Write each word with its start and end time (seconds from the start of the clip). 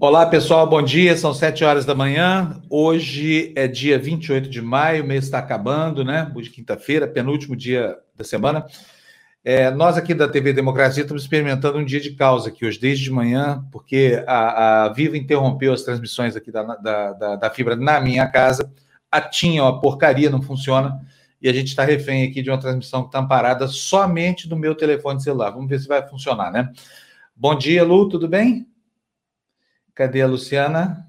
Olá, 0.00 0.24
pessoal, 0.26 0.64
bom 0.64 0.80
dia. 0.80 1.16
São 1.16 1.34
7 1.34 1.64
horas 1.64 1.84
da 1.84 1.92
manhã. 1.92 2.62
Hoje 2.70 3.52
é 3.56 3.66
dia 3.66 3.98
28 3.98 4.48
de 4.48 4.62
maio, 4.62 5.02
o 5.02 5.06
mês 5.06 5.24
está 5.24 5.40
acabando, 5.40 6.04
né? 6.04 6.30
Hoje, 6.36 6.50
quinta-feira, 6.50 7.08
penúltimo 7.08 7.56
dia 7.56 7.98
da 8.14 8.22
semana. 8.22 8.64
É, 9.42 9.72
nós 9.72 9.96
aqui 9.96 10.14
da 10.14 10.28
TV 10.28 10.52
Democracia 10.52 11.02
estamos 11.02 11.24
experimentando 11.24 11.78
um 11.78 11.84
dia 11.84 12.00
de 12.00 12.12
causa 12.12 12.48
aqui 12.48 12.64
hoje, 12.64 12.78
desde 12.78 13.02
de 13.02 13.10
manhã, 13.10 13.66
porque 13.72 14.22
a, 14.24 14.84
a 14.84 14.88
Viva 14.92 15.18
interrompeu 15.18 15.72
as 15.72 15.82
transmissões 15.82 16.36
aqui 16.36 16.52
da, 16.52 16.62
da, 16.62 17.12
da, 17.12 17.36
da 17.36 17.50
fibra 17.50 17.74
na 17.74 18.00
minha 18.00 18.28
casa. 18.28 18.72
A 19.10 19.20
TIM, 19.20 19.58
ó, 19.58 19.72
porcaria, 19.80 20.30
não 20.30 20.40
funciona. 20.40 21.00
E 21.42 21.48
a 21.48 21.52
gente 21.52 21.68
está 21.68 21.84
refém 21.84 22.22
aqui 22.22 22.40
de 22.40 22.50
uma 22.50 22.60
transmissão 22.60 23.02
que 23.02 23.08
está 23.08 23.18
amparada 23.18 23.66
somente 23.66 24.48
do 24.48 24.56
meu 24.56 24.76
telefone 24.76 25.20
celular. 25.20 25.50
Vamos 25.50 25.68
ver 25.68 25.80
se 25.80 25.88
vai 25.88 26.06
funcionar, 26.06 26.52
né? 26.52 26.70
Bom 27.34 27.56
dia, 27.56 27.82
Lu, 27.82 28.08
tudo 28.08 28.28
bem? 28.28 28.64
Cadê 29.98 30.22
a 30.22 30.28
Luciana? 30.28 31.08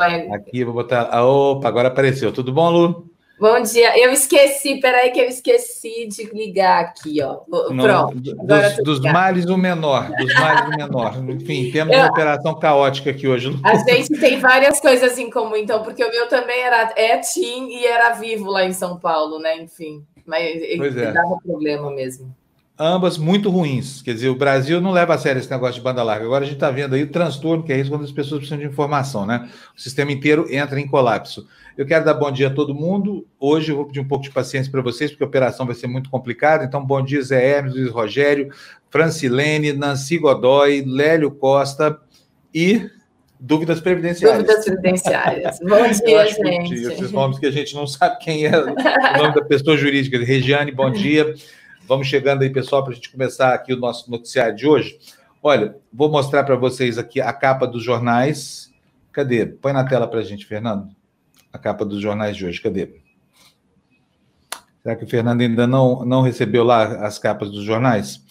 Oi. 0.00 0.30
Aqui, 0.32 0.64
vou 0.64 0.72
botar. 0.72 1.10
Ah, 1.12 1.26
opa, 1.26 1.68
agora 1.68 1.88
apareceu. 1.88 2.32
Tudo 2.32 2.54
bom, 2.54 2.70
Lu? 2.70 3.10
Bom 3.38 3.60
dia. 3.60 4.02
Eu 4.02 4.10
esqueci, 4.12 4.80
peraí, 4.80 5.10
que 5.10 5.20
eu 5.20 5.26
esqueci 5.26 6.06
de 6.06 6.24
ligar 6.32 6.84
aqui, 6.84 7.20
ó. 7.20 7.40
Pronto. 7.44 8.18
dos, 8.18 8.76
dos 8.82 9.00
males 9.00 9.44
o 9.44 9.58
menor. 9.58 10.10
Dos 10.16 10.32
males 10.36 10.74
o 10.74 10.78
menor. 10.78 11.30
Enfim, 11.32 11.70
temos 11.70 11.94
eu, 11.94 12.00
uma 12.00 12.08
operação 12.08 12.58
caótica 12.58 13.10
aqui 13.10 13.28
hoje. 13.28 13.54
A 13.62 13.76
gente 13.76 14.18
tem 14.18 14.40
várias 14.40 14.80
coisas 14.80 15.18
em 15.18 15.28
comum, 15.28 15.56
então, 15.56 15.82
porque 15.82 16.02
o 16.02 16.10
meu 16.10 16.26
também 16.26 16.62
era 16.62 16.94
é 16.96 17.18
TIM 17.18 17.68
e 17.68 17.84
era 17.84 18.14
vivo 18.14 18.50
lá 18.50 18.64
em 18.64 18.72
São 18.72 18.98
Paulo, 18.98 19.38
né? 19.38 19.58
Enfim. 19.58 20.02
Mas 20.24 20.62
pois 20.78 20.96
ele 20.96 21.04
é. 21.04 21.12
dava 21.12 21.36
problema 21.44 21.90
mesmo 21.90 22.34
ambas 22.78 23.16
muito 23.16 23.50
ruins. 23.50 24.02
Quer 24.02 24.14
dizer, 24.14 24.28
o 24.28 24.34
Brasil 24.34 24.80
não 24.80 24.90
leva 24.90 25.14
a 25.14 25.18
sério 25.18 25.38
esse 25.38 25.50
negócio 25.50 25.76
de 25.76 25.80
banda 25.80 26.02
larga. 26.02 26.24
Agora 26.24 26.44
a 26.44 26.46
gente 26.46 26.56
está 26.56 26.70
vendo 26.70 26.94
aí 26.94 27.02
o 27.02 27.10
transtorno 27.10 27.62
que 27.62 27.72
é 27.72 27.78
isso 27.78 27.90
quando 27.90 28.04
as 28.04 28.12
pessoas 28.12 28.40
precisam 28.40 28.58
de 28.58 28.66
informação, 28.66 29.24
né? 29.24 29.48
O 29.76 29.80
sistema 29.80 30.12
inteiro 30.12 30.46
entra 30.50 30.80
em 30.80 30.86
colapso. 30.86 31.46
Eu 31.76 31.86
quero 31.86 32.04
dar 32.04 32.14
bom 32.14 32.30
dia 32.30 32.48
a 32.48 32.50
todo 32.50 32.74
mundo. 32.74 33.26
Hoje 33.38 33.72
eu 33.72 33.76
vou 33.76 33.86
pedir 33.86 34.00
um 34.00 34.08
pouco 34.08 34.24
de 34.24 34.30
paciência 34.30 34.70
para 34.70 34.82
vocês, 34.82 35.10
porque 35.10 35.24
a 35.24 35.26
operação 35.26 35.66
vai 35.66 35.74
ser 35.74 35.86
muito 35.86 36.08
complicada. 36.10 36.64
Então, 36.64 36.84
bom 36.84 37.02
dia, 37.02 37.22
Zé 37.22 37.44
Hermes, 37.44 37.74
Luiz 37.74 37.90
Rogério, 37.90 38.48
Francilene, 38.90 39.72
Nancy 39.72 40.18
Godoy, 40.18 40.84
Lélio 40.86 41.32
Costa 41.32 41.98
e 42.52 42.88
dúvidas 43.40 43.80
previdenciárias. 43.80 44.44
Dúvidas 44.44 44.64
previdenciárias. 44.64 45.58
Bom 45.60 45.88
dia, 46.06 46.26
gente. 46.28 46.74
Esses 46.74 47.10
nomes 47.10 47.38
que 47.38 47.46
a 47.46 47.50
gente 47.50 47.74
não 47.74 47.86
sabe 47.86 48.18
quem 48.18 48.46
é 48.46 48.56
o 48.56 48.66
nome 48.66 49.34
da 49.34 49.44
pessoa 49.44 49.76
jurídica. 49.76 50.18
Regiane, 50.18 50.70
bom 50.70 50.90
dia. 50.90 51.34
Vamos 51.86 52.06
chegando 52.06 52.42
aí, 52.42 52.50
pessoal, 52.50 52.82
para 52.82 52.92
a 52.92 52.94
gente 52.94 53.12
começar 53.12 53.52
aqui 53.52 53.72
o 53.72 53.76
nosso 53.76 54.10
noticiário 54.10 54.56
de 54.56 54.66
hoje. 54.66 54.98
Olha, 55.42 55.76
vou 55.92 56.10
mostrar 56.10 56.42
para 56.42 56.56
vocês 56.56 56.96
aqui 56.96 57.20
a 57.20 57.30
capa 57.30 57.66
dos 57.66 57.82
jornais. 57.82 58.72
Cadê? 59.12 59.44
Põe 59.44 59.74
na 59.74 59.84
tela 59.84 60.08
para 60.08 60.20
a 60.20 60.22
gente, 60.22 60.46
Fernando. 60.46 60.88
A 61.52 61.58
capa 61.58 61.84
dos 61.84 62.00
jornais 62.00 62.36
de 62.36 62.46
hoje. 62.46 62.58
Cadê? 62.60 62.88
Será 64.82 64.96
que 64.96 65.04
o 65.04 65.06
Fernando 65.08 65.42
ainda 65.42 65.66
não, 65.66 66.04
não 66.06 66.22
recebeu 66.22 66.64
lá 66.64 67.06
as 67.06 67.18
capas 67.18 67.50
dos 67.50 67.64
jornais? 67.64 68.24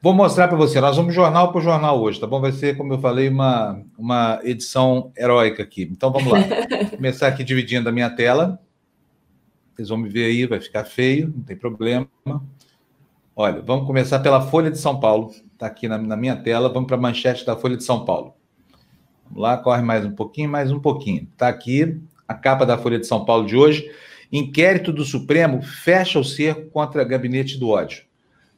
Vou 0.00 0.14
mostrar 0.14 0.48
para 0.48 0.56
você. 0.56 0.80
Nós 0.80 0.96
vamos 0.96 1.14
jornal 1.14 1.52
por 1.52 1.60
jornal 1.60 2.00
hoje, 2.00 2.18
tá 2.18 2.26
bom? 2.26 2.40
Vai 2.40 2.52
ser, 2.52 2.78
como 2.78 2.94
eu 2.94 2.98
falei, 2.98 3.28
uma, 3.28 3.82
uma 3.98 4.40
edição 4.42 5.12
heróica 5.18 5.62
aqui. 5.62 5.82
Então 5.82 6.10
vamos 6.10 6.32
lá. 6.32 6.38
Vou 6.80 6.96
começar 6.96 7.28
aqui 7.28 7.44
dividindo 7.44 7.88
a 7.88 7.92
minha 7.92 8.08
tela. 8.08 8.58
Vocês 9.74 9.90
vão 9.90 9.98
me 9.98 10.08
ver 10.08 10.24
aí, 10.24 10.46
vai 10.46 10.60
ficar 10.60 10.84
feio, 10.84 11.30
não 11.36 11.42
tem 11.42 11.56
problema. 11.56 12.08
Olha, 13.38 13.60
vamos 13.60 13.86
começar 13.86 14.20
pela 14.20 14.40
Folha 14.40 14.70
de 14.70 14.78
São 14.78 14.98
Paulo. 14.98 15.30
Está 15.52 15.66
aqui 15.66 15.86
na, 15.86 15.98
na, 15.98 16.16
minha 16.16 16.34
tela. 16.34 16.70
Vamos 16.70 16.86
para 16.86 16.96
a 16.96 17.00
manchete 17.00 17.44
da 17.44 17.54
Folha 17.54 17.76
de 17.76 17.84
São 17.84 18.02
Paulo. 18.02 18.34
Vamos 19.26 19.42
lá, 19.42 19.58
corre 19.58 19.82
mais 19.82 20.06
um 20.06 20.10
pouquinho, 20.12 20.48
mais 20.48 20.72
um 20.72 20.80
pouquinho. 20.80 21.28
Está 21.30 21.48
aqui 21.48 22.00
a 22.26 22.32
capa 22.32 22.64
da 22.64 22.78
Folha 22.78 22.98
de 22.98 23.06
São 23.06 23.26
Paulo 23.26 23.46
de 23.46 23.54
hoje. 23.54 23.92
Inquérito 24.32 24.90
do 24.90 25.04
Supremo 25.04 25.60
fecha 25.60 26.18
o 26.18 26.24
cerco 26.24 26.70
contra 26.70 27.04
gabinete 27.04 27.58
do 27.58 27.68
ódio. 27.68 28.04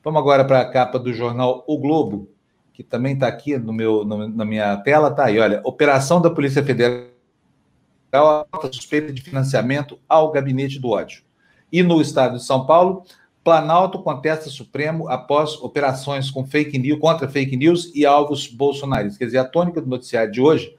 Vamos 0.04 0.20
agora 0.20 0.44
para 0.44 0.60
a 0.60 0.70
capa 0.70 0.96
do 0.96 1.12
jornal 1.12 1.64
O 1.66 1.76
Globo, 1.76 2.30
que 2.72 2.84
também 2.84 3.14
está 3.14 3.26
aqui 3.26 3.58
no 3.58 3.72
meu, 3.72 4.04
no, 4.04 4.28
na 4.28 4.44
minha 4.44 4.76
tela. 4.76 5.10
Tá 5.10 5.24
aí, 5.24 5.40
olha. 5.40 5.60
Operação 5.64 6.20
da 6.20 6.30
Polícia 6.30 6.62
Federal 6.62 7.08
suspeita 8.72 9.12
de 9.12 9.22
financiamento 9.22 9.98
ao 10.08 10.30
gabinete 10.30 10.78
do 10.78 10.90
ódio. 10.90 11.24
E 11.72 11.82
no 11.82 12.00
estado 12.00 12.36
de 12.36 12.44
São 12.44 12.64
Paulo, 12.64 13.02
Planalto 13.44 14.00
contesta 14.00 14.50
Supremo 14.50 15.08
após 15.08 15.54
operações 15.62 16.30
com 16.30 16.46
fake 16.46 16.78
news, 16.78 17.00
contra 17.00 17.28
fake 17.28 17.56
news 17.56 17.90
e 17.94 18.04
alvos 18.04 18.46
bolsonaristas. 18.46 19.16
Quer 19.16 19.24
dizer, 19.26 19.38
a 19.38 19.44
tônica 19.44 19.80
do 19.80 19.88
noticiário 19.88 20.30
de 20.30 20.40
hoje 20.40 20.76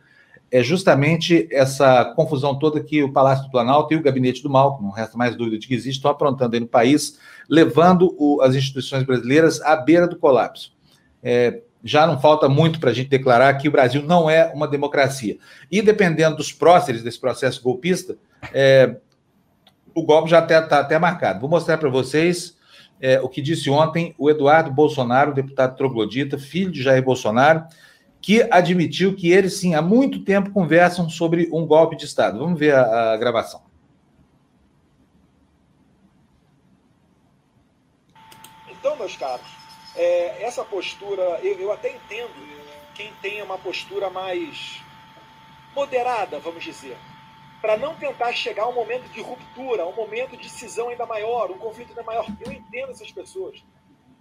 é 0.51 0.63
justamente 0.63 1.47
essa 1.51 2.05
confusão 2.15 2.57
toda 2.57 2.83
que 2.83 3.03
o 3.03 3.11
Palácio 3.11 3.45
do 3.45 3.51
Planalto 3.51 3.93
e 3.93 3.97
o 3.97 4.01
Gabinete 4.01 4.41
do 4.41 4.49
Mal, 4.49 4.79
não 4.81 4.89
resta 4.89 5.17
mais 5.17 5.35
dúvida 5.35 5.59
de 5.59 5.67
que 5.67 5.73
existe, 5.73 5.97
estão 5.97 6.11
aprontando 6.11 6.55
aí 6.55 6.59
no 6.59 6.67
país, 6.67 7.19
levando 7.47 8.15
o, 8.17 8.41
as 8.41 8.55
instituições 8.55 9.03
brasileiras 9.03 9.61
à 9.61 9.75
beira 9.75 10.07
do 10.07 10.17
colapso. 10.17 10.73
É, 11.21 11.61
já 11.83 12.05
não 12.05 12.19
falta 12.19 12.49
muito 12.49 12.79
para 12.79 12.89
a 12.89 12.93
gente 12.93 13.09
declarar 13.09 13.53
que 13.55 13.67
o 13.67 13.71
Brasil 13.71 14.03
não 14.03 14.29
é 14.29 14.51
uma 14.53 14.67
democracia. 14.67 15.37
E 15.71 15.81
dependendo 15.81 16.37
dos 16.37 16.51
próceres 16.51 17.03
desse 17.03 17.19
processo 17.19 17.61
golpista, 17.61 18.17
é, 18.53 18.97
o 19.93 20.03
golpe 20.03 20.29
já 20.29 20.39
está 20.39 20.59
até, 20.59 20.75
até 20.75 20.99
marcado. 20.99 21.39
Vou 21.39 21.49
mostrar 21.49 21.77
para 21.77 21.89
vocês 21.89 22.57
é, 23.01 23.19
o 23.21 23.29
que 23.29 23.41
disse 23.41 23.69
ontem 23.69 24.13
o 24.17 24.29
Eduardo 24.29 24.71
Bolsonaro, 24.71 25.33
deputado 25.33 25.75
troglodita, 25.75 26.37
filho 26.37 26.71
de 26.71 26.81
Jair 26.81 27.03
Bolsonaro, 27.03 27.65
que 28.21 28.41
admitiu 28.51 29.15
que 29.15 29.31
eles, 29.31 29.53
sim, 29.57 29.75
há 29.75 29.81
muito 29.81 30.23
tempo 30.23 30.51
conversam 30.51 31.09
sobre 31.09 31.49
um 31.53 31.65
golpe 31.65 31.95
de 31.95 32.05
Estado. 32.05 32.39
Vamos 32.39 32.59
ver 32.59 32.75
a, 32.75 33.13
a 33.13 33.17
gravação. 33.17 33.61
Então, 38.69 38.95
meus 38.97 39.15
caros, 39.15 39.47
é, 39.95 40.43
essa 40.43 40.63
postura, 40.63 41.39
eu, 41.41 41.59
eu 41.59 41.71
até 41.71 41.95
entendo 41.95 42.33
quem 42.93 43.11
tem 43.21 43.41
uma 43.41 43.57
postura 43.57 44.09
mais 44.09 44.81
moderada, 45.73 46.39
vamos 46.39 46.63
dizer 46.63 46.97
para 47.61 47.77
não 47.77 47.95
tentar 47.95 48.31
chegar 48.33 48.63
a 48.63 48.69
um 48.69 48.73
momento 48.73 49.09
de 49.09 49.21
ruptura, 49.21 49.83
a 49.83 49.87
um 49.87 49.95
momento 49.95 50.37
de 50.37 50.49
cisão 50.49 50.89
ainda 50.89 51.05
maior, 51.05 51.51
um 51.51 51.57
conflito 51.57 51.89
ainda 51.89 52.03
maior. 52.03 52.25
Eu 52.45 52.51
entendo 52.51 52.91
essas 52.91 53.11
pessoas 53.11 53.63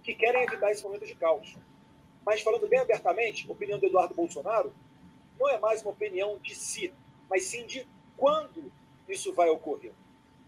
que 0.03 0.13
querem 0.13 0.43
evitar 0.43 0.71
esse 0.71 0.83
momento 0.83 1.05
de 1.05 1.15
caos. 1.15 1.55
Mas 2.25 2.41
falando 2.41 2.67
bem 2.67 2.79
abertamente, 2.79 3.47
a 3.47 3.51
opinião 3.51 3.79
do 3.79 3.85
Eduardo 3.85 4.13
Bolsonaro 4.13 4.73
não 5.39 5.49
é 5.49 5.57
mais 5.57 5.81
uma 5.81 5.91
opinião 5.91 6.37
de 6.39 6.53
si, 6.53 6.93
mas 7.29 7.45
sim 7.45 7.65
de 7.65 7.87
quando 8.17 8.71
isso 9.07 9.33
vai 9.33 9.49
ocorrer. 9.49 9.93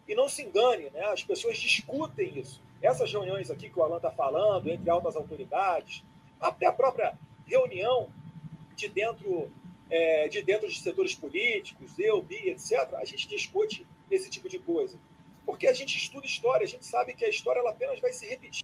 E 0.07 0.13
não 0.13 0.27
se 0.27 0.43
engane, 0.43 0.89
né? 0.89 1.05
as 1.05 1.23
pessoas 1.23 1.57
discutem 1.57 2.37
isso. 2.37 2.61
Essas 2.81 3.11
reuniões 3.11 3.49
aqui 3.49 3.69
que 3.69 3.79
o 3.79 3.83
Alan 3.83 3.97
está 3.97 4.11
falando, 4.11 4.67
entre 4.67 4.89
altas 4.89 5.15
autoridades, 5.15 6.03
até 6.39 6.65
a 6.65 6.73
própria 6.73 7.17
reunião 7.45 8.09
de 8.75 8.89
dentro 8.89 9.49
é, 9.91 10.29
de 10.29 10.41
dentro 10.41 10.69
de 10.69 10.79
setores 10.79 11.13
políticos, 11.13 11.91
eu, 11.99 12.21
Bia, 12.21 12.53
etc., 12.53 12.93
a 12.95 13.03
gente 13.03 13.27
discute 13.27 13.85
esse 14.09 14.29
tipo 14.29 14.47
de 14.47 14.57
coisa. 14.57 14.97
Porque 15.45 15.67
a 15.67 15.73
gente 15.73 15.97
estuda 15.97 16.25
história, 16.25 16.63
a 16.63 16.67
gente 16.67 16.85
sabe 16.85 17.13
que 17.13 17.25
a 17.25 17.29
história 17.29 17.59
ela 17.59 17.71
apenas 17.71 17.99
vai 17.99 18.13
se 18.13 18.25
repetir. 18.25 18.63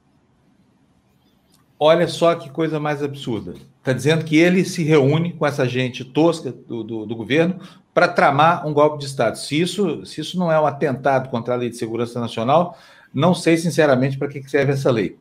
Olha 1.79 2.07
só 2.07 2.33
que 2.33 2.49
coisa 2.49 2.79
mais 2.79 3.03
absurda. 3.03 3.53
Está 3.77 3.91
dizendo 3.93 4.23
que 4.25 4.37
ele 4.37 4.63
se 4.63 4.83
reúne 4.83 5.33
com 5.33 5.45
essa 5.45 5.67
gente 5.67 6.03
tosca 6.03 6.51
do, 6.51 6.83
do, 6.83 7.05
do 7.05 7.15
governo 7.15 7.59
para 7.93 8.07
tramar 8.07 8.65
um 8.65 8.73
golpe 8.73 8.97
de 8.97 9.05
Estado. 9.05 9.37
Se 9.37 9.59
isso, 9.59 10.05
se 10.05 10.21
isso 10.21 10.39
não 10.39 10.51
é 10.51 10.59
um 10.59 10.65
atentado 10.65 11.29
contra 11.29 11.53
a 11.53 11.57
Lei 11.57 11.69
de 11.69 11.77
Segurança 11.77 12.19
Nacional, 12.19 12.77
não 13.13 13.33
sei 13.33 13.57
sinceramente 13.57 14.17
para 14.17 14.27
que 14.27 14.41
serve 14.49 14.71
essa 14.71 14.89
lei. 14.89 15.17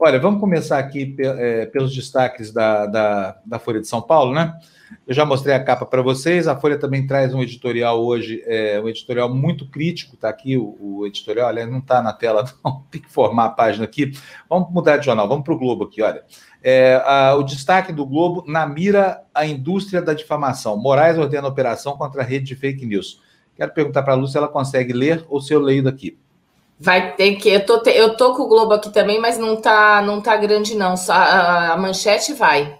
Olha, 0.00 0.20
vamos 0.20 0.38
começar 0.38 0.78
aqui 0.78 1.16
é, 1.18 1.66
pelos 1.66 1.92
destaques 1.92 2.52
da, 2.52 2.86
da, 2.86 3.36
da 3.44 3.58
Folha 3.58 3.80
de 3.80 3.88
São 3.88 4.00
Paulo, 4.00 4.32
né? 4.32 4.56
Eu 5.04 5.12
já 5.12 5.24
mostrei 5.24 5.52
a 5.52 5.62
capa 5.62 5.84
para 5.84 6.00
vocês. 6.00 6.46
A 6.46 6.54
Folha 6.54 6.78
também 6.78 7.04
traz 7.04 7.34
um 7.34 7.42
editorial 7.42 8.00
hoje, 8.00 8.40
é, 8.46 8.80
um 8.80 8.88
editorial 8.88 9.28
muito 9.28 9.68
crítico. 9.68 10.14
Está 10.14 10.28
aqui 10.28 10.56
o, 10.56 10.76
o, 10.80 11.04
editorial, 11.04 11.48
aliás, 11.48 11.68
não 11.68 11.80
está 11.80 12.00
na 12.00 12.12
tela, 12.12 12.44
não. 12.64 12.84
Tem 12.88 13.00
que 13.00 13.10
formar 13.10 13.46
a 13.46 13.50
página 13.50 13.84
aqui. 13.84 14.12
Vamos 14.48 14.72
mudar 14.72 14.98
de 14.98 15.06
jornal, 15.06 15.28
vamos 15.28 15.44
para 15.44 15.54
o 15.54 15.58
Globo 15.58 15.86
aqui, 15.86 16.00
olha. 16.00 16.22
É, 16.62 17.02
a, 17.04 17.34
o 17.34 17.42
destaque 17.42 17.92
do 17.92 18.06
Globo 18.06 18.44
na 18.46 18.64
mira 18.68 19.24
a 19.34 19.44
indústria 19.44 20.00
da 20.00 20.14
difamação. 20.14 20.76
Moraes 20.76 21.18
ordena 21.18 21.48
operação 21.48 21.96
contra 21.96 22.22
a 22.22 22.24
rede 22.24 22.44
de 22.44 22.54
fake 22.54 22.86
news. 22.86 23.20
Quero 23.56 23.74
perguntar 23.74 24.04
para 24.04 24.12
a 24.12 24.16
Lúcia 24.16 24.32
se 24.32 24.38
ela 24.38 24.48
consegue 24.48 24.92
ler 24.92 25.26
ou 25.28 25.40
se 25.40 25.52
eu 25.52 25.58
leio 25.58 25.82
daqui. 25.82 26.16
Vai 26.80 27.14
ter 27.16 27.36
que. 27.36 27.48
Eu 27.48 27.66
tô, 27.66 27.82
eu 27.90 28.16
tô 28.16 28.34
com 28.34 28.42
o 28.42 28.48
Globo 28.48 28.72
aqui 28.72 28.90
também, 28.90 29.20
mas 29.20 29.36
não 29.36 29.60
tá, 29.60 30.00
não 30.00 30.20
tá 30.20 30.36
grande, 30.36 30.76
não. 30.76 30.96
Só 30.96 31.12
a, 31.12 31.72
a 31.72 31.76
manchete 31.76 32.32
vai. 32.34 32.78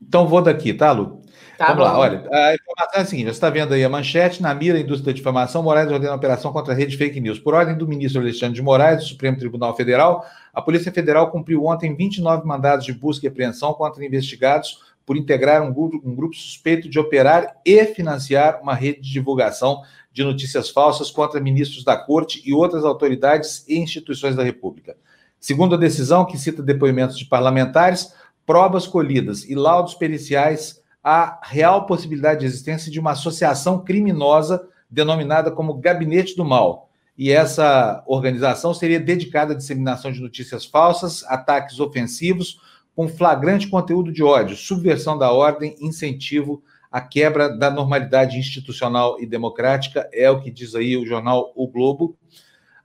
Então 0.00 0.28
vou 0.28 0.40
daqui, 0.40 0.72
tá, 0.72 0.92
Lu? 0.92 1.22
Tá 1.58 1.68
Vamos 1.68 1.84
bom. 1.84 1.90
lá, 1.90 1.98
olha, 1.98 2.28
a 2.30 2.54
informação 2.54 2.94
é 2.94 3.00
a 3.00 3.04
seguinte: 3.04 3.24
você 3.26 3.30
está 3.30 3.48
vendo 3.48 3.72
aí 3.72 3.82
a 3.82 3.88
manchete, 3.88 4.42
na 4.42 4.54
mira 4.54 4.74
da 4.74 4.80
indústria 4.80 5.12
da 5.12 5.16
difamação, 5.16 5.62
Moraes 5.62 5.90
ordena 5.90 6.12
a 6.12 6.16
operação 6.16 6.52
contra 6.52 6.74
a 6.74 6.76
rede 6.76 6.92
de 6.92 6.98
fake 6.98 7.18
news. 7.18 7.38
Por 7.38 7.54
ordem 7.54 7.76
do 7.76 7.88
ministro 7.88 8.20
Alexandre 8.20 8.54
de 8.54 8.62
Moraes, 8.62 8.98
do 8.98 9.04
Supremo 9.04 9.38
Tribunal 9.38 9.74
Federal, 9.74 10.24
a 10.52 10.60
Polícia 10.60 10.92
Federal 10.92 11.30
cumpriu 11.30 11.64
ontem 11.64 11.96
29 11.96 12.46
mandados 12.46 12.84
de 12.84 12.92
busca 12.92 13.26
e 13.26 13.28
apreensão 13.28 13.72
contra 13.72 14.04
investigados 14.04 14.80
por 15.06 15.16
integrar 15.16 15.62
um 15.62 15.72
grupo, 15.72 16.00
um 16.04 16.14
grupo 16.14 16.34
suspeito 16.34 16.88
de 16.88 16.98
operar 16.98 17.56
e 17.64 17.84
financiar 17.86 18.60
uma 18.60 18.74
rede 18.74 19.00
de 19.00 19.12
divulgação 19.12 19.82
de 20.16 20.24
notícias 20.24 20.70
falsas 20.70 21.10
contra 21.10 21.38
ministros 21.38 21.84
da 21.84 21.94
Corte 21.94 22.40
e 22.42 22.54
outras 22.54 22.86
autoridades 22.86 23.66
e 23.68 23.78
instituições 23.78 24.34
da 24.34 24.42
República. 24.42 24.96
Segundo 25.38 25.74
a 25.74 25.78
decisão, 25.78 26.24
que 26.24 26.38
cita 26.38 26.62
depoimentos 26.62 27.18
de 27.18 27.26
parlamentares, 27.26 28.14
provas 28.46 28.86
colhidas 28.86 29.44
e 29.44 29.54
laudos 29.54 29.92
periciais, 29.92 30.82
há 31.04 31.38
real 31.42 31.84
possibilidade 31.84 32.40
de 32.40 32.46
existência 32.46 32.90
de 32.90 32.98
uma 32.98 33.10
associação 33.10 33.84
criminosa 33.84 34.66
denominada 34.88 35.50
como 35.50 35.74
Gabinete 35.74 36.34
do 36.34 36.46
Mal. 36.46 36.88
E 37.18 37.30
essa 37.30 38.02
organização 38.06 38.72
seria 38.72 38.98
dedicada 38.98 39.52
à 39.52 39.56
disseminação 39.56 40.10
de 40.10 40.22
notícias 40.22 40.64
falsas, 40.64 41.24
ataques 41.24 41.78
ofensivos, 41.78 42.58
com 42.94 43.06
flagrante 43.06 43.68
conteúdo 43.68 44.10
de 44.10 44.22
ódio, 44.22 44.56
subversão 44.56 45.18
da 45.18 45.30
ordem, 45.30 45.76
incentivo 45.78 46.62
à 46.96 47.00
quebra 47.02 47.54
da 47.54 47.70
normalidade 47.70 48.38
institucional 48.38 49.20
e 49.20 49.26
democrática, 49.26 50.08
é 50.14 50.30
o 50.30 50.40
que 50.40 50.50
diz 50.50 50.74
aí 50.74 50.96
o 50.96 51.04
jornal 51.04 51.52
O 51.54 51.68
Globo. 51.68 52.16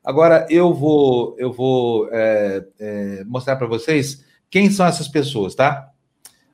Agora 0.03 0.45
eu 0.49 0.73
vou, 0.73 1.33
eu 1.39 1.49
vou 1.53 2.09
é, 2.11 2.65
é, 2.77 3.23
mostrar 3.23 3.55
para 3.55 3.67
vocês 3.67 4.25
quem 4.49 4.69
são 4.69 4.85
essas 4.85 5.07
pessoas, 5.07 5.55
tá? 5.55 5.89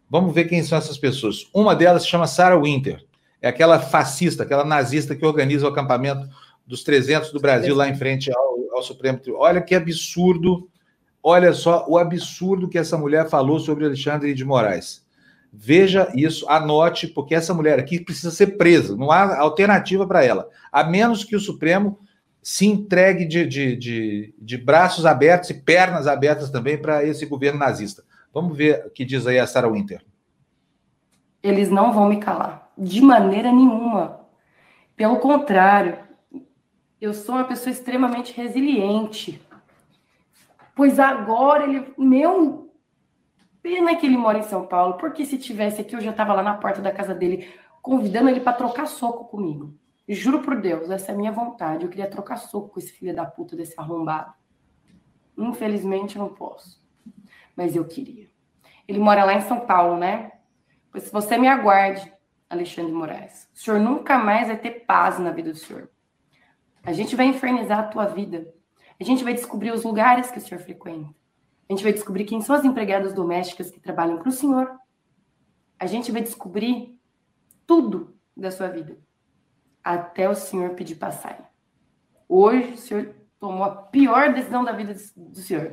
Vamos 0.07 0.36
ver 0.36 0.45
quem 0.45 0.62
são 0.62 0.77
essas 0.77 1.00
pessoas. 1.00 1.48
Uma 1.51 1.75
delas 1.75 2.04
se 2.04 2.09
chama 2.09 2.27
Sarah 2.27 2.62
Winter, 2.62 3.04
é 3.42 3.48
aquela 3.48 3.80
fascista, 3.80 4.44
aquela 4.44 4.63
nazista 4.63 5.15
que 5.15 5.25
organiza 5.25 5.65
o 5.65 5.69
acampamento 5.69 6.30
dos 6.63 6.83
300 6.83 7.31
do 7.31 7.39
Brasil 7.39 7.74
lá 7.74 7.89
em 7.89 7.95
frente 7.95 8.31
ao, 8.31 8.75
ao 8.75 8.83
Supremo 8.83 9.18
Tribunal. 9.18 9.48
Olha 9.48 9.62
que 9.62 9.74
absurdo 9.74 10.69
Olha 11.24 11.51
só 11.53 11.86
o 11.89 11.98
absurdo 11.98 12.69
que 12.69 12.77
essa 12.77 12.98
mulher 12.98 13.27
falou 13.27 13.60
sobre 13.60 13.83
Alexandre 13.83 14.33
de 14.33 14.45
Moraes. 14.45 15.06
Veja 15.59 16.12
isso, 16.13 16.48
anote, 16.48 17.07
porque 17.07 17.33
essa 17.33 17.54
mulher 17.54 17.80
aqui 17.80 18.00
precisa 18.00 18.30
ser 18.30 18.57
presa, 18.57 18.95
não 18.95 19.12
há 19.12 19.39
alternativa 19.39 20.06
para 20.06 20.24
ela, 20.24 20.48
a 20.71 20.83
menos 20.83 21.24
que 21.24 21.36
o 21.36 21.39
Supremo 21.39 22.00
se 22.44 22.68
entregue 22.68 23.25
de, 23.25 23.45
de, 23.45 23.75
de, 23.75 24.36
de 24.38 24.57
braços 24.57 25.06
abertos 25.06 25.50
e 25.50 25.56
pernas 25.56 26.06
abertas 26.06 26.51
também 26.51 26.77
para 26.77 27.04
esse 27.04 27.25
governo 27.25 27.59
nazista. 27.59 28.04
Vamos 28.31 28.56
ver 28.56 28.86
o 28.86 28.89
que 28.92 29.04
diz 29.04 29.25
aí 29.25 29.39
a 29.39 29.48
Sarah 29.48 29.69
Winter. 29.69 30.01
Eles 31.42 31.69
não 31.69 31.92
vão 31.92 32.07
me 32.07 32.18
calar, 32.18 32.71
de 32.77 33.01
maneira 33.01 33.51
nenhuma. 33.51 34.21
Pelo 34.95 35.18
contrário, 35.18 35.98
eu 37.01 37.13
sou 37.13 37.36
uma 37.36 37.45
pessoa 37.45 37.71
extremamente 37.71 38.31
resiliente 38.31 39.42
pois 40.77 41.00
agora 41.00 41.63
ele. 41.63 41.92
Meu. 41.98 42.66
Pena 43.67 43.97
que 43.97 44.05
ele 44.05 44.15
mora 44.15 44.37
em 44.37 44.43
São 44.43 44.65
Paulo, 44.65 44.93
porque 44.93 45.25
se 45.25 45.37
tivesse 45.37 45.81
aqui, 45.81 45.93
eu 45.93 45.99
já 45.99 46.11
estava 46.11 46.31
lá 46.31 46.41
na 46.41 46.53
porta 46.53 46.81
da 46.81 46.89
casa 46.89 47.13
dele, 47.13 47.53
convidando 47.81 48.29
ele 48.29 48.39
para 48.39 48.53
trocar 48.53 48.85
soco 48.85 49.25
comigo. 49.25 49.73
Juro 50.07 50.41
por 50.41 50.61
Deus, 50.61 50.89
essa 50.89 51.11
é 51.11 51.13
a 51.13 51.17
minha 51.17 51.33
vontade. 51.33 51.83
Eu 51.83 51.89
queria 51.89 52.09
trocar 52.09 52.37
soco 52.37 52.69
com 52.69 52.79
esse 52.79 52.93
filho 52.93 53.13
da 53.13 53.25
puta 53.25 53.57
desse 53.57 53.73
arrombado. 53.77 54.33
Infelizmente, 55.37 56.17
não 56.17 56.29
posso. 56.29 56.81
Mas 57.57 57.75
eu 57.75 57.83
queria. 57.83 58.29
Ele 58.87 58.99
mora 58.99 59.25
lá 59.25 59.33
em 59.33 59.41
São 59.41 59.59
Paulo, 59.59 59.97
né? 59.97 60.31
Pois 60.89 61.11
você 61.11 61.37
me 61.37 61.49
aguarde, 61.49 62.09
Alexandre 62.49 62.93
Moraes, 62.93 63.49
o 63.53 63.59
senhor 63.59 63.81
nunca 63.81 64.17
mais 64.17 64.47
vai 64.47 64.55
ter 64.57 64.85
paz 64.85 65.19
na 65.19 65.31
vida 65.31 65.51
do 65.51 65.57
senhor. 65.57 65.89
A 66.85 66.93
gente 66.93 67.17
vai 67.17 67.25
infernizar 67.25 67.79
a 67.79 67.87
tua 67.87 68.05
vida 68.05 68.47
a 68.99 69.03
gente 69.03 69.23
vai 69.23 69.33
descobrir 69.33 69.71
os 69.71 69.83
lugares 69.83 70.31
que 70.31 70.39
o 70.39 70.41
senhor 70.41 70.59
frequenta. 70.59 71.13
A 71.69 71.73
gente 71.73 71.83
vai 71.83 71.91
descobrir 71.91 72.23
quem 72.23 72.41
são 72.41 72.55
as 72.55 72.63
empregadas 72.63 73.13
domésticas 73.13 73.69
que 73.69 73.79
trabalham 73.79 74.17
para 74.17 74.29
o 74.29 74.31
senhor. 74.31 74.71
A 75.77 75.85
gente 75.85 76.11
vai 76.11 76.21
descobrir 76.21 76.97
tudo 77.65 78.15
da 78.35 78.49
sua 78.51 78.69
vida. 78.69 78.97
Até 79.83 80.29
o 80.29 80.35
senhor 80.35 80.71
pedir 80.71 80.95
passagem. 80.95 81.45
Hoje 82.27 82.73
o 82.73 82.77
senhor 82.77 83.15
tomou 83.39 83.63
a 83.63 83.75
pior 83.75 84.33
decisão 84.33 84.63
da 84.63 84.71
vida 84.71 84.95
do 85.15 85.39
senhor. 85.39 85.71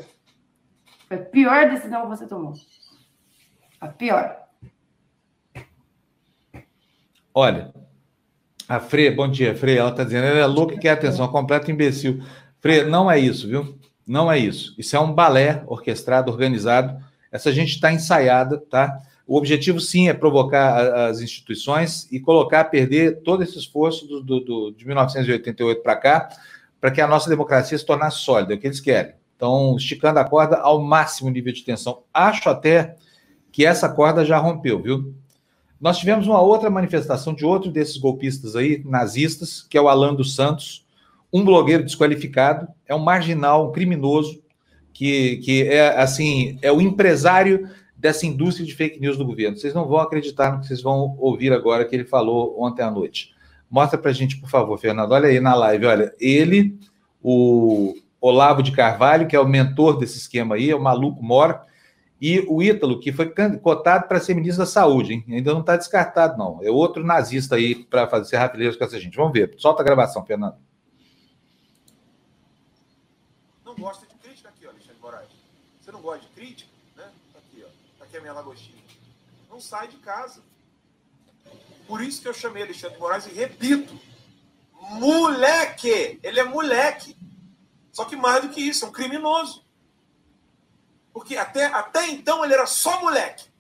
Foi 1.06 1.16
a 1.16 1.24
pior 1.24 1.70
decisão 1.70 2.02
que 2.02 2.08
você 2.08 2.26
tomou. 2.26 2.54
A 3.80 3.88
pior. 3.88 4.44
Olha, 7.32 7.74
a 8.68 8.80
Frei, 8.80 9.10
bom 9.10 9.28
dia, 9.28 9.56
Frei, 9.56 9.78
ela 9.78 9.90
está 9.90 10.04
dizendo, 10.04 10.26
ela 10.26 10.38
é 10.38 10.46
louca 10.46 10.74
e 10.74 10.78
quer 10.78 10.90
atenção, 10.90 11.28
completa 11.28 11.70
imbecil. 11.70 12.22
Fre, 12.60 12.84
não 12.84 13.10
é 13.10 13.18
isso, 13.18 13.48
viu? 13.48 13.78
Não 14.06 14.30
é 14.30 14.38
isso. 14.38 14.74
Isso 14.78 14.94
é 14.96 15.00
um 15.00 15.12
balé 15.12 15.62
orquestrado, 15.66 16.30
organizado. 16.30 17.02
Essa 17.32 17.52
gente 17.52 17.70
está 17.70 17.92
ensaiada, 17.92 18.58
tá? 18.70 19.00
O 19.26 19.36
objetivo, 19.36 19.80
sim, 19.80 20.08
é 20.08 20.12
provocar 20.12 21.08
as 21.08 21.20
instituições 21.20 22.06
e 22.12 22.20
colocar 22.20 22.60
a 22.60 22.64
perder 22.64 23.22
todo 23.22 23.42
esse 23.42 23.58
esforço 23.58 24.06
do, 24.06 24.22
do, 24.22 24.40
do 24.40 24.70
de 24.72 24.86
1988 24.86 25.82
para 25.82 25.96
cá, 25.96 26.28
para 26.78 26.90
que 26.90 27.00
a 27.00 27.08
nossa 27.08 27.30
democracia 27.30 27.78
se 27.78 27.86
tornasse 27.86 28.18
sólida, 28.18 28.52
é 28.52 28.56
o 28.56 28.60
que 28.60 28.66
eles 28.66 28.80
querem. 28.80 29.14
Então, 29.34 29.76
esticando 29.76 30.18
a 30.18 30.24
corda 30.24 30.56
ao 30.58 30.80
máximo 30.80 31.30
nível 31.30 31.52
de 31.52 31.64
tensão. 31.64 32.02
Acho 32.12 32.50
até 32.50 32.96
que 33.50 33.64
essa 33.64 33.88
corda 33.88 34.24
já 34.24 34.36
rompeu, 34.36 34.82
viu? 34.82 35.14
Nós 35.80 35.98
tivemos 35.98 36.26
uma 36.26 36.40
outra 36.40 36.68
manifestação 36.68 37.34
de 37.34 37.44
outro 37.44 37.70
desses 37.70 37.96
golpistas 37.96 38.54
aí, 38.54 38.82
nazistas, 38.84 39.62
que 39.62 39.78
é 39.78 39.80
o 39.80 39.88
Alan 39.88 40.14
dos 40.14 40.34
Santos, 40.34 40.83
um 41.34 41.44
blogueiro 41.44 41.82
desqualificado, 41.82 42.68
é 42.86 42.94
um 42.94 43.00
marginal, 43.00 43.68
um 43.68 43.72
criminoso, 43.72 44.40
que, 44.92 45.38
que 45.38 45.64
é 45.64 46.00
assim, 46.00 46.56
é 46.62 46.70
o 46.70 46.80
empresário 46.80 47.68
dessa 47.96 48.24
indústria 48.24 48.64
de 48.64 48.72
fake 48.72 49.00
news 49.00 49.18
do 49.18 49.26
governo. 49.26 49.56
Vocês 49.56 49.74
não 49.74 49.88
vão 49.88 49.98
acreditar 49.98 50.52
no 50.52 50.60
que 50.60 50.68
vocês 50.68 50.80
vão 50.80 51.16
ouvir 51.18 51.52
agora 51.52 51.84
que 51.84 51.96
ele 51.96 52.04
falou 52.04 52.54
ontem 52.62 52.82
à 52.82 52.90
noite. 52.90 53.34
Mostra 53.68 53.98
para 53.98 54.12
a 54.12 54.14
gente, 54.14 54.36
por 54.36 54.48
favor, 54.48 54.78
Fernando. 54.78 55.10
Olha 55.10 55.28
aí 55.28 55.40
na 55.40 55.56
live, 55.56 55.86
olha. 55.86 56.14
Ele, 56.20 56.78
o 57.20 57.96
Olavo 58.20 58.62
de 58.62 58.70
Carvalho, 58.70 59.26
que 59.26 59.34
é 59.34 59.40
o 59.40 59.48
mentor 59.48 59.98
desse 59.98 60.18
esquema 60.18 60.54
aí, 60.54 60.70
é 60.70 60.76
o 60.76 60.80
maluco 60.80 61.20
mora, 61.20 61.62
e 62.20 62.44
o 62.46 62.62
Ítalo, 62.62 63.00
que 63.00 63.10
foi 63.10 63.34
cotado 63.60 64.06
para 64.06 64.20
ser 64.20 64.34
ministro 64.34 64.64
da 64.64 64.70
Saúde, 64.70 65.14
hein? 65.14 65.24
ainda 65.28 65.52
não 65.52 65.60
está 65.60 65.76
descartado, 65.76 66.38
não. 66.38 66.60
É 66.62 66.70
outro 66.70 67.04
nazista 67.04 67.56
aí 67.56 67.74
para 67.74 68.06
fazer 68.06 68.36
rapileiros 68.36 68.76
com 68.76 68.84
essa 68.84 69.00
gente. 69.00 69.16
Vamos 69.16 69.32
ver. 69.32 69.52
Solta 69.56 69.82
a 69.82 69.84
gravação, 69.84 70.24
Fernando. 70.24 70.54
Não 73.74 73.84
gosta 73.84 74.06
de 74.06 74.14
crítica 74.14 74.48
aqui, 74.48 74.66
ó, 74.66 74.70
Alexandre 74.70 75.00
Moraes. 75.00 75.30
Você 75.80 75.92
não 75.92 76.00
gosta 76.00 76.26
de 76.26 76.32
crítica, 76.32 76.70
né? 76.96 77.10
Tá 77.32 77.38
aqui, 77.38 77.64
ó. 77.64 77.98
Tá 77.98 78.04
aqui 78.04 78.16
a 78.16 78.20
minha 78.20 78.32
lagostinha. 78.32 78.82
Não 79.50 79.60
sai 79.60 79.88
de 79.88 79.96
casa. 79.98 80.42
Por 81.86 82.00
isso 82.00 82.22
que 82.22 82.28
eu 82.28 82.34
chamei 82.34 82.62
Alexandre 82.62 82.98
Moraes 82.98 83.26
e 83.26 83.30
repito, 83.30 83.98
moleque! 84.72 86.18
Ele 86.22 86.40
é 86.40 86.44
moleque. 86.44 87.16
Só 87.92 88.04
que 88.04 88.16
mais 88.16 88.42
do 88.42 88.48
que 88.50 88.60
isso, 88.60 88.84
é 88.84 88.88
um 88.88 88.92
criminoso. 88.92 89.64
Porque 91.12 91.36
até, 91.36 91.66
até 91.66 92.08
então 92.08 92.44
ele 92.44 92.54
era 92.54 92.66
só 92.66 93.00
moleque. 93.00 93.52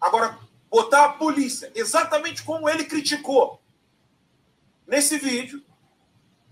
Agora, 0.00 0.38
botar 0.70 1.04
a 1.04 1.12
polícia 1.12 1.70
exatamente 1.74 2.42
como 2.42 2.68
ele 2.68 2.84
criticou 2.84 3.60
nesse 4.86 5.18
vídeo, 5.18 5.62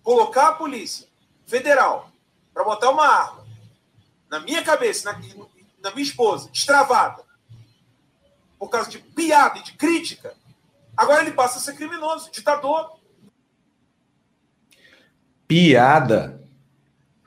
colocar 0.02 0.48
a 0.48 0.54
polícia 0.54 1.08
federal 1.46 2.05
para 2.56 2.64
botar 2.64 2.88
uma 2.88 3.06
arma 3.06 3.44
na 4.30 4.40
minha 4.40 4.62
cabeça, 4.62 5.12
na, 5.12 5.20
na 5.82 5.90
minha 5.90 6.02
esposa, 6.02 6.48
destravada, 6.50 7.22
por 8.58 8.70
causa 8.70 8.88
de 8.88 8.98
piada 8.98 9.58
e 9.58 9.62
de 9.62 9.75
crítica, 9.75 10.32
agora 10.96 11.20
ele 11.20 11.32
passa 11.32 11.58
a 11.58 11.60
ser 11.60 11.75
criminoso, 11.75 12.30
ditador. 12.32 12.98
Piada. 15.46 16.42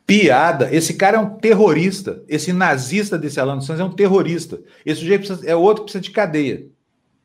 Piada. 0.03 0.73
Esse 0.73 0.95
cara 0.95 1.17
é 1.17 1.19
um 1.19 1.37
terrorista. 1.37 2.23
Esse 2.27 2.51
nazista 2.51 3.15
desse 3.15 3.39
Alan 3.39 3.61
Santos 3.61 3.81
é 3.81 3.85
um 3.85 3.93
terrorista. 3.93 4.59
Esse 4.83 5.01
sujeito 5.01 5.27
precisa, 5.27 5.47
é 5.47 5.55
outro 5.55 5.83
que 5.83 5.91
precisa 5.91 6.01
de 6.01 6.11
cadeia. 6.11 6.67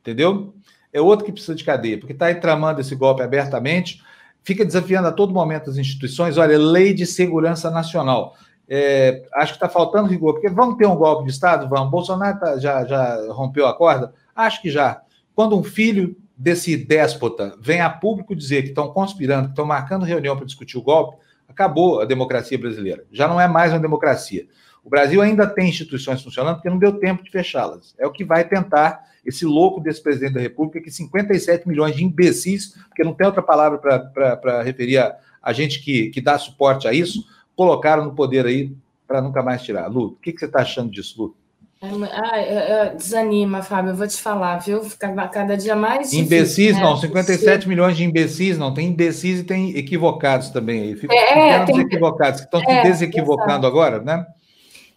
Entendeu? 0.02 0.54
É 0.92 1.00
outro 1.00 1.24
que 1.24 1.32
precisa 1.32 1.54
de 1.54 1.64
cadeia, 1.64 1.98
porque 1.98 2.12
está 2.12 2.26
aí 2.26 2.34
tramando 2.34 2.82
esse 2.82 2.94
golpe 2.94 3.22
abertamente 3.22 4.04
fica 4.44 4.64
desafiando 4.64 5.08
a 5.08 5.12
todo 5.12 5.32
momento 5.32 5.70
as 5.70 5.76
instituições. 5.76 6.36
Olha, 6.36 6.56
lei 6.58 6.92
de 6.92 7.06
segurança 7.06 7.70
nacional. 7.70 8.36
É, 8.68 9.26
acho 9.34 9.52
que 9.52 9.56
está 9.56 9.68
faltando 9.68 10.08
rigor, 10.08 10.34
porque 10.34 10.48
vamos 10.48 10.76
ter 10.76 10.86
um 10.86 10.96
golpe 10.96 11.24
de 11.24 11.30
Estado? 11.30 11.68
Vamos. 11.68 11.90
Bolsonaro 11.90 12.38
tá, 12.38 12.58
já, 12.58 12.84
já 12.84 13.32
rompeu 13.32 13.66
a 13.66 13.76
corda? 13.76 14.12
Acho 14.34 14.62
que 14.62 14.70
já. 14.70 15.00
Quando 15.34 15.58
um 15.58 15.64
filho 15.64 16.16
desse 16.36 16.76
déspota 16.76 17.56
vem 17.60 17.80
a 17.80 17.90
público 17.90 18.34
dizer 18.34 18.62
que 18.62 18.68
estão 18.68 18.88
conspirando, 18.88 19.46
que 19.46 19.52
estão 19.52 19.66
marcando 19.66 20.04
reunião 20.04 20.36
para 20.36 20.46
discutir 20.46 20.78
o 20.78 20.82
golpe, 20.82 21.16
acabou 21.48 22.00
a 22.00 22.04
democracia 22.04 22.58
brasileira. 22.58 23.04
Já 23.12 23.28
não 23.28 23.40
é 23.40 23.48
mais 23.48 23.72
uma 23.72 23.80
democracia. 23.80 24.46
O 24.82 24.90
Brasil 24.90 25.22
ainda 25.22 25.46
tem 25.46 25.68
instituições 25.68 26.22
funcionando 26.22 26.56
porque 26.56 26.68
não 26.68 26.78
deu 26.78 26.98
tempo 26.98 27.22
de 27.22 27.30
fechá-las. 27.30 27.94
É 27.98 28.06
o 28.06 28.12
que 28.12 28.24
vai 28.24 28.44
tentar 28.44 29.02
esse 29.24 29.44
louco 29.44 29.80
desse 29.80 30.02
presidente 30.02 30.34
da 30.34 30.40
República, 30.40 30.80
que 30.80 30.90
57 30.90 31.66
milhões 31.66 31.96
de 31.96 32.04
imbecis, 32.04 32.74
porque 32.88 33.04
não 33.04 33.14
tem 33.14 33.26
outra 33.26 33.42
palavra 33.42 33.78
para 33.78 34.62
referir 34.62 34.98
a, 34.98 35.16
a 35.42 35.52
gente 35.52 35.80
que, 35.80 36.10
que 36.10 36.20
dá 36.20 36.38
suporte 36.38 36.86
a 36.86 36.92
isso, 36.92 37.24
colocaram 37.56 38.04
no 38.04 38.14
poder 38.14 38.46
aí 38.46 38.72
para 39.06 39.20
nunca 39.20 39.42
mais 39.42 39.62
tirar. 39.62 39.86
Lu, 39.88 40.06
o 40.06 40.16
que, 40.16 40.32
que 40.32 40.38
você 40.38 40.46
está 40.46 40.60
achando 40.60 40.90
disso, 40.90 41.14
Lu? 41.22 41.36
Ah, 41.82 42.94
desanima, 42.96 43.62
Fábio, 43.62 43.90
eu 43.90 43.96
vou 43.96 44.06
te 44.06 44.20
falar, 44.20 44.58
viu? 44.58 44.82
Fica 44.82 45.28
cada 45.28 45.54
dia 45.54 45.76
mais 45.76 46.10
difícil. 46.10 46.24
Imbecis, 46.24 46.74
né? 46.76 46.82
não, 46.82 46.96
57 46.96 47.68
milhões 47.68 47.96
de 47.96 48.04
imbecis, 48.04 48.56
não, 48.56 48.72
tem 48.72 48.88
imbecis 48.88 49.40
e 49.40 49.44
tem 49.44 49.76
equivocados 49.76 50.48
também 50.48 50.80
aí. 50.80 50.96
Fica 50.96 51.14
é, 51.14 51.62
tem, 51.64 51.78
equivocados, 51.80 52.40
que 52.40 52.46
estão 52.46 52.62
é, 52.62 52.82
se 52.82 52.88
desequivocando 52.88 53.66
agora, 53.66 54.00
né? 54.00 54.24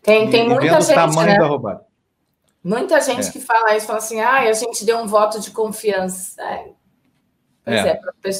Tem, 0.02 0.30
tem 0.30 0.46
e, 0.46 0.50
muita 0.50 0.80
gente. 0.80 0.92
o 0.92 0.96
tamanho 0.96 1.32
né? 1.32 1.38
da 1.38 1.46
roubada. 1.46 1.87
Muita 2.68 3.00
gente 3.00 3.30
é. 3.30 3.32
que 3.32 3.40
fala 3.40 3.78
isso, 3.78 3.88
fala 3.88 4.00
assim, 4.00 4.20
ah, 4.20 4.40
a 4.40 4.52
gente 4.52 4.84
deu 4.84 4.98
um 4.98 5.08
voto 5.08 5.40
de 5.40 5.52
confiança. 5.52 6.42
É. 6.42 6.70
Pois 7.64 7.86
é, 7.86 7.90
é 7.90 7.96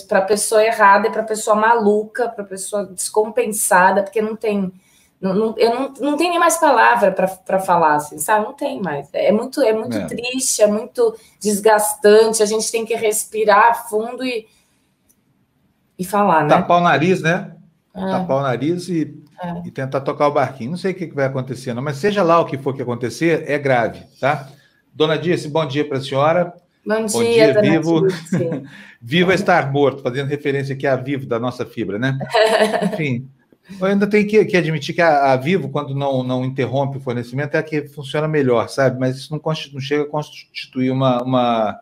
para 0.06 0.20
a 0.20 0.22
pessoa 0.22 0.64
errada 0.64 1.08
e 1.08 1.12
para 1.12 1.22
a 1.22 1.26
pessoa 1.26 1.56
maluca, 1.56 2.28
para 2.28 2.44
a 2.44 2.48
pessoa 2.48 2.86
descompensada, 2.86 4.04
porque 4.04 4.22
não 4.22 4.36
tem 4.36 4.74
não, 5.20 5.34
não, 5.34 5.56
eu 5.58 5.74
não, 5.74 5.94
não 6.00 6.18
tenho 6.18 6.30
nem 6.30 6.40
mais 6.40 6.58
palavra 6.58 7.12
para 7.12 7.60
falar, 7.60 7.96
assim, 7.96 8.20
sabe? 8.20 8.46
Não 8.46 8.54
tem 8.54 8.80
mais. 8.82 9.10
É 9.14 9.32
muito, 9.32 9.62
é 9.62 9.74
muito 9.74 9.98
é. 9.98 10.06
triste, 10.06 10.62
é 10.62 10.68
muito 10.68 11.16
desgastante. 11.40 12.44
A 12.44 12.46
gente 12.46 12.72
tem 12.72 12.86
que 12.86 12.96
respirar 12.96 13.90
fundo 13.90 14.24
e, 14.24 14.46
e 15.98 16.06
falar, 16.06 16.44
né? 16.44 16.50
Tapar 16.50 16.78
o 16.78 16.84
nariz, 16.84 17.22
né? 17.22 17.56
É. 17.96 18.00
Tapar 18.00 18.38
o 18.38 18.42
nariz 18.42 18.88
e, 18.90 19.24
é. 19.42 19.68
e 19.68 19.72
tentar 19.72 20.02
tocar 20.02 20.28
o 20.28 20.34
barquinho. 20.34 20.72
Não 20.72 20.78
sei 20.78 20.92
o 20.92 20.96
que 20.96 21.08
vai 21.08 21.26
acontecer, 21.26 21.74
não, 21.74 21.82
mas 21.82 21.98
seja 21.98 22.24
lá 22.24 22.40
o 22.40 22.46
que 22.46 22.58
for 22.58 22.76
que 22.76 22.82
acontecer, 22.82 23.44
é 23.48 23.58
grave, 23.58 24.02
tá? 24.20 24.50
Dona 24.94 25.18
Dirce, 25.18 25.48
bom 25.48 25.66
dia 25.66 25.88
para 25.88 26.00
a 26.00 26.02
senhora. 26.02 26.54
Bom, 26.86 27.06
bom 27.06 27.24
dia, 27.24 27.54
dia 27.54 27.62
vivo. 27.62 28.08
Viva 29.00 29.34
estar 29.34 29.72
morto, 29.72 30.02
fazendo 30.02 30.28
referência 30.28 30.74
aqui 30.74 30.88
a 30.88 30.96
vivo 30.96 31.28
da 31.28 31.40
nossa 31.40 31.66
fibra, 31.66 32.00
né? 32.00 32.18
Enfim. 32.92 33.30
Eu 33.80 33.86
ainda 33.86 34.08
tenho 34.08 34.26
que, 34.28 34.46
que 34.46 34.56
admitir 34.56 34.96
que 34.96 35.02
a, 35.02 35.34
a, 35.34 35.36
Vivo, 35.36 35.70
quando 35.70 35.94
não, 35.94 36.24
não 36.24 36.46
interrompe 36.46 36.98
o 36.98 37.02
fornecimento, 37.02 37.56
é 37.56 37.60
a 37.60 37.64
que 37.64 37.88
funciona 37.90 38.28
melhor, 38.28 38.70
sabe? 38.70 38.98
Mas 38.98 39.18
isso 39.18 39.32
não, 39.32 39.42
não 39.74 39.82
chega 39.82 40.04
a 40.04 40.08
constituir 40.08 40.90
uma, 40.90 41.22
uma, 41.22 41.80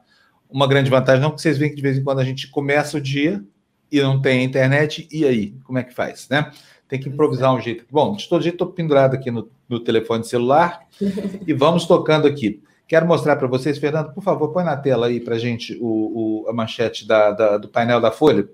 uma 0.50 0.68
grande 0.68 0.90
vantagem, 0.90 1.22
não, 1.22 1.30
porque 1.30 1.44
vocês 1.44 1.60
veem 1.60 1.70
que 1.70 1.76
de 1.76 1.84
vez 1.84 1.98
em 1.98 2.04
quando 2.04 2.20
a 2.20 2.26
gente 2.26 2.50
começa 2.50 2.98
o 2.98 3.02
dia 3.02 3.44
e 3.92 4.02
não 4.02 4.20
tem 4.20 4.44
internet, 4.44 5.08
e 5.12 5.26
aí? 5.26 5.56
Como 5.64 5.78
é 5.78 5.84
que 5.84 5.94
faz, 5.94 6.28
né? 6.28 6.52
Tem 6.88 7.00
que 7.00 7.10
improvisar 7.10 7.54
um 7.54 7.60
jeito. 7.60 7.86
Bom, 7.90 8.16
de 8.16 8.28
todo 8.28 8.42
jeito, 8.42 8.56
estou 8.56 8.68
pendurado 8.68 9.16
aqui 9.16 9.32
no, 9.32 9.50
no 9.68 9.80
telefone 9.80 10.24
celular 10.24 10.82
e 11.46 11.54
vamos 11.54 11.86
tocando 11.86 12.28
aqui. 12.28 12.62
Quero 12.88 13.08
mostrar 13.08 13.36
para 13.36 13.48
vocês, 13.48 13.78
Fernando, 13.80 14.14
por 14.14 14.24
favor, 14.24 14.50
põe 14.50 14.64
na 14.64 14.78
tela 14.78 15.08
aí 15.08 15.20
para 15.20 15.36
a 15.36 15.40
gente 15.40 15.76
o, 15.82 16.44
o, 16.46 16.50
a 16.50 16.54
manchete 16.54 17.08
da, 17.08 17.32
da, 17.32 17.58
do 17.58 17.68
painel 17.68 18.00
da 18.00 18.12
Folha. 18.12 18.48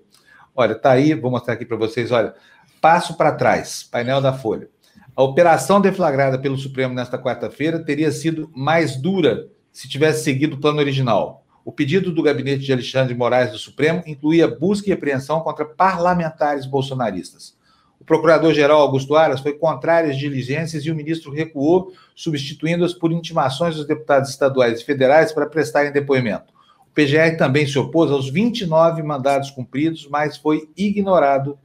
Olha, 0.55 0.75
tá 0.75 0.91
aí, 0.91 1.13
vou 1.13 1.29
mostrar 1.29 1.53
aqui 1.53 1.65
para 1.65 1.75
vocês. 1.75 2.11
Olha, 2.11 2.33
Passo 2.81 3.13
para 3.15 3.31
trás, 3.31 3.83
painel 3.83 4.19
da 4.19 4.33
Folha. 4.33 4.67
A 5.15 5.21
operação 5.21 5.79
deflagrada 5.79 6.39
pelo 6.39 6.57
Supremo 6.57 6.95
nesta 6.95 7.15
quarta-feira 7.15 7.77
teria 7.77 8.11
sido 8.11 8.49
mais 8.55 8.95
dura 8.95 9.47
se 9.71 9.87
tivesse 9.87 10.23
seguido 10.23 10.55
o 10.55 10.59
plano 10.59 10.79
original. 10.79 11.45
O 11.63 11.71
pedido 11.71 12.11
do 12.11 12.23
gabinete 12.23 12.63
de 12.63 12.73
Alexandre 12.73 13.13
de 13.13 13.19
Moraes 13.19 13.51
do 13.51 13.59
Supremo 13.59 14.01
incluía 14.07 14.47
busca 14.47 14.89
e 14.89 14.93
apreensão 14.93 15.41
contra 15.41 15.63
parlamentares 15.63 16.65
bolsonaristas. 16.65 17.55
O 18.01 18.03
procurador-geral 18.03 18.81
Augusto 18.81 19.15
Aras 19.15 19.41
foi 19.41 19.53
contrário 19.53 20.09
às 20.09 20.17
diligências 20.17 20.83
e 20.83 20.89
o 20.89 20.95
ministro 20.95 21.31
recuou, 21.31 21.93
substituindo-as 22.15 22.95
por 22.95 23.11
intimações 23.11 23.75
dos 23.75 23.85
deputados 23.85 24.31
estaduais 24.31 24.81
e 24.81 24.83
federais 24.83 25.31
para 25.31 25.45
prestarem 25.45 25.91
depoimento. 25.91 26.51
O 26.79 26.93
PGR 26.95 27.37
também 27.37 27.67
se 27.67 27.77
opôs 27.77 28.09
aos 28.09 28.27
29 28.27 29.03
mandados 29.03 29.51
cumpridos, 29.51 30.07
mas 30.09 30.35
foi 30.35 30.67
ignorado 30.75 31.59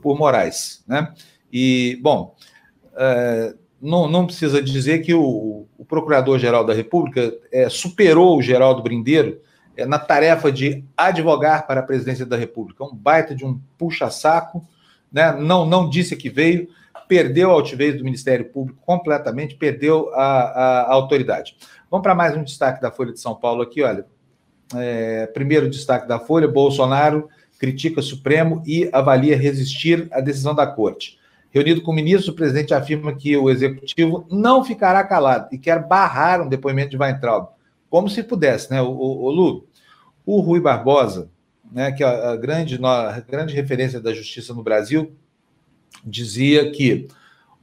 por 0.00 0.16
Moraes. 0.16 0.82
Né? 0.88 1.12
E, 1.52 1.98
bom, 2.00 2.34
é, 2.96 3.54
não, 3.78 4.08
não, 4.08 4.24
precisa 4.24 4.62
dizer 4.62 5.00
que 5.00 5.12
o, 5.12 5.66
o 5.76 5.84
Procurador-Geral 5.84 6.64
da 6.64 6.72
República 6.72 7.34
é, 7.52 7.68
superou 7.68 8.38
o 8.38 8.42
Geraldo 8.42 8.82
Brindeiro 8.82 9.42
é, 9.76 9.84
na 9.84 9.98
tarefa 9.98 10.50
de 10.50 10.82
advogar 10.96 11.66
para 11.66 11.80
a 11.80 11.84
presidência 11.84 12.24
da 12.24 12.36
República. 12.36 12.82
Um 12.82 12.96
baita 12.96 13.34
de 13.34 13.44
um 13.44 13.60
puxa-saco, 13.76 14.66
né? 15.12 15.32
não, 15.32 15.66
não 15.66 15.88
disse 15.88 16.16
que 16.16 16.30
veio, 16.30 16.68
perdeu 17.08 17.50
a 17.50 17.54
altivez 17.54 17.96
do 17.96 18.04
Ministério 18.04 18.46
Público 18.46 18.80
completamente, 18.84 19.54
perdeu 19.54 20.12
a, 20.14 20.22
a, 20.22 20.80
a 20.82 20.92
autoridade. 20.92 21.56
Vamos 21.90 22.02
para 22.02 22.14
mais 22.14 22.36
um 22.36 22.42
destaque 22.42 22.80
da 22.80 22.90
Folha 22.90 23.12
de 23.12 23.20
São 23.20 23.34
Paulo 23.34 23.62
aqui, 23.62 23.82
olha. 23.82 24.06
É, 24.74 25.26
primeiro 25.26 25.68
destaque 25.68 26.08
da 26.08 26.18
Folha, 26.18 26.48
Bolsonaro 26.48 27.28
critica 27.62 28.00
o 28.00 28.02
Supremo 28.02 28.60
e 28.66 28.90
avalia 28.92 29.36
resistir 29.36 30.08
à 30.10 30.20
decisão 30.20 30.52
da 30.52 30.66
Corte. 30.66 31.16
Reunido 31.52 31.80
com 31.80 31.92
o 31.92 31.94
ministro, 31.94 32.32
o 32.32 32.34
presidente 32.34 32.74
afirma 32.74 33.14
que 33.14 33.36
o 33.36 33.48
executivo 33.48 34.26
não 34.28 34.64
ficará 34.64 35.04
calado 35.04 35.48
e 35.52 35.58
quer 35.58 35.86
barrar 35.86 36.40
um 36.40 36.48
depoimento 36.48 36.90
de 36.90 36.96
Weintraub, 36.96 37.50
como 37.88 38.08
se 38.08 38.22
pudesse, 38.24 38.68
né? 38.68 38.82
O, 38.82 38.88
o, 38.88 39.24
o 39.24 39.30
Lu, 39.30 39.66
o 40.26 40.40
Rui 40.40 40.58
Barbosa, 40.58 41.30
né, 41.72 41.92
que 41.92 42.02
é 42.02 42.06
a 42.06 42.36
grande, 42.36 42.78
a 42.84 43.20
grande 43.20 43.54
referência 43.54 44.00
da 44.00 44.12
justiça 44.12 44.52
no 44.54 44.62
Brasil, 44.62 45.16
dizia 46.04 46.70
que 46.70 47.08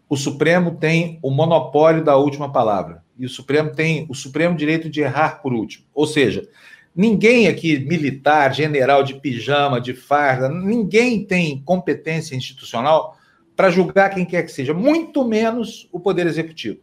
o 0.07 0.15
Supremo 0.15 0.75
tem 0.75 1.19
o 1.21 1.29
monopólio 1.29 2.03
da 2.03 2.15
última 2.15 2.51
palavra 2.51 3.03
e 3.17 3.25
o 3.25 3.29
Supremo 3.29 3.71
tem 3.71 4.05
o 4.09 4.15
supremo 4.15 4.55
direito 4.55 4.89
de 4.89 5.01
errar 5.01 5.41
por 5.41 5.53
último. 5.53 5.85
Ou 5.93 6.07
seja, 6.07 6.47
Ninguém 6.95 7.47
aqui, 7.47 7.79
militar, 7.79 8.53
general 8.53 9.03
de 9.03 9.13
pijama, 9.13 9.79
de 9.79 9.93
farda, 9.93 10.49
ninguém 10.49 11.23
tem 11.23 11.61
competência 11.61 12.35
institucional 12.35 13.17
para 13.55 13.69
julgar 13.69 14.09
quem 14.09 14.25
quer 14.25 14.43
que 14.43 14.51
seja, 14.51 14.73
muito 14.73 15.25
menos 15.25 15.87
o 15.91 15.99
Poder 15.99 16.25
Executivo. 16.27 16.79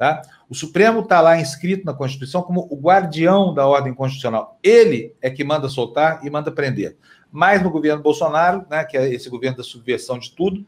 Tá? 0.00 0.22
O 0.48 0.54
Supremo 0.54 1.00
está 1.00 1.20
lá 1.20 1.38
inscrito 1.38 1.84
na 1.84 1.92
Constituição 1.92 2.40
como 2.40 2.66
o 2.70 2.80
guardião 2.80 3.52
da 3.52 3.66
ordem 3.66 3.92
constitucional. 3.92 4.58
Ele 4.62 5.14
é 5.20 5.28
que 5.28 5.44
manda 5.44 5.68
soltar 5.68 6.24
e 6.24 6.30
manda 6.30 6.50
prender. 6.50 6.96
Mas 7.30 7.62
no 7.62 7.70
governo 7.70 8.02
Bolsonaro, 8.02 8.64
né, 8.70 8.82
que 8.82 8.96
é 8.96 9.12
esse 9.12 9.28
governo 9.28 9.58
da 9.58 9.62
subversão 9.62 10.18
de 10.18 10.34
tudo, 10.34 10.64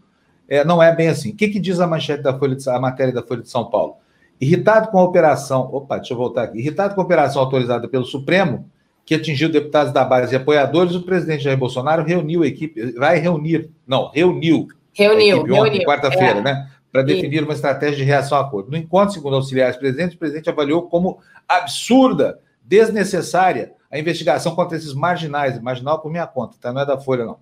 é, 0.47 0.63
não 0.67 0.83
é 0.83 0.95
bem 0.95 1.09
assim. 1.09 1.31
O 1.31 1.35
que, 1.35 1.49
que 1.49 1.59
diz 1.59 1.81
a 1.81 1.87
manchete 1.87 2.23
da 2.23 2.39
Folha 2.39 2.55
de, 2.55 2.69
a 2.69 2.79
matéria 2.79 3.11
da 3.11 3.23
Folha 3.23 3.41
de 3.41 3.49
São 3.49 3.71
Paulo? 3.71 3.97
Irritado 4.39 4.89
com 4.89 4.99
a 4.99 5.03
operação, 5.03 5.67
opa, 5.73 5.97
deixa 5.97 6.13
eu 6.13 6.19
voltar 6.19 6.43
aqui. 6.43 6.59
Irritado 6.59 6.95
com 6.95 7.01
a 7.01 7.05
operação 7.05 7.41
autorizada 7.41 7.89
pelo 7.89 8.05
Supremo, 8.05 8.71
que 9.03 9.15
atingiu 9.15 9.51
deputados 9.51 9.95
da 9.95 10.05
base 10.05 10.35
e 10.35 10.37
apoiadores, 10.37 10.95
o 10.95 11.07
presidente 11.07 11.43
Jair 11.43 11.57
Bolsonaro 11.57 12.05
reuniu 12.05 12.43
a 12.43 12.47
equipe, 12.47 12.93
vai 12.99 13.19
reunir, 13.19 13.71
não, 13.87 14.11
reuniu, 14.11 14.69
reuniu, 14.93 15.43
ontem, 15.55 15.83
quarta-feira, 15.87 16.41
é. 16.41 16.43
né? 16.43 16.72
Para 16.93 17.03
definir 17.03 17.43
uma 17.43 17.55
estratégia 17.55 17.97
de 17.97 18.05
reação 18.05 18.37
à 18.37 18.43
acordo. 18.43 18.71
No 18.71 18.77
encontro, 18.77 19.15
segundo 19.15 19.35
auxiliares 19.35 19.77
presidentes, 19.77 20.15
o 20.15 20.19
presidente 20.19 20.51
avaliou 20.51 20.83
como 20.83 21.21
absurda, 21.49 22.39
desnecessária, 22.63 23.73
a 23.91 23.99
investigação 23.99 24.55
contra 24.55 24.77
esses 24.77 24.93
marginais, 24.93 25.61
marginal 25.61 26.01
por 26.01 26.11
minha 26.11 26.27
conta, 26.27 26.57
tá? 26.61 26.73
Não 26.73 26.83
é 26.83 26.87
da 26.87 26.99
Folha, 26.99 27.25
não. 27.25 27.39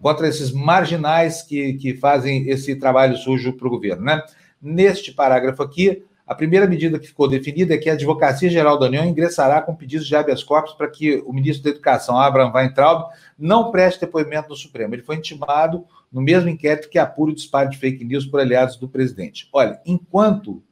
Contra 0.00 0.28
esses 0.28 0.52
marginais 0.52 1.42
que, 1.42 1.72
que 1.74 1.96
fazem 1.96 2.48
esse 2.50 2.76
trabalho 2.76 3.16
sujo 3.16 3.54
para 3.54 3.66
o 3.66 3.70
governo, 3.70 4.04
né? 4.04 4.22
Neste 4.60 5.12
parágrafo 5.12 5.62
aqui, 5.62 6.04
a 6.26 6.34
primeira 6.34 6.66
medida 6.66 6.98
que 6.98 7.06
ficou 7.06 7.28
definida 7.28 7.74
é 7.74 7.78
que 7.78 7.88
a 7.88 7.92
Advocacia 7.92 8.50
Geral 8.50 8.76
da 8.78 8.86
União 8.86 9.04
ingressará 9.04 9.62
com 9.62 9.76
pedidos 9.76 10.08
de 10.08 10.16
habeas 10.16 10.42
corpus 10.42 10.72
para 10.72 10.88
que 10.88 11.22
o 11.24 11.32
ministro 11.32 11.64
da 11.64 11.70
Educação, 11.70 12.18
Abraham 12.18 12.52
Weintraub, 12.52 13.10
não 13.38 13.70
preste 13.70 14.00
depoimento 14.00 14.48
no 14.48 14.56
Supremo. 14.56 14.94
Ele 14.94 15.02
foi 15.02 15.16
intimado 15.16 15.84
no 16.12 16.20
mesmo 16.20 16.48
inquérito 16.48 16.88
que 16.88 16.98
apura 16.98 17.32
o 17.32 17.34
disparo 17.34 17.70
de 17.70 17.78
fake 17.78 18.04
news 18.04 18.26
por 18.26 18.40
aliados 18.40 18.76
do 18.76 18.88
presidente. 18.88 19.48
Olha, 19.52 19.80
enquanto 19.84 20.62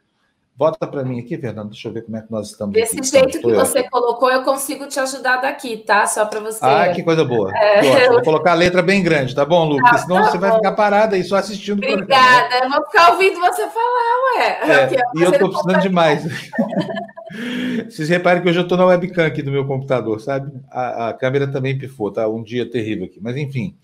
Volta 0.57 0.87
para 0.87 1.03
mim 1.03 1.19
aqui, 1.19 1.37
Fernando, 1.37 1.71
deixa 1.71 1.89
eu 1.89 1.93
ver 1.93 2.03
como 2.03 2.17
é 2.17 2.23
que 2.23 2.31
nós 2.31 2.51
estamos. 2.51 2.73
Desse 2.75 2.97
aqui. 2.97 3.09
jeito 3.09 3.41
que 3.41 3.55
você 3.55 3.83
colocou, 3.91 4.31
eu 4.31 4.45
consigo 4.45 4.87
te 4.87 5.01
ajudar 5.01 5.39
daqui, 5.39 5.79
tá? 5.79 6.07
Só 6.07 6.27
para 6.27 6.39
você. 6.39 6.61
Ah, 6.63 6.93
que 6.95 7.03
coisa 7.03 7.25
boa. 7.25 7.51
É... 7.57 8.09
Vou 8.09 8.23
colocar 8.23 8.53
a 8.53 8.55
letra 8.55 8.81
bem 8.81 9.03
grande, 9.03 9.35
tá 9.35 9.45
bom, 9.45 9.65
Lu? 9.65 9.79
Porque 9.79 9.99
senão 9.99 10.23
tá 10.23 10.31
você 10.31 10.39
vai 10.39 10.53
ficar 10.53 10.71
parada 10.73 11.17
aí 11.17 11.25
só 11.25 11.37
assistindo. 11.37 11.79
Obrigada, 11.79 12.07
programa, 12.07 12.49
né? 12.51 12.61
eu 12.63 12.71
vou 12.71 12.87
ficar 12.89 13.13
ouvindo 13.13 13.41
você 13.41 13.69
falar, 13.69 14.37
ué. 14.37 14.59
É, 14.71 15.03
e 15.19 15.23
eu 15.25 15.33
estou 15.33 15.49
precisando 15.49 15.83
demais. 15.83 16.23
Vocês 17.91 18.09
reparem 18.09 18.41
que 18.41 18.49
hoje 18.49 18.61
eu 18.61 18.63
estou 18.63 18.79
na 18.79 18.87
webcam 18.87 19.27
aqui 19.27 19.43
do 19.43 19.51
meu 19.51 19.67
computador, 19.67 20.21
sabe? 20.21 20.53
A, 20.71 21.09
a, 21.09 21.13
câmera 21.13 21.49
também 21.49 21.77
pifou, 21.77 22.13
tá? 22.13 22.29
Um 22.29 22.45
dia 22.45 22.71
terrível 22.71 23.07
aqui. 23.07 23.19
Mas, 23.21 23.37
enfim, 23.37 23.77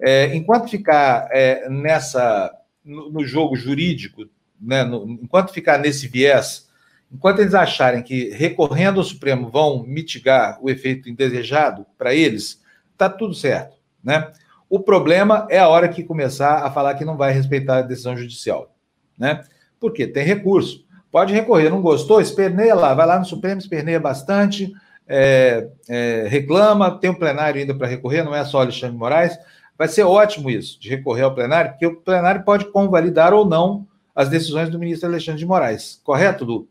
é, 0.00 0.34
enquanto 0.34 0.68
ficar 0.68 1.28
é, 1.32 1.68
nessa, 1.68 2.52
no, 2.84 3.10
no 3.10 3.24
jogo 3.24 3.56
jurídico 3.56 4.26
né, 4.60 4.84
no, 4.84 5.18
enquanto 5.22 5.52
ficar 5.52 5.78
nesse 5.78 6.08
viés, 6.08 6.68
enquanto 7.12 7.40
eles 7.40 7.54
acharem 7.54 8.02
que 8.02 8.30
recorrendo 8.30 8.98
ao 8.98 9.04
Supremo 9.04 9.50
vão 9.50 9.84
mitigar 9.84 10.58
o 10.62 10.70
efeito 10.70 11.08
indesejado 11.08 11.86
para 11.96 12.14
eles, 12.14 12.62
está 12.92 13.08
tudo 13.08 13.34
certo. 13.34 13.76
Né? 14.02 14.30
O 14.68 14.80
problema 14.80 15.46
é 15.50 15.58
a 15.58 15.68
hora 15.68 15.88
que 15.88 16.02
começar 16.02 16.64
a 16.64 16.70
falar 16.70 16.94
que 16.94 17.04
não 17.04 17.16
vai 17.16 17.32
respeitar 17.32 17.78
a 17.78 17.82
decisão 17.82 18.16
judicial. 18.16 18.74
Né? 19.18 19.42
Porque 19.78 20.06
tem 20.06 20.24
recurso. 20.24 20.84
Pode 21.10 21.32
recorrer, 21.32 21.70
não 21.70 21.80
gostou? 21.80 22.20
Esperneia 22.20 22.74
lá, 22.74 22.92
vai 22.92 23.06
lá 23.06 23.18
no 23.18 23.24
Supremo, 23.24 23.60
esperneia 23.60 24.00
bastante, 24.00 24.72
é, 25.08 25.68
é, 25.88 26.26
reclama, 26.28 26.98
tem 26.98 27.10
um 27.10 27.14
plenário 27.14 27.60
ainda 27.60 27.74
para 27.74 27.86
recorrer, 27.86 28.22
não 28.22 28.34
é 28.34 28.44
só 28.44 28.60
Alexandre 28.60 28.96
Moraes. 28.96 29.38
Vai 29.78 29.88
ser 29.88 30.04
ótimo 30.04 30.48
isso, 30.48 30.80
de 30.80 30.88
recorrer 30.88 31.22
ao 31.22 31.34
plenário, 31.34 31.72
porque 31.72 31.86
o 31.86 31.96
plenário 31.96 32.44
pode 32.44 32.66
convalidar 32.66 33.34
ou 33.34 33.44
não 33.44 33.86
as 34.14 34.28
decisões 34.28 34.70
do 34.70 34.78
ministro 34.78 35.08
Alexandre 35.08 35.40
de 35.40 35.46
Moraes. 35.46 36.00
Correto, 36.02 36.44
Lu? 36.44 36.68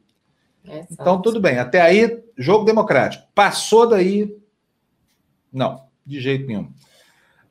Exato. 0.64 0.88
Então, 0.92 1.22
tudo 1.22 1.40
bem. 1.40 1.60
Até 1.60 1.82
aí, 1.82 2.24
jogo 2.38 2.66
democrático. 2.66 3.24
Passou 3.36 3.88
daí, 3.88 4.36
não, 5.54 5.84
de 6.06 6.20
jeito 6.20 6.48
nenhum. 6.48 6.70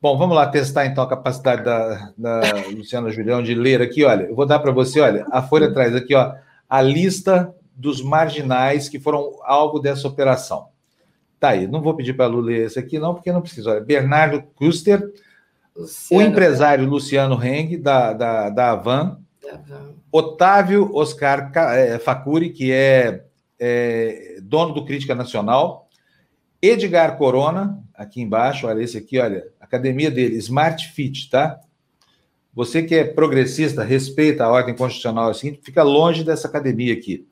Bom, 0.01 0.17
vamos 0.17 0.35
lá 0.35 0.45
testar 0.45 0.85
então 0.85 1.03
a 1.03 1.09
capacidade 1.09 1.63
da, 1.63 2.11
da 2.17 2.41
Luciana 2.69 3.09
Julião 3.09 3.41
de 3.41 3.55
ler 3.55 3.81
aqui. 3.81 4.03
Olha, 4.03 4.23
eu 4.23 4.35
vou 4.35 4.45
dar 4.45 4.59
para 4.59 4.71
você, 4.71 4.99
olha, 4.99 5.25
a 5.31 5.41
Folha 5.41 5.73
traz 5.73 5.95
aqui, 5.95 6.13
ó, 6.13 6.35
a 6.69 6.81
lista 6.81 7.51
dos 7.73 8.01
marginais 8.01 8.87
que 8.87 8.99
foram 8.99 9.39
alvo 9.43 9.79
dessa 9.79 10.07
operação. 10.07 10.67
Tá 11.39 11.49
aí, 11.49 11.67
não 11.67 11.81
vou 11.81 11.95
pedir 11.95 12.13
para 12.13 12.25
a 12.25 12.27
Lu 12.27 12.39
ler 12.39 12.65
esse 12.65 12.77
aqui, 12.77 12.99
não, 12.99 13.15
porque 13.15 13.31
não 13.31 13.41
precisa. 13.41 13.71
Olha, 13.71 13.81
Bernardo 13.81 14.43
Kuster, 14.55 15.11
Luciano. 15.75 16.23
o 16.23 16.25
empresário 16.25 16.87
Luciano 16.87 17.43
Heng, 17.43 17.77
da, 17.77 18.13
da, 18.13 18.49
da 18.49 18.71
Avan, 18.71 19.19
Otávio 20.11 20.89
Oscar 20.95 21.51
é, 21.75 21.99
Facuri, 21.99 22.51
que 22.51 22.71
é, 22.71 23.25
é, 23.59 24.39
dono 24.41 24.73
do 24.73 24.85
Crítica 24.85 25.13
Nacional, 25.13 25.89
Edgar 26.61 27.17
Corona, 27.17 27.83
aqui 27.93 28.21
embaixo, 28.21 28.67
olha 28.67 28.81
esse 28.81 28.97
aqui, 28.97 29.19
olha, 29.19 29.45
academia 29.59 30.09
dele, 30.09 30.37
Smart 30.37 30.87
Fit, 30.89 31.29
tá? 31.29 31.59
Você 32.53 32.81
que 32.83 32.95
é 32.95 33.03
progressista, 33.03 33.83
respeita 33.83 34.45
a 34.45 34.49
ordem 34.49 34.75
constitucional, 34.75 35.29
assim, 35.29 35.59
fica 35.61 35.83
longe 35.83 36.23
dessa 36.23 36.47
academia 36.47 36.93
aqui. 36.93 37.27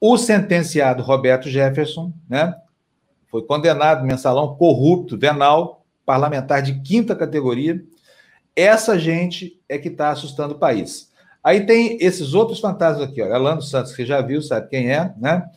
O 0.00 0.16
sentenciado 0.16 1.02
Roberto 1.02 1.48
Jefferson, 1.48 2.12
né? 2.28 2.54
Foi 3.26 3.42
condenado 3.42 4.06
mensalão 4.06 4.54
corrupto, 4.56 5.18
venal, 5.18 5.79
parlamentar 6.10 6.60
de 6.60 6.80
quinta 6.80 7.14
categoria. 7.14 7.80
Essa 8.56 8.98
gente 8.98 9.60
é 9.68 9.78
que 9.78 9.86
está 9.86 10.10
assustando 10.10 10.54
o 10.54 10.58
país. 10.58 11.12
Aí 11.42 11.64
tem 11.64 11.98
esses 12.00 12.34
outros 12.34 12.58
fantasmas 12.58 13.08
aqui, 13.08 13.22
ó. 13.22 13.32
Alano 13.32 13.62
Santos, 13.62 13.94
que 13.94 14.04
já 14.04 14.20
viu, 14.20 14.42
sabe 14.42 14.68
quem 14.68 14.90
é, 14.90 15.14
né? 15.16 15.48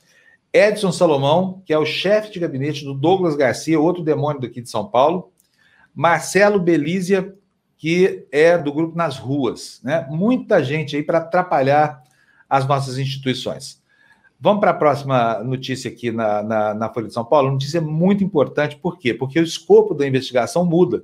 Edson 0.53 0.91
Salomão, 0.91 1.63
que 1.65 1.73
é 1.73 1.77
o 1.79 1.87
chefe 1.87 2.31
de 2.31 2.39
gabinete 2.39 2.85
do 2.85 2.93
Douglas 2.93 3.35
Garcia, 3.35 3.79
outro 3.79 4.03
demônio 4.03 4.39
daqui 4.39 4.61
de 4.61 4.69
São 4.69 4.87
Paulo. 4.87 5.31
Marcelo 5.91 6.59
Belízia, 6.59 7.33
que 7.75 8.27
é 8.31 8.55
do 8.55 8.71
grupo 8.71 8.95
Nas 8.95 9.17
Ruas, 9.17 9.81
né? 9.83 10.05
Muita 10.11 10.63
gente 10.63 10.95
aí 10.95 11.01
para 11.01 11.17
atrapalhar 11.17 12.03
as 12.47 12.67
nossas 12.67 12.99
instituições. 12.99 13.81
Vamos 14.43 14.59
para 14.59 14.71
a 14.71 14.73
próxima 14.73 15.41
notícia 15.41 15.89
aqui 15.89 16.11
na, 16.11 16.43
na, 16.43 16.73
na, 16.73 16.93
Folha 16.93 17.07
de 17.07 17.13
São 17.13 17.23
Paulo. 17.23 17.49
Notícia 17.49 17.79
muito 17.79 18.25
importante, 18.25 18.75
por 18.75 18.99
quê? 18.99 19.13
Porque 19.13 19.39
o 19.39 19.43
escopo 19.43 19.93
da 19.93 20.05
investigação 20.05 20.65
muda 20.65 21.01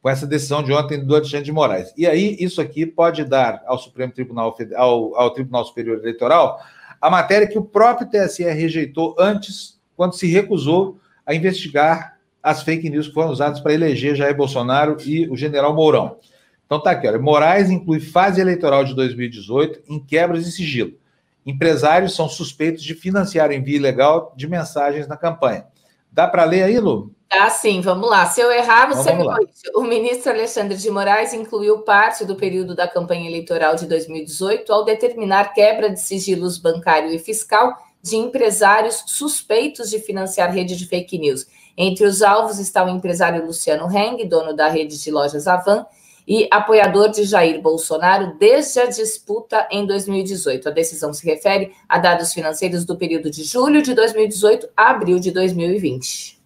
com 0.00 0.08
essa 0.08 0.26
decisão 0.26 0.62
de 0.62 0.72
ontem 0.72 1.04
do 1.04 1.14
Alexandre 1.14 1.44
de 1.44 1.52
Moraes. 1.52 1.92
E 1.94 2.06
aí, 2.06 2.38
isso 2.40 2.58
aqui 2.58 2.86
pode 2.86 3.22
dar 3.22 3.62
ao 3.66 3.76
Supremo 3.76 4.14
Tribunal, 4.14 4.56
ao, 4.76 5.14
ao 5.14 5.30
Tribunal 5.30 5.62
Superior 5.66 5.98
Eleitoral, 5.98 6.58
a 6.98 7.10
matéria 7.10 7.46
que 7.46 7.58
o 7.58 7.62
próprio 7.62 8.08
TSE 8.08 8.44
rejeitou 8.44 9.14
antes, 9.18 9.78
quando 9.94 10.14
se 10.14 10.26
recusou 10.26 10.98
a 11.26 11.34
investigar 11.34 12.16
as 12.42 12.62
fake 12.62 12.88
news 12.88 13.08
que 13.08 13.12
foram 13.12 13.28
usadas 13.28 13.60
para 13.60 13.74
eleger 13.74 14.16
Jair 14.16 14.34
Bolsonaro 14.34 14.96
e 15.04 15.28
o 15.28 15.36
general 15.36 15.74
Mourão. 15.74 16.16
Então 16.64 16.80
tá 16.80 16.92
aqui, 16.92 17.06
olha, 17.06 17.18
Moraes 17.18 17.68
inclui 17.68 18.00
fase 18.00 18.40
eleitoral 18.40 18.84
de 18.84 18.94
2018 18.94 19.82
em 19.86 20.00
quebras 20.00 20.46
de 20.46 20.52
sigilo. 20.52 20.98
Empresários 21.44 22.14
são 22.14 22.28
suspeitos 22.28 22.82
de 22.82 22.94
financiar 22.94 23.50
envio 23.50 23.76
ilegal 23.76 24.32
de 24.36 24.46
mensagens 24.46 25.08
na 25.08 25.16
campanha. 25.16 25.66
Dá 26.12 26.26
para 26.26 26.44
ler 26.44 26.64
aí, 26.64 26.78
Lu? 26.78 27.14
Ah, 27.32 27.48
sim, 27.48 27.80
vamos 27.80 28.10
lá. 28.10 28.26
Se 28.26 28.40
eu 28.40 28.50
errar, 28.50 28.88
você 28.88 29.12
então, 29.12 29.16
me 29.16 29.24
corrige. 29.24 29.52
O 29.76 29.82
ministro 29.82 30.32
Alexandre 30.32 30.76
de 30.76 30.90
Moraes 30.90 31.32
incluiu 31.32 31.82
parte 31.82 32.24
do 32.24 32.34
período 32.34 32.74
da 32.74 32.88
campanha 32.88 33.28
eleitoral 33.28 33.76
de 33.76 33.86
2018 33.86 34.72
ao 34.72 34.84
determinar 34.84 35.54
quebra 35.54 35.88
de 35.88 36.00
sigilos 36.00 36.58
bancário 36.58 37.10
e 37.12 37.18
fiscal 37.20 37.76
de 38.02 38.16
empresários 38.16 39.04
suspeitos 39.06 39.90
de 39.90 40.00
financiar 40.00 40.52
rede 40.52 40.76
de 40.76 40.86
fake 40.86 41.18
news. 41.18 41.46
Entre 41.76 42.04
os 42.04 42.20
alvos 42.20 42.58
está 42.58 42.84
o 42.84 42.88
empresário 42.88 43.46
Luciano 43.46 43.88
Heng, 43.88 44.26
dono 44.26 44.52
da 44.52 44.68
rede 44.68 45.00
de 45.00 45.10
lojas 45.10 45.46
Avan, 45.46 45.86
e 46.30 46.46
apoiador 46.48 47.10
de 47.10 47.24
Jair 47.24 47.60
Bolsonaro 47.60 48.36
desde 48.38 48.78
a 48.78 48.86
disputa 48.86 49.66
em 49.68 49.84
2018. 49.84 50.68
A 50.68 50.70
decisão 50.70 51.12
se 51.12 51.26
refere 51.26 51.72
a 51.88 51.98
dados 51.98 52.32
financeiros 52.32 52.84
do 52.84 52.96
período 52.96 53.28
de 53.28 53.42
julho 53.42 53.82
de 53.82 53.92
2018 53.94 54.68
a 54.76 54.90
abril 54.90 55.18
de 55.18 55.32
2020. 55.32 56.40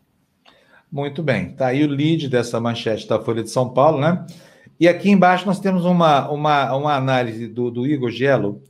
Muito 0.90 1.22
bem, 1.22 1.50
tá 1.50 1.66
aí 1.66 1.84
o 1.84 1.88
lead 1.88 2.30
dessa 2.30 2.58
manchete 2.58 3.06
da 3.06 3.20
Folha 3.20 3.42
de 3.42 3.50
São 3.50 3.74
Paulo, 3.74 4.00
né? 4.00 4.24
E 4.80 4.88
aqui 4.88 5.10
embaixo 5.10 5.44
nós 5.44 5.60
temos 5.60 5.84
uma, 5.84 6.30
uma, 6.30 6.74
uma 6.74 6.96
análise 6.96 7.46
do, 7.46 7.70
do 7.70 7.86
Igor 7.86 8.10
Gelo, 8.10 8.62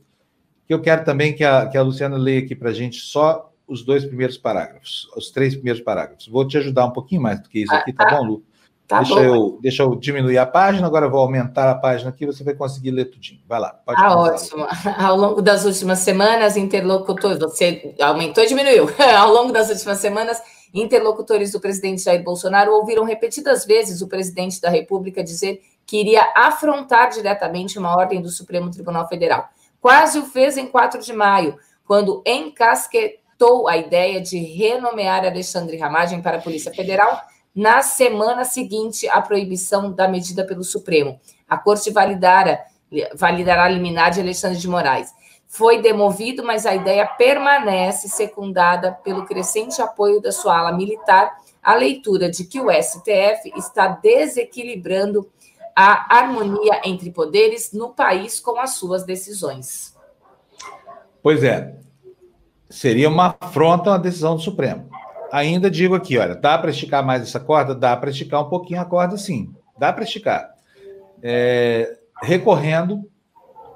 que 0.67 0.73
eu 0.73 0.81
quero 0.81 1.05
também 1.05 1.33
que 1.33 1.45
a, 1.45 1.65
que 1.67 1.77
a 1.77 1.81
Luciana 1.81 2.17
leia 2.17 2.39
aqui 2.39 2.53
para 2.53 2.71
a 2.71 2.73
gente 2.73 2.99
só 2.99 3.53
os 3.65 3.85
dois 3.85 4.03
primeiros 4.03 4.37
parágrafos, 4.37 5.07
os 5.15 5.31
três 5.31 5.55
primeiros 5.55 5.81
parágrafos. 5.81 6.27
Vou 6.27 6.45
te 6.45 6.57
ajudar 6.57 6.85
um 6.85 6.91
pouquinho 6.91 7.21
mais 7.21 7.39
do 7.39 7.47
que 7.47 7.59
isso 7.59 7.73
aqui, 7.73 7.93
tá, 7.93 8.05
tá 8.05 8.17
bom, 8.17 8.25
Lu? 8.25 8.43
Tá 8.87 8.99
deixa, 8.99 9.15
bom. 9.15 9.21
Eu, 9.21 9.59
deixa 9.61 9.83
eu 9.83 9.95
diminuir 9.95 10.37
a 10.37 10.45
página, 10.45 10.85
agora 10.85 11.07
eu 11.07 11.11
vou 11.11 11.21
aumentar 11.21 11.71
a 11.71 11.75
página 11.75 12.09
aqui, 12.09 12.25
você 12.25 12.43
vai 12.43 12.53
conseguir 12.53 12.91
ler 12.91 13.05
tudinho. 13.05 13.41
Vai 13.47 13.59
lá, 13.59 13.69
pode 13.85 13.99
Ah, 13.99 14.15
ótimo. 14.15 14.67
Ao 14.97 15.15
longo 15.17 15.41
das 15.41 15.65
últimas 15.65 15.99
semanas, 15.99 16.55
interlocutores, 16.55 17.39
você 17.39 17.95
aumentou 17.99 18.43
e 18.43 18.47
diminuiu. 18.47 18.87
Ao 19.17 19.31
longo 19.31 19.51
das 19.51 19.69
últimas 19.69 19.97
semanas, 19.97 20.39
Interlocutores 20.75 21.53
do 21.53 21.61
presidente 21.61 22.03
Jair 22.03 22.21
Bolsonaro 22.21 22.73
ouviram 22.73 23.05
repetidas 23.05 23.65
vezes 23.65 24.01
o 24.01 24.09
presidente 24.09 24.59
da 24.59 24.69
República 24.69 25.23
dizer 25.23 25.61
que 25.85 25.97
iria 25.97 26.33
afrontar 26.35 27.11
diretamente 27.11 27.79
uma 27.79 27.95
ordem 27.95 28.21
do 28.21 28.27
Supremo 28.27 28.69
Tribunal 28.69 29.07
Federal. 29.07 29.47
Quase 29.79 30.19
o 30.19 30.25
fez 30.25 30.57
em 30.57 30.67
4 30.67 30.99
de 31.01 31.13
maio, 31.13 31.57
quando 31.87 32.21
encasquetou 32.25 33.69
a 33.69 33.77
ideia 33.77 34.19
de 34.19 34.37
renomear 34.37 35.23
Alexandre 35.23 35.77
Ramagem 35.77 36.21
para 36.21 36.39
a 36.39 36.41
Polícia 36.41 36.73
Federal 36.73 37.21
na 37.55 37.81
semana 37.81 38.43
seguinte 38.43 39.07
à 39.07 39.21
proibição 39.21 39.91
da 39.91 40.07
medida 40.07 40.43
pelo 40.45 40.63
Supremo. 40.63 41.19
A 41.47 41.57
corte 41.57 41.89
validara, 41.89 42.59
validará 43.15 43.63
a 43.63 43.69
liminar 43.69 44.11
de 44.11 44.19
Alexandre 44.19 44.57
de 44.57 44.67
Moraes 44.67 45.13
foi 45.47 45.81
demovido, 45.81 46.43
mas 46.43 46.65
a 46.65 46.75
ideia 46.75 47.05
permanece 47.05 48.09
secundada 48.09 48.91
pelo 48.91 49.25
crescente 49.25 49.81
apoio 49.81 50.21
da 50.21 50.31
sua 50.31 50.59
ala 50.59 50.73
militar 50.73 51.33
à 51.63 51.73
leitura 51.75 52.29
de 52.29 52.43
que 52.43 52.59
o 52.59 52.69
STF 52.69 53.51
está 53.55 53.87
desequilibrando 53.87 55.29
a 55.75 56.17
harmonia 56.17 56.81
entre 56.83 57.09
poderes 57.09 57.71
no 57.71 57.89
país 57.89 58.39
com 58.39 58.59
as 58.59 58.71
suas 58.71 59.05
decisões. 59.05 59.95
Pois 61.23 61.41
é, 61.41 61.75
seria 62.69 63.09
uma 63.09 63.35
afronta 63.39 63.93
à 63.93 63.97
decisão 63.97 64.35
do 64.35 64.41
Supremo. 64.41 64.89
Ainda 65.35 65.69
digo 65.69 65.95
aqui, 65.95 66.17
olha, 66.17 66.35
dá 66.35 66.57
para 66.57 66.71
esticar 66.71 67.05
mais 67.05 67.21
essa 67.21 67.39
corda? 67.39 67.75
Dá 67.75 67.95
para 67.97 68.09
esticar 68.09 68.41
um 68.41 68.49
pouquinho 68.49 68.79
a 68.79 68.85
corda, 68.85 69.17
sim. 69.17 69.53
Dá 69.77 69.91
para 69.91 70.03
esticar. 70.03 70.49
É, 71.21 71.97
recorrendo 72.23 73.09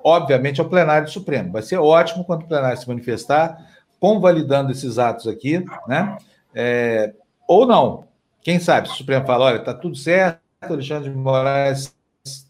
obviamente, 0.03 0.59
ao 0.59 0.69
plenário 0.69 1.05
do 1.05 1.11
Supremo. 1.11 1.51
Vai 1.51 1.61
ser 1.61 1.77
ótimo 1.77 2.23
quando 2.23 2.43
o 2.43 2.47
plenário 2.47 2.77
se 2.77 2.87
manifestar, 2.87 3.57
convalidando 3.99 4.71
esses 4.71 4.97
atos 4.97 5.27
aqui, 5.27 5.63
né? 5.87 6.17
É, 6.53 7.13
ou 7.47 7.65
não. 7.65 8.05
Quem 8.41 8.59
sabe, 8.59 8.87
se 8.87 8.93
o 8.93 8.97
Supremo 8.97 9.25
fala, 9.25 9.45
olha, 9.45 9.57
está 9.57 9.73
tudo 9.73 9.95
certo, 9.95 10.39
Alexandre 10.61 11.09
de 11.09 11.15
Moraes 11.15 11.95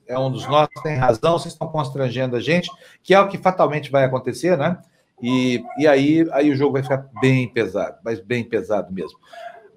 é 0.08 0.18
um 0.18 0.32
dos 0.32 0.48
nossos, 0.48 0.82
tem 0.82 0.96
razão, 0.96 1.38
vocês 1.38 1.54
estão 1.54 1.68
constrangendo 1.68 2.36
a 2.36 2.40
gente, 2.40 2.70
que 3.04 3.14
é 3.14 3.20
o 3.20 3.28
que 3.28 3.38
fatalmente 3.38 3.92
vai 3.92 4.04
acontecer, 4.04 4.58
né? 4.58 4.78
E, 5.22 5.64
e 5.78 5.88
aí, 5.88 6.28
aí 6.32 6.50
o 6.50 6.56
jogo 6.56 6.74
vai 6.74 6.84
ficar 6.84 7.06
bem 7.22 7.48
pesado, 7.48 7.98
mas 8.04 8.20
bem 8.20 8.44
pesado 8.44 8.94
mesmo. 8.94 9.20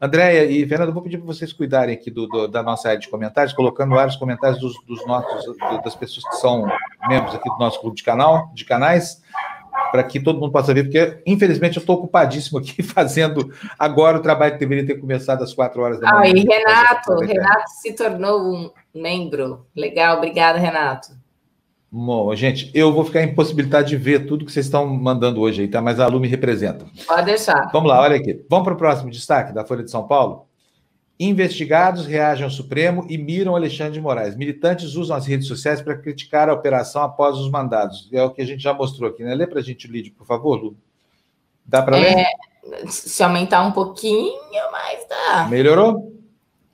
Andréia 0.00 0.44
e 0.44 0.66
Fernando, 0.66 0.88
eu 0.88 0.94
vou 0.94 1.02
pedir 1.02 1.18
para 1.18 1.26
vocês 1.26 1.52
cuidarem 1.52 1.94
aqui 1.94 2.10
do, 2.10 2.26
do, 2.26 2.48
da 2.48 2.60
nossa 2.60 2.88
área 2.88 2.98
de 2.98 3.08
comentários, 3.08 3.52
colocando 3.52 3.94
vários 3.94 4.16
comentários 4.16 4.58
dos, 4.58 4.74
dos 4.84 5.06
nossos, 5.06 5.56
das 5.84 5.94
pessoas 5.94 6.28
que 6.28 6.36
são 6.38 6.66
membros 7.08 7.36
aqui 7.36 7.48
do 7.48 7.56
nosso 7.56 7.80
grupo 7.80 7.94
de 7.94 8.02
canal, 8.02 8.50
de 8.52 8.64
canais, 8.64 9.22
para 9.92 10.02
que 10.02 10.18
todo 10.18 10.40
mundo 10.40 10.50
possa 10.50 10.74
ver, 10.74 10.84
porque 10.84 11.22
infelizmente 11.24 11.76
eu 11.76 11.80
estou 11.80 11.96
ocupadíssimo 11.96 12.58
aqui 12.58 12.82
fazendo 12.82 13.52
agora 13.78 14.18
o 14.18 14.22
trabalho 14.22 14.54
que 14.54 14.58
deveria 14.58 14.84
ter 14.84 14.98
começado 14.98 15.44
às 15.44 15.54
quatro 15.54 15.80
horas 15.82 16.00
da 16.00 16.10
manhã. 16.10 16.32
Ah, 16.34 16.36
e 16.36 16.42
Renato, 16.42 17.14
Renato 17.18 17.70
se 17.80 17.92
tornou 17.92 18.40
um 18.42 18.70
membro. 18.92 19.66
Legal, 19.76 20.16
obrigada, 20.16 20.58
Renato. 20.58 21.21
Bom, 21.94 22.34
gente, 22.34 22.70
eu 22.72 22.90
vou 22.90 23.04
ficar 23.04 23.22
impossibilitado 23.22 23.86
de 23.86 23.98
ver 23.98 24.24
tudo 24.24 24.46
que 24.46 24.50
vocês 24.50 24.64
estão 24.64 24.86
mandando 24.86 25.42
hoje 25.42 25.60
aí, 25.60 25.68
tá? 25.68 25.82
Mas 25.82 26.00
a 26.00 26.06
Lu 26.06 26.18
me 26.18 26.26
representa. 26.26 26.86
Pode 27.06 27.26
deixar. 27.26 27.68
Vamos 27.70 27.90
lá, 27.90 28.00
olha 28.00 28.16
aqui. 28.16 28.42
Vamos 28.48 28.64
para 28.64 28.72
o 28.72 28.78
próximo 28.78 29.10
destaque 29.10 29.52
da 29.52 29.62
Folha 29.62 29.84
de 29.84 29.90
São 29.90 30.06
Paulo? 30.06 30.46
Investigados 31.20 32.06
reagem 32.06 32.44
ao 32.44 32.50
Supremo 32.50 33.04
e 33.10 33.18
miram 33.18 33.54
Alexandre 33.54 33.92
de 33.92 34.00
Moraes. 34.00 34.34
Militantes 34.34 34.94
usam 34.94 35.14
as 35.14 35.26
redes 35.26 35.46
sociais 35.46 35.82
para 35.82 35.94
criticar 35.94 36.48
a 36.48 36.54
operação 36.54 37.02
após 37.02 37.36
os 37.36 37.50
mandados. 37.50 38.08
É 38.10 38.22
o 38.22 38.30
que 38.30 38.40
a 38.40 38.46
gente 38.46 38.62
já 38.62 38.72
mostrou 38.72 39.10
aqui, 39.10 39.22
né? 39.22 39.34
Lê 39.34 39.46
para 39.46 39.58
a 39.58 39.62
gente 39.62 39.86
o 39.86 39.92
lead, 39.92 40.12
por 40.12 40.26
favor, 40.26 40.56
Lu. 40.56 40.74
Dá 41.62 41.82
para 41.82 41.98
ler? 41.98 42.16
É, 42.16 42.86
se 42.86 43.22
aumentar 43.22 43.66
um 43.66 43.72
pouquinho, 43.72 44.32
mais 44.72 45.06
dá. 45.06 45.46
Melhorou? 45.46 46.10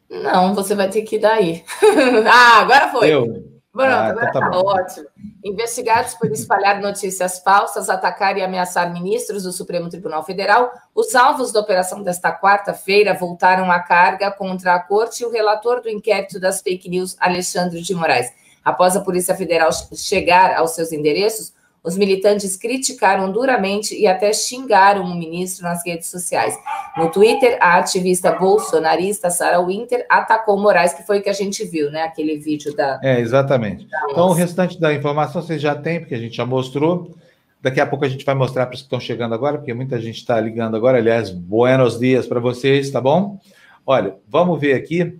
Não, 0.09 0.55
você 0.55 0.77
vai 0.77 0.89
ter 0.89 1.03
que 1.03 1.17
ir 1.17 1.19
daí. 1.19 1.65
ah, 2.33 2.61
agora 2.61 2.89
foi. 2.93 3.13
Eu. 3.13 3.48
Pronto, 3.73 3.91
ah, 3.91 4.09
agora 4.09 4.29
então 4.31 4.41
tá, 4.41 4.51
tá 4.51 4.59
ótimo. 4.59 5.07
Investigados 5.45 6.15
por 6.15 6.31
espalhar 6.33 6.81
notícias 6.81 7.39
falsas, 7.41 7.89
atacar 7.89 8.37
e 8.37 8.43
ameaçar 8.43 8.93
ministros 8.93 9.43
do 9.43 9.53
Supremo 9.53 9.89
Tribunal 9.89 10.25
Federal, 10.25 10.73
os 10.95 11.15
alvos 11.15 11.53
da 11.53 11.61
operação 11.61 12.03
desta 12.03 12.33
quarta-feira 12.33 13.15
voltaram 13.15 13.71
à 13.71 13.79
carga 13.79 14.31
contra 14.31 14.75
a 14.75 14.81
corte 14.81 15.23
e 15.23 15.27
o 15.27 15.31
relator 15.31 15.83
do 15.83 15.89
inquérito 15.89 16.41
das 16.41 16.61
fake 16.63 16.89
news, 16.89 17.17
Alexandre 17.21 17.83
de 17.83 17.95
Moraes. 17.95 18.33
Após 18.65 18.97
a 18.97 19.01
Polícia 19.01 19.35
Federal 19.35 19.71
chegar 19.95 20.57
aos 20.57 20.73
seus 20.73 20.91
endereços, 20.91 21.53
os 21.89 21.97
militantes 21.97 22.55
criticaram 22.55 23.33
duramente 23.33 23.99
e 23.99 24.07
até 24.07 24.31
xingaram 24.31 25.05
o 25.05 25.17
ministro 25.17 25.65
nas 25.65 25.83
redes 25.85 26.09
sociais. 26.09 26.55
No 26.99 27.11
Twitter, 27.11 27.57
a 27.63 27.79
ativista 27.79 28.31
bolsonarista 28.33 29.31
Sarah 29.31 29.65
Winter 29.65 30.05
atacou 30.11 30.61
Moraes, 30.61 30.93
que 30.93 31.03
foi 31.03 31.21
o 31.21 31.23
que 31.23 31.31
a 31.31 31.33
gente 31.35 31.65
viu, 31.65 31.91
né? 31.91 32.03
Aquele 32.03 32.37
vídeo 32.37 32.77
da. 32.77 33.01
É, 33.03 33.19
exatamente. 33.19 33.89
então, 34.11 34.29
o 34.29 34.33
restante 34.33 34.79
da 34.79 34.93
informação 34.93 35.41
vocês 35.41 35.63
já 35.63 35.75
têm, 35.75 36.01
porque 36.01 36.15
a 36.15 36.19
gente 36.19 36.37
já 36.37 36.45
mostrou. 36.45 37.17
Daqui 37.63 37.81
a 37.81 37.87
pouco 37.87 38.05
a 38.05 38.09
gente 38.09 38.25
vai 38.25 38.35
mostrar 38.35 38.67
para 38.67 38.75
os 38.75 38.83
que 38.83 38.87
estão 38.87 39.01
chegando 39.01 39.35
agora, 39.35 39.57
porque 39.57 39.73
muita 39.73 39.99
gente 39.99 40.19
está 40.19 40.39
ligando 40.39 40.77
agora. 40.77 40.99
Aliás, 40.99 41.31
buenos 41.31 41.99
dias 41.99 42.27
para 42.27 42.39
vocês, 42.39 42.91
tá 42.91 43.01
bom? 43.01 43.41
Olha, 43.87 44.15
vamos 44.29 44.61
ver 44.61 44.75
aqui 44.75 45.19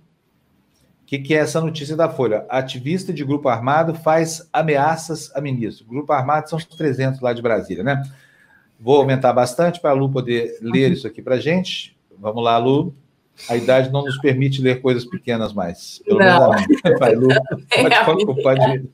que, 1.09 1.17
que 1.17 1.33
é 1.33 1.37
essa 1.37 1.59
notícia 1.59 1.95
da 1.95 2.07
Folha? 2.07 2.45
Ativista 2.47 3.11
de 3.11 3.25
grupo 3.25 3.49
armado 3.49 3.95
faz 3.95 4.47
ameaças 4.53 5.35
a 5.35 5.41
ministro. 5.41 5.87
Grupo 5.87 6.13
armado 6.13 6.47
são 6.47 6.59
os 6.59 6.65
300 6.65 7.19
lá 7.19 7.33
de 7.33 7.41
Brasília, 7.41 7.83
né? 7.83 8.03
Vou 8.79 8.97
aumentar 8.97 9.33
bastante 9.33 9.79
para 9.79 9.89
a 9.89 9.93
Lu 9.93 10.11
poder 10.11 10.59
ler 10.61 10.91
isso 10.91 11.07
aqui 11.07 11.19
para 11.19 11.39
gente. 11.39 11.97
Vamos 12.15 12.43
lá, 12.43 12.59
Lu. 12.59 12.93
A 13.47 13.55
idade 13.55 13.91
não 13.91 14.03
nos 14.03 14.17
permite 14.17 14.61
ler 14.61 14.81
coisas 14.81 15.05
pequenas 15.05 15.53
mais. 15.53 16.01
Pelo 16.05 16.19
não. 16.19 16.49
menos 16.49 16.65
Vai, 16.99 17.15
Lu. 17.15 17.27
Pode, 18.05 18.25
pode, 18.25 18.43
pode. 18.43 18.89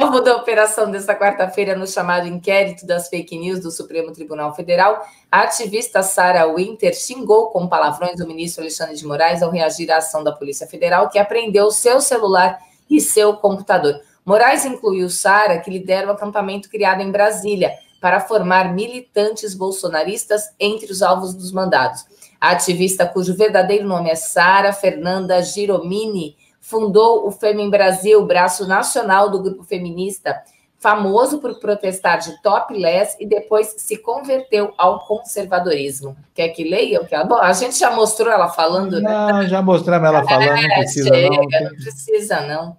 Alvo 0.00 0.20
da 0.20 0.36
operação 0.36 0.90
desta 0.90 1.14
quarta-feira 1.14 1.76
no 1.76 1.86
chamado 1.86 2.26
inquérito 2.26 2.86
das 2.86 3.08
fake 3.08 3.38
news 3.38 3.60
do 3.60 3.70
Supremo 3.70 4.12
Tribunal 4.12 4.54
Federal, 4.54 5.04
a 5.30 5.42
ativista 5.42 6.02
Sarah 6.02 6.46
Winter 6.52 6.94
xingou 6.94 7.50
com 7.50 7.68
palavrões 7.68 8.20
o 8.20 8.26
ministro 8.26 8.62
Alexandre 8.62 8.96
de 8.96 9.06
Moraes 9.06 9.42
ao 9.42 9.50
reagir 9.50 9.90
à 9.90 9.98
ação 9.98 10.24
da 10.24 10.32
Polícia 10.32 10.66
Federal, 10.66 11.08
que 11.08 11.18
apreendeu 11.18 11.70
seu 11.70 12.00
celular 12.00 12.58
e 12.88 13.00
seu 13.00 13.34
computador. 13.34 14.00
Moraes 14.24 14.64
incluiu 14.64 15.10
Sara, 15.10 15.58
que 15.58 15.70
lidera 15.70 16.08
o 16.08 16.12
acampamento 16.12 16.68
criado 16.68 17.00
em 17.00 17.10
Brasília 17.10 17.72
para 18.00 18.20
formar 18.20 18.72
militantes 18.74 19.54
bolsonaristas 19.54 20.52
entre 20.58 20.90
os 20.90 21.02
alvos 21.02 21.34
dos 21.34 21.52
mandados. 21.52 22.04
A 22.42 22.50
ativista, 22.50 23.06
cujo 23.06 23.36
verdadeiro 23.36 23.86
nome 23.86 24.10
é 24.10 24.16
Sara 24.16 24.72
Fernanda 24.72 25.40
Giromini, 25.40 26.36
fundou 26.60 27.24
o 27.24 27.30
Fêmea 27.30 27.70
Brasil, 27.70 28.26
braço 28.26 28.66
nacional 28.66 29.30
do 29.30 29.40
grupo 29.40 29.62
feminista, 29.62 30.42
famoso 30.76 31.38
por 31.38 31.60
protestar 31.60 32.18
de 32.18 32.42
topless 32.42 33.16
e 33.20 33.26
depois 33.28 33.76
se 33.78 33.96
converteu 33.96 34.74
ao 34.76 35.06
conservadorismo. 35.06 36.16
Quer 36.34 36.48
que 36.48 36.68
leia 36.68 37.00
o 37.00 37.06
que 37.06 37.14
ela... 37.14 37.22
Bom, 37.22 37.36
a 37.36 37.52
gente 37.52 37.78
já 37.78 37.92
mostrou 37.92 38.32
ela 38.32 38.48
falando, 38.48 39.00
né? 39.00 39.08
Não, 39.08 39.46
já 39.46 39.62
mostramos 39.62 40.08
ela 40.08 40.24
falando, 40.24 40.58
é, 40.58 40.66
não 40.66 40.74
precisa 40.74 41.14
chega, 41.14 41.30
não. 41.30 41.60
Não 41.62 41.76
precisa 41.76 42.40
não. 42.40 42.76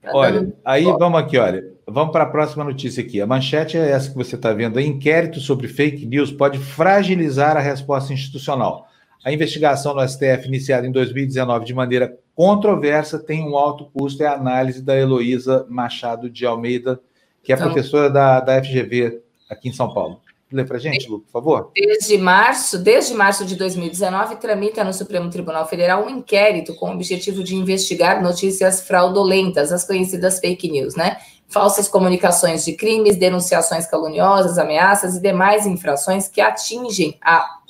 Tá 0.00 0.10
olha, 0.14 0.52
aí 0.64 0.84
vamos 0.84 1.18
aqui, 1.18 1.36
olha. 1.38 1.64
Vamos 1.88 2.12
para 2.12 2.22
a 2.22 2.30
próxima 2.30 2.62
notícia 2.62 3.02
aqui. 3.02 3.20
A 3.20 3.26
manchete 3.26 3.76
é 3.76 3.90
essa 3.90 4.10
que 4.10 4.16
você 4.16 4.36
está 4.36 4.52
vendo. 4.52 4.78
Inquérito 4.78 5.40
sobre 5.40 5.66
fake 5.66 6.06
news 6.06 6.30
pode 6.30 6.58
fragilizar 6.60 7.56
a 7.56 7.60
resposta 7.60 8.12
institucional. 8.12 8.91
A 9.24 9.32
investigação 9.32 9.94
no 9.94 10.06
STF, 10.06 10.46
iniciada 10.46 10.86
em 10.86 10.90
2019 10.90 11.64
de 11.64 11.74
maneira 11.74 12.18
controversa, 12.34 13.18
tem 13.18 13.42
um 13.42 13.56
alto 13.56 13.84
custo. 13.92 14.22
É 14.22 14.26
a 14.26 14.34
análise 14.34 14.82
da 14.82 14.96
Heloísa 14.96 15.64
Machado 15.68 16.28
de 16.28 16.44
Almeida, 16.44 17.00
que 17.42 17.52
é 17.52 17.54
então, 17.54 17.70
professora 17.70 18.10
da, 18.10 18.40
da 18.40 18.62
FGV 18.62 19.20
aqui 19.48 19.68
em 19.68 19.72
São 19.72 19.92
Paulo. 19.92 20.20
Lê 20.50 20.64
para 20.64 20.76
a 20.76 20.80
gente, 20.80 21.08
Lu, 21.08 21.20
por 21.20 21.30
favor. 21.30 21.70
Desde 21.74 22.18
março, 22.18 22.78
desde 22.78 23.14
março 23.14 23.46
de 23.46 23.56
2019, 23.56 24.36
tramita 24.36 24.84
no 24.84 24.92
Supremo 24.92 25.30
Tribunal 25.30 25.66
Federal 25.66 26.04
um 26.04 26.10
inquérito 26.10 26.74
com 26.74 26.90
o 26.90 26.92
objetivo 26.92 27.42
de 27.42 27.56
investigar 27.56 28.22
notícias 28.22 28.82
fraudulentas, 28.82 29.72
as 29.72 29.84
conhecidas 29.86 30.40
fake 30.40 30.70
news, 30.70 30.94
né? 30.94 31.16
Falsas 31.48 31.88
comunicações 31.88 32.64
de 32.64 32.74
crimes, 32.74 33.16
denunciações 33.16 33.86
caluniosas, 33.86 34.58
ameaças 34.58 35.16
e 35.16 35.22
demais 35.22 35.66
infrações 35.66 36.28
que 36.28 36.40
atingem 36.40 37.16
a 37.22 37.60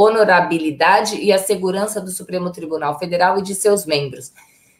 honorabilidade 0.00 1.16
e 1.16 1.32
a 1.32 1.38
segurança 1.38 2.00
do 2.00 2.10
Supremo 2.10 2.50
Tribunal 2.50 2.98
Federal 2.98 3.38
e 3.38 3.42
de 3.42 3.54
seus 3.54 3.84
membros. 3.84 4.32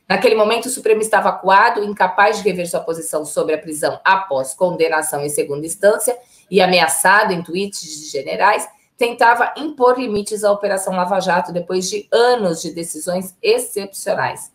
Naquele 0.09 0.35
momento, 0.35 0.67
o 0.67 0.71
Supremo 0.71 1.01
estava 1.01 1.29
acuado, 1.29 1.85
incapaz 1.85 2.39
de 2.39 2.43
rever 2.43 2.69
sua 2.69 2.81
posição 2.81 3.25
sobre 3.25 3.55
a 3.55 3.59
prisão 3.59 4.01
após 4.05 4.55
condenação 4.55 5.25
em 5.25 5.29
segunda 5.29 5.67
instância 5.67 6.17
e 6.51 6.61
ameaçado 6.61 7.33
em 7.33 7.43
tweets 7.43 7.83
de 7.83 8.11
generais, 8.11 8.67
tentava 8.97 9.53
impor 9.57 9.99
limites 9.99 10.43
à 10.43 10.51
Operação 10.51 10.95
Lava 10.95 11.21
Jato 11.21 11.53
depois 11.53 11.89
de 11.89 12.09
anos 12.11 12.61
de 12.61 12.73
decisões 12.73 13.37
excepcionais. 13.43 14.51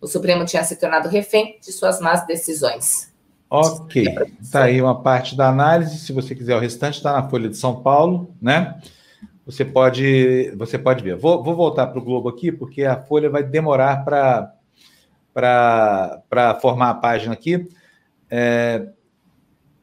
O 0.00 0.06
Supremo 0.06 0.44
tinha 0.44 0.62
se 0.62 0.76
tornado 0.76 1.08
refém 1.08 1.58
de 1.60 1.72
suas 1.72 1.98
más 1.98 2.26
decisões. 2.26 3.12
Ok, 3.50 4.06
está 4.40 4.64
aí 4.64 4.80
uma 4.80 5.00
parte 5.02 5.36
da 5.36 5.48
análise. 5.48 5.98
Se 5.98 6.12
você 6.12 6.34
quiser 6.34 6.56
o 6.56 6.60
restante, 6.60 6.96
está 6.96 7.12
na 7.12 7.28
Folha 7.28 7.48
de 7.48 7.56
São 7.56 7.82
Paulo, 7.82 8.34
né? 8.40 8.80
Você 9.46 9.64
pode, 9.64 10.50
você 10.56 10.78
pode 10.78 11.02
ver. 11.02 11.16
Vou, 11.16 11.42
vou 11.42 11.54
voltar 11.54 11.86
para 11.88 11.98
o 11.98 12.04
Globo 12.04 12.28
aqui, 12.28 12.50
porque 12.50 12.84
a 12.84 12.96
Folha 12.96 13.28
vai 13.28 13.42
demorar 13.42 14.04
para 15.34 16.54
formar 16.60 16.90
a 16.90 16.94
página 16.94 17.34
aqui. 17.34 17.68
É, 18.30 18.88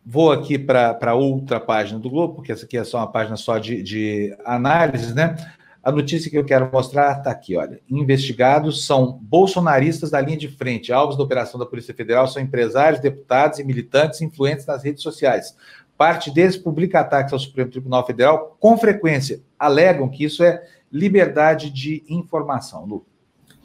vou 0.06 0.32
aqui 0.32 0.58
para 0.58 1.14
outra 1.14 1.60
página 1.60 2.00
do 2.00 2.10
Globo, 2.10 2.36
porque 2.36 2.52
essa 2.52 2.66
aqui 2.66 2.78
é 2.78 2.84
só 2.84 2.98
uma 2.98 3.12
página 3.12 3.38
só 3.38 3.60
de, 3.60 3.84
de 3.84 4.36
análise, 4.44 5.14
né? 5.14 5.36
A 5.84 5.92
notícia 5.92 6.30
que 6.30 6.38
eu 6.38 6.46
quero 6.46 6.70
mostrar 6.72 7.18
está 7.18 7.32
aqui, 7.32 7.56
olha. 7.56 7.80
Investigados 7.90 8.86
são 8.86 9.20
bolsonaristas 9.22 10.12
da 10.12 10.22
linha 10.22 10.38
de 10.38 10.48
frente. 10.48 10.94
Alvos 10.94 11.18
da 11.18 11.24
operação 11.24 11.60
da 11.60 11.66
Polícia 11.66 11.94
Federal 11.94 12.28
são 12.28 12.40
empresários, 12.40 13.02
deputados 13.02 13.58
e 13.58 13.64
militantes 13.64 14.22
influentes 14.22 14.66
nas 14.68 14.84
redes 14.84 15.02
sociais. 15.02 15.56
Parte 16.02 16.32
deles 16.32 16.58
publica 16.58 17.00
ataques 17.00 17.32
ao 17.32 17.38
Supremo 17.38 17.70
Tribunal 17.70 18.04
Federal 18.04 18.58
com 18.60 18.76
frequência. 18.76 19.40
Alegam 19.60 20.10
que 20.10 20.24
isso 20.24 20.44
é 20.44 20.60
liberdade 20.92 21.70
de 21.70 22.04
informação. 22.10 22.86
Lu. 22.86 23.06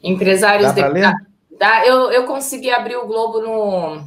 Empresários 0.03 0.71
deputados. 0.71 1.19
Eu, 1.87 2.11
eu 2.11 2.27
consegui 2.27 2.69
abrir 2.69 2.95
o 2.95 3.07
Globo 3.07 3.41
no, 3.41 4.03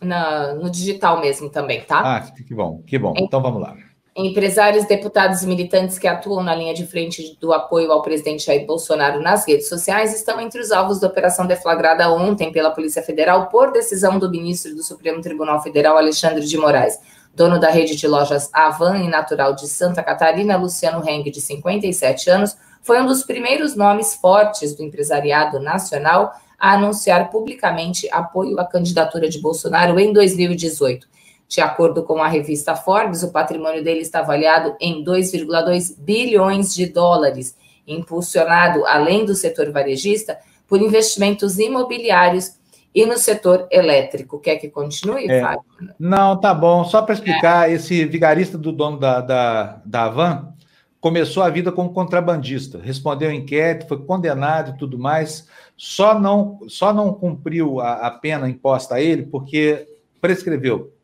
na, 0.00 0.54
no 0.54 0.70
digital 0.70 1.20
mesmo 1.20 1.50
também, 1.50 1.82
tá? 1.82 2.00
Ah, 2.00 2.20
que 2.22 2.54
bom, 2.54 2.80
que 2.86 2.98
bom. 2.98 3.12
Então 3.18 3.42
vamos 3.42 3.60
lá. 3.60 3.76
Empresários, 4.16 4.86
deputados 4.86 5.42
e 5.42 5.46
militantes 5.46 5.98
que 5.98 6.08
atuam 6.08 6.42
na 6.42 6.54
linha 6.54 6.72
de 6.72 6.86
frente 6.86 7.36
do 7.38 7.52
apoio 7.52 7.92
ao 7.92 8.00
presidente 8.00 8.46
Jair 8.46 8.64
Bolsonaro 8.64 9.20
nas 9.20 9.46
redes 9.46 9.68
sociais 9.68 10.14
estão 10.14 10.40
entre 10.40 10.58
os 10.58 10.72
alvos 10.72 11.00
da 11.00 11.08
operação 11.08 11.46
deflagrada 11.46 12.10
ontem 12.10 12.50
pela 12.50 12.70
Polícia 12.70 13.02
Federal 13.02 13.48
por 13.48 13.72
decisão 13.72 14.18
do 14.18 14.30
ministro 14.30 14.74
do 14.74 14.82
Supremo 14.82 15.20
Tribunal 15.20 15.62
Federal, 15.62 15.98
Alexandre 15.98 16.46
de 16.46 16.56
Moraes. 16.56 16.98
Dono 17.34 17.58
da 17.58 17.68
rede 17.68 17.96
de 17.96 18.06
lojas 18.06 18.48
Avan 18.52 18.98
e 18.98 19.08
natural 19.08 19.54
de 19.54 19.66
Santa 19.66 20.02
Catarina, 20.02 20.56
Luciano 20.56 21.02
Heng, 21.06 21.24
de 21.30 21.40
57 21.40 22.30
anos, 22.30 22.56
foi 22.80 23.00
um 23.00 23.06
dos 23.06 23.24
primeiros 23.24 23.74
nomes 23.74 24.14
fortes 24.14 24.74
do 24.74 24.84
empresariado 24.84 25.58
nacional 25.58 26.32
a 26.58 26.74
anunciar 26.74 27.30
publicamente 27.30 28.08
apoio 28.12 28.60
à 28.60 28.64
candidatura 28.64 29.28
de 29.28 29.40
Bolsonaro 29.40 29.98
em 29.98 30.12
2018. 30.12 31.08
De 31.48 31.60
acordo 31.60 32.04
com 32.04 32.22
a 32.22 32.28
revista 32.28 32.76
Forbes, 32.76 33.22
o 33.22 33.32
patrimônio 33.32 33.82
dele 33.82 34.00
está 34.00 34.20
avaliado 34.20 34.76
em 34.80 35.04
2,2 35.04 35.96
bilhões 35.98 36.72
de 36.72 36.86
dólares, 36.86 37.56
impulsionado, 37.86 38.86
além 38.86 39.24
do 39.24 39.34
setor 39.34 39.70
varejista, 39.72 40.38
por 40.68 40.80
investimentos 40.80 41.58
imobiliários 41.58 42.52
e 42.94 43.04
no 43.04 43.18
setor 43.18 43.66
elétrico, 43.70 44.38
quer 44.38 44.56
que 44.56 44.68
continue, 44.68 45.28
é. 45.28 45.40
Fábio? 45.40 45.64
Não, 45.98 46.38
tá 46.38 46.54
bom. 46.54 46.84
Só 46.84 47.02
para 47.02 47.14
explicar, 47.14 47.68
é. 47.68 47.72
esse 47.74 48.04
vigarista 48.04 48.56
do 48.56 48.70
dono 48.70 48.98
da, 48.98 49.20
da, 49.20 49.82
da 49.84 50.54
começou 51.00 51.42
a 51.42 51.50
vida 51.50 51.72
como 51.72 51.92
contrabandista, 51.92 52.80
respondeu 52.82 53.32
inquérito, 53.32 53.88
foi 53.88 53.98
condenado 54.04 54.70
e 54.70 54.78
tudo 54.78 54.98
mais, 54.98 55.46
só 55.76 56.18
não, 56.18 56.60
só 56.68 56.94
não 56.94 57.12
cumpriu 57.12 57.80
a, 57.80 58.06
a 58.06 58.10
pena 58.10 58.48
imposta 58.48 58.94
a 58.94 59.00
ele 59.00 59.24
porque 59.24 59.86
prescreveu 60.20 60.94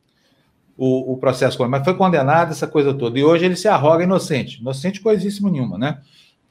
o, 0.79 1.12
o 1.12 1.18
processo, 1.18 1.68
mas 1.68 1.85
foi 1.85 1.94
condenado 1.94 2.53
essa 2.53 2.66
coisa 2.66 2.94
toda. 2.94 3.18
E 3.18 3.24
hoje 3.24 3.44
ele 3.44 3.57
se 3.57 3.68
arroga 3.68 4.05
inocente. 4.05 4.61
Inocente 4.61 5.00
coisíssimo 5.03 5.50
nenhuma, 5.50 5.76
né? 5.76 6.00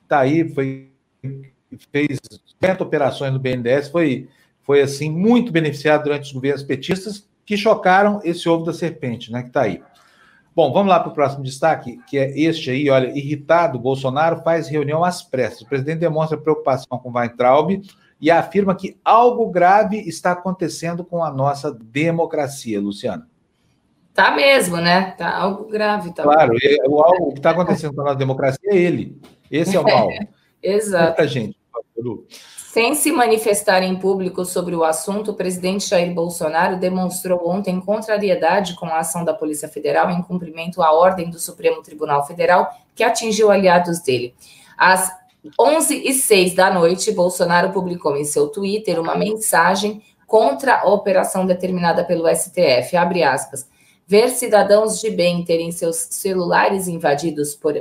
Tá 0.07 0.19
aí, 0.19 0.47
foi 0.53 0.89
fez 1.91 2.19
50 2.59 2.83
operações 2.83 3.33
no 3.33 3.39
BNDES, 3.39 3.89
foi 3.89 4.27
foi 4.63 4.81
assim 4.81 5.11
muito 5.11 5.51
beneficiado 5.51 6.03
durante 6.03 6.23
os 6.23 6.31
governos 6.31 6.63
petistas 6.63 7.27
que 7.45 7.57
chocaram 7.57 8.19
esse 8.23 8.47
ovo 8.47 8.63
da 8.63 8.73
serpente, 8.73 9.31
né, 9.31 9.41
que 9.41 9.47
está 9.47 9.61
aí. 9.61 9.81
Bom, 10.55 10.73
vamos 10.73 10.89
lá 10.89 10.99
para 10.99 11.09
o 11.09 11.13
próximo 11.13 11.43
destaque, 11.43 11.99
que 12.07 12.17
é 12.17 12.37
este 12.37 12.69
aí, 12.69 12.89
olha, 12.89 13.17
irritado, 13.17 13.79
Bolsonaro 13.79 14.41
faz 14.43 14.67
reunião 14.67 15.03
às 15.03 15.23
pressas. 15.23 15.61
O 15.61 15.67
presidente 15.67 15.99
demonstra 15.99 16.37
preocupação 16.37 16.99
com 16.99 17.11
Weintraub 17.11 17.81
e 18.19 18.29
afirma 18.29 18.75
que 18.75 18.97
algo 19.03 19.49
grave 19.49 19.97
está 19.99 20.33
acontecendo 20.33 21.03
com 21.03 21.23
a 21.23 21.31
nossa 21.31 21.71
democracia, 21.71 22.79
Luciana. 22.81 23.27
Tá 24.13 24.31
mesmo, 24.31 24.77
né? 24.77 25.11
Tá 25.11 25.33
algo 25.33 25.65
grave. 25.65 26.13
Tá 26.13 26.23
claro, 26.23 26.53
o, 26.87 26.99
algo 26.99 27.31
que 27.31 27.39
está 27.39 27.51
acontecendo 27.51 27.93
com 27.93 28.01
a 28.01 28.03
nossa 28.05 28.17
democracia 28.17 28.69
é 28.69 28.75
ele. 28.75 29.17
Esse 29.49 29.77
é 29.77 29.79
o 29.79 29.83
mal. 29.83 30.09
Exato. 30.61 31.05
Muita 31.05 31.27
gente. 31.27 31.57
Sem 32.71 32.93
se 32.93 33.11
manifestar 33.11 33.81
em 33.81 33.95
público 33.95 34.45
sobre 34.45 34.75
o 34.75 34.83
assunto, 34.83 35.31
o 35.31 35.33
presidente 35.33 35.89
Jair 35.89 36.13
Bolsonaro 36.13 36.77
demonstrou 36.77 37.49
ontem 37.49 37.81
contrariedade 37.81 38.75
com 38.75 38.85
a 38.85 38.99
ação 38.99 39.25
da 39.25 39.33
Polícia 39.33 39.67
Federal 39.67 40.11
em 40.11 40.21
cumprimento 40.21 40.83
à 40.83 40.91
ordem 40.93 41.31
do 41.31 41.39
Supremo 41.39 41.81
Tribunal 41.81 42.27
Federal, 42.27 42.71
que 42.93 43.03
atingiu 43.03 43.49
aliados 43.49 44.01
dele. 44.01 44.35
Às 44.77 45.11
11 45.59 45.95
e 45.95 46.13
6 46.13 46.53
da 46.53 46.71
noite, 46.71 47.11
Bolsonaro 47.11 47.71
publicou 47.71 48.15
em 48.15 48.23
seu 48.23 48.47
Twitter 48.49 48.99
uma 48.99 49.17
mensagem 49.17 50.03
contra 50.27 50.81
a 50.81 50.89
operação 50.89 51.47
determinada 51.47 52.03
pelo 52.03 52.27
STF. 52.29 52.95
Abre 52.95 53.23
aspas. 53.23 53.67
Ver 54.05 54.29
cidadãos 54.29 55.01
de 55.01 55.09
bem 55.09 55.43
terem 55.43 55.71
seus 55.71 55.95
celulares 56.11 56.87
invadidos 56.87 57.55
por, 57.55 57.73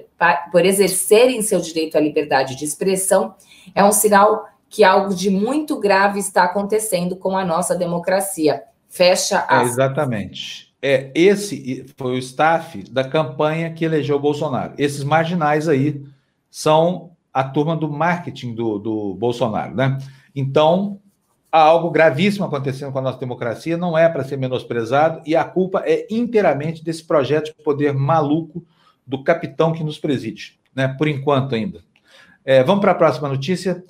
por 0.51 0.65
exercerem 0.65 1.43
seu 1.43 1.61
direito 1.61 1.99
à 1.99 2.01
liberdade 2.01 2.57
de 2.57 2.65
expressão 2.65 3.35
é 3.75 3.85
um 3.85 3.93
sinal 3.93 4.47
que 4.69 4.85
algo 4.85 5.15
de 5.15 5.31
muito 5.31 5.79
grave 5.79 6.19
está 6.19 6.45
acontecendo 6.45 7.17
com 7.17 7.37
a 7.37 7.45
nossa 7.45 7.75
democracia. 7.75 8.63
Fecha 8.89 9.45
a. 9.49 9.63
É, 9.63 9.65
exatamente. 9.65 10.69
É, 10.81 11.11
esse 11.15 11.87
foi 11.97 12.15
o 12.15 12.19
staff 12.19 12.83
da 12.91 13.03
campanha 13.03 13.73
que 13.73 13.85
elegeu 13.85 14.17
o 14.17 14.21
Bolsonaro. 14.21 14.75
Esses 14.79 15.03
marginais 15.03 15.69
aí 15.69 16.03
são 16.51 17.11
a 17.33 17.43
turma 17.43 17.77
do 17.77 17.91
marketing 17.91 18.55
do, 18.55 18.79
do 18.79 19.15
Bolsonaro, 19.15 19.75
né? 19.75 19.99
Então, 20.35 21.01
há 21.51 21.61
algo 21.61 21.91
gravíssimo 21.91 22.45
acontecendo 22.45 22.93
com 22.93 22.99
a 22.99 23.03
nossa 23.03 23.19
democracia, 23.19 23.77
não 23.77 23.99
é 23.99 24.09
para 24.09 24.25
ser 24.25 24.37
menosprezado, 24.37 25.21
e 25.27 25.35
a 25.35 25.45
culpa 25.45 25.83
é 25.85 26.07
inteiramente 26.11 26.85
desse 26.85 27.05
projeto 27.05 27.47
de 27.47 27.63
poder 27.63 27.93
maluco 27.93 28.65
do 29.07 29.25
capitão 29.25 29.73
que 29.73 29.83
nos 29.83 29.99
preside, 29.99 30.59
né? 30.75 30.89
Por 30.89 31.09
enquanto 31.09 31.55
ainda. 31.55 31.81
É, 32.45 32.63
vamos 32.63 32.81
para 32.81 32.93
a 32.93 32.95
próxima 32.95 33.29
notícia. 33.29 33.85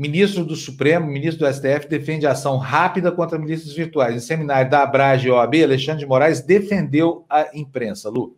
Ministro 0.00 0.46
do 0.46 0.56
Supremo, 0.56 1.06
ministro 1.06 1.46
do 1.46 1.52
STF, 1.52 1.86
defende 1.86 2.26
ação 2.26 2.56
rápida 2.56 3.12
contra 3.12 3.38
milícias 3.38 3.74
virtuais. 3.74 4.16
Em 4.16 4.18
seminário 4.18 4.70
da 4.70 4.82
Abrage 4.82 5.28
e 5.28 5.30
OAB, 5.30 5.62
Alexandre 5.62 6.00
de 6.00 6.06
Moraes 6.06 6.40
defendeu 6.40 7.26
a 7.28 7.50
imprensa. 7.52 8.08
Lu. 8.08 8.34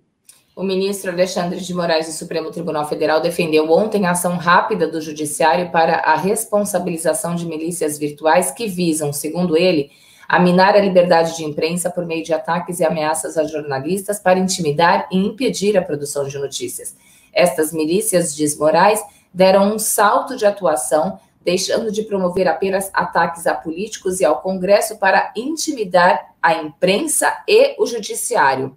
O 0.56 0.64
ministro 0.64 1.12
Alexandre 1.12 1.60
de 1.60 1.72
Moraes 1.72 2.06
do 2.06 2.12
Supremo 2.14 2.50
Tribunal 2.50 2.88
Federal 2.88 3.20
defendeu 3.20 3.70
ontem 3.70 4.06
a 4.06 4.10
ação 4.10 4.38
rápida 4.38 4.88
do 4.88 5.00
Judiciário 5.00 5.70
para 5.70 5.98
a 5.98 6.16
responsabilização 6.16 7.36
de 7.36 7.46
milícias 7.46 7.96
virtuais 7.96 8.50
que 8.50 8.66
visam, 8.66 9.12
segundo 9.12 9.56
ele, 9.56 9.92
a 10.28 10.40
minar 10.40 10.74
a 10.74 10.80
liberdade 10.80 11.36
de 11.36 11.44
imprensa 11.44 11.88
por 11.88 12.04
meio 12.04 12.24
de 12.24 12.34
ataques 12.34 12.80
e 12.80 12.84
ameaças 12.84 13.38
a 13.38 13.44
jornalistas 13.44 14.18
para 14.18 14.36
intimidar 14.36 15.06
e 15.12 15.16
impedir 15.16 15.78
a 15.78 15.82
produção 15.82 16.26
de 16.26 16.36
notícias. 16.40 16.96
Estas 17.32 17.72
milícias, 17.72 18.34
diz 18.34 18.58
Moraes, 18.58 19.00
deram 19.32 19.72
um 19.72 19.78
salto 19.78 20.36
de 20.36 20.44
atuação 20.44 21.20
deixando 21.44 21.90
de 21.90 22.02
promover 22.02 22.48
apenas 22.48 22.90
ataques 22.92 23.46
a 23.46 23.54
políticos 23.54 24.20
e 24.20 24.24
ao 24.24 24.40
Congresso 24.40 24.98
para 24.98 25.32
intimidar 25.36 26.34
a 26.40 26.54
imprensa 26.54 27.32
e 27.48 27.74
o 27.78 27.86
judiciário. 27.86 28.76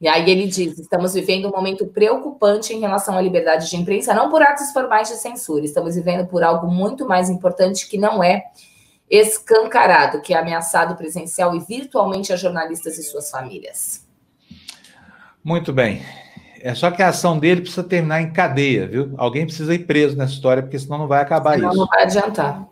E 0.00 0.06
aí 0.06 0.30
ele 0.30 0.46
diz: 0.46 0.78
estamos 0.78 1.14
vivendo 1.14 1.48
um 1.48 1.50
momento 1.50 1.86
preocupante 1.86 2.72
em 2.72 2.80
relação 2.80 3.16
à 3.16 3.20
liberdade 3.20 3.68
de 3.68 3.76
imprensa, 3.76 4.14
não 4.14 4.30
por 4.30 4.42
atos 4.42 4.70
formais 4.72 5.08
de 5.08 5.16
censura, 5.16 5.64
estamos 5.64 5.96
vivendo 5.96 6.26
por 6.26 6.42
algo 6.42 6.68
muito 6.68 7.06
mais 7.06 7.28
importante 7.28 7.88
que 7.88 7.98
não 7.98 8.22
é 8.22 8.44
escancarado, 9.10 10.20
que 10.20 10.34
é 10.34 10.38
ameaçado 10.38 10.94
presencial 10.94 11.54
e 11.56 11.60
virtualmente 11.60 12.32
a 12.32 12.36
jornalistas 12.36 12.98
e 12.98 13.02
suas 13.02 13.30
famílias. 13.30 14.06
Muito 15.42 15.72
bem. 15.72 16.02
É 16.62 16.74
só 16.74 16.90
que 16.90 17.02
a 17.02 17.08
ação 17.08 17.38
dele 17.38 17.60
precisa 17.60 17.84
terminar 17.84 18.20
em 18.20 18.32
cadeia, 18.32 18.86
viu? 18.86 19.14
Alguém 19.16 19.46
precisa 19.46 19.74
ir 19.74 19.80
preso 19.80 20.16
nessa 20.16 20.32
história, 20.32 20.62
porque 20.62 20.78
senão 20.78 20.98
não 20.98 21.08
vai 21.08 21.20
acabar 21.22 21.54
senão 21.54 21.70
isso. 21.70 21.78
Não 21.78 21.86
vai 21.86 22.02
adiantar. 22.02 22.66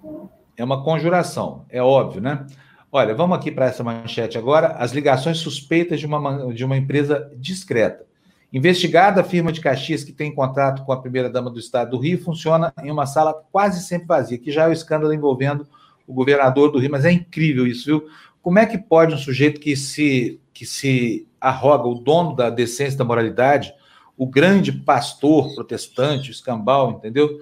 É 0.57 0.65
uma 0.65 0.83
conjuração, 0.83 1.65
é 1.69 1.83
óbvio, 1.83 2.21
né? 2.21 2.47
Olha, 2.91 3.15
vamos 3.15 3.37
aqui 3.37 3.51
para 3.51 3.67
essa 3.67 3.85
manchete 3.85 4.39
agora. 4.39 4.69
As 4.69 4.93
ligações 4.93 5.39
suspeitas 5.39 6.01
de 6.01 6.07
uma, 6.07 6.53
de 6.55 6.65
uma 6.65 6.77
empresa 6.77 7.31
discreta. 7.37 8.07
Investigada, 8.53 9.21
a 9.21 9.25
firma 9.25 9.53
de 9.53 9.61
Caxias, 9.61 10.03
que 10.03 10.13
tem 10.13 10.35
contrato 10.35 10.85
com 10.85 10.93
a 10.93 11.01
primeira-dama 11.01 11.51
do 11.51 11.59
estado 11.59 11.91
do 11.91 11.99
Rio, 11.99 12.23
funciona 12.23 12.73
em 12.83 12.91
uma 12.91 13.05
sala 13.05 13.35
quase 13.53 13.83
sempre 13.83 14.07
vazia, 14.07 14.39
que 14.39 14.51
já 14.51 14.65
é 14.65 14.69
o 14.69 14.73
escândalo 14.73 15.13
envolvendo 15.13 15.67
o 16.07 16.15
governador 16.15 16.71
do 16.71 16.79
Rio, 16.79 16.91
mas 16.91 17.05
é 17.05 17.13
incrível 17.13 17.67
isso, 17.67 17.85
viu? 17.85 18.07
Como 18.41 18.59
é 18.59 18.65
que 18.65 18.79
pode 18.79 19.15
um 19.15 19.19
sujeito 19.19 19.61
que 19.61 19.77
se, 19.77 20.41
que 20.55 20.65
se 20.65 21.27
arroga, 21.41 21.89
o 21.89 21.97
dono 21.97 22.35
da 22.35 22.49
decência 22.49 22.97
da 22.97 23.05
moralidade, 23.05 23.75
o 24.17 24.27
grande 24.27 24.73
pastor 24.73 25.55
protestante, 25.55 26.31
o 26.31 26.33
escambau, 26.33 26.93
entendeu? 26.93 27.39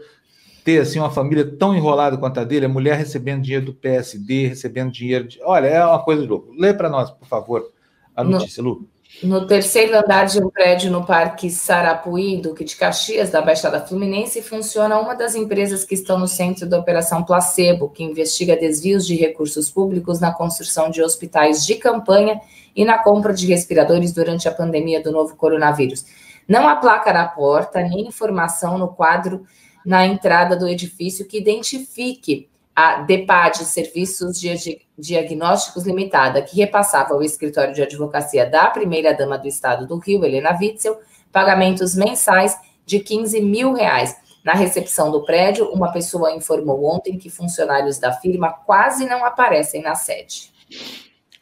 Ter 0.64 0.80
assim 0.80 0.98
uma 0.98 1.10
família 1.10 1.44
tão 1.58 1.76
enrolada 1.76 2.16
quanto 2.16 2.40
a 2.40 2.44
dele, 2.44 2.66
a 2.66 2.68
mulher 2.68 2.96
recebendo 2.96 3.42
dinheiro 3.42 3.66
do 3.66 3.74
PSD, 3.74 4.48
recebendo 4.48 4.90
dinheiro 4.90 5.28
de. 5.28 5.40
Olha, 5.42 5.66
é 5.66 5.84
uma 5.84 6.02
coisa 6.02 6.22
de 6.22 6.28
louco. 6.28 6.52
Lê 6.58 6.72
para 6.72 6.88
nós, 6.88 7.10
por 7.10 7.28
favor, 7.28 7.70
a 8.16 8.24
notícia, 8.24 8.62
no, 8.62 8.70
Lu. 8.70 8.88
No 9.22 9.46
terceiro 9.46 9.96
andar 9.96 10.24
de 10.24 10.42
um 10.42 10.50
prédio 10.50 10.90
no 10.90 11.04
Parque 11.04 11.48
Sarapuí, 11.50 12.38
Duque 12.38 12.64
de 12.64 12.74
Caxias, 12.74 13.30
da 13.30 13.40
Baixada 13.40 13.80
Fluminense, 13.80 14.42
funciona 14.42 14.98
uma 14.98 15.14
das 15.14 15.34
empresas 15.34 15.84
que 15.84 15.94
estão 15.94 16.18
no 16.18 16.26
centro 16.26 16.66
da 16.66 16.78
Operação 16.78 17.22
Placebo, 17.22 17.90
que 17.90 18.02
investiga 18.02 18.56
desvios 18.56 19.06
de 19.06 19.14
recursos 19.14 19.70
públicos 19.70 20.18
na 20.18 20.32
construção 20.32 20.90
de 20.90 21.02
hospitais 21.02 21.64
de 21.64 21.76
campanha 21.76 22.40
e 22.74 22.84
na 22.84 22.98
compra 22.98 23.32
de 23.32 23.46
respiradores 23.46 24.12
durante 24.12 24.48
a 24.48 24.52
pandemia 24.52 25.02
do 25.02 25.12
novo 25.12 25.36
coronavírus. 25.36 26.04
Não 26.48 26.68
há 26.68 26.76
placa 26.76 27.12
na 27.12 27.26
porta, 27.26 27.80
nem 27.80 28.06
informação 28.06 28.78
no 28.78 28.88
quadro 28.88 29.46
na 29.84 30.06
entrada 30.06 30.56
do 30.56 30.68
edifício 30.68 31.26
que 31.26 31.38
identifique 31.38 32.48
a 32.74 33.02
DEPAD, 33.02 33.64
Serviços 33.64 34.40
de 34.40 34.80
Diagnósticos 34.98 35.84
Limitada, 35.84 36.42
que 36.42 36.56
repassava 36.56 37.14
ao 37.14 37.22
escritório 37.22 37.72
de 37.72 37.82
advocacia 37.82 38.48
da 38.48 38.68
primeira-dama 38.68 39.38
do 39.38 39.46
estado 39.46 39.86
do 39.86 39.98
Rio, 39.98 40.24
Helena 40.24 40.56
Witzel, 40.60 40.98
pagamentos 41.30 41.94
mensais 41.94 42.58
de 42.84 42.98
15 42.98 43.40
mil 43.40 43.72
reais. 43.72 44.16
Na 44.44 44.54
recepção 44.54 45.10
do 45.10 45.24
prédio, 45.24 45.70
uma 45.70 45.92
pessoa 45.92 46.32
informou 46.32 46.84
ontem 46.84 47.16
que 47.16 47.30
funcionários 47.30 47.98
da 47.98 48.12
firma 48.12 48.52
quase 48.52 49.06
não 49.06 49.24
aparecem 49.24 49.80
na 49.80 49.94
sede. 49.94 50.52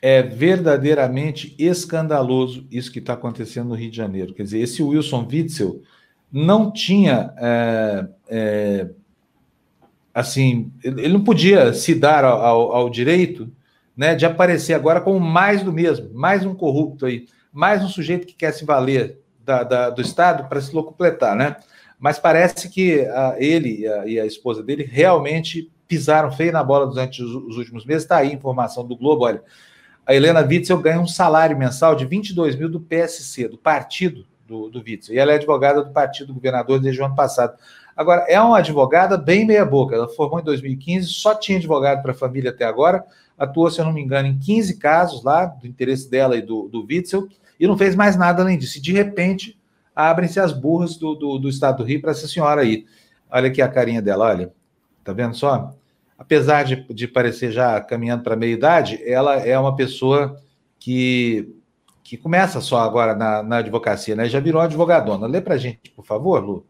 É 0.04 0.20
verdadeiramente 0.20 1.54
escandaloso 1.56 2.66
isso 2.68 2.90
que 2.90 2.98
está 2.98 3.12
acontecendo 3.12 3.68
no 3.68 3.76
Rio 3.76 3.88
de 3.88 3.96
Janeiro. 3.96 4.34
Quer 4.34 4.42
dizer, 4.42 4.58
esse 4.58 4.82
Wilson 4.82 5.28
Witzel 5.30 5.80
não 6.30 6.72
tinha. 6.72 7.32
É, 7.36 8.08
é, 8.28 8.90
assim, 10.12 10.72
ele 10.82 11.06
não 11.06 11.22
podia 11.22 11.72
se 11.72 11.94
dar 11.94 12.24
ao, 12.24 12.72
ao, 12.74 12.90
direito 12.90 13.48
né, 13.96 14.16
de 14.16 14.26
aparecer 14.26 14.74
agora 14.74 15.00
como 15.00 15.20
mais 15.20 15.62
do 15.62 15.72
mesmo, 15.72 16.12
mais 16.12 16.44
um 16.44 16.52
corrupto 16.54 17.06
aí, 17.06 17.28
mais 17.52 17.84
um 17.84 17.88
sujeito 17.88 18.26
que 18.26 18.34
quer 18.34 18.52
se 18.52 18.64
valer 18.64 19.20
da, 19.44 19.62
da, 19.62 19.90
do 19.90 20.02
Estado 20.02 20.48
para 20.48 20.60
se 20.60 20.74
locupletar, 20.74 21.36
né? 21.36 21.56
Mas 21.96 22.18
parece 22.18 22.68
que 22.68 23.02
a, 23.06 23.36
ele 23.38 23.82
e 23.82 23.86
a, 23.86 24.06
e 24.06 24.18
a, 24.18 24.26
esposa 24.26 24.64
dele 24.64 24.82
realmente 24.82 25.70
pisaram 25.86 26.32
feio 26.32 26.52
na 26.52 26.64
bola 26.64 26.88
durante 26.88 27.22
os, 27.22 27.32
os 27.32 27.56
últimos 27.56 27.84
meses. 27.84 28.02
Está 28.02 28.16
aí 28.16 28.32
informação 28.32 28.84
do 28.84 28.96
Globo, 28.96 29.24
olha 29.24 29.40
a 30.06 30.14
Helena 30.14 30.40
Witzel 30.40 30.78
ganha 30.78 31.00
um 31.00 31.06
salário 31.06 31.56
mensal 31.56 31.94
de 31.94 32.04
22 32.04 32.56
mil 32.56 32.68
do 32.68 32.80
PSC, 32.80 33.48
do 33.48 33.56
partido 33.56 34.26
do, 34.46 34.68
do 34.68 34.80
Witzel. 34.80 35.14
E 35.14 35.18
ela 35.18 35.32
é 35.32 35.36
advogada 35.36 35.82
do 35.82 35.90
partido 35.92 36.28
do 36.28 36.34
governador 36.34 36.80
desde 36.80 37.00
o 37.00 37.04
ano 37.04 37.14
passado. 37.14 37.56
Agora, 37.96 38.24
é 38.28 38.40
uma 38.40 38.58
advogada 38.58 39.16
bem 39.16 39.46
meia-boca. 39.46 39.94
Ela 39.94 40.08
formou 40.08 40.40
em 40.40 40.44
2015, 40.44 41.06
só 41.08 41.34
tinha 41.34 41.58
advogado 41.58 42.02
para 42.02 42.12
a 42.12 42.14
família 42.14 42.50
até 42.50 42.64
agora. 42.64 43.04
Atuou, 43.38 43.70
se 43.70 43.80
eu 43.80 43.84
não 43.84 43.92
me 43.92 44.00
engano, 44.00 44.28
em 44.28 44.38
15 44.38 44.76
casos 44.78 45.22
lá, 45.22 45.46
do 45.46 45.66
interesse 45.66 46.10
dela 46.10 46.36
e 46.36 46.42
do, 46.42 46.68
do 46.68 46.84
Witzel, 46.84 47.28
e 47.58 47.66
não 47.66 47.76
fez 47.76 47.94
mais 47.94 48.16
nada 48.16 48.42
além 48.42 48.58
disso. 48.58 48.78
E, 48.78 48.80
de 48.80 48.92
repente, 48.92 49.58
abrem-se 49.94 50.40
as 50.40 50.52
burras 50.52 50.96
do, 50.96 51.14
do, 51.14 51.38
do 51.38 51.48
estado 51.48 51.78
do 51.78 51.84
Rio 51.84 52.00
para 52.00 52.10
essa 52.10 52.26
senhora 52.26 52.62
aí. 52.62 52.86
Olha 53.30 53.48
aqui 53.48 53.62
a 53.62 53.68
carinha 53.68 54.02
dela, 54.02 54.26
olha. 54.26 54.52
Tá 55.04 55.12
vendo 55.12 55.34
só? 55.34 55.74
Apesar 56.22 56.62
de, 56.62 56.76
de 56.94 57.08
parecer 57.08 57.50
já 57.50 57.80
caminhando 57.80 58.22
para 58.22 58.34
a 58.34 58.36
meia-idade, 58.36 59.02
ela 59.04 59.36
é 59.36 59.58
uma 59.58 59.74
pessoa 59.74 60.36
que, 60.78 61.52
que 62.02 62.16
começa 62.16 62.60
só 62.60 62.78
agora 62.78 63.14
na, 63.14 63.42
na 63.42 63.56
advocacia, 63.58 64.14
né? 64.14 64.28
Já 64.28 64.38
virou 64.38 64.62
advogadona. 64.62 65.26
Lê 65.26 65.40
para 65.40 65.54
a 65.54 65.58
gente, 65.58 65.90
por 65.94 66.04
favor, 66.04 66.42
Lu. 66.42 66.66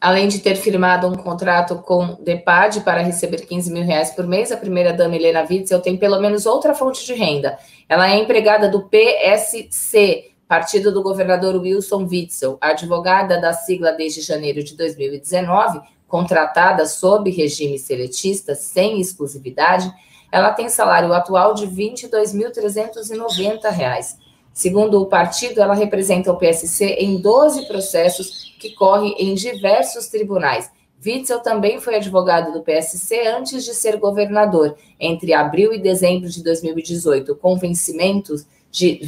Além 0.00 0.26
de 0.28 0.38
ter 0.38 0.56
firmado 0.56 1.06
um 1.06 1.14
contrato 1.14 1.76
com 1.76 2.16
DEPAD 2.22 2.80
para 2.80 3.02
receber 3.02 3.46
15 3.46 3.72
mil 3.72 3.84
reais 3.84 4.10
por 4.10 4.26
mês, 4.26 4.50
a 4.50 4.56
primeira-dama 4.56 5.14
Helena 5.16 5.46
Witzel 5.48 5.80
tem 5.80 5.96
pelo 5.96 6.20
menos 6.20 6.46
outra 6.46 6.74
fonte 6.74 7.04
de 7.06 7.14
renda. 7.14 7.58
Ela 7.88 8.10
é 8.10 8.16
empregada 8.16 8.68
do 8.68 8.88
PSC, 8.88 10.30
partido 10.48 10.92
do 10.92 11.02
governador 11.02 11.56
Wilson 11.56 12.06
Witzel, 12.10 12.58
advogada 12.60 13.40
da 13.40 13.52
sigla 13.52 13.92
desde 13.92 14.20
janeiro 14.20 14.62
de 14.62 14.76
2019, 14.76 15.80
contratada 16.14 16.86
sob 16.86 17.28
regime 17.28 17.76
seletista, 17.76 18.54
sem 18.54 19.00
exclusividade, 19.00 19.92
ela 20.30 20.52
tem 20.52 20.68
salário 20.68 21.12
atual 21.12 21.54
de 21.54 21.66
R$ 21.66 21.90
22.390. 21.90 24.14
Segundo 24.52 25.02
o 25.02 25.06
partido, 25.06 25.60
ela 25.60 25.74
representa 25.74 26.30
o 26.30 26.36
PSC 26.36 26.84
em 27.00 27.20
12 27.20 27.66
processos 27.66 28.54
que 28.60 28.76
correm 28.76 29.16
em 29.18 29.34
diversos 29.34 30.06
tribunais. 30.06 30.70
Witzel 31.04 31.40
também 31.40 31.80
foi 31.80 31.96
advogado 31.96 32.52
do 32.52 32.62
PSC 32.62 33.26
antes 33.26 33.64
de 33.64 33.74
ser 33.74 33.96
governador, 33.96 34.76
entre 35.00 35.34
abril 35.34 35.72
e 35.72 35.80
dezembro 35.80 36.30
de 36.30 36.44
2018, 36.44 37.34
com 37.34 37.58
vencimentos 37.58 38.46
de 38.70 39.00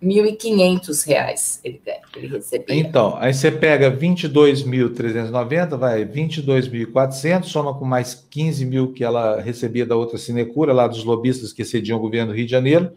R$ 0.00 0.08
21.500 0.08 1.60
ele, 1.64 1.82
ele 2.16 2.26
recebia. 2.28 2.76
Então, 2.76 3.16
aí 3.18 3.34
você 3.34 3.50
pega 3.50 3.90
22.390, 3.90 5.76
vai 5.76 6.04
22.400, 6.04 7.44
soma 7.44 7.74
com 7.74 7.84
mais 7.84 8.14
15 8.14 8.64
mil 8.64 8.92
que 8.92 9.02
ela 9.02 9.40
recebia 9.40 9.84
da 9.84 9.96
outra 9.96 10.16
sinecura, 10.16 10.72
lá 10.72 10.86
dos 10.86 11.02
lobistas 11.02 11.52
que 11.52 11.64
cediam 11.64 11.98
o 11.98 12.00
governo 12.00 12.32
do 12.32 12.36
Rio 12.36 12.46
de 12.46 12.50
Janeiro, 12.50 12.92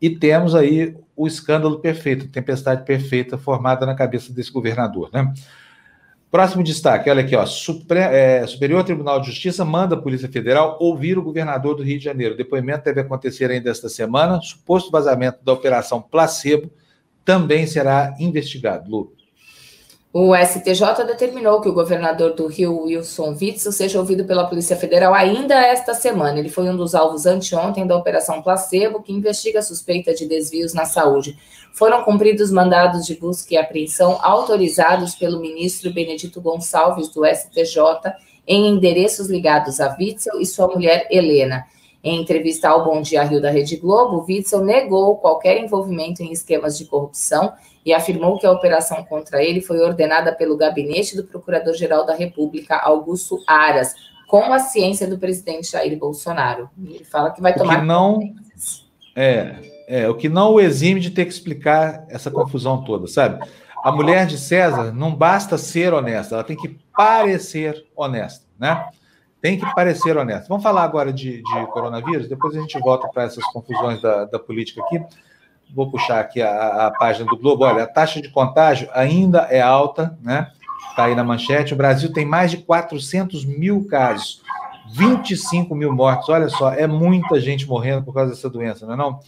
e 0.00 0.10
temos 0.10 0.54
aí 0.54 0.94
o 1.16 1.26
escândalo 1.26 1.78
perfeito, 1.78 2.26
a 2.26 2.28
tempestade 2.28 2.84
perfeita 2.84 3.38
formada 3.38 3.86
na 3.86 3.94
cabeça 3.94 4.32
desse 4.32 4.52
governador, 4.52 5.08
né? 5.12 5.32
Próximo 6.34 6.64
destaque, 6.64 7.08
olha 7.08 7.22
aqui, 7.22 7.36
ó, 7.36 7.46
Supre 7.46 8.00
é, 8.00 8.44
Superior 8.44 8.82
Tribunal 8.82 9.20
de 9.20 9.28
Justiça 9.28 9.64
manda 9.64 9.94
a 9.94 10.00
Polícia 10.00 10.28
Federal 10.28 10.76
ouvir 10.80 11.16
o 11.16 11.22
governador 11.22 11.76
do 11.76 11.84
Rio 11.84 11.96
de 11.96 12.04
Janeiro. 12.04 12.34
O 12.34 12.36
depoimento 12.36 12.86
deve 12.86 13.02
acontecer 13.02 13.52
ainda 13.52 13.70
esta 13.70 13.88
semana. 13.88 14.40
Suposto 14.40 14.90
vazamento 14.90 15.44
da 15.44 15.52
Operação 15.52 16.02
Placebo 16.02 16.72
também 17.24 17.68
será 17.68 18.16
investigado. 18.18 18.90
Lu. 18.90 19.12
O 20.16 20.32
STJ 20.32 21.04
determinou 21.04 21.60
que 21.60 21.68
o 21.68 21.72
governador 21.72 22.34
do 22.34 22.46
Rio, 22.46 22.82
Wilson 22.82 23.30
Witzel, 23.30 23.72
seja 23.72 23.98
ouvido 23.98 24.24
pela 24.24 24.46
Polícia 24.46 24.76
Federal 24.76 25.12
ainda 25.12 25.56
esta 25.56 25.92
semana. 25.92 26.38
Ele 26.38 26.48
foi 26.48 26.70
um 26.70 26.76
dos 26.76 26.94
alvos 26.94 27.26
anteontem 27.26 27.84
da 27.84 27.96
Operação 27.96 28.40
Placebo, 28.40 29.02
que 29.02 29.12
investiga 29.12 29.58
a 29.58 29.62
suspeita 29.62 30.14
de 30.14 30.24
desvios 30.28 30.72
na 30.72 30.84
saúde. 30.84 31.36
Foram 31.72 32.04
cumpridos 32.04 32.52
mandados 32.52 33.04
de 33.04 33.16
busca 33.16 33.54
e 33.54 33.56
apreensão 33.56 34.16
autorizados 34.22 35.16
pelo 35.16 35.40
ministro 35.40 35.92
Benedito 35.92 36.40
Gonçalves, 36.40 37.08
do 37.08 37.26
STJ, 37.26 38.12
em 38.46 38.68
endereços 38.68 39.28
ligados 39.28 39.80
a 39.80 39.96
Witzel 39.98 40.40
e 40.40 40.46
sua 40.46 40.68
mulher 40.68 41.08
Helena. 41.10 41.64
Em 42.04 42.20
entrevista 42.20 42.68
ao 42.68 42.84
Bom 42.84 43.02
Dia 43.02 43.24
Rio 43.24 43.42
da 43.42 43.50
Rede 43.50 43.74
Globo, 43.78 44.24
Witzel 44.28 44.64
negou 44.64 45.16
qualquer 45.16 45.58
envolvimento 45.58 46.22
em 46.22 46.30
esquemas 46.30 46.78
de 46.78 46.84
corrupção 46.84 47.52
e 47.84 47.92
afirmou 47.92 48.38
que 48.38 48.46
a 48.46 48.50
operação 48.50 49.04
contra 49.04 49.42
ele 49.42 49.60
foi 49.60 49.78
ordenada 49.80 50.32
pelo 50.34 50.56
gabinete 50.56 51.14
do 51.14 51.24
Procurador-Geral 51.24 52.06
da 52.06 52.14
República, 52.14 52.76
Augusto 52.76 53.42
Aras, 53.46 53.94
com 54.26 54.52
a 54.52 54.58
ciência 54.58 55.06
do 55.06 55.18
presidente 55.18 55.70
Jair 55.70 55.96
Bolsonaro. 55.98 56.70
Ele 56.82 57.04
fala 57.04 57.30
que 57.30 57.42
vai 57.42 57.54
tomar. 57.54 57.76
O 57.76 57.80
que 57.80 57.86
não, 57.86 58.20
é, 59.14 59.56
é, 59.86 60.08
o 60.08 60.14
que 60.14 60.30
não 60.30 60.54
o 60.54 60.60
exime 60.60 60.98
de 60.98 61.10
ter 61.10 61.26
que 61.26 61.32
explicar 61.32 62.06
essa 62.08 62.30
confusão 62.30 62.82
toda, 62.82 63.06
sabe? 63.06 63.46
A 63.84 63.92
mulher 63.92 64.26
de 64.26 64.38
César 64.38 64.92
não 64.92 65.14
basta 65.14 65.58
ser 65.58 65.92
honesta, 65.92 66.36
ela 66.36 66.44
tem 66.44 66.56
que 66.56 66.78
parecer 66.96 67.84
honesta, 67.94 68.46
né? 68.58 68.88
Tem 69.42 69.58
que 69.58 69.74
parecer 69.74 70.16
honesta. 70.16 70.46
Vamos 70.48 70.62
falar 70.62 70.84
agora 70.84 71.12
de, 71.12 71.42
de 71.42 71.66
coronavírus, 71.66 72.26
depois 72.26 72.56
a 72.56 72.60
gente 72.60 72.78
volta 72.80 73.06
para 73.08 73.24
essas 73.24 73.44
confusões 73.52 74.00
da, 74.00 74.24
da 74.24 74.38
política 74.38 74.80
aqui 74.80 75.04
vou 75.74 75.90
puxar 75.90 76.20
aqui 76.20 76.40
a, 76.40 76.86
a, 76.86 76.90
página 76.90 77.26
do 77.26 77.36
Globo. 77.36 77.64
Olha, 77.64 77.82
a 77.82 77.86
taxa 77.86 78.22
de 78.22 78.28
contágio 78.28 78.88
ainda 78.92 79.40
é 79.50 79.60
alta, 79.60 80.16
né? 80.22 80.48
Está 80.90 81.04
aí 81.04 81.14
na 81.14 81.24
manchete. 81.24 81.74
O 81.74 81.76
Brasil 81.76 82.12
tem 82.12 82.24
mais 82.24 82.50
de 82.50 82.58
400 82.58 83.44
mil 83.44 83.84
casos, 83.86 84.42
25 84.92 85.74
mil 85.74 85.92
mortos. 85.92 86.28
Olha 86.28 86.48
só, 86.48 86.72
é 86.72 86.86
muita 86.86 87.40
gente 87.40 87.66
morrendo 87.66 88.04
por 88.04 88.14
causa 88.14 88.30
dessa 88.30 88.48
doença, 88.48 88.86
não 88.86 88.94
é 88.94 88.96
não? 88.96 89.20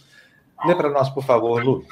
Lê 0.65 0.73
para 0.73 0.89
nós, 0.89 1.09
por 1.09 1.23
favor, 1.23 1.63
Lu. 1.63 1.83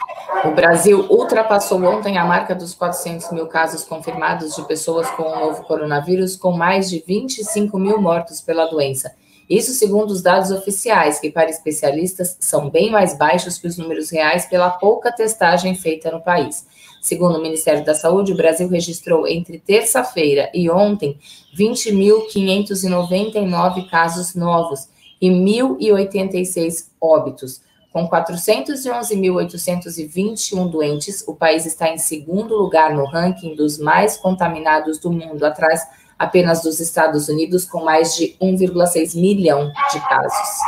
O 0.44 0.52
Brasil 0.52 1.06
ultrapassou 1.10 1.84
ontem 1.84 2.18
a 2.18 2.26
marca 2.26 2.56
dos 2.56 2.74
400 2.74 3.32
mil 3.32 3.46
casos 3.48 3.84
confirmados 3.84 4.56
de 4.56 4.64
pessoas 4.64 5.10
com 5.12 5.24
o 5.24 5.40
novo 5.40 5.64
coronavírus, 5.64 6.36
com 6.36 6.52
mais 6.52 6.90
de 6.90 7.04
25 7.06 7.78
mil 7.78 8.02
mortos 8.02 8.42
pela 8.42 8.66
doença. 8.66 9.14
Isso 9.50 9.74
segundo 9.74 10.12
os 10.12 10.22
dados 10.22 10.52
oficiais, 10.52 11.20
que 11.20 11.30
para 11.30 11.50
especialistas 11.50 12.38
são 12.40 12.70
bem 12.70 12.90
mais 12.90 13.18
baixos 13.18 13.58
que 13.58 13.68
os 13.68 13.78
números 13.78 14.10
reais 14.10 14.46
pela 14.46 14.70
pouca 14.72 15.12
testagem 15.12 15.76
feita 15.76 16.10
no 16.12 16.22
país. 16.22 16.66
Segundo 17.02 17.38
o 17.38 17.42
Ministério 17.42 17.84
da 17.86 17.94
Saúde, 17.94 18.32
o 18.34 18.38
Brasil 18.38 18.68
registrou 18.68 19.28
entre 19.28 19.60
terça-feira 19.60 20.50
e 20.54 20.72
ontem 20.72 21.20
20.599 21.56 23.90
casos 23.90 24.34
novos 24.34 24.88
e 25.22 25.30
1.086 25.30 26.88
óbitos. 27.00 27.62
Com 27.94 28.10
411.821 28.10 30.68
doentes, 30.70 31.24
o 31.28 31.36
país 31.36 31.66
está 31.66 31.90
em 31.90 31.98
segundo 31.98 32.58
lugar 32.58 32.94
no 32.94 33.06
ranking 33.06 33.56
dos 33.56 33.78
mais 33.78 34.18
contaminados 34.18 35.00
do 35.00 35.10
mundo, 35.12 35.46
atrás 35.46 35.82
apenas 36.18 36.62
dos 36.62 36.80
Estados 36.80 37.28
Unidos, 37.28 37.66
com 37.66 37.84
mais 37.84 38.16
de 38.16 38.36
1,6 38.42 39.20
milhão 39.20 39.72
de 39.92 40.00
casos. 40.08 40.60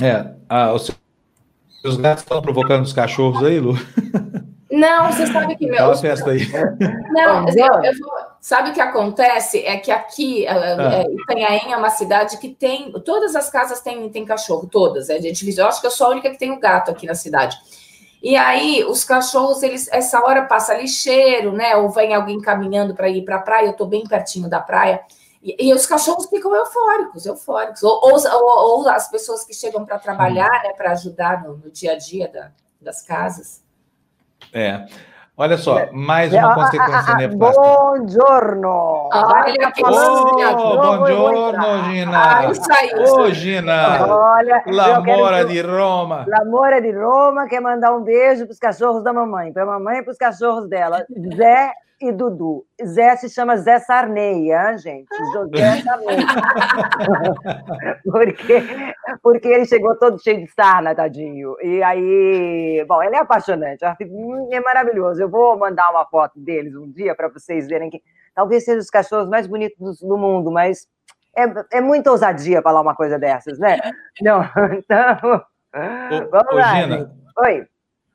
É, 0.00 0.26
ah, 0.48 0.72
os 0.72 0.90
seus 1.80 1.96
gatos 1.96 2.22
estão 2.22 2.40
provocando 2.42 2.84
os 2.84 2.92
cachorros 2.92 3.42
aí, 3.44 3.60
Lu? 3.60 3.74
Não, 4.70 5.12
você 5.12 5.26
sabe 5.26 5.54
que... 5.54 5.66
Meu, 5.70 5.94
festa 5.96 6.30
aí. 6.30 6.48
Não, 7.10 7.46
eu, 7.48 7.82
eu 7.84 7.98
vou, 7.98 8.12
sabe 8.40 8.70
o 8.70 8.72
que 8.72 8.80
acontece? 8.80 9.58
É 9.64 9.76
que 9.76 9.90
aqui, 9.90 10.46
ah. 10.46 10.54
é, 10.54 11.06
Itanhaém 11.12 11.72
é 11.72 11.76
uma 11.76 11.90
cidade 11.90 12.38
que 12.38 12.48
tem... 12.48 12.90
Todas 13.04 13.36
as 13.36 13.50
casas 13.50 13.80
têm, 13.80 14.08
têm 14.08 14.24
cachorro, 14.24 14.66
todas. 14.70 15.10
A 15.10 15.18
gente, 15.18 15.46
eu 15.56 15.66
acho 15.66 15.80
que 15.80 15.86
eu 15.86 15.90
sou 15.90 16.06
a 16.06 16.10
única 16.10 16.30
que 16.30 16.38
tem 16.38 16.50
um 16.50 16.58
gato 16.58 16.90
aqui 16.90 17.06
na 17.06 17.14
cidade. 17.14 17.56
E 18.22 18.36
aí, 18.36 18.84
os 18.84 19.04
cachorros, 19.04 19.64
eles, 19.64 19.88
essa 19.90 20.22
hora 20.22 20.44
passa 20.44 20.74
lixeiro, 20.74 21.52
né? 21.52 21.74
Ou 21.74 21.90
vem 21.90 22.14
alguém 22.14 22.40
caminhando 22.40 22.94
para 22.94 23.08
ir 23.08 23.24
para 23.24 23.36
a 23.36 23.42
praia, 23.42 23.66
eu 23.66 23.72
estou 23.72 23.86
bem 23.86 24.04
pertinho 24.04 24.48
da 24.48 24.60
praia. 24.60 25.02
E, 25.42 25.56
e, 25.68 25.74
os 25.74 25.84
cachorros 25.84 26.26
ficam 26.26 26.54
eufóricos, 26.54 27.26
eufóricos. 27.26 27.82
Ou, 27.82 28.00
ou, 28.00 28.14
ou, 28.14 28.78
ou 28.78 28.88
as 28.88 29.10
pessoas 29.10 29.44
que 29.44 29.52
chegam 29.52 29.84
para 29.84 29.98
trabalhar, 29.98 30.62
né? 30.62 30.72
Para 30.76 30.92
ajudar 30.92 31.42
no, 31.42 31.56
no, 31.56 31.68
dia 31.68 31.94
a 31.94 31.98
dia 31.98 32.28
da, 32.28 32.52
das 32.80 33.02
casas. 33.02 33.60
É. 34.52 34.86
Olha 35.34 35.56
só, 35.56 35.90
mais 35.92 36.30
uma 36.30 36.54
consequência 36.54 37.14
nefasta. 37.14 37.60
Buongiorno! 37.60 39.08
Olha, 39.10 39.72
que 39.72 39.82
oh, 39.82 40.98
buongiorno, 40.98 41.84
Gina! 41.84 42.38
Ah, 42.38 42.50
isso 42.50 42.70
aí, 42.70 42.90
Ô, 42.94 43.30
Gina! 43.30 44.06
Olha, 44.06 44.62
L'amore 44.66 45.46
di 45.46 45.62
Roma! 45.62 46.26
L'amore 46.28 46.82
di 46.82 46.92
Roma 46.92 47.46
quer 47.46 47.62
mandar 47.62 47.96
um 47.96 48.02
beijo 48.02 48.44
para 48.44 48.52
os 48.52 48.58
cachorros 48.58 49.02
da 49.02 49.14
mamãe, 49.14 49.50
para 49.54 49.62
a 49.62 49.66
mamãe 49.66 50.00
e 50.00 50.02
para 50.02 50.12
os 50.12 50.18
cachorros 50.18 50.68
dela. 50.68 51.06
Zé 51.34 51.72
e 52.02 52.12
Dudu. 52.12 52.66
Zé 52.84 53.16
se 53.16 53.28
chama 53.28 53.56
Zé 53.56 53.78
Sarney, 53.78 54.50
hein, 54.50 54.78
gente? 54.78 55.08
José 55.32 55.82
Sarney. 55.82 56.16
porque, 58.04 58.62
porque 59.22 59.48
ele 59.48 59.66
chegou 59.66 59.96
todo 59.96 60.22
cheio 60.22 60.44
de 60.44 60.50
sarna, 60.52 60.94
tadinho. 60.94 61.54
E 61.62 61.82
aí, 61.82 62.84
bom, 62.88 63.02
ele 63.02 63.14
é 63.14 63.20
apaixonante, 63.20 63.84
é 63.84 64.60
maravilhoso. 64.60 65.22
Eu 65.22 65.28
vou 65.28 65.56
mandar 65.56 65.90
uma 65.90 66.04
foto 66.04 66.38
deles 66.38 66.74
um 66.74 66.90
dia 66.90 67.14
para 67.14 67.28
vocês 67.28 67.68
verem 67.68 67.88
que 67.88 68.02
talvez 68.34 68.64
sejam 68.64 68.80
os 68.80 68.90
cachorros 68.90 69.28
mais 69.28 69.46
bonitos 69.46 70.00
do 70.00 70.16
mundo, 70.16 70.50
mas 70.50 70.88
é, 71.36 71.78
é 71.78 71.80
muita 71.80 72.10
ousadia 72.10 72.60
falar 72.62 72.80
uma 72.80 72.94
coisa 72.94 73.18
dessas, 73.18 73.58
né? 73.58 73.78
Não, 74.20 74.42
então. 74.76 75.44
Ô, 75.74 76.30
vamos 76.30 76.52
ô, 76.52 76.56
lá. 76.56 76.74
Gina, 76.74 77.12
Oi. 77.38 77.66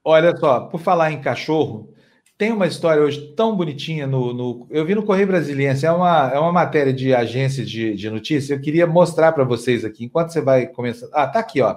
Olha 0.03 0.35
só, 0.37 0.61
por 0.61 0.79
falar 0.79 1.11
em 1.11 1.21
cachorro, 1.21 1.93
tem 2.37 2.51
uma 2.51 2.67
história 2.67 3.01
hoje 3.01 3.33
tão 3.35 3.55
bonitinha 3.55 4.05
no. 4.05 4.33
no 4.33 4.67
eu 4.69 4.85
vi 4.85 4.93
no 4.93 5.03
Correio 5.03 5.27
Brasiliense, 5.27 5.85
é 5.85 5.91
uma, 5.91 6.31
é 6.31 6.37
uma 6.37 6.51
matéria 6.51 6.93
de 6.93 7.13
agência 7.13 7.65
de, 7.65 7.95
de 7.95 8.09
notícias. 8.09 8.51
Eu 8.51 8.61
queria 8.61 8.85
mostrar 8.85 9.31
para 9.31 9.43
vocês 9.43 9.83
aqui, 9.83 10.05
enquanto 10.05 10.29
você 10.29 10.39
vai 10.39 10.67
começar. 10.67 11.07
Ah, 11.11 11.27
tá 11.27 11.39
aqui, 11.39 11.61
ó. 11.61 11.75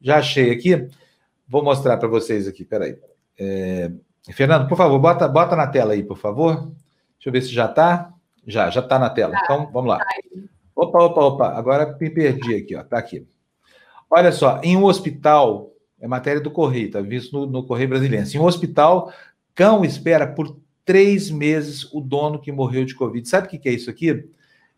Já 0.00 0.18
achei 0.18 0.52
aqui. 0.52 0.88
Vou 1.48 1.62
mostrar 1.64 1.96
para 1.96 2.08
vocês 2.08 2.46
aqui, 2.46 2.64
peraí. 2.64 2.96
É... 3.38 3.90
Fernando, 4.32 4.68
por 4.68 4.76
favor, 4.76 4.98
bota, 4.98 5.26
bota 5.26 5.56
na 5.56 5.66
tela 5.66 5.92
aí, 5.92 6.02
por 6.02 6.16
favor. 6.16 6.72
Deixa 7.16 7.28
eu 7.28 7.32
ver 7.32 7.40
se 7.42 7.52
já 7.52 7.66
está. 7.66 8.12
Já, 8.46 8.70
já 8.70 8.80
está 8.80 8.98
na 8.98 9.10
tela. 9.10 9.34
Então, 9.42 9.68
vamos 9.72 9.90
lá. 9.90 9.98
Opa, 10.74 11.02
opa, 11.02 11.20
opa. 11.24 11.48
Agora 11.48 11.96
me 12.00 12.10
perdi 12.10 12.54
aqui, 12.54 12.76
ó. 12.76 12.84
Tá 12.84 12.98
aqui. 12.98 13.26
Olha 14.08 14.30
só, 14.30 14.60
em 14.62 14.76
um 14.76 14.84
hospital, 14.84 15.72
é 16.00 16.06
matéria 16.06 16.40
do 16.40 16.50
Correio, 16.50 16.90
tá 16.90 17.00
visto 17.00 17.32
no, 17.32 17.46
no 17.46 17.66
Correio 17.66 17.88
Brasiliense. 17.88 18.36
Em 18.36 18.40
um 18.40 18.44
hospital 18.44 19.12
Cão 19.56 19.84
espera 19.84 20.26
por 20.26 20.60
três 20.84 21.30
meses 21.30 21.90
o 21.92 22.00
dono 22.00 22.38
que 22.38 22.52
morreu 22.52 22.84
de 22.84 22.94
Covid. 22.94 23.26
Sabe 23.26 23.48
o 23.48 23.50
que 23.50 23.68
é 23.68 23.72
isso 23.72 23.90
aqui? 23.90 24.28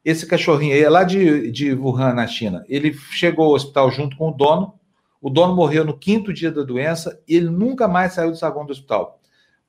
Esse 0.05 0.25
cachorrinho 0.25 0.73
aí 0.73 0.81
é 0.81 0.89
lá 0.89 1.03
de, 1.03 1.51
de 1.51 1.75
Wuhan, 1.75 2.15
na 2.15 2.27
China. 2.27 2.65
Ele 2.69 2.95
chegou 2.95 3.47
ao 3.47 3.53
hospital 3.53 3.91
junto 3.91 4.17
com 4.17 4.31
o 4.31 4.33
dono. 4.33 4.73
O 5.21 5.29
dono 5.29 5.55
morreu 5.55 5.85
no 5.85 5.99
quinto 5.99 6.33
dia 6.33 6.53
da 6.53 6.63
doença 6.63 7.21
e 7.29 7.35
ele 7.35 7.51
nunca 7.51 7.89
mais 7.89 8.15
saiu 8.15 8.31
do 8.31 8.37
saguão 8.37 8.65
do 8.65 8.71
hospital. 8.71 9.21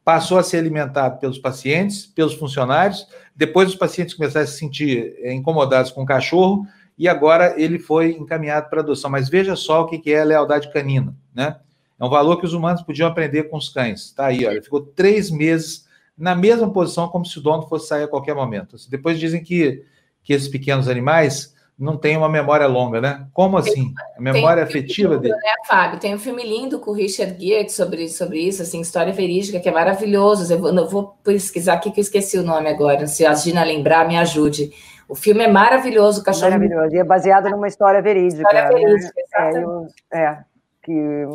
passou 0.05 0.38
a 0.38 0.43
ser 0.43 0.57
alimentado 0.57 1.20
pelos 1.20 1.39
pacientes, 1.39 2.05
pelos 2.05 2.36
funcionários, 2.36 3.07
depois 3.36 3.70
os 3.70 3.76
pacientes 3.76 4.14
começaram 4.14 4.43
a 4.43 4.47
se 4.47 4.57
sentir 4.57 5.16
eh, 5.20 5.34
incomodados 5.34 5.91
com 5.91 6.03
o 6.03 6.05
cachorro, 6.05 6.66
e 6.97 7.07
agora 7.07 7.55
ele 7.60 7.80
foi 7.80 8.12
encaminhado 8.12 8.70
para 8.70 8.82
adoção. 8.82 9.10
Mas 9.10 9.28
veja 9.28 9.55
só 9.55 9.82
o 9.82 9.88
que 9.88 10.12
é 10.12 10.22
a 10.22 10.26
lealdade 10.26 10.72
canina, 10.72 11.16
né? 11.34 11.57
É 12.00 12.06
um 12.06 12.10
valor 12.10 12.38
que 12.38 12.45
os 12.45 12.54
humanos 12.54 12.82
podiam 12.82 13.10
aprender 13.10 13.43
com 13.43 13.58
os 13.58 13.70
cães. 13.70 14.06
Está 14.06 14.28
aí, 14.28 14.45
olha, 14.45 14.62
ficou 14.62 14.82
três 14.82 15.30
meses 15.30 15.88
na 16.18 16.36
mesma 16.36 16.72
posição, 16.72 17.08
como 17.08 17.26
se 17.26 17.38
o 17.38 17.41
dono 17.41 17.68
fosse 17.68 17.88
sair 17.88 18.04
a 18.04 18.08
qualquer 18.08 18.36
momento. 18.36 18.78
Depois 18.89 19.20
dizem 19.20 19.43
que, 19.43 19.84
que 20.24 20.34
esses 20.34 20.47
pequenos 20.47 20.88
animais 20.88 21.56
não 21.80 21.95
têm 21.95 22.18
uma 22.18 22.28
memória 22.28 22.68
longa, 22.68 23.00
né? 23.00 23.26
Como 23.34 23.58
assim? 23.58 23.93
A 24.18 24.22
memória 24.22 24.66
tem 24.66 24.82
afetiva 24.82 25.14
lindo, 25.14 25.22
dele. 25.22 25.36
Né, 25.36 25.54
Fábio? 25.66 25.97
Tem 25.97 26.14
um 26.14 26.20
filme 26.20 26.43
lindo 26.43 26.78
com 26.80 26.91
o 26.91 26.93
Richard 26.93 27.34
Gere 27.39 27.70
sobre, 27.70 28.10
sobre 28.10 28.41
isso, 28.41 28.62
assim, 28.62 28.82
história 28.82 29.14
verídica, 29.14 29.62
que 29.62 29.70
é 29.70 29.72
maravilhoso. 29.72 30.52
Eu 30.52 30.60
vou, 30.60 30.76
eu 30.76 30.89
vou 30.89 31.18
pesquisar 31.24 31.76
aqui 31.76 31.89
que 31.89 32.02
eu 32.02 32.04
esqueci 32.04 32.38
o 32.38 32.43
nome 32.43 32.68
agora. 32.68 33.08
Se 33.08 33.26
a 33.26 33.34
Gina 33.34 33.64
lembrar, 33.64 34.06
me 34.06 34.18
ajude. 34.18 34.72
O 35.08 35.16
filme 35.16 35.45
é 35.45 35.47
maravilhoso, 35.47 36.20
o 36.20 36.24
cachorro. 36.24 36.52
Maravilhoso. 36.52 36.93
E 36.93 37.00
é 37.00 37.04
baseado 37.04 37.50
numa 37.50 37.68
história 37.70 38.02
verídica. 38.02 38.41
História 38.41 38.64
né? 38.64 38.70
verídica, 38.70 39.14
né? 39.38 39.88
é, 40.12 40.20
é, 40.20 40.38
que. 40.84 41.25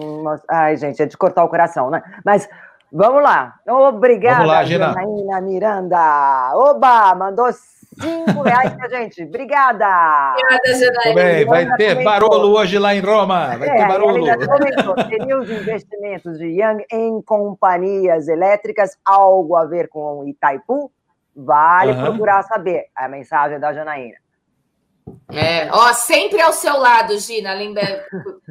Ai, 0.48 0.76
gente, 0.76 1.02
é 1.02 1.06
de 1.06 1.16
cortar 1.16 1.44
o 1.44 1.48
coração, 1.48 1.90
né? 1.90 2.02
Mas 2.24 2.48
vamos 2.92 3.22
lá. 3.22 3.54
Obrigada, 3.66 4.38
vamos 4.38 4.52
lá, 4.52 4.64
Gina. 4.64 4.86
Janaína 4.92 5.40
Miranda. 5.40 6.52
Oba, 6.54 7.14
mandou 7.14 7.50
cinco 7.52 8.42
reais 8.42 8.72
pra 8.74 8.88
gente. 8.88 9.22
Obrigada. 9.24 9.86
Obrigada, 10.32 10.78
Janaína. 10.78 11.14
Bem, 11.14 11.44
vai 11.44 11.76
ter 11.76 11.96
comentou. 11.96 12.04
barulho 12.04 12.56
hoje 12.56 12.78
lá 12.78 12.94
em 12.94 13.00
Roma. 13.00 13.56
Vai 13.56 13.68
é, 13.68 13.76
ter 13.76 13.88
barulho. 13.88 14.24
Teriam 15.08 15.40
os 15.40 15.50
investimentos 15.50 16.38
de 16.38 16.46
Young 16.46 16.84
em 16.90 17.22
companhias 17.22 18.28
elétricas 18.28 18.96
algo 19.04 19.56
a 19.56 19.64
ver 19.64 19.88
com 19.88 20.26
Itaipu? 20.26 20.90
Vale 21.36 21.92
uhum. 21.92 22.02
procurar 22.02 22.42
saber. 22.44 22.86
A 22.94 23.08
mensagem 23.08 23.58
da 23.58 23.72
Janaína. 23.72 24.23
É, 25.30 25.70
ó, 25.70 25.92
sempre 25.92 26.40
ao 26.40 26.52
seu 26.52 26.78
lado, 26.78 27.18
Gina. 27.18 27.52
Lembra, 27.54 28.06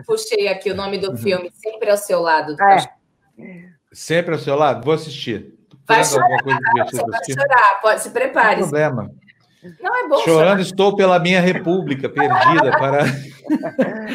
puxei 0.06 0.48
aqui 0.48 0.72
o 0.72 0.76
nome 0.76 0.98
do 0.98 1.12
uhum. 1.12 1.18
filme, 1.18 1.52
sempre 1.54 1.90
ao 1.90 1.98
seu 1.98 2.22
lado. 2.22 2.56
É. 2.62 3.70
Sempre 3.92 4.34
ao 4.34 4.40
seu 4.40 4.56
lado? 4.56 4.84
Vou 4.84 4.94
assistir. 4.94 5.54
Vai 5.88 6.04
chorar, 6.04 6.44
você 6.44 7.02
vai 7.02 7.20
chorar, 7.34 7.82
pode, 7.82 8.02
se 8.02 8.10
prepare. 8.10 8.62
Não 8.62 8.70
problema. 8.70 9.12
Não 9.82 9.96
é 9.96 10.08
bom 10.08 10.18
Chorando 10.20 10.50
chorar. 10.50 10.62
estou 10.62 10.96
pela 10.96 11.20
minha 11.20 11.40
república 11.40 12.10
perdida 12.10 12.72
para. 12.78 13.04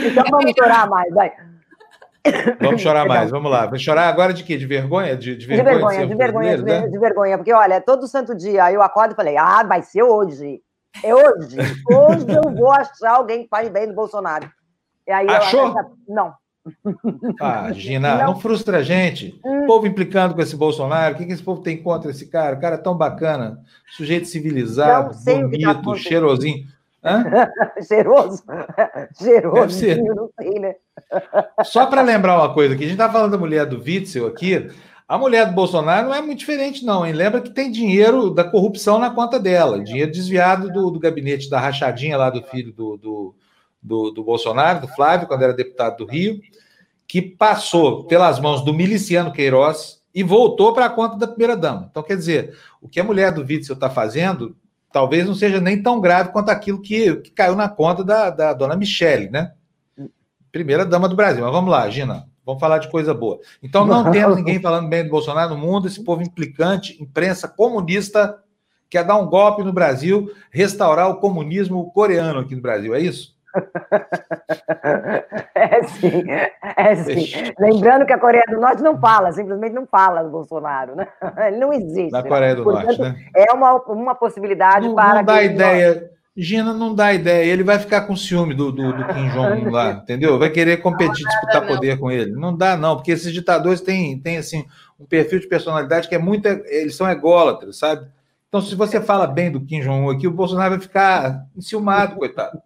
então 0.06 0.24
vamos 0.30 0.52
chorar 0.58 0.88
mais, 0.88 1.12
vai. 1.12 1.32
Vamos 2.60 2.82
chorar 2.82 3.06
mais, 3.06 3.30
vamos 3.30 3.50
lá. 3.50 3.64
Vamos 3.64 3.82
chorar 3.82 4.08
agora 4.08 4.34
de 4.34 4.44
quê? 4.44 4.56
De 4.56 4.66
vergonha? 4.66 5.16
De, 5.16 5.36
de 5.36 5.46
vergonha, 5.46 5.64
de 5.64 5.70
vergonha, 5.72 6.06
de 6.06 6.14
vergonha, 6.14 6.56
de, 6.56 6.62
né? 6.62 6.86
de 6.86 6.98
vergonha, 6.98 7.38
porque 7.38 7.52
olha, 7.52 7.80
todo 7.80 8.06
santo 8.06 8.34
dia 8.34 8.70
eu 8.72 8.82
acordo 8.82 9.12
e 9.12 9.16
falei, 9.16 9.36
ah, 9.36 9.62
vai 9.62 9.82
ser 9.82 10.02
hoje. 10.02 10.60
É 11.02 11.14
hoje. 11.14 11.56
Hoje 11.90 12.26
eu 12.28 12.54
vou 12.54 12.70
achar 12.70 13.16
alguém 13.16 13.44
que 13.44 13.48
fale 13.48 13.70
bem 13.70 13.86
do 13.86 13.94
Bolsonaro. 13.94 14.50
E 15.06 15.12
aí 15.12 15.28
Achou? 15.28 15.68
Eu, 15.68 15.96
não. 16.08 16.34
Ah, 17.40 17.72
Gina, 17.72 18.18
não, 18.18 18.26
não 18.26 18.40
frustra 18.40 18.78
a 18.78 18.82
gente. 18.82 19.40
Hum. 19.44 19.64
O 19.64 19.66
povo 19.66 19.86
implicando 19.86 20.34
com 20.34 20.42
esse 20.42 20.56
Bolsonaro, 20.56 21.14
o 21.14 21.18
que, 21.18 21.24
que 21.24 21.32
esse 21.32 21.42
povo 21.42 21.62
tem 21.62 21.82
contra 21.82 22.10
esse 22.10 22.26
cara? 22.26 22.56
O 22.56 22.60
cara 22.60 22.74
é 22.74 22.78
tão 22.78 22.96
bacana, 22.96 23.58
sujeito 23.96 24.28
civilizado, 24.28 25.16
tá 25.24 25.32
bonito, 25.40 25.82
tá 25.82 25.96
cheirosinho. 25.96 26.66
Cheiroso? 27.86 28.42
Cheiroso, 29.16 30.14
não 30.14 30.30
sei, 30.36 30.58
né? 30.58 30.74
Só 31.64 31.86
para 31.86 32.02
lembrar 32.02 32.36
uma 32.36 32.52
coisa 32.52 32.74
aqui, 32.74 32.84
a 32.84 32.86
gente 32.86 33.00
está 33.00 33.10
falando 33.10 33.32
da 33.32 33.38
mulher 33.38 33.64
do 33.64 33.80
Witzel 33.80 34.26
aqui. 34.26 34.68
A 35.08 35.16
mulher 35.16 35.46
do 35.46 35.54
Bolsonaro 35.54 36.08
não 36.08 36.14
é 36.14 36.20
muito 36.20 36.40
diferente, 36.40 36.84
não, 36.84 37.06
hein? 37.06 37.14
Lembra 37.14 37.40
que 37.40 37.48
tem 37.48 37.72
dinheiro 37.72 38.28
da 38.28 38.44
corrupção 38.44 38.98
na 38.98 39.10
conta 39.10 39.40
dela, 39.40 39.82
dinheiro 39.82 40.12
desviado 40.12 40.70
do, 40.70 40.90
do 40.90 41.00
gabinete 41.00 41.48
da 41.48 41.58
rachadinha 41.58 42.18
lá 42.18 42.28
do 42.28 42.42
filho 42.42 42.74
do, 42.74 42.98
do, 42.98 43.34
do, 43.82 44.10
do 44.10 44.22
Bolsonaro, 44.22 44.82
do 44.82 44.88
Flávio, 44.88 45.26
quando 45.26 45.44
era 45.44 45.54
deputado 45.54 45.96
do 45.96 46.04
Rio, 46.04 46.38
que 47.06 47.22
passou 47.22 48.04
pelas 48.04 48.38
mãos 48.38 48.62
do 48.62 48.74
miliciano 48.74 49.32
Queiroz 49.32 50.02
e 50.14 50.22
voltou 50.22 50.74
para 50.74 50.84
a 50.84 50.90
conta 50.90 51.16
da 51.16 51.26
primeira-dama. 51.26 51.88
Então, 51.90 52.02
quer 52.02 52.16
dizer, 52.16 52.54
o 52.82 52.86
que 52.86 53.00
a 53.00 53.04
mulher 53.04 53.32
do 53.32 53.40
Witzel 53.40 53.74
está 53.74 53.88
fazendo 53.88 54.54
talvez 54.92 55.26
não 55.26 55.34
seja 55.34 55.58
nem 55.58 55.82
tão 55.82 56.00
grave 56.00 56.32
quanto 56.32 56.50
aquilo 56.50 56.82
que, 56.82 57.16
que 57.16 57.30
caiu 57.30 57.56
na 57.56 57.68
conta 57.68 58.04
da, 58.04 58.28
da 58.28 58.52
dona 58.52 58.76
Michele, 58.76 59.30
né? 59.30 59.52
Primeira 60.52 60.84
dama 60.84 61.08
do 61.08 61.16
Brasil. 61.16 61.44
Mas 61.44 61.52
vamos 61.52 61.70
lá, 61.70 61.88
Gina. 61.88 62.26
Vamos 62.48 62.60
falar 62.62 62.78
de 62.78 62.88
coisa 62.88 63.12
boa. 63.12 63.40
Então, 63.62 63.84
não 63.84 64.10
temos 64.10 64.36
ninguém 64.36 64.58
falando 64.58 64.88
bem 64.88 65.04
do 65.04 65.10
Bolsonaro 65.10 65.50
no 65.50 65.58
mundo, 65.58 65.86
esse 65.86 66.02
povo 66.02 66.22
implicante, 66.22 66.96
imprensa 66.98 67.46
comunista, 67.46 68.42
quer 68.88 69.04
dar 69.04 69.18
um 69.18 69.26
golpe 69.26 69.62
no 69.62 69.70
Brasil, 69.70 70.32
restaurar 70.50 71.10
o 71.10 71.16
comunismo 71.16 71.92
coreano 71.92 72.40
aqui 72.40 72.56
no 72.56 72.62
Brasil, 72.62 72.94
é 72.94 73.00
isso? 73.00 73.36
É 75.54 75.82
sim, 75.82 76.24
é 76.76 76.94
sim. 76.94 77.52
Lembrando 77.58 78.06
que 78.06 78.12
a 78.12 78.18
Coreia 78.18 78.44
do 78.48 78.60
Norte 78.60 78.80
não 78.80 78.96
fala, 78.98 79.32
simplesmente 79.32 79.72
não 79.72 79.86
fala 79.86 80.22
do 80.22 80.30
Bolsonaro, 80.30 80.94
né? 80.94 81.08
Ele 81.48 81.56
não 81.56 81.72
existe. 81.72 82.12
Na 82.12 82.22
Coreia 82.22 82.54
do 82.54 82.62
Portanto, 82.62 82.86
Norte, 82.86 83.00
né? 83.00 83.16
É 83.34 83.52
uma, 83.52 83.74
uma 83.74 84.14
possibilidade 84.14 84.86
não, 84.86 84.94
para. 84.94 85.16
Não 85.16 85.24
dá 85.24 85.42
ideia. 85.42 86.10
Gina 86.40 86.72
não 86.72 86.94
dá 86.94 87.12
ideia, 87.12 87.52
ele 87.52 87.64
vai 87.64 87.80
ficar 87.80 88.02
com 88.02 88.14
ciúme 88.14 88.54
do, 88.54 88.70
do, 88.70 88.92
do 88.92 89.04
Kim 89.08 89.28
Jong-un 89.30 89.70
lá, 89.70 89.90
entendeu? 90.02 90.38
Vai 90.38 90.50
querer 90.50 90.76
competir, 90.76 91.24
não, 91.24 91.30
disputar 91.30 91.62
não. 91.62 91.68
poder 91.68 91.98
com 91.98 92.08
ele. 92.10 92.30
Não 92.30 92.56
dá, 92.56 92.76
não, 92.76 92.94
porque 92.94 93.10
esses 93.10 93.32
ditadores 93.32 93.80
têm, 93.80 94.20
têm 94.20 94.38
assim, 94.38 94.64
um 95.00 95.04
perfil 95.04 95.40
de 95.40 95.48
personalidade 95.48 96.08
que 96.08 96.14
é 96.14 96.18
muito. 96.18 96.46
Eles 96.46 96.96
são 96.96 97.10
ególatras, 97.10 97.78
sabe? 97.78 98.06
Então, 98.48 98.60
se 98.60 98.74
você 98.76 99.00
fala 99.00 99.26
bem 99.26 99.50
do 99.50 99.60
Kim 99.60 99.80
Jong-un 99.80 100.10
aqui, 100.10 100.28
o 100.28 100.32
Bolsonaro 100.32 100.70
vai 100.70 100.80
ficar 100.80 101.44
enciumado, 101.56 102.14
coitado. 102.14 102.62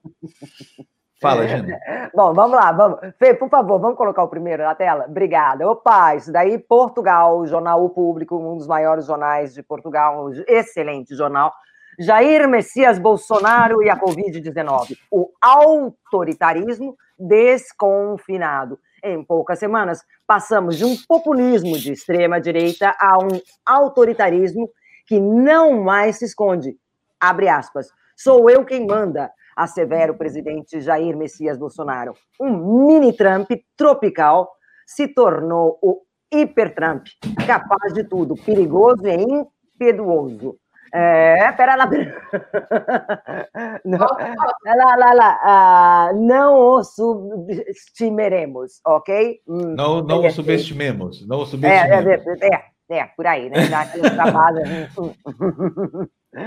Fala, 1.19 1.49
Gina. 1.49 1.79
Bom, 2.15 2.35
vamos 2.35 2.57
lá. 2.57 2.73
Vamos. 2.73 2.99
Fê, 3.19 3.33
por 3.33 3.49
favor, 3.49 3.81
vamos 3.81 3.97
colocar 3.97 4.23
o 4.23 4.29
primeiro 4.29 4.65
na 4.65 4.75
tela? 4.75 5.07
Obrigada. 5.09 5.67
Opa, 5.67 6.15
isso 6.15 6.31
daí, 6.31 6.59
Portugal, 6.59 7.39
o 7.39 7.47
Jornal 7.47 7.83
o 7.83 7.89
Público, 7.89 8.37
um 8.37 8.59
dos 8.59 8.67
maiores 8.67 9.07
jornais 9.07 9.55
de 9.55 9.63
Portugal, 9.63 10.27
um 10.27 10.33
excelente 10.47 11.17
jornal. 11.17 11.53
Jair 11.99 12.49
Messias 12.49 12.99
Bolsonaro 12.99 13.83
e 13.83 13.91
a 13.91 13.97
Covid-19. 13.99 14.97
O 15.11 15.31
autoritarismo 15.41 16.97
desconfinado. 17.19 18.79
Em 19.05 19.23
poucas 19.23 19.59
semanas, 19.59 20.03
passamos 20.27 20.79
de 20.79 20.85
um 20.85 20.97
populismo 21.09 21.77
de 21.77 21.93
extrema-direita 21.93 22.95
a 22.99 23.19
um 23.19 23.41
autoritarismo 23.67 24.71
que 25.07 25.21
não 25.21 25.83
mais 25.83 26.19
se 26.19 26.25
esconde. 26.25 26.77
Abre 27.21 27.49
aspas. 27.49 27.89
Sou 28.17 28.49
eu 28.49 28.65
quem 28.65 28.87
manda, 28.87 29.31
assevera 29.57 30.13
o 30.13 30.17
presidente 30.17 30.81
Jair 30.81 31.17
Messias 31.17 31.59
Bolsonaro. 31.59 32.15
Um 32.41 32.87
mini 32.87 33.13
Trump 33.13 33.51
tropical 33.77 34.51
se 34.87 35.09
tornou 35.09 35.79
o 35.83 36.03
hiper-Trump, 36.33 37.07
capaz 37.47 37.93
de 37.93 38.05
tudo, 38.05 38.35
perigoso 38.37 39.07
e 39.07 39.15
impetuoso. 39.15 40.57
É, 40.95 41.51
pera 41.53 41.75
lá. 41.75 41.89
Não, 43.83 43.99
lá, 43.99 44.97
lá, 44.97 45.15
lá. 45.15 45.41
Ah, 45.43 46.11
não 46.15 46.55
o 46.55 46.85
subestimaremos, 46.85 48.81
ok? 48.87 49.41
Hum, 49.49 49.75
não, 49.75 50.03
não 50.03 50.27
o 50.27 50.31
subestimemos, 50.31 51.27
não 51.27 51.39
o 51.41 51.47
subestimemos. 51.47 52.07
É, 52.07 52.47
é, 52.47 52.55
é, 52.55 52.99
é, 52.99 53.05
por 53.17 53.27
aí, 53.27 53.49
né? 53.49 53.67
trabalho. 54.15 54.61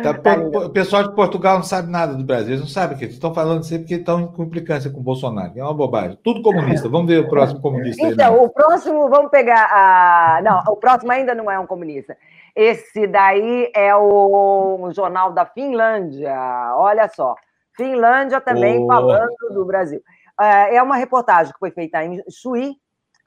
Tá, 0.04 0.14
tá 0.22 0.36
o 0.38 0.70
pessoal 0.70 1.04
de 1.04 1.16
Portugal 1.16 1.56
não 1.56 1.64
sabe 1.64 1.89
nada 1.89 2.14
do 2.14 2.24
Brasil, 2.24 2.50
eles 2.50 2.62
não 2.62 2.68
sabem 2.68 2.96
o 2.96 3.00
que 3.00 3.06
estão 3.06 3.34
falando 3.34 3.64
sempre 3.64 3.88
que 3.88 3.96
estão 3.96 4.28
com 4.28 4.43
implicância 4.43 4.91
com 4.91 5.00
o 5.00 5.04
Bolsonaro. 5.04 5.54
É 5.56 5.64
uma 5.64 5.74
bobagem. 5.74 6.20
Tudo 6.24 6.43
comunista. 6.43 6.88
Vamos 6.88 7.08
ver 7.08 7.20
o 7.20 7.30
próximo 7.30 7.62
comunista. 7.62 8.06
Então, 8.06 8.36
aí, 8.36 8.39
o 8.39 8.50
próximo, 8.50 9.10
vamos 9.10 9.32
pegar 9.32 9.66
a. 9.72 10.39
Não, 10.43 10.60
o 10.72 10.78
próximo 10.78 11.12
ainda 11.12 11.34
não 11.34 11.50
é 11.50 11.58
um 11.58 11.66
comunista. 11.66 12.16
Esse 12.56 13.06
daí 13.06 13.70
é 13.76 13.93
o 13.95 14.89
jornal 14.93 15.34
da 15.34 15.45
Finlândia. 15.45 16.34
Olha 16.76 17.08
só. 17.10 17.36
Finlândia 17.76 18.39
também 18.39 18.82
oh. 18.84 18.88
falando 18.88 19.53
do 19.53 19.66
Brasil. 19.66 20.01
É, 20.39 20.76
é 20.78 20.84
uma 20.84 20.95
reportagem 20.95 21.51
que 21.51 21.60
foi 21.60 21.72
feita 21.72 22.03
em 22.03 22.24
Chuí, 22.30 22.76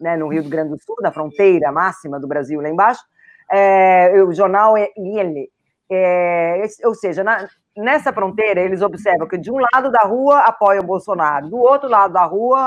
né, 0.01 0.17
no 0.17 0.29
Rio 0.29 0.49
Grande 0.49 0.71
do 0.71 0.83
Sul, 0.83 0.97
na 1.03 1.13
fronteira 1.13 1.71
máxima 1.71 2.19
do 2.19 2.27
Brasil, 2.27 2.61
lá 2.61 2.69
embaixo. 2.69 3.03
É, 3.51 4.23
o 4.23 4.33
jornal 4.33 4.77
é 4.77 4.89
IL. 4.97 5.49
É, 5.91 6.63
ou 6.85 6.95
seja, 6.95 7.23
na, 7.23 7.49
nessa 7.77 8.13
fronteira, 8.13 8.61
eles 8.61 8.83
observam 8.83 9.29
que 9.29 9.39
de 9.39 9.51
um 9.51 9.59
lado 9.73 9.91
da 9.91 10.03
rua 10.03 10.41
apoiam 10.41 10.83
o 10.83 10.87
Bolsonaro, 10.87 11.49
do 11.49 11.57
outro 11.57 11.89
lado 11.89 12.13
da 12.13 12.25
rua 12.25 12.59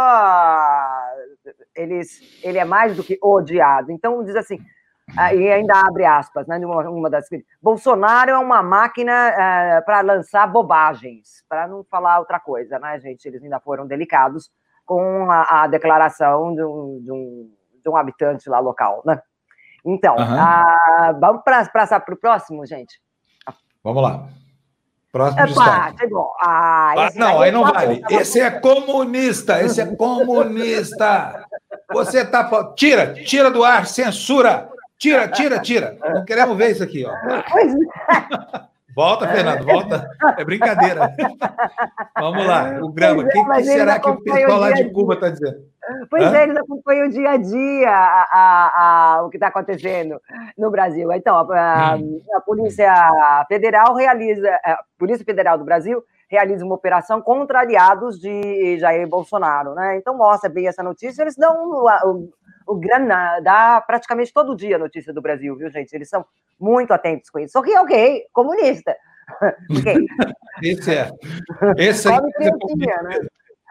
eles, 1.75 2.19
ele 2.43 2.57
é 2.57 2.65
mais 2.65 2.95
do 2.95 3.03
que 3.03 3.17
odiado. 3.21 3.91
Então, 3.91 4.23
diz 4.23 4.35
assim, 4.35 4.59
e 5.35 5.51
ainda 5.51 5.73
abre 5.75 6.05
aspas, 6.05 6.47
né, 6.47 6.57
uma, 6.65 6.89
uma 6.89 7.09
das 7.09 7.27
Bolsonaro 7.61 8.31
é 8.31 8.37
uma 8.37 8.61
máquina 8.63 9.11
é, 9.11 9.81
para 9.81 10.01
lançar 10.01 10.47
bobagens, 10.47 11.43
para 11.49 11.67
não 11.67 11.83
falar 11.83 12.19
outra 12.19 12.39
coisa, 12.39 12.79
né, 12.79 12.99
gente? 12.99 13.25
Eles 13.25 13.43
ainda 13.43 13.59
foram 13.59 13.85
delicados 13.85 14.49
com 14.85 15.29
a, 15.29 15.63
a 15.63 15.67
declaração 15.67 16.55
de 16.55 16.63
um, 16.63 16.99
de, 17.03 17.11
um, 17.11 17.51
de 17.83 17.89
um 17.89 17.95
habitante 17.95 18.49
lá 18.49 18.59
local, 18.59 19.01
né? 19.05 19.21
Então, 19.85 20.15
uhum. 20.15 20.39
ah, 20.39 21.15
vamos 21.19 21.41
passar 21.73 21.99
para 21.99 22.13
o 22.13 22.19
próximo, 22.19 22.65
gente? 22.65 23.01
Vamos 23.83 24.03
lá. 24.03 24.27
Próximo 25.11 25.41
Epa, 25.41 25.93
chegou. 25.99 26.31
Ah, 26.39 26.93
ah 26.95 27.09
não, 27.15 27.41
aí 27.41 27.51
não 27.51 27.63
tá 27.65 27.71
vale. 27.71 27.99
Tá 27.99 28.07
esse 28.15 28.39
é 28.39 28.49
comunista, 28.49 29.61
esse 29.61 29.81
é 29.81 29.95
comunista. 29.95 31.45
Você 31.91 32.23
tá. 32.23 32.73
Tira, 32.75 33.13
tira 33.13 33.51
do 33.51 33.63
ar, 33.63 33.85
censura. 33.87 34.70
Tira, 35.01 35.27
tira, 35.27 35.59
tira. 35.59 35.97
Não 36.13 36.23
queremos 36.23 36.55
ver 36.55 36.69
isso 36.69 36.83
aqui, 36.83 37.03
ó. 37.03 37.11
Pois 37.51 37.73
é. 37.73 38.71
Volta, 38.95 39.27
Fernando, 39.27 39.65
volta. 39.65 40.07
É 40.37 40.43
brincadeira. 40.43 41.15
Vamos 42.19 42.45
lá, 42.45 42.77
o 42.81 42.89
grama. 42.89 43.23
O 43.23 43.27
que, 43.27 43.43
que 43.43 43.63
será 43.63 43.99
que 43.99 44.09
o 44.09 44.21
pessoal 44.21 44.59
lá 44.59 44.71
de 44.71 44.91
Cuba 44.91 45.15
está 45.15 45.29
dizendo? 45.29 45.71
Pois 46.09 46.23
Hã? 46.23 46.37
é, 46.37 46.43
eles 46.43 46.57
acompanham 46.57 47.07
o 47.07 47.09
dia 47.09 47.31
a 47.31 47.37
dia 47.37 47.89
a, 47.89 48.27
a, 48.31 49.15
a, 49.15 49.23
o 49.23 49.29
que 49.29 49.37
está 49.37 49.47
acontecendo 49.47 50.21
no 50.57 50.69
Brasil. 50.69 51.11
Então, 51.13 51.35
a, 51.35 51.95
hum. 51.95 52.21
a, 52.35 52.41
Polícia 52.41 52.93
Federal 53.47 53.95
realiza, 53.95 54.49
a 54.63 54.83
Polícia 54.99 55.25
Federal 55.25 55.57
do 55.57 55.65
Brasil 55.65 56.03
realiza 56.29 56.63
uma 56.63 56.75
operação 56.75 57.21
contra 57.21 57.59
aliados 57.59 58.19
de 58.19 58.77
Jair 58.77 59.07
Bolsonaro, 59.07 59.73
né? 59.73 59.97
Então 59.97 60.15
mostra 60.15 60.49
bem 60.49 60.67
essa 60.67 60.83
notícia. 60.83 61.23
Eles 61.23 61.35
dão 61.35 61.85
o, 62.67 62.73
o, 62.73 62.75
o 62.75 62.79
grana, 62.79 63.39
dá 63.41 63.81
praticamente 63.81 64.33
todo 64.33 64.55
dia 64.55 64.75
a 64.75 64.79
notícia 64.79 65.13
do 65.13 65.21
Brasil, 65.21 65.55
viu, 65.55 65.69
gente? 65.69 65.93
Eles 65.93 66.09
são 66.09 66.25
muito 66.59 66.91
atentos 66.91 67.29
com 67.29 67.39
isso. 67.39 67.53
Só 67.53 67.61
que, 67.61 67.75
ok, 67.77 68.25
comunista. 68.31 68.95
Okay. 69.71 69.95
Esse 70.61 70.93
é. 70.93 71.09
Esse 71.77 72.09
é 72.09 72.19
né? 72.19 73.19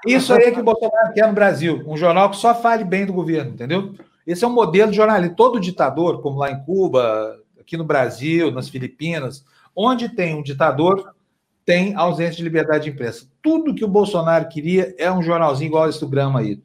Isso 0.07 0.33
aí 0.33 0.45
é 0.45 0.51
que 0.51 0.61
o 0.61 0.65
Bolsonaro 0.65 1.13
quer 1.13 1.27
no 1.27 1.35
Brasil. 1.35 1.83
Um 1.87 1.99
jornal 1.99 2.31
que 2.31 2.37
só 2.37 2.55
fale 2.55 2.83
bem 2.83 3.05
do 3.05 3.13
governo, 3.13 3.51
entendeu? 3.51 3.95
Esse 4.27 4.43
é 4.43 4.49
um 4.49 4.53
modelo 4.53 4.91
de 4.91 4.97
jornalismo. 4.97 5.37
Todo 5.37 5.61
ditador, 5.61 6.23
como 6.23 6.39
lá 6.39 6.51
em 6.51 6.65
Cuba, 6.65 7.37
aqui 7.61 7.77
no 7.77 7.85
Brasil, 7.85 8.51
nas 8.51 8.71
Filipinas, 8.71 9.45
onde 9.77 10.09
tem 10.09 10.35
um 10.35 10.43
ditador, 10.43 11.15
tem 11.65 11.95
ausência 11.95 12.37
de 12.37 12.43
liberdade 12.43 12.85
de 12.85 12.91
imprensa. 12.91 13.27
Tudo 13.43 13.75
que 13.75 13.85
o 13.85 13.89
Bolsonaro 13.89 14.49
queria 14.49 14.95
é 14.99 15.13
um 15.13 15.23
jornalzinho 15.23 15.69
igual 15.69 15.89
esse 15.89 16.01
do 16.01 16.09
Grama 16.09 16.41
aí. 16.41 16.61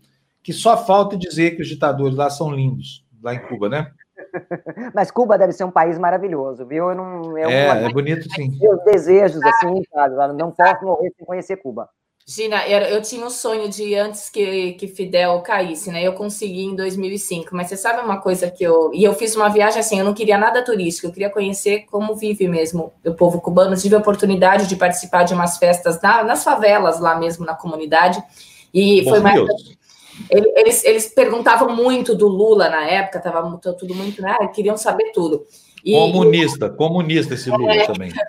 Que 0.46 0.54
só 0.54 0.78
falta 0.78 1.18
dizer 1.18 1.56
que 1.56 1.64
os 1.64 1.68
ditadores 1.68 2.16
lá 2.16 2.30
são 2.30 2.52
lindos, 2.52 3.04
lá 3.24 3.34
em 3.34 3.40
Cuba, 3.48 3.68
né? 3.68 3.92
Mas 4.94 5.10
Cuba 5.10 5.40
deve 5.40 5.54
ser 5.54 5.64
um 5.64 5.72
país 5.72 5.98
maravilhoso, 5.98 6.68
viu? 6.68 6.92
Eu 6.92 6.96
não, 6.96 7.36
eu 7.36 7.50
é, 7.50 7.86
é 7.86 7.90
bonito 7.90 8.32
sim. 8.32 8.56
Meus 8.60 8.84
desejos, 8.84 9.42
assim, 9.42 9.82
sabe? 9.92 10.38
Não 10.38 10.52
posso 10.52 10.86
morrer 10.86 11.12
sem 11.18 11.26
conhecer 11.26 11.58
Cuba. 11.58 11.90
Gina, 12.28 12.68
eu 12.68 13.02
tinha 13.02 13.26
um 13.26 13.30
sonho 13.32 13.68
de 13.70 13.96
antes 13.96 14.30
que, 14.30 14.74
que 14.74 14.88
Fidel 14.88 15.42
caísse, 15.42 15.92
né? 15.92 16.04
Eu 16.04 16.14
consegui 16.14 16.66
em 16.66 16.76
2005, 16.76 17.56
mas 17.56 17.68
você 17.68 17.78
sabe 17.78 18.04
uma 18.04 18.22
coisa 18.22 18.52
que 18.52 18.64
eu. 18.64 18.92
E 18.94 19.04
eu 19.04 19.16
fiz 19.16 19.36
uma 19.36 19.50
viagem 19.50 19.80
assim, 19.80 19.98
eu 19.98 20.06
não 20.06 20.14
queria 20.14 20.38
nada 20.38 20.64
turístico, 20.64 21.08
eu 21.08 21.12
queria 21.12 21.30
conhecer 21.32 21.86
como 21.90 22.16
vive 22.16 22.48
mesmo 22.48 22.94
o 23.04 23.16
povo 23.16 23.42
cubano. 23.42 23.76
Tive 23.76 23.96
a 23.96 24.00
oportunidade 24.00 24.68
de 24.68 24.76
participar 24.76 25.24
de 25.24 25.34
umas 25.34 25.58
festas 25.58 26.00
na, 26.02 26.24
nas 26.24 26.44
favelas, 26.44 27.00
lá 27.00 27.16
mesmo 27.18 27.44
na 27.44 27.56
comunidade. 27.56 28.24
E 28.72 29.02
Bom 29.04 29.10
foi 29.10 29.20
mais. 29.22 29.36
Deus. 29.36 29.85
Eles, 30.30 30.84
eles 30.84 31.08
perguntavam 31.08 31.76
muito 31.76 32.16
do 32.16 32.28
Lula 32.28 32.70
na 32.70 32.88
época, 32.88 33.18
estava 33.18 33.58
tudo 33.78 33.94
muito, 33.94 34.22
né? 34.22 34.36
Queriam 34.54 34.78
saber 34.78 35.12
tudo. 35.12 35.46
E, 35.84 35.94
comunista, 35.94 36.70
comunista 36.70 37.34
esse 37.34 37.50
Lula 37.50 37.74
é, 37.74 37.86
também. 37.86 38.12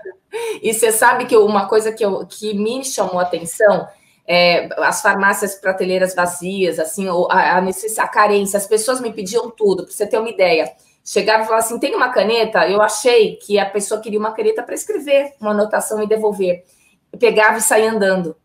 E 0.62 0.74
você 0.74 0.92
sabe 0.92 1.24
que 1.24 1.36
uma 1.36 1.66
coisa 1.66 1.92
que, 1.92 2.04
eu, 2.04 2.26
que 2.26 2.52
me 2.52 2.84
chamou 2.84 3.18
a 3.18 3.22
atenção 3.22 3.86
é, 4.26 4.68
as 4.82 5.00
farmácias 5.00 5.54
prateleiras 5.54 6.14
vazias, 6.14 6.78
assim, 6.78 7.08
a, 7.08 7.12
a, 7.12 7.58
a 7.58 8.08
carência, 8.08 8.56
as 8.56 8.66
pessoas 8.66 9.00
me 9.00 9.12
pediam 9.12 9.50
tudo, 9.50 9.84
para 9.84 9.92
você 9.92 10.06
ter 10.06 10.18
uma 10.18 10.28
ideia. 10.28 10.70
Chegava 11.04 11.44
e 11.44 11.46
falava 11.46 11.64
assim: 11.64 11.78
tem 11.78 11.94
uma 11.94 12.10
caneta? 12.10 12.68
Eu 12.68 12.82
achei 12.82 13.36
que 13.36 13.58
a 13.58 13.66
pessoa 13.66 14.00
queria 14.00 14.18
uma 14.18 14.32
caneta 14.32 14.62
para 14.62 14.74
escrever 14.74 15.34
uma 15.40 15.52
anotação 15.52 16.02
e 16.02 16.08
devolver. 16.08 16.64
Eu 17.12 17.18
pegava 17.18 17.58
e 17.58 17.62
saía 17.62 17.92
andando 17.92 18.36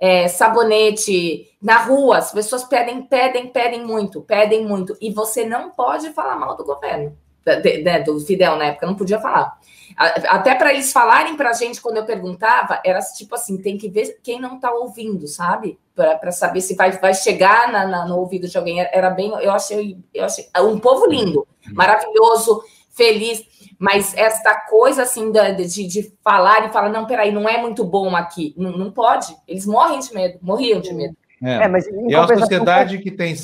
é, 0.00 0.26
sabonete 0.28 1.46
na 1.60 1.76
rua, 1.82 2.18
as 2.18 2.32
pessoas 2.32 2.64
pedem, 2.64 3.02
pedem, 3.02 3.48
pedem 3.48 3.84
muito, 3.84 4.22
pedem 4.22 4.66
muito, 4.66 4.96
e 5.00 5.12
você 5.12 5.44
não 5.44 5.70
pode 5.70 6.10
falar 6.14 6.36
mal 6.36 6.56
do 6.56 6.64
governo, 6.64 7.16
de, 7.44 7.82
de, 7.82 7.98
do 8.00 8.18
Fidel 8.20 8.56
na 8.56 8.66
época, 8.66 8.86
não 8.86 8.96
podia 8.96 9.20
falar. 9.20 9.58
Até 9.96 10.54
para 10.54 10.72
eles 10.72 10.92
falarem 10.92 11.36
para 11.36 11.50
a 11.50 11.52
gente 11.52 11.80
quando 11.80 11.98
eu 11.98 12.06
perguntava, 12.06 12.80
era 12.84 13.00
tipo 13.00 13.34
assim: 13.34 13.60
tem 13.60 13.76
que 13.76 13.88
ver 13.88 14.18
quem 14.22 14.40
não 14.40 14.54
está 14.54 14.72
ouvindo, 14.72 15.26
sabe? 15.26 15.78
Para 15.94 16.32
saber 16.32 16.60
se 16.60 16.74
vai, 16.74 16.92
vai 16.92 17.12
chegar 17.12 17.70
na, 17.70 17.86
na, 17.86 18.06
no 18.06 18.16
ouvido 18.18 18.48
de 18.48 18.56
alguém. 18.56 18.80
Era 18.80 19.10
bem, 19.10 19.30
eu 19.42 19.50
achei, 19.50 19.98
eu 20.14 20.24
achei 20.24 20.48
um 20.60 20.78
povo 20.78 21.06
lindo, 21.06 21.46
maravilhoso, 21.72 22.62
feliz. 22.90 23.44
Mas 23.80 24.14
esta 24.14 24.54
coisa 24.68 25.04
assim 25.04 25.32
de, 25.32 25.54
de, 25.54 25.86
de, 25.86 26.12
falar 26.22 26.68
e 26.68 26.72
falar, 26.72 26.90
não, 26.90 27.06
peraí, 27.06 27.32
não 27.32 27.48
é 27.48 27.58
muito 27.58 27.82
bom 27.82 28.14
aqui. 28.14 28.54
Não, 28.54 28.72
não 28.72 28.90
pode. 28.90 29.34
Eles 29.48 29.64
morrem 29.64 29.98
de 30.00 30.12
medo, 30.12 30.38
morriam 30.42 30.82
de 30.82 30.92
medo. 30.92 31.16
É, 31.42 31.64
é 31.64 31.68
mas 31.68 31.88
é 31.88 31.90
uma 31.90 32.38
sociedade 32.38 32.98
que 32.98 33.10
tem. 33.10 33.34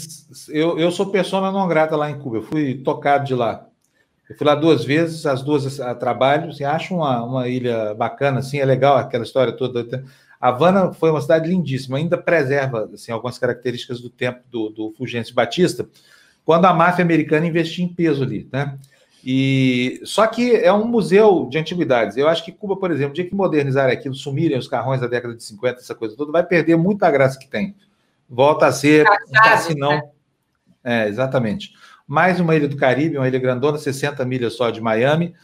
Eu, 0.51 0.79
eu 0.79 0.91
sou 0.91 1.07
persona 1.07 1.51
não 1.51 1.67
grata 1.67 1.97
lá 1.97 2.11
em 2.11 2.19
Cuba, 2.19 2.37
eu 2.37 2.43
fui 2.43 2.75
tocado 2.75 3.25
de 3.25 3.35
lá. 3.35 3.67
Eu 4.29 4.37
fui 4.37 4.47
lá 4.47 4.55
duas 4.55 4.85
vezes, 4.85 5.25
as 5.25 5.41
duas 5.41 5.81
a 5.81 5.95
trabalho, 5.95 6.51
assim, 6.51 6.65
acho 6.65 6.95
uma, 6.95 7.25
uma 7.25 7.49
ilha 7.49 7.95
bacana, 7.95 8.41
assim, 8.41 8.59
é 8.59 8.65
legal 8.67 8.99
aquela 8.99 9.25
história 9.25 9.55
toda. 9.55 10.05
Havana 10.39 10.93
foi 10.93 11.11
uma 11.11 11.23
cidade 11.23 11.49
lindíssima, 11.49 11.97
ainda 11.97 12.19
preserva 12.19 12.91
assim, 12.93 13.11
algumas 13.11 13.39
características 13.39 14.03
do 14.03 14.11
tempo 14.11 14.41
do, 14.51 14.69
do 14.69 14.93
Fulgêncio 14.99 15.35
Batista, 15.35 15.89
quando 16.45 16.67
a 16.67 16.75
máfia 16.75 17.03
americana 17.03 17.47
investia 17.47 17.83
em 17.83 17.89
peso 17.89 18.23
ali, 18.23 18.47
né? 18.53 18.79
E 19.29 20.01
só 20.05 20.25
que 20.29 20.55
é 20.55 20.73
um 20.73 20.87
museu 20.87 21.49
de 21.51 21.59
antiguidades. 21.59 22.17
Eu 22.17 22.29
acho 22.29 22.45
que 22.45 22.53
Cuba, 22.53 22.77
por 22.77 22.93
exemplo, 22.93 23.11
o 23.11 23.15
dia 23.15 23.29
que 23.29 23.35
modernizar 23.35 23.91
aquilo, 23.91 24.15
sumirem 24.15 24.57
os 24.57 24.69
carrões 24.69 25.01
da 25.01 25.09
década 25.09 25.35
de 25.35 25.43
50, 25.43 25.81
essa 25.81 25.97
coisa 25.97 26.17
toda, 26.17 26.31
vai 26.31 26.45
perder 26.45 26.77
muita 26.77 27.11
graça 27.11 27.37
que 27.37 27.49
tem. 27.49 27.75
Volta 28.31 28.69
a 28.69 28.73
ser 28.73 29.05
um 29.05 29.33
cassinão. 29.33 29.91
Né? 29.91 30.03
É, 30.85 31.09
exatamente. 31.09 31.73
Mais 32.07 32.39
uma 32.39 32.55
ilha 32.55 32.69
do 32.69 32.77
Caribe, 32.77 33.19
uma 33.19 33.27
ilha 33.27 33.41
grandona, 33.41 33.79
60 33.79 34.25
milhas 34.25 34.53
só 34.53 34.71
de 34.71 34.81
Miami, 34.81 35.35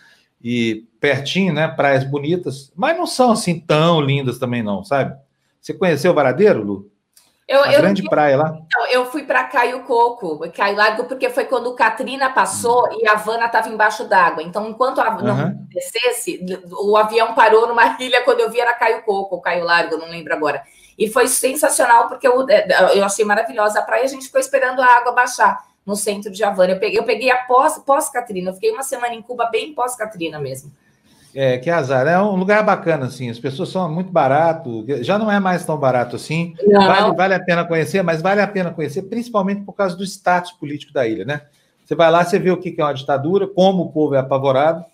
e 0.41 0.87
pertinho, 1.01 1.53
né? 1.53 1.67
Praias 1.67 2.05
bonitas, 2.05 2.73
mas 2.77 2.97
não 2.97 3.07
são 3.07 3.33
assim 3.33 3.59
tão 3.59 4.01
lindas 4.01 4.39
também, 4.39 4.63
não, 4.63 4.85
sabe? 4.85 5.17
Você 5.61 5.75
conheceu 5.75 6.13
o 6.13 6.15
Varadeiro, 6.15 6.63
Lu? 6.63 6.92
Eu, 7.53 7.63
a 7.65 7.73
eu, 7.73 7.81
grande 7.83 8.03
praia 8.03 8.37
lá. 8.39 8.59
Então, 8.65 8.87
eu 8.87 9.05
fui 9.05 9.25
para 9.25 9.45
Caio 9.45 9.81
Coco, 9.81 10.51
Caio 10.53 10.75
Largo, 10.75 11.05
porque 11.05 11.29
foi 11.29 11.45
quando 11.45 11.67
o 11.67 11.75
Katrina 11.75 12.31
passou 12.31 12.87
uhum. 12.87 12.99
e 12.99 13.07
a 13.07 13.13
Havana 13.13 13.45
estava 13.45 13.69
embaixo 13.69 14.05
d'água. 14.05 14.43
Então, 14.43 14.67
enquanto 14.71 15.01
a 15.01 15.11
uhum. 15.11 15.23
não 15.23 15.55
descesse, 15.69 16.43
o 16.71 16.97
avião 16.97 17.35
parou 17.35 17.69
numa 17.69 17.97
ilha 18.01 18.23
quando 18.23 18.41
eu 18.41 18.51
vi 18.51 18.59
era 18.59 18.73
Caio 18.73 19.03
Coco, 19.03 19.41
Caio 19.43 19.65
Largo, 19.65 19.99
não 19.99 20.09
lembro 20.09 20.33
agora. 20.33 20.63
E 20.99 21.11
foi 21.11 21.29
sensacional, 21.29 22.09
porque 22.09 22.27
eu, 22.27 22.49
é, 22.49 22.67
eu 22.99 23.05
achei 23.05 23.25
maravilhosa 23.25 23.81
a 23.81 23.83
praia, 23.83 24.05
a 24.05 24.09
gente 24.09 24.27
ficou 24.27 24.41
esperando 24.41 24.81
a 24.81 24.87
água 24.87 25.13
baixar 25.13 25.63
no 25.85 25.95
centro 25.95 26.31
de 26.31 26.43
Havana. 26.43 26.73
Eu 26.73 26.81
peguei, 26.81 26.99
eu 26.99 27.05
peguei 27.05 27.31
a 27.31 27.37
pós-Katrina, 27.37 28.49
eu 28.49 28.55
fiquei 28.55 28.71
uma 28.71 28.83
semana 28.83 29.15
em 29.15 29.21
Cuba 29.21 29.51
bem 29.51 29.75
pós-Katrina 29.75 30.39
mesmo. 30.39 30.73
É, 31.35 31.59
que 31.59 31.71
azar. 31.71 32.07
É 32.07 32.21
um 32.21 32.37
lugar 32.37 32.63
bacana, 32.63 33.07
assim. 33.07 33.31
As 33.31 33.39
pessoas 33.39 33.71
são 33.71 33.91
muito 33.91 34.13
barato. 34.13 34.85
Já 35.01 35.19
não 35.19 35.31
é 35.31 35.41
mais 35.41 35.65
tão 35.65 35.77
barato 35.77 36.17
assim. 36.17 36.55
Vale, 36.71 37.17
vale 37.17 37.35
a 37.35 37.41
pena 37.41 37.65
conhecer, 37.65 38.03
mas 38.03 38.21
vale 38.21 38.41
a 38.41 38.47
pena 38.47 38.71
conhecer, 38.71 39.03
principalmente 39.03 39.63
por 39.63 39.73
causa 39.73 39.97
do 39.97 40.05
status 40.05 40.53
político 40.53 40.93
da 40.93 41.07
ilha, 41.07 41.25
né? 41.25 41.43
Você 41.85 41.95
vai 41.95 42.11
lá, 42.11 42.25
você 42.25 42.39
vê 42.39 42.51
o 42.51 42.57
que 42.57 42.75
é 42.79 42.85
uma 42.85 42.95
ditadura, 42.95 43.47
como 43.47 43.83
o 43.83 43.93
povo 43.93 44.15
é 44.15 44.19
apavorado. 44.19 44.85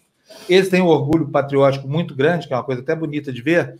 Eles 0.48 0.68
têm 0.68 0.82
um 0.82 0.86
orgulho 0.86 1.28
patriótico 1.28 1.88
muito 1.88 2.14
grande, 2.14 2.46
que 2.46 2.52
é 2.52 2.56
uma 2.56 2.64
coisa 2.64 2.82
até 2.82 2.94
bonita 2.94 3.32
de 3.32 3.42
ver. 3.42 3.78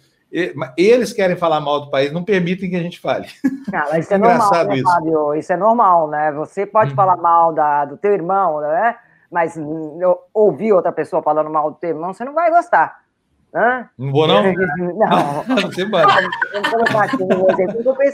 Eles 0.76 1.12
querem 1.12 1.36
falar 1.36 1.60
mal 1.60 1.80
do 1.80 1.90
país, 1.90 2.12
não 2.12 2.22
permitem 2.22 2.68
que 2.68 2.76
a 2.76 2.82
gente 2.82 3.00
fale. 3.00 3.26
Isso 3.98 4.12
é, 4.12 4.18
normal, 4.18 4.50
né, 4.50 4.82
Fábio? 4.82 5.34
Isso 5.34 5.52
é 5.52 5.56
normal, 5.56 6.08
né? 6.08 6.32
Você 6.32 6.66
pode 6.66 6.92
hum. 6.92 6.96
falar 6.96 7.16
mal 7.16 7.52
da, 7.52 7.84
do 7.84 7.96
teu 7.96 8.12
irmão, 8.12 8.60
né? 8.60 8.96
Mas 9.30 9.56
eu 9.56 10.18
ouvir 10.32 10.72
outra 10.72 10.92
pessoa 10.92 11.22
falando 11.22 11.50
mal 11.50 11.70
do 11.70 11.76
teu 11.76 11.90
irmão, 11.90 12.12
você 12.12 12.24
não 12.24 12.34
vai 12.34 12.50
gostar. 12.50 13.02
Hã? 13.54 13.88
Não 13.96 14.12
vou, 14.12 14.26
não? 14.26 14.42
Não. 14.52 15.42
Você 15.72 15.86
vai. 15.86 16.04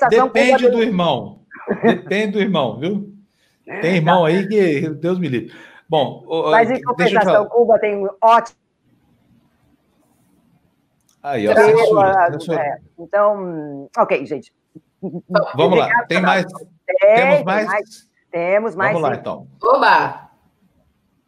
Depende 0.08 0.68
do 0.68 0.80
irmão. 0.80 1.40
Depende 1.82 2.32
do 2.32 2.40
irmão, 2.40 2.78
viu? 2.78 3.12
Tem 3.64 3.96
irmão 3.96 4.24
aí 4.24 4.46
que 4.46 4.90
Deus 4.90 5.18
me 5.18 5.28
livre. 5.28 5.52
Bom, 5.88 6.24
mas 6.50 6.70
em 6.70 6.80
compensação, 6.82 7.46
Cuba 7.46 7.78
tem 7.78 8.06
ótimo. 8.22 8.56
Aí, 11.22 11.48
ó, 11.48 11.54
censura, 11.54 12.32
censura. 12.32 12.60
É, 12.60 12.78
então, 12.98 13.88
ok, 13.96 14.26
gente. 14.26 14.52
Vamos 15.56 15.78
lá, 15.78 15.88
tem 16.06 16.20
mais. 16.20 16.44
Tem, 16.86 17.16
temos 17.16 17.44
mais? 17.44 17.66
mais? 17.66 18.08
Temos 18.30 18.74
mais. 18.74 18.92
Vamos 18.92 19.08
sim. 19.08 19.14
lá, 19.14 19.20
então. 19.20 19.46
Oba! 19.62 20.23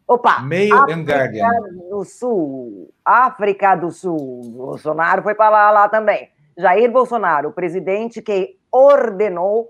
Opa, 0.07 0.41
Mail 0.41 0.73
África 0.73 0.93
and 0.93 1.03
Guardian. 1.03 1.49
do 1.89 2.03
Sul, 2.05 2.93
África 3.03 3.75
do 3.75 3.91
Sul, 3.91 4.41
Bolsonaro 4.55 5.21
foi 5.21 5.35
para 5.35 5.49
lá, 5.49 5.71
lá 5.71 5.89
também. 5.89 6.29
Jair 6.57 6.89
Bolsonaro, 6.89 7.49
o 7.49 7.53
presidente 7.53 8.21
que 8.21 8.57
ordenou 8.71 9.69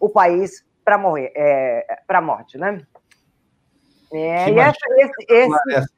o 0.00 0.08
país 0.08 0.66
para 0.84 0.98
morrer, 0.98 1.32
é, 1.36 2.00
para 2.06 2.20
morte, 2.20 2.58
né? 2.58 2.84
É, 4.12 4.50
e 4.50 4.58
essa, 4.58 4.78
esse, 4.98 5.26
esse 5.28 5.88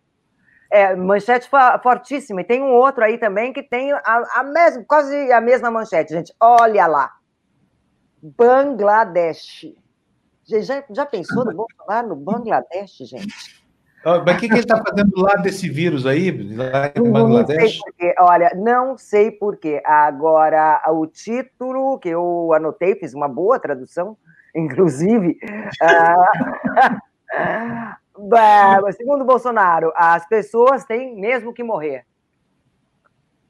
é, 0.70 0.94
manchete 0.94 1.48
fortíssima. 1.82 2.40
E 2.40 2.44
tem 2.44 2.62
um 2.62 2.72
outro 2.72 3.04
aí 3.04 3.18
também 3.18 3.52
que 3.52 3.62
tem 3.62 3.92
a, 3.92 4.22
a 4.34 4.42
mesma, 4.42 4.84
quase 4.86 5.32
a 5.32 5.40
mesma 5.40 5.70
manchete, 5.70 6.12
gente. 6.12 6.34
Olha 6.40 6.86
lá. 6.86 7.12
Bangladesh. 8.22 9.66
Já, 10.44 10.82
já 10.90 11.06
pensou 11.06 11.44
no 11.44 11.54
Bolsonaro 11.54 12.08
no 12.08 12.16
Bangladesh, 12.16 12.96
gente? 13.00 13.58
Mas 14.04 14.36
o 14.36 14.38
que, 14.38 14.48
que 14.48 14.54
ele 14.54 14.60
está 14.60 14.82
fazendo 14.82 15.12
lá 15.16 15.34
desse 15.34 15.68
vírus 15.68 16.06
aí, 16.06 16.30
lá 16.30 16.92
em 16.94 17.10
Bangladesh? 17.10 17.80
Não 17.98 18.26
Olha, 18.26 18.52
não 18.56 18.96
sei 18.96 19.30
porquê. 19.30 19.82
Agora, 19.84 20.82
o 20.88 21.06
título 21.06 21.98
que 21.98 22.08
eu 22.08 22.52
anotei, 22.54 22.94
fiz 22.94 23.12
uma 23.12 23.28
boa 23.28 23.58
tradução, 23.58 24.16
inclusive. 24.54 25.38
uh, 28.18 28.92
segundo 28.92 29.24
Bolsonaro, 29.24 29.92
as 29.96 30.26
pessoas 30.28 30.84
têm 30.84 31.14
mesmo 31.20 31.52
que 31.52 31.62
morrer. 31.64 32.06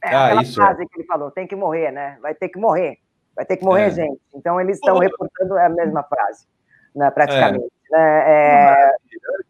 É 0.03 0.15
ah, 0.15 0.27
aquela 0.27 0.43
isso 0.43 0.61
é. 0.61 0.65
frase 0.65 0.87
que 0.87 1.01
ele 1.01 1.07
falou, 1.07 1.31
tem 1.31 1.47
que 1.47 1.57
morrer, 1.57 1.91
né? 1.91 2.19
Vai 2.23 2.35
ter 2.35 2.49
que 2.49 2.59
morrer. 2.59 2.99
Vai 3.35 3.45
ter 3.45 3.57
que 3.57 3.65
morrer, 3.65 3.87
é. 3.87 3.91
gente. 3.91 4.21
Então, 4.35 4.61
eles 4.61 4.77
estão 4.77 4.99
reportando 4.99 5.59
a 5.59 5.69
mesma 5.69 6.03
frase, 6.03 6.47
né, 6.99 7.11
praticamente. 7.11 7.65
É. 7.65 7.97
Né? 7.97 8.25
É, 8.27 8.91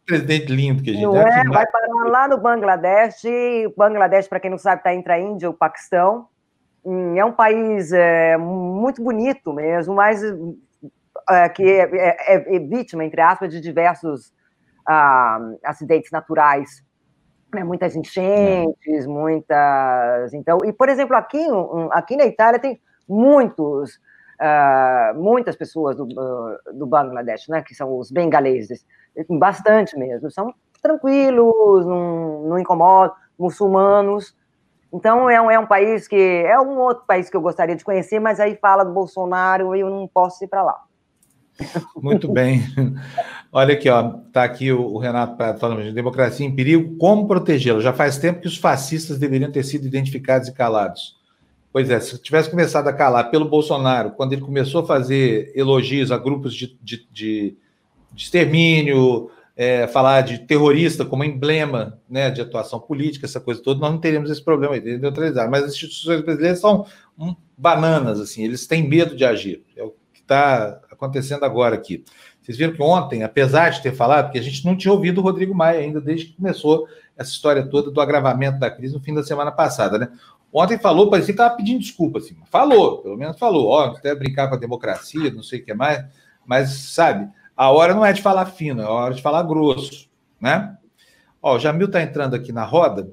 presidente 0.06 0.46
lindo 0.46 0.82
que 0.82 0.90
a 0.90 0.92
gente 0.94 1.02
não 1.02 1.16
é, 1.16 1.44
vai 1.44 1.66
parar 1.66 1.88
lá 2.08 2.28
no 2.28 2.38
Bangladesh. 2.38 3.22
Bangladesh, 3.76 4.28
para 4.28 4.40
quem 4.40 4.50
não 4.50 4.58
sabe, 4.58 4.80
está 4.80 4.94
entre 4.94 5.12
a 5.12 5.18
Índia 5.18 5.46
e 5.46 5.48
o 5.48 5.54
Paquistão. 5.54 6.28
Hum, 6.84 7.16
é 7.16 7.24
um 7.24 7.32
país 7.32 7.92
é, 7.92 8.36
muito 8.36 9.02
bonito 9.02 9.52
mesmo, 9.52 9.94
mas 9.94 10.22
é, 11.30 11.48
que 11.48 11.62
é, 11.62 11.82
é, 11.92 12.56
é, 12.56 12.58
vítima, 12.60 13.04
entre 13.04 13.20
aspas, 13.20 13.50
de 13.50 13.60
diversos 13.60 14.32
ah, 14.86 15.38
acidentes 15.64 16.10
naturais. 16.10 16.82
Né? 17.54 17.62
Muitas 17.62 17.94
enchentes, 17.94 19.06
muitas. 19.06 20.32
Então, 20.32 20.58
e 20.64 20.72
por 20.72 20.88
exemplo, 20.88 21.16
aqui, 21.16 21.46
aqui 21.90 22.16
na 22.16 22.24
Itália 22.24 22.58
tem 22.58 22.80
muitos 23.06 24.00
uh, 24.40 25.20
muitas 25.20 25.56
pessoas 25.56 25.96
do, 25.96 26.04
uh, 26.04 26.74
do 26.74 26.86
Bangladesh, 26.86 27.48
né, 27.48 27.62
que 27.62 27.74
são 27.74 27.98
os 27.98 28.10
bengaleses, 28.10 28.84
bastante 29.28 29.98
mesmo, 29.98 30.30
são 30.30 30.54
tranquilos, 30.82 31.84
não, 31.86 32.42
não 32.42 32.58
incomodam, 32.58 33.14
muçulmanos. 33.38 34.36
Então 34.92 35.28
é 35.28 35.40
um, 35.40 35.50
é 35.50 35.58
um 35.58 35.66
país 35.66 36.08
que 36.08 36.16
é 36.16 36.58
um 36.58 36.78
outro 36.78 37.04
país 37.06 37.28
que 37.28 37.36
eu 37.36 37.40
gostaria 37.40 37.76
de 37.76 37.84
conhecer, 37.84 38.20
mas 38.20 38.40
aí 38.40 38.56
fala 38.56 38.84
do 38.84 38.92
Bolsonaro 38.92 39.74
e 39.76 39.80
eu 39.80 39.90
não 39.90 40.08
posso 40.08 40.42
ir 40.44 40.48
para 40.48 40.62
lá. 40.62 40.76
Muito 42.00 42.30
bem. 42.32 42.62
Olha 43.52 43.74
aqui, 43.74 43.90
ó, 43.90 44.14
tá 44.32 44.44
aqui 44.44 44.72
o, 44.72 44.80
o 44.80 44.98
Renato 44.98 45.36
Prado 45.36 45.58
falando 45.58 45.82
de 45.82 45.92
democracia 45.92 46.46
em 46.46 46.54
perigo, 46.54 46.96
como 46.96 47.26
protegê-la? 47.26 47.80
Já 47.80 47.92
faz 47.92 48.16
tempo 48.16 48.40
que 48.40 48.46
os 48.46 48.56
fascistas 48.56 49.18
deveriam 49.18 49.50
ter 49.50 49.64
sido 49.64 49.86
identificados 49.86 50.48
e 50.48 50.52
calados. 50.52 51.17
Pois 51.72 51.90
é, 51.90 52.00
se 52.00 52.18
tivesse 52.18 52.50
começado 52.50 52.88
a 52.88 52.92
calar 52.92 53.30
pelo 53.30 53.44
Bolsonaro, 53.44 54.12
quando 54.12 54.32
ele 54.32 54.42
começou 54.42 54.82
a 54.82 54.86
fazer 54.86 55.52
elogios 55.54 56.10
a 56.10 56.16
grupos 56.16 56.54
de, 56.54 56.78
de, 56.82 57.06
de, 57.12 57.56
de 58.12 58.24
extermínio, 58.24 59.30
é, 59.58 59.88
falar 59.88 60.20
de 60.20 60.38
terrorista 60.38 61.04
como 61.04 61.24
emblema 61.24 62.00
né, 62.08 62.30
de 62.30 62.40
atuação 62.40 62.78
política, 62.78 63.26
essa 63.26 63.40
coisa 63.40 63.60
toda, 63.60 63.80
nós 63.80 63.90
não 63.90 63.98
teríamos 63.98 64.30
esse 64.30 64.42
problema 64.42 64.74
aí 64.74 64.80
de 64.80 64.98
neutralizar. 64.98 65.50
Mas 65.50 65.64
as 65.64 65.72
instituições 65.72 66.22
brasileiras 66.22 66.60
são 66.60 66.86
um, 67.18 67.34
bananas, 67.56 68.20
assim, 68.20 68.44
eles 68.44 68.68
têm 68.68 68.88
medo 68.88 69.16
de 69.16 69.24
agir. 69.24 69.64
É 69.76 69.82
o 69.82 69.92
que 70.12 70.20
está 70.20 70.80
acontecendo 70.90 71.44
agora 71.44 71.74
aqui. 71.74 72.04
Vocês 72.40 72.56
viram 72.56 72.72
que 72.72 72.80
ontem, 72.80 73.24
apesar 73.24 73.70
de 73.70 73.82
ter 73.82 73.92
falado, 73.92 74.26
porque 74.26 74.38
a 74.38 74.42
gente 74.42 74.64
não 74.64 74.76
tinha 74.76 74.92
ouvido 74.92 75.18
o 75.18 75.24
Rodrigo 75.24 75.54
Maia 75.54 75.80
ainda 75.80 76.00
desde 76.00 76.26
que 76.26 76.36
começou 76.36 76.88
essa 77.16 77.30
história 77.30 77.66
toda 77.66 77.90
do 77.90 78.00
agravamento 78.00 78.60
da 78.60 78.70
crise 78.70 78.94
no 78.94 79.00
fim 79.00 79.12
da 79.12 79.24
semana 79.24 79.50
passada, 79.50 79.98
né? 79.98 80.08
Ontem 80.52 80.78
falou, 80.78 81.10
parecia 81.10 81.34
que 81.34 81.40
estava 81.40 81.56
pedindo 81.56 81.80
desculpa, 81.80 82.18
assim. 82.18 82.36
Falou, 82.50 82.98
pelo 82.98 83.16
menos 83.16 83.38
falou. 83.38 83.68
Ó, 83.68 83.84
até 83.86 84.14
brincar 84.14 84.48
com 84.48 84.54
a 84.54 84.58
democracia, 84.58 85.30
não 85.30 85.42
sei 85.42 85.60
o 85.60 85.64
que 85.64 85.74
mais. 85.74 86.04
Mas, 86.46 86.70
sabe, 86.70 87.28
a 87.56 87.70
hora 87.70 87.94
não 87.94 88.04
é 88.04 88.12
de 88.12 88.22
falar 88.22 88.46
fino, 88.46 88.80
é 88.80 88.84
a 88.84 88.90
hora 88.90 89.14
de 89.14 89.20
falar 89.20 89.42
grosso, 89.42 90.08
né? 90.40 90.76
Ó, 91.42 91.56
o 91.56 91.58
Jamil 91.58 91.86
está 91.86 92.02
entrando 92.02 92.34
aqui 92.34 92.52
na 92.52 92.64
roda. 92.64 93.10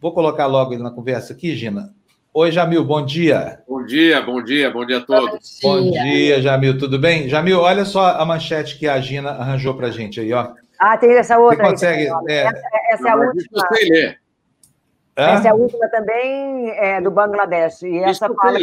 Vou 0.00 0.12
colocar 0.12 0.46
logo 0.46 0.72
ele 0.72 0.82
na 0.82 0.90
conversa 0.90 1.32
aqui, 1.32 1.56
Gina. 1.56 1.92
Oi, 2.32 2.52
Jamil, 2.52 2.84
bom 2.84 3.04
dia. 3.04 3.60
Bom 3.66 3.84
dia, 3.84 4.22
bom 4.22 4.42
dia, 4.42 4.70
bom 4.70 4.86
dia 4.86 4.98
a 4.98 5.00
todos. 5.00 5.58
Bom 5.60 5.80
dia, 5.80 6.00
bom 6.00 6.04
dia 6.04 6.42
Jamil, 6.42 6.78
tudo 6.78 6.98
bem? 6.98 7.28
Jamil, 7.28 7.58
olha 7.58 7.84
só 7.84 8.12
a 8.12 8.24
manchete 8.24 8.78
que 8.78 8.86
a 8.86 9.00
Gina 9.00 9.30
arranjou 9.30 9.74
para 9.74 9.90
gente 9.90 10.20
aí, 10.20 10.32
ó. 10.32 10.52
Ah, 10.78 10.96
tem 10.96 11.10
essa 11.14 11.36
outra. 11.36 11.64
Você 11.64 11.70
consegue? 11.70 12.08
É... 12.28 12.42
Essa, 12.44 12.62
essa 12.92 13.08
é 13.08 13.10
a 13.10 13.16
última. 13.16 13.42
Eu 13.52 13.76
sei 13.76 13.88
ler. 13.90 14.27
Essa 15.18 15.48
é 15.48 15.50
a 15.50 15.54
última 15.54 15.88
também 15.88 16.70
é, 16.70 17.00
do 17.00 17.10
Bangladesh. 17.10 17.82
E 17.82 17.98
essa 17.98 18.28
fala. 18.32 18.58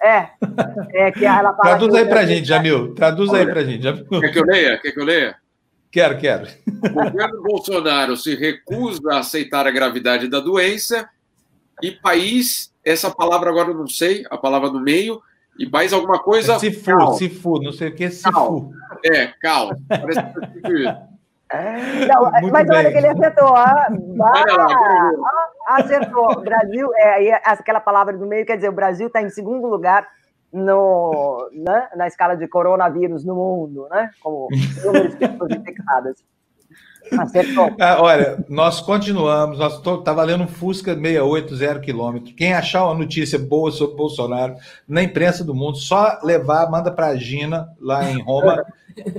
É, 0.00 0.30
é 0.92 1.10
que 1.10 1.24
ela 1.24 1.52
fala 1.54 1.62
Traduz 1.62 1.94
aí 1.94 2.06
para 2.06 2.20
a 2.20 2.26
gente, 2.26 2.46
Jamil. 2.46 2.94
Traduz 2.94 3.30
Olha, 3.30 3.40
aí 3.40 3.46
para 3.46 3.60
a 3.60 3.64
gente. 3.64 3.82
Jamil. 3.82 4.06
Quer 4.20 4.32
que 4.32 4.38
eu 4.38 4.44
leia? 4.44 4.78
Quer 4.78 4.92
que 4.92 5.00
eu 5.00 5.04
leia? 5.04 5.36
Quero, 5.90 6.18
quero. 6.18 6.46
O 6.66 6.90
governo 6.90 7.42
Bolsonaro 7.42 8.16
se 8.16 8.34
recusa 8.34 9.12
a 9.12 9.18
aceitar 9.20 9.66
a 9.66 9.70
gravidade 9.70 10.28
da 10.28 10.38
doença 10.38 11.08
e 11.82 11.92
país, 11.92 12.72
essa 12.84 13.10
palavra 13.10 13.50
agora 13.50 13.70
eu 13.70 13.74
não 13.74 13.86
sei, 13.86 14.24
a 14.30 14.36
palavra 14.36 14.70
no 14.70 14.80
meio, 14.80 15.22
e 15.58 15.68
mais 15.68 15.92
alguma 15.92 16.18
coisa. 16.18 16.54
É 16.54 16.58
Cifu, 16.58 17.14
Cifu, 17.14 17.62
não 17.62 17.72
sei 17.72 17.88
o 17.88 17.94
que 17.94 18.04
é 18.04 18.10
Cifu. 18.10 18.72
É, 19.04 19.28
cal. 19.40 19.70
Parece 19.88 20.20
que 20.22 21.08
é 21.50 22.06
não, 22.06 22.30
mas 22.50 22.66
bem. 22.66 22.76
olha 22.76 22.90
que 22.90 22.98
ele 22.98 23.08
acertou. 23.08 23.56
Ah, 23.56 23.88
ah, 24.22 25.76
acertou. 25.76 26.40
Brasil, 26.42 26.90
é, 26.96 27.34
aquela 27.44 27.80
palavra 27.80 28.16
do 28.16 28.26
meio 28.26 28.44
quer 28.44 28.56
dizer, 28.56 28.68
o 28.68 28.72
Brasil 28.72 29.06
está 29.06 29.22
em 29.22 29.30
segundo 29.30 29.66
lugar 29.66 30.06
no, 30.52 31.48
né, 31.52 31.88
na 31.96 32.06
escala 32.06 32.36
de 32.36 32.46
coronavírus 32.48 33.24
no 33.24 33.34
mundo, 33.34 33.88
né? 33.90 34.10
Como 34.20 34.48
número 34.84 35.08
de 35.08 35.16
pessoas 35.16 35.50
infectadas. 35.50 36.24
Acertou. 37.16 37.68
Ah, 37.80 37.98
olha, 38.00 38.44
nós 38.48 38.80
continuamos, 38.80 39.58
nós 39.58 39.78
está 39.78 40.12
valendo 40.12 40.44
um 40.44 40.48
Fusca 40.48 40.94
680 40.94 41.80
quilômetros. 41.80 42.34
Quem 42.36 42.52
achar 42.52 42.84
uma 42.84 42.94
notícia 42.94 43.38
boa 43.38 43.70
sobre 43.70 43.96
Bolsonaro 43.96 44.54
na 44.86 45.02
imprensa 45.02 45.44
do 45.44 45.54
mundo, 45.54 45.76
só 45.78 46.18
levar, 46.22 46.70
manda 46.70 46.90
para 46.90 47.08
a 47.08 47.16
Gina, 47.16 47.68
lá 47.80 48.10
em 48.10 48.20
Roma, 48.20 48.64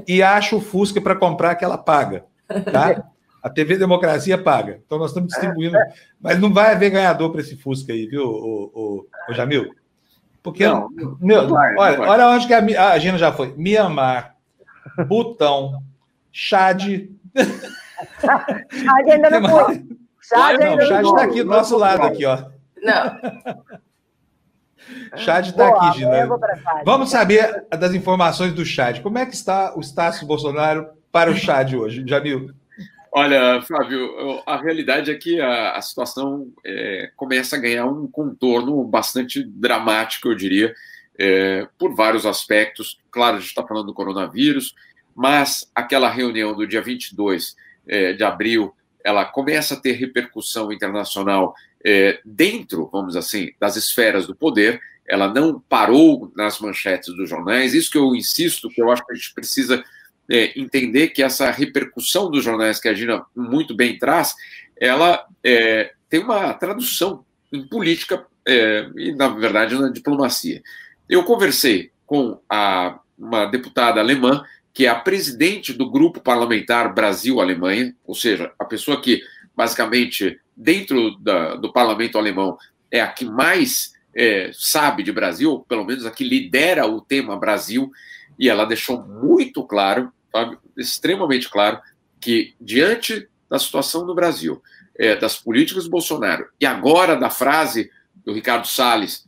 e 0.07 0.21
acha 0.21 0.55
o 0.55 0.61
Fusca 0.61 0.99
para 0.99 1.15
comprar 1.15 1.55
que 1.55 1.63
ela 1.63 1.77
paga. 1.77 2.25
Tá? 2.71 3.03
A 3.41 3.49
TV 3.49 3.77
Democracia 3.77 4.37
paga. 4.37 4.81
Então 4.85 4.97
nós 4.97 5.11
estamos 5.11 5.29
distribuindo. 5.29 5.77
Mas 6.19 6.39
não 6.39 6.53
vai 6.53 6.73
haver 6.73 6.89
ganhador 6.89 7.31
para 7.31 7.41
esse 7.41 7.55
Fusca 7.55 7.93
aí, 7.93 8.05
viu, 8.05 8.25
o, 8.25 8.71
o, 8.73 9.05
o 9.29 9.33
Jamil? 9.33 9.73
Porque, 10.43 10.65
não, 10.65 10.89
meu, 11.19 11.43
não 11.43 11.49
vai, 11.49 11.75
olha, 11.75 12.01
olha 12.01 12.27
onde 12.29 12.47
que 12.47 12.53
a, 12.53 12.91
a 12.91 12.99
Gina 12.99 13.17
já 13.17 13.31
foi. 13.31 13.53
Mianmar, 13.57 14.35
Butão, 15.07 15.83
Chad. 16.31 17.09
Chad 18.19 19.09
ainda 19.09 19.29
não 19.29 19.49
foi. 19.49 19.85
Chad 20.21 20.61
ainda 20.61 20.75
não, 20.75 20.87
Chad 20.87 21.05
está 21.05 21.23
aqui 21.23 21.43
do 21.43 21.49
nosso 21.49 21.77
lado, 21.77 22.03
aqui, 22.03 22.25
ó. 22.25 22.45
Não. 22.81 23.19
Chad 25.17 25.47
está 25.47 25.69
aqui, 25.69 25.99
Gina. 25.99 26.27
Vamos 26.85 27.09
saber 27.09 27.65
das 27.77 27.93
informações 27.93 28.53
do 28.53 28.65
Chad. 28.65 29.01
Como 29.01 29.17
é 29.17 29.25
que 29.25 29.33
está 29.33 29.75
o 29.75 29.79
Estácio 29.79 30.25
Bolsonaro 30.25 30.87
para 31.11 31.31
o 31.31 31.35
Chad 31.35 31.73
hoje, 31.73 32.03
Jamil? 32.07 32.51
Olha, 33.11 33.61
Flávio, 33.63 34.43
a 34.45 34.57
realidade 34.57 35.09
é 35.09 35.15
que 35.15 35.41
a, 35.41 35.71
a 35.71 35.81
situação 35.81 36.47
é, 36.63 37.11
começa 37.15 37.55
a 37.55 37.59
ganhar 37.59 37.85
um 37.85 38.07
contorno 38.07 38.83
bastante 38.83 39.43
dramático, 39.43 40.27
eu 40.27 40.35
diria, 40.35 40.73
é, 41.17 41.67
por 41.77 41.95
vários 41.95 42.25
aspectos. 42.25 42.99
Claro, 43.11 43.37
a 43.37 43.39
gente 43.39 43.49
está 43.49 43.65
falando 43.65 43.87
do 43.87 43.93
coronavírus, 43.95 44.75
mas 45.15 45.69
aquela 45.73 46.09
reunião 46.09 46.55
do 46.55 46.67
dia 46.67 46.81
22 46.81 47.55
é, 47.89 48.13
de 48.13 48.23
abril, 48.23 48.73
ela 49.03 49.25
começa 49.25 49.73
a 49.73 49.79
ter 49.79 49.93
repercussão 49.93 50.71
internacional 50.71 51.55
é, 51.83 52.19
dentro, 52.23 52.89
vamos 52.91 53.15
assim, 53.15 53.51
das 53.59 53.75
esferas 53.75 54.27
do 54.27 54.35
poder. 54.35 54.79
Ela 55.07 55.33
não 55.33 55.59
parou 55.59 56.31
nas 56.35 56.59
manchetes 56.59 57.13
dos 57.15 57.29
jornais. 57.29 57.73
Isso 57.73 57.89
que 57.89 57.97
eu 57.97 58.15
insisto, 58.15 58.69
que 58.69 58.81
eu 58.81 58.91
acho 58.91 59.05
que 59.05 59.11
a 59.11 59.15
gente 59.15 59.33
precisa 59.33 59.83
é, 60.29 60.59
entender 60.59 61.07
que 61.07 61.23
essa 61.23 61.49
repercussão 61.49 62.29
dos 62.29 62.43
jornais 62.43 62.79
que 62.79 62.87
a 62.87 62.93
Gina 62.93 63.25
muito 63.35 63.75
bem 63.75 63.97
traz, 63.97 64.35
ela 64.79 65.25
tem 66.07 66.21
uma 66.21 66.53
tradução 66.53 67.25
em 67.51 67.67
política 67.67 68.25
e, 68.95 69.11
na 69.13 69.27
verdade, 69.27 69.75
na 69.75 69.89
diplomacia. 69.89 70.61
Eu 71.09 71.23
conversei 71.23 71.91
com 72.05 72.39
a, 72.49 72.99
uma 73.17 73.45
deputada 73.45 73.99
alemã, 73.99 74.43
que 74.73 74.85
é 74.85 74.89
a 74.89 74.99
presidente 74.99 75.73
do 75.73 75.89
grupo 75.89 76.21
parlamentar 76.21 76.93
Brasil-Alemanha, 76.93 77.95
ou 78.05 78.15
seja, 78.15 78.51
a 78.57 78.65
pessoa 78.65 79.01
que, 79.01 79.21
basicamente, 79.55 80.39
dentro 80.55 81.17
da, 81.19 81.55
do 81.55 81.71
parlamento 81.71 82.17
alemão, 82.17 82.57
é 82.91 83.01
a 83.01 83.07
que 83.07 83.25
mais 83.25 83.93
é, 84.15 84.51
sabe 84.53 85.03
de 85.03 85.11
Brasil, 85.11 85.65
pelo 85.67 85.85
menos 85.85 86.05
a 86.05 86.11
que 86.11 86.23
lidera 86.23 86.85
o 86.85 87.01
tema 87.01 87.37
Brasil, 87.37 87.91
e 88.37 88.49
ela 88.49 88.65
deixou 88.65 89.03
muito 89.03 89.63
claro 89.63 90.11
extremamente 90.77 91.49
claro 91.49 91.79
que, 92.19 92.53
diante 92.59 93.27
da 93.49 93.57
situação 93.57 94.05
no 94.05 94.13
Brasil, 94.13 94.61
é, 94.95 95.15
das 95.15 95.37
políticas 95.37 95.85
do 95.85 95.89
Bolsonaro, 95.89 96.47
e 96.59 96.65
agora 96.65 97.15
da 97.15 97.29
frase 97.29 97.89
do 98.23 98.33
Ricardo 98.33 98.67
Salles 98.67 99.25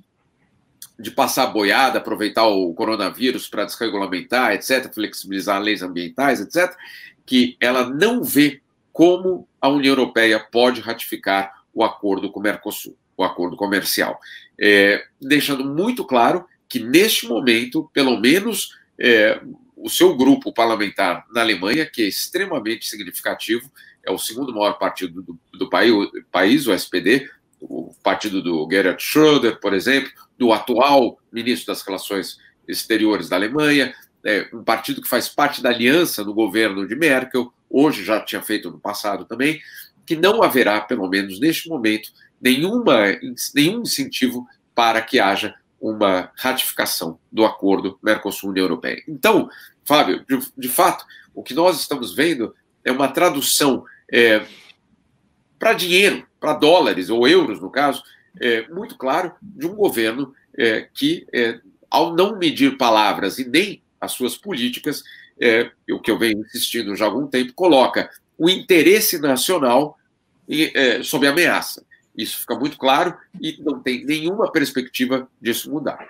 de 1.01 1.11
passar 1.11 1.47
boiada, 1.47 1.97
aproveitar 1.97 2.45
o 2.45 2.73
coronavírus 2.73 3.47
para 3.47 3.65
desregulamentar, 3.65 4.53
etc., 4.53 4.93
flexibilizar 4.93 5.61
leis 5.61 5.81
ambientais, 5.81 6.39
etc., 6.39 6.75
que 7.25 7.57
ela 7.59 7.89
não 7.89 8.23
vê 8.23 8.61
como 8.93 9.47
a 9.59 9.69
União 9.69 9.91
Europeia 9.91 10.39
pode 10.39 10.81
ratificar 10.81 11.63
o 11.73 11.83
acordo 11.83 12.31
com 12.31 12.39
o 12.39 12.43
Mercosul, 12.43 12.97
o 13.15 13.23
acordo 13.23 13.55
comercial. 13.55 14.19
É, 14.59 15.03
deixando 15.19 15.63
muito 15.65 16.05
claro 16.05 16.45
que, 16.67 16.79
neste 16.79 17.27
momento, 17.27 17.89
pelo 17.93 18.19
menos 18.19 18.77
é, 18.99 19.41
o 19.75 19.89
seu 19.89 20.15
grupo 20.15 20.53
parlamentar 20.53 21.25
na 21.31 21.41
Alemanha, 21.41 21.85
que 21.85 22.03
é 22.03 22.07
extremamente 22.07 22.87
significativo, 22.87 23.71
é 24.03 24.11
o 24.11 24.17
segundo 24.17 24.53
maior 24.53 24.73
partido 24.73 25.21
do, 25.21 25.39
do 25.53 25.69
país, 25.69 26.67
o 26.67 26.73
SPD, 26.73 27.29
o 27.61 27.93
partido 28.03 28.41
do 28.41 28.67
Gerhard 28.69 29.01
Schröder, 29.01 29.59
por 29.59 29.73
exemplo, 29.73 30.11
do 30.37 30.51
atual 30.51 31.19
ministro 31.31 31.67
das 31.67 31.81
Relações 31.83 32.37
Exteriores 32.67 33.29
da 33.29 33.35
Alemanha, 33.35 33.93
é, 34.23 34.47
um 34.53 34.63
partido 34.63 35.01
que 35.01 35.07
faz 35.07 35.29
parte 35.29 35.61
da 35.61 35.69
aliança 35.69 36.23
no 36.23 36.33
governo 36.33 36.87
de 36.87 36.95
Merkel, 36.95 37.53
hoje 37.69 38.03
já 38.03 38.19
tinha 38.19 38.41
feito 38.41 38.69
no 38.69 38.79
passado 38.79 39.25
também, 39.25 39.61
que 40.05 40.15
não 40.15 40.43
haverá, 40.43 40.81
pelo 40.81 41.07
menos 41.07 41.39
neste 41.39 41.69
momento, 41.69 42.11
nenhuma, 42.41 43.17
nenhum 43.53 43.81
incentivo 43.81 44.47
para 44.73 45.01
que 45.01 45.19
haja 45.19 45.55
uma 45.79 46.31
ratificação 46.35 47.19
do 47.31 47.45
acordo 47.45 47.97
Mercosul-União 48.01 48.65
Europeia. 48.65 49.03
Então, 49.07 49.49
Fábio, 49.83 50.23
de, 50.27 50.39
de, 50.57 50.69
fato, 50.69 51.05
o 51.33 51.41
que 51.41 51.53
nós 51.53 51.79
estamos 51.79 52.13
vendo 52.13 52.55
é 52.83 52.91
uma 52.91 53.07
tradução 53.07 53.83
é, 54.11 54.45
para 55.57 55.73
dinheiro, 55.73 56.27
para 56.41 56.53
dólares 56.53 57.11
ou 57.11 57.27
euros, 57.27 57.61
no 57.61 57.69
caso, 57.69 58.03
é, 58.41 58.67
muito 58.67 58.97
claro, 58.97 59.31
de 59.41 59.67
um 59.67 59.75
governo 59.75 60.33
é, 60.57 60.89
que, 60.91 61.27
é, 61.31 61.59
ao 61.89 62.15
não 62.15 62.37
medir 62.37 62.77
palavras 62.77 63.37
e 63.37 63.47
nem 63.47 63.83
as 64.01 64.13
suas 64.13 64.35
políticas, 64.35 65.03
é, 65.39 65.69
o 65.91 65.99
que 65.99 66.09
eu 66.09 66.17
venho 66.17 66.39
insistindo 66.41 66.95
já 66.95 67.05
há 67.05 67.07
algum 67.07 67.27
tempo, 67.27 67.53
coloca 67.53 68.09
o 68.37 68.49
interesse 68.49 69.19
nacional 69.19 69.97
é, 70.49 71.03
sob 71.03 71.27
ameaça. 71.27 71.85
Isso 72.17 72.39
fica 72.39 72.55
muito 72.55 72.77
claro 72.77 73.15
e 73.39 73.61
não 73.61 73.79
tem 73.79 74.03
nenhuma 74.03 74.51
perspectiva 74.51 75.29
disso 75.39 75.71
mudar. 75.71 76.09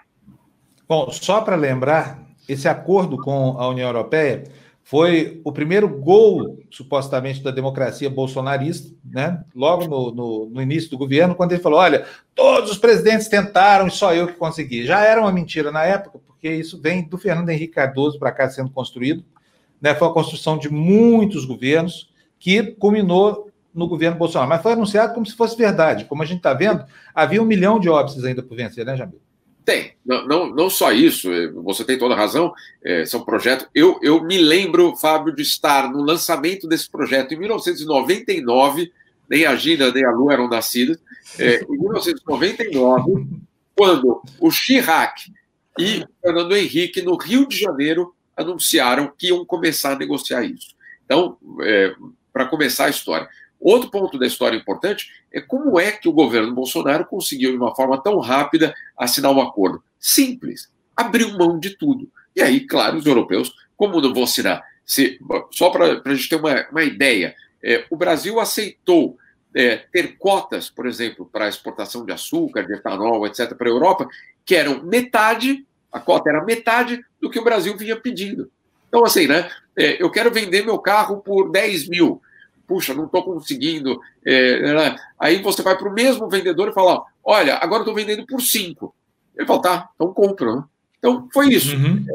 Bom, 0.88 1.12
só 1.12 1.42
para 1.42 1.56
lembrar, 1.58 2.24
esse 2.48 2.68
acordo 2.68 3.18
com 3.18 3.58
a 3.60 3.68
União 3.68 3.88
Europeia 3.88 4.44
foi 4.92 5.39
o 5.46 5.54
primeiro 5.54 5.88
gol, 5.88 6.60
supostamente, 6.70 7.42
da 7.42 7.50
democracia 7.50 8.10
bolsonarista, 8.10 8.94
né? 9.06 9.42
logo 9.56 9.88
no, 9.88 10.12
no, 10.14 10.50
no, 10.50 10.62
início 10.62 10.89
do 10.89 10.98
governo, 10.98 11.34
quando 11.34 11.54
ele 11.54 11.62
falou: 11.62 11.80
olha, 11.80 12.06
todos 12.36 12.72
os 12.72 12.78
presidentes 12.78 13.30
tentaram 13.30 13.88
e 13.88 13.89
só 13.89 14.14
eu 14.14 14.28
que 14.28 14.34
consegui. 14.34 14.86
Já 14.86 15.00
era 15.00 15.22
uma 15.22 15.32
mentira 15.32 15.72
na 15.72 15.86
época, 15.86 16.20
porque 16.28 16.54
isso 16.54 16.78
vem 16.78 17.08
do 17.08 17.18
Fernando 17.18 17.48
Henrique 17.48 17.76
Cardoso 17.76 18.20
para 18.20 18.34
cá 18.34 18.50
sendo 18.50 18.70
construído. 18.70 19.24
Né? 19.80 19.96
Foi 19.96 20.10
a 20.10 20.12
construção 20.12 20.58
de 20.58 20.70
muitos 20.70 21.46
governos 21.46 22.12
que 22.38 22.62
culminou 22.74 23.50
no 23.74 23.88
governo 23.88 24.18
Bolsonaro. 24.18 24.50
Mas 24.50 24.62
foi 24.62 24.74
anunciado 24.74 25.14
como 25.14 25.26
se 25.26 25.38
fosse 25.38 25.56
verdade. 25.56 26.04
Como 26.04 26.22
a 26.22 26.26
gente 26.26 26.39
está 26.39 26.54
vendo, 26.54 26.84
havia 27.16 27.42
um 27.42 27.46
milhão 27.46 27.80
de 27.80 27.88
óbices 27.88 28.26
ainda 28.26 28.44
por 28.44 28.58
vencer, 28.58 28.86
né, 28.86 28.98
Jamil? 28.98 29.22
Tem, 29.72 29.93
não, 30.05 30.28
não, 30.28 30.49
não 30.53 30.69
só 30.69 30.91
isso, 30.91 31.32
é, 31.32 31.47
você 31.47 31.86
tem 31.86 31.97
toda 31.97 32.13
a 32.13 32.17
razão, 32.17 32.53
é, 32.84 33.05
são 33.05 33.24
projetos. 33.24 33.65
Eu, 33.74 33.97
eu 34.03 34.22
me 34.22 34.38
lembro, 34.38 34.97
Fábio, 34.97 35.34
de 35.34 35.43
estar 35.43 35.89
no 35.89 36.03
lançamento 36.03 36.67
desse 36.67 36.91
projeto 36.91 37.34
em 37.34 37.39
1999, 37.39 38.91
nem 39.30 39.45
a 39.45 39.55
Gina 39.55 39.89
nem 39.89 40.05
a 40.05 40.11
Lu 40.11 40.30
eram 40.30 40.49
nascidas, 40.49 40.99
é, 41.39 41.63
em 41.63 41.78
1999, 41.78 43.28
quando 43.74 44.22
o 44.41 44.51
Chirac 44.51 45.32
e 45.80 46.05
Fernando 46.22 46.53
Henrique, 46.53 47.01
no 47.01 47.15
Rio 47.15 47.47
de 47.47 47.57
Janeiro, 47.57 48.13
anunciaram 48.36 49.09
que 49.17 49.28
iam 49.28 49.45
começar 49.45 49.93
a 49.93 49.97
negociar 49.97 50.43
isso. 50.43 50.76
Então, 51.05 51.38
é, 51.61 51.95
para 52.34 52.45
começar 52.45 52.88
a 52.88 52.89
história. 52.89 53.30
Outro 53.62 53.91
ponto 53.91 54.18
da 54.18 54.26
história 54.26 54.57
importante 54.57 55.12
é 55.32 55.39
como 55.39 55.80
é 55.80 55.91
que 55.91 56.09
o 56.09 56.12
governo 56.12 56.51
Bolsonaro 56.51 57.05
conseguiu, 57.05 57.51
de 57.51 57.57
uma 57.57 57.76
forma 57.76 58.01
tão 58.01 58.18
rápida, 58.18 58.74
assinar 58.97 59.32
um 59.32 59.39
acordo. 59.39 59.84
Simples, 59.99 60.72
abriu 60.97 61.38
mão 61.38 61.59
de 61.59 61.78
tudo. 61.78 62.09
E 62.36 62.41
aí, 62.41 62.62
claro, 62.62 62.97
os 62.97 63.05
europeus, 63.05 63.53
como 63.78 64.01
não 64.01 64.14
vão 64.14 64.24
assinar? 64.24 64.64
Se, 64.84 65.20
só 65.51 65.70
para 65.70 66.01
a 66.03 66.14
gente 66.16 66.28
ter 66.28 66.38
uma, 66.38 66.68
uma 66.72 66.84
ideia, 66.84 67.36
é, 67.64 67.86
o 67.91 67.95
Brasil 67.95 68.39
aceitou 68.39 69.16
é, 69.53 69.76
ter 69.76 70.18
cotas, 70.18 70.70
por 70.70 70.88
exemplo, 70.88 71.30
para 71.32 71.47
exportação 71.47 72.03
de 72.03 72.12
açúcar, 72.12 72.64
de 72.64 72.74
etanol, 72.74 73.28
etc., 73.28 73.53
para 73.55 73.68
a 73.68 73.72
Europa, 73.72 74.07
que 74.43 74.55
eram 74.55 74.84
metade, 74.84 75.66
a 75.91 75.99
cota 75.99 76.32
era 76.32 76.43
metade 76.43 76.99
do 77.20 77.30
que 77.30 77.39
o 77.39 77.43
Brasil 77.43 77.78
vinha 77.78 77.95
pedindo. 77.95 78.49
Então, 78.88 79.05
assim, 79.05 79.28
né? 79.28 79.49
É, 79.78 80.01
eu 80.01 80.09
quero 80.09 80.32
vender 80.32 80.66
meu 80.66 80.80
carro 80.80 81.18
por 81.22 81.51
10 81.51 81.88
mil 81.88 82.22
puxa, 82.72 82.93
não 82.93 83.03
estou 83.03 83.22
conseguindo. 83.22 83.99
É, 84.26 84.74
né? 84.74 84.95
aí 85.19 85.41
você 85.41 85.61
vai 85.61 85.78
para 85.78 85.89
o 85.89 85.93
mesmo 85.93 86.30
vendedor 86.30 86.69
e 86.69 86.74
fala: 86.74 87.03
olha, 87.22 87.57
agora 87.57 87.82
estou 87.82 87.93
vendendo 87.93 88.26
por 88.26 88.41
cinco. 88.41 88.95
Ele 89.36 89.45
fala: 89.45 89.61
tá, 89.61 89.89
então 89.93 90.13
compra. 90.13 90.55
Né? 90.55 90.63
Então 90.97 91.28
foi 91.34 91.49
isso. 91.49 91.76
Uhum. 91.76 92.05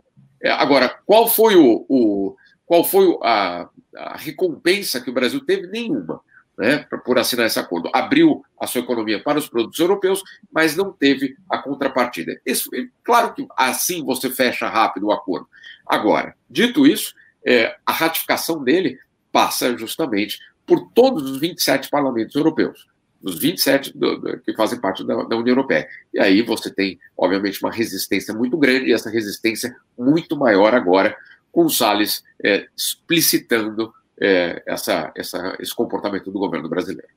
É, 0.43 0.51
agora, 0.51 0.89
qual 1.05 1.29
foi 1.29 1.57
o, 1.57 1.85
o 1.89 2.37
qual 2.65 2.83
foi 2.83 3.19
a, 3.23 3.69
a, 3.95 4.17
recompensa 4.17 5.01
que 5.01 5.11
o 5.11 5.13
Brasil 5.13 5.45
teve? 5.45 5.67
Nenhuma. 5.67 6.23
Né, 6.59 6.87
por 7.05 7.19
assinar 7.19 7.47
esse 7.47 7.59
acordo. 7.59 7.91
Abriu 7.93 8.43
a 8.59 8.67
sua 8.67 8.81
economia 8.81 9.23
para 9.23 9.39
os 9.39 9.47
produtos 9.47 9.79
europeus, 9.79 10.23
mas 10.51 10.75
não 10.75 10.91
teve 10.91 11.37
a 11.51 11.59
contrapartida. 11.59 12.41
Isso, 12.47 12.71
claro 13.05 13.35
que 13.35 13.47
assim 13.55 14.03
você 14.03 14.31
fecha 14.31 14.67
rápido 14.67 15.09
o 15.09 15.13
acordo. 15.13 15.47
Agora, 15.87 16.35
dito 16.49 16.87
isso, 16.87 17.15
é, 17.45 17.77
a 17.85 17.93
ratificação 17.93 18.65
dele 18.65 18.99
passa 19.37 19.77
justamente 19.77 20.39
por 20.65 20.89
todos 20.95 21.31
os 21.31 21.39
27 21.39 21.91
parlamentos 21.91 22.35
europeus, 22.35 22.87
os 23.23 23.39
27 23.39 23.93
do, 23.95 24.19
do, 24.19 24.41
que 24.41 24.55
fazem 24.55 24.81
parte 24.81 25.07
da, 25.07 25.25
da, 25.25 25.37
União 25.37 25.53
Europeia. 25.53 25.87
E 26.15 26.19
aí 26.19 26.41
você 26.41 26.71
tem, 26.73 26.99
obviamente, 27.15 27.63
uma 27.63 27.71
resistência 27.71 28.33
muito 28.33 28.57
grande, 28.57 28.87
e 28.87 28.95
essa 28.95 29.11
resistência 29.11 29.77
muito 29.99 30.39
maior 30.39 30.75
agora, 30.75 31.15
com 31.53 31.67
o 31.67 31.71
Salles 31.71 32.25
é, 32.43 32.67
explicitando 32.75 33.93
é, 34.19 34.63
essa, 34.67 35.13
essa, 35.15 35.55
esse 35.61 35.75
comportamento 35.75 36.31
do 36.31 36.39
governo 36.39 36.67
brasileiro. 36.67 37.13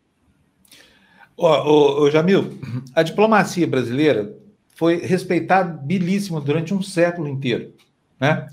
Ô, 1.37 2.09
Jamil, 2.11 2.59
a 2.93 3.01
diplomacia 3.01 3.65
brasileira 3.65 4.35
foi 4.75 4.97
respeitabilíssima 4.97 6.41
durante 6.41 6.73
um 6.73 6.81
século 6.81 7.29
inteiro, 7.29 7.73
né? 8.19 8.49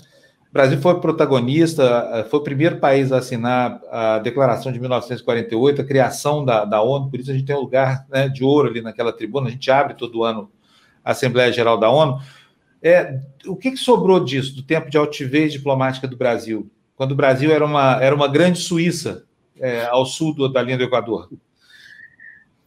Brasil 0.57 0.79
foi 0.79 0.99
protagonista, 0.99 2.09
eh, 2.13 2.23
foi 2.23 2.39
o 2.39 2.43
primeiro 2.43 2.77
país 2.77 3.11
a 3.11 3.19
assinar 3.19 3.79
a 3.91 4.17
Declaração 4.17 4.71
de 4.71 4.79
1948, 4.79 5.81
a 5.81 5.85
criação 5.85 6.43
da, 6.43 6.65
da 6.65 6.81
ONU, 6.81 7.11
por 7.11 7.19
isso 7.19 7.29
a 7.29 7.33
gente 7.35 7.45
tem 7.45 7.55
um 7.55 7.59
lugar 7.59 8.07
né, 8.09 8.27
de 8.27 8.43
ouro 8.43 8.67
ali 8.67 8.81
naquela 8.81 9.13
tribuna, 9.13 9.49
a 9.49 9.51
gente 9.51 9.69
abre 9.69 9.93
todo 9.93 10.23
ano 10.23 10.49
a 11.05 11.11
Assembleia 11.11 11.53
Geral 11.53 11.77
da 11.77 11.91
ONU. 11.91 12.19
É, 12.81 13.19
o 13.45 13.55
que, 13.55 13.69
que 13.69 13.77
sobrou 13.77 14.19
disso, 14.19 14.55
do 14.55 14.63
tempo 14.63 14.89
de 14.89 14.97
altivez 14.97 15.53
diplomática 15.53 16.07
do 16.07 16.17
Brasil, 16.17 16.67
quando 16.95 17.11
o 17.11 17.15
Brasil 17.15 17.51
era 17.51 17.63
uma, 17.63 18.01
era 18.01 18.15
uma 18.15 18.27
grande 18.27 18.57
Suíça 18.57 19.25
é, 19.59 19.85
ao 19.85 20.07
sul 20.07 20.33
do, 20.33 20.49
da 20.49 20.63
linha 20.63 20.77
do 20.79 20.85
Equador? 20.85 21.29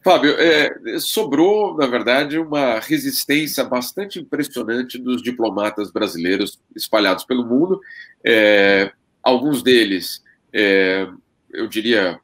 Fábio, 0.03 0.35
é, 0.39 0.97
sobrou, 0.99 1.77
na 1.77 1.85
verdade, 1.85 2.39
uma 2.39 2.79
resistência 2.79 3.63
bastante 3.63 4.19
impressionante 4.19 4.97
dos 4.97 5.21
diplomatas 5.21 5.91
brasileiros 5.91 6.59
espalhados 6.75 7.23
pelo 7.23 7.45
mundo. 7.45 7.79
É, 8.25 8.91
alguns 9.21 9.61
deles, 9.61 10.23
é, 10.51 11.07
eu 11.51 11.67
diria, 11.67 12.19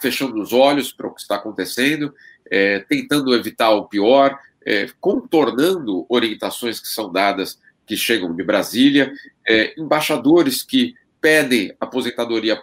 fechando 0.00 0.40
os 0.40 0.52
olhos 0.52 0.92
para 0.92 1.08
o 1.08 1.14
que 1.14 1.20
está 1.20 1.34
acontecendo, 1.34 2.14
é, 2.48 2.80
tentando 2.80 3.34
evitar 3.34 3.70
o 3.70 3.88
pior, 3.88 4.38
é, 4.64 4.88
contornando 5.00 6.06
orientações 6.08 6.78
que 6.78 6.88
são 6.88 7.10
dadas 7.10 7.58
que 7.84 7.96
chegam 7.96 8.32
de 8.32 8.44
Brasília, 8.44 9.12
é, 9.46 9.74
embaixadores 9.76 10.62
que 10.62 10.94
pedem 11.20 11.74
aposentadoria 11.80 12.62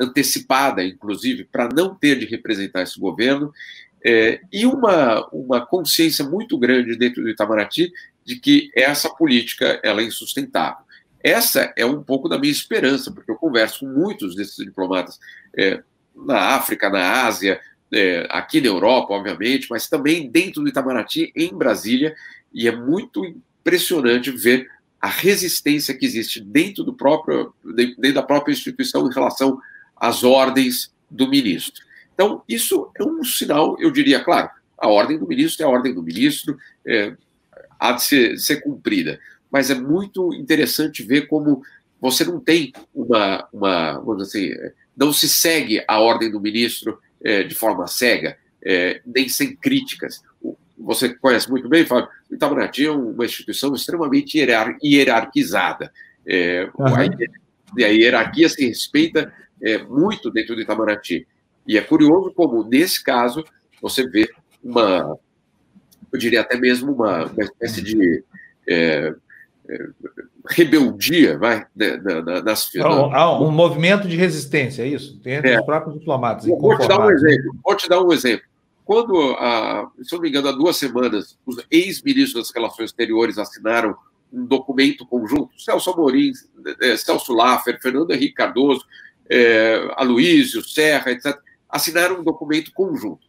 antecipada, 0.00 0.82
inclusive, 0.82 1.44
para 1.44 1.68
não 1.68 1.94
ter 1.94 2.18
de 2.18 2.26
representar 2.26 2.82
esse 2.82 2.98
governo, 2.98 3.52
é, 4.04 4.40
e 4.50 4.64
uma, 4.64 5.28
uma 5.28 5.64
consciência 5.64 6.24
muito 6.24 6.56
grande 6.56 6.96
dentro 6.96 7.22
do 7.22 7.28
Itamaraty 7.28 7.92
de 8.24 8.36
que 8.36 8.70
essa 8.74 9.10
política 9.10 9.78
ela 9.82 10.00
é 10.00 10.04
insustentável. 10.04 10.84
Essa 11.22 11.72
é 11.76 11.84
um 11.84 12.02
pouco 12.02 12.28
da 12.28 12.38
minha 12.38 12.50
esperança, 12.50 13.12
porque 13.12 13.30
eu 13.30 13.36
converso 13.36 13.80
com 13.80 13.86
muitos 13.86 14.34
desses 14.34 14.64
diplomatas 14.64 15.18
é, 15.56 15.82
na 16.16 16.54
África, 16.54 16.88
na 16.88 17.26
Ásia, 17.26 17.60
é, 17.92 18.26
aqui 18.30 18.60
na 18.60 18.68
Europa, 18.68 19.12
obviamente, 19.12 19.66
mas 19.68 19.86
também 19.86 20.30
dentro 20.30 20.62
do 20.62 20.68
Itamaraty, 20.68 21.30
em 21.36 21.54
Brasília, 21.54 22.14
e 22.52 22.66
é 22.66 22.74
muito 22.74 23.24
impressionante 23.24 24.30
ver 24.30 24.66
a 25.00 25.08
resistência 25.08 25.94
que 25.94 26.04
existe 26.04 26.40
dentro 26.40 26.84
do 26.84 26.92
próprio 26.92 27.54
dentro 27.74 28.14
da 28.14 28.22
própria 28.22 28.52
instituição 28.52 29.06
em 29.08 29.14
relação 29.14 29.58
às 30.00 30.24
ordens 30.24 30.90
do 31.10 31.28
ministro. 31.28 31.84
Então, 32.14 32.42
isso 32.48 32.90
é 32.98 33.04
um 33.04 33.22
sinal, 33.22 33.76
eu 33.78 33.90
diria, 33.90 34.24
claro, 34.24 34.50
a 34.76 34.88
ordem 34.88 35.18
do 35.18 35.26
ministro 35.26 35.62
é 35.62 35.66
a 35.66 35.70
ordem 35.70 35.94
do 35.94 36.02
ministro, 36.02 36.58
é, 36.86 37.14
há 37.78 37.92
de 37.92 38.02
ser, 38.02 38.38
ser 38.38 38.62
cumprida. 38.62 39.20
Mas 39.50 39.70
é 39.70 39.74
muito 39.74 40.32
interessante 40.34 41.02
ver 41.02 41.26
como 41.26 41.62
você 42.00 42.24
não 42.24 42.40
tem 42.40 42.72
uma, 42.94 43.46
uma 43.52 43.98
vamos 44.00 44.28
dizer 44.28 44.54
assim, 44.54 44.74
não 44.96 45.12
se 45.12 45.28
segue 45.28 45.84
a 45.86 46.00
ordem 46.00 46.30
do 46.30 46.40
ministro 46.40 46.98
é, 47.22 47.42
de 47.42 47.54
forma 47.54 47.86
cega, 47.86 48.38
é, 48.62 49.00
nem 49.04 49.28
sem 49.28 49.54
críticas. 49.54 50.22
Você 50.78 51.10
conhece 51.10 51.50
muito 51.50 51.68
bem, 51.68 51.84
Fábio, 51.84 52.08
o 52.30 52.34
Itamaraty 52.34 52.86
é 52.86 52.90
uma 52.90 53.24
instituição 53.24 53.74
extremamente 53.74 54.38
hierarquizada. 54.82 55.92
É, 56.26 56.70
uhum. 56.78 56.86
a, 56.86 57.00
a, 57.84 57.88
hierarquia 57.88 58.48
se 58.48 58.66
respeita 58.66 59.32
é, 59.62 59.78
muito 59.78 60.30
dentro 60.30 60.54
do 60.54 60.60
Itamaraty. 60.60 61.26
E 61.66 61.76
é 61.76 61.80
curioso 61.80 62.32
como, 62.34 62.64
nesse 62.64 63.02
caso, 63.02 63.44
você 63.80 64.08
vê 64.08 64.28
uma, 64.62 65.18
eu 66.12 66.18
diria 66.18 66.40
até 66.40 66.56
mesmo 66.56 66.92
uma, 66.92 67.26
uma 67.26 67.44
espécie 67.44 67.82
de 67.82 68.24
é, 68.66 69.14
é, 69.68 69.88
rebeldia 70.48 71.38
vai, 71.38 71.66
né, 71.74 71.96
nas 72.44 72.70
Há 72.76 73.40
um, 73.40 73.50
movimento 73.50 74.08
de 74.08 74.16
resistência, 74.16 74.82
é 74.82 74.88
isso? 74.88 75.20
Entre 75.24 75.50
é. 75.50 75.60
os 75.60 75.66
próprios 75.66 75.98
diplomatas. 75.98 76.46
Vou 76.46 76.76
te 76.78 76.88
dar 76.88 77.00
um 77.00 77.10
exemplo. 77.10 77.56
Vou 77.64 77.76
te 77.76 77.88
dar 77.88 78.02
um 78.02 78.12
exemplo. 78.12 78.46
Quando, 78.84 79.36
se 80.02 80.12
eu 80.12 80.16
não 80.16 80.22
me 80.22 80.28
engano, 80.28 80.48
há 80.48 80.52
duas 80.52 80.76
semanas, 80.76 81.38
os 81.46 81.64
ex-ministros 81.70 82.48
das 82.48 82.54
Relações 82.54 82.90
Exteriores 82.90 83.38
assinaram 83.38 83.96
um 84.32 84.44
documento 84.44 85.06
conjunto, 85.06 85.50
Celso 85.56 85.90
Amorim, 85.90 86.32
é, 86.80 86.96
Celso 86.96 87.32
Laffer, 87.32 87.80
Fernando 87.80 88.12
Henrique 88.12 88.34
Cardoso, 88.34 88.84
é, 89.30 89.92
Aloysio, 89.96 90.62
Serra, 90.62 91.12
etc., 91.12 91.38
assinaram 91.68 92.20
um 92.20 92.24
documento 92.24 92.72
conjunto. 92.72 93.26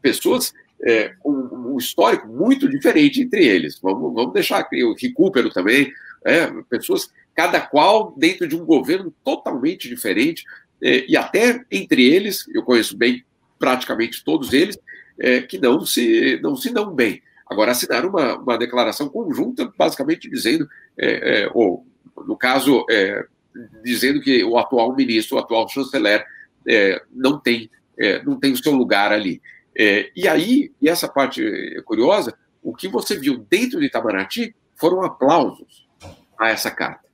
Pessoas 0.00 0.52
é, 0.82 1.14
com 1.20 1.30
um 1.32 1.78
histórico 1.78 2.26
muito 2.28 2.68
diferente 2.68 3.20
entre 3.20 3.44
eles. 3.44 3.78
Vamos, 3.80 4.14
vamos 4.14 4.32
deixar 4.32 4.66
o 4.72 4.94
recupero 4.94 5.50
também, 5.50 5.92
é, 6.24 6.46
pessoas, 6.68 7.10
cada 7.34 7.60
qual 7.60 8.14
dentro 8.16 8.46
de 8.46 8.56
um 8.56 8.64
governo 8.64 9.12
totalmente 9.24 9.88
diferente, 9.88 10.44
é, 10.80 11.04
e 11.08 11.16
até 11.16 11.64
entre 11.70 12.04
eles, 12.04 12.46
eu 12.54 12.62
conheço 12.62 12.96
bem 12.96 13.24
praticamente 13.58 14.24
todos 14.24 14.52
eles, 14.52 14.78
é, 15.18 15.40
que 15.40 15.58
não 15.58 15.84
se, 15.84 16.38
não 16.42 16.56
se 16.56 16.72
dão 16.72 16.92
bem. 16.92 17.22
Agora, 17.48 17.72
assinaram 17.72 18.08
uma, 18.08 18.36
uma 18.36 18.58
declaração 18.58 19.08
conjunta, 19.08 19.72
basicamente 19.76 20.28
dizendo, 20.28 20.68
é, 20.96 21.42
é, 21.42 21.50
ou, 21.54 21.86
no 22.26 22.36
caso, 22.36 22.84
dizendo 23.82 24.20
que 24.20 24.42
o 24.44 24.58
atual 24.58 24.94
ministro, 24.94 25.36
o 25.36 25.40
atual 25.40 25.68
chanceler, 25.68 26.24
não 27.10 27.38
tem 27.38 27.70
não 28.24 28.38
tem 28.38 28.52
o 28.52 28.56
seu 28.56 28.72
lugar 28.72 29.12
ali. 29.12 29.40
É, 29.76 30.10
e 30.14 30.28
aí, 30.28 30.72
e 30.80 30.88
essa 30.88 31.08
parte 31.08 31.44
é 31.44 31.80
curiosa, 31.82 32.36
o 32.62 32.74
que 32.74 32.88
você 32.88 33.16
viu 33.16 33.38
dentro 33.38 33.80
de 33.80 33.86
Itamaraty 33.86 34.54
foram 34.76 35.02
aplausos 35.02 35.88
a 36.38 36.50
essa 36.50 36.70
carta. 36.70 37.08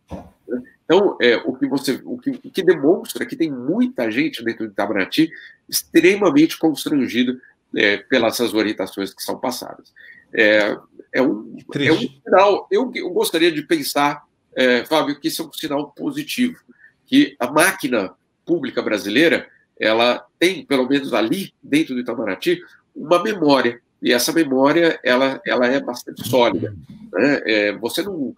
Então, 0.84 1.16
é, 1.20 1.36
o, 1.36 1.55
que 1.55 1.66
você, 1.66 2.01
o, 2.05 2.16
que, 2.18 2.30
o 2.30 2.51
que 2.51 2.62
demonstra 2.62 3.26
que 3.26 3.36
tem 3.36 3.51
muita 3.51 4.11
gente 4.11 4.43
dentro 4.43 4.66
de 4.66 4.72
Itamaraty 4.72 5.30
extremamente 5.68 6.59
constrangido 6.59 7.39
é, 7.76 7.99
pelas 7.99 8.41
orientações 8.41 9.12
que 9.12 9.22
são 9.22 9.39
passadas. 9.39 9.93
É, 10.32 10.76
é, 11.12 11.22
um, 11.22 11.57
é 11.74 11.93
um 11.93 11.99
sinal, 11.99 12.66
eu, 12.70 12.91
eu 12.95 13.11
gostaria 13.11 13.53
de 13.53 13.62
pensar, 13.62 14.24
é, 14.55 14.84
Fábio, 14.84 15.18
que 15.18 15.28
isso 15.28 15.42
é 15.42 15.46
um 15.46 15.53
sinal 15.53 15.90
positivo, 15.92 16.59
que 17.07 17.36
a 17.38 17.51
máquina 17.51 18.12
pública 18.44 18.82
brasileira 18.82 19.46
ela 19.78 20.24
tem, 20.38 20.64
pelo 20.64 20.88
menos 20.88 21.12
ali, 21.12 21.53
dentro 21.62 21.94
do 21.94 22.01
Itamaraty, 22.01 22.61
uma 22.94 23.22
memória. 23.22 23.80
E 24.03 24.12
essa 24.12 24.32
memória, 24.32 24.99
ela, 25.05 25.40
ela 25.46 25.66
é 25.66 25.80
bastante 25.80 26.28
sólida. 26.28 26.74
Né? 27.12 27.42
É, 27.44 27.72
você 27.78 28.03
não... 28.03 28.34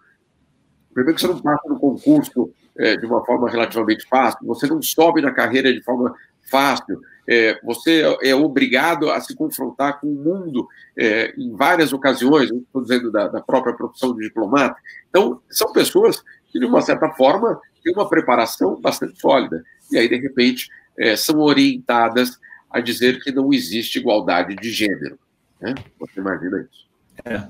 Primeiro 0.93 1.15
que 1.15 1.21
você 1.21 1.29
não 1.29 1.41
passa 1.41 1.69
no 1.69 1.79
concurso 1.79 2.53
é, 2.77 2.97
de 2.97 3.07
uma 3.07 3.25
forma 3.25 3.49
relativamente 3.49 4.07
fácil, 4.09 4.47
você 4.47 4.67
não 4.67 4.83
sobe 4.83 5.23
na 5.23 5.33
carreira 5.33 5.73
de 5.73 5.83
forma 5.83 6.15
fácil, 6.51 7.01
é, 7.29 7.59
você 7.63 8.03
é 8.23 8.35
obrigado 8.35 9.11
a 9.11 9.21
se 9.21 9.35
confrontar 9.37 10.01
com 10.01 10.09
o 10.09 10.15
mundo 10.15 10.67
é, 10.99 11.33
em 11.39 11.55
várias 11.55 11.93
ocasiões, 11.93 12.51
estou 12.51 12.83
dizendo 12.83 13.11
da, 13.13 13.29
da, 13.29 13.41
própria 13.41 13.73
profissão 13.73 14.15
de 14.15 14.27
diplomata. 14.27 14.77
Então, 15.09 15.41
são 15.49 15.73
pessoas 15.73 16.23
que, 16.51 16.59
de 16.59 16.67
uma 16.67 16.83
certa 16.83 17.09
forma, 17.11 17.61
têm 17.85 17.95
uma 17.95 18.09
preparação 18.09 18.81
bastante 18.81 19.21
sólida. 19.21 19.63
E 19.93 19.99
aí, 19.99 20.09
de 20.09 20.17
repente, 20.17 20.69
é, 20.99 21.15
são 21.17 21.39
orientadas 21.39 22.39
a 22.69 22.81
dizer 22.81 23.23
que 23.23 23.33
não 23.33 23.53
existe 23.53 23.99
igualdade 23.99 24.57
de 24.57 24.71
gênero. 24.71 25.19
Né? 25.61 25.75
Você 25.99 26.21
imagina 26.21 26.69
isso. 26.69 26.89
É. 27.25 27.49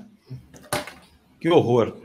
Que 1.39 1.49
horror. 1.49 1.95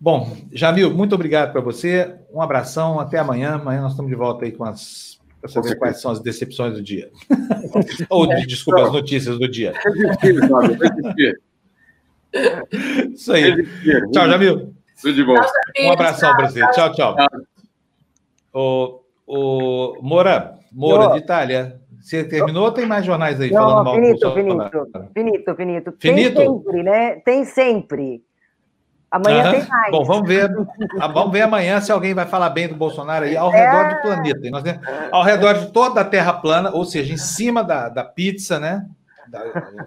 Bom, 0.00 0.36
Jamil, 0.52 0.92
muito 0.92 1.14
obrigado 1.14 1.52
para 1.52 1.60
você. 1.60 2.14
Um 2.32 2.42
abração, 2.42 3.00
até 3.00 3.18
amanhã. 3.18 3.54
Amanhã 3.54 3.82
nós 3.82 3.92
estamos 3.92 4.10
de 4.10 4.16
volta 4.16 4.44
aí 4.44 4.52
com 4.52 4.64
as. 4.64 5.18
Para 5.44 5.52
saber 5.52 5.76
quais 5.76 6.00
são 6.00 6.10
as 6.10 6.20
decepções 6.20 6.72
do 6.72 6.82
dia. 6.82 7.10
Ou, 8.08 8.26
de, 8.26 8.46
desculpa, 8.46 8.84
as 8.84 8.90
notícias 8.90 9.38
do 9.38 9.46
dia. 9.46 9.74
Isso 13.12 13.30
aí. 13.30 13.62
Tchau, 14.10 14.26
Jamil. 14.26 14.74
Tudo 15.02 15.12
de 15.12 15.22
bom. 15.22 15.34
Um 15.80 15.92
abração 15.92 16.34
para 16.34 16.48
você. 16.48 16.66
Tchau, 16.70 16.92
tchau. 16.92 17.16
O, 18.54 19.00
o 19.26 19.98
Moura, 20.00 20.54
Moura, 20.72 21.12
de 21.12 21.18
Itália. 21.18 21.78
Você 22.00 22.24
terminou 22.24 22.64
ou 22.64 22.72
tem 22.72 22.86
mais 22.86 23.04
jornais 23.04 23.38
aí 23.38 23.50
não, 23.50 23.60
falando 23.60 23.84
mal 23.84 23.94
finito, 23.96 24.32
finito, 24.32 24.70
finito, 25.12 25.54
finito. 25.54 25.94
Finito? 25.98 26.34
Tem 26.36 26.46
sempre, 26.46 26.82
né? 26.82 27.14
Tem 27.16 27.44
sempre. 27.44 28.24
Amanhã 29.14 29.52
tem 29.52 29.68
mais. 29.68 29.92
Bom, 29.92 30.04
vamos 30.04 30.28
ver. 30.28 30.50
Ah, 30.98 31.06
vamos 31.06 31.32
ver 31.32 31.42
amanhã 31.42 31.80
se 31.80 31.92
alguém 31.92 32.12
vai 32.14 32.26
falar 32.26 32.50
bem 32.50 32.66
do 32.66 32.74
Bolsonaro 32.74 33.24
aí 33.24 33.36
ao 33.36 33.48
redor 33.48 33.84
é... 33.84 33.94
do 33.94 34.02
planeta. 34.02 34.50
Nós 34.50 34.64
ao 35.12 35.22
redor 35.22 35.54
de 35.54 35.66
toda 35.70 36.00
a 36.00 36.04
Terra 36.04 36.32
plana, 36.32 36.70
ou 36.72 36.84
seja, 36.84 37.12
em 37.12 37.16
cima 37.16 37.62
da, 37.62 37.88
da 37.88 38.02
pizza, 38.02 38.58
né? 38.58 38.86
Da, 39.28 39.40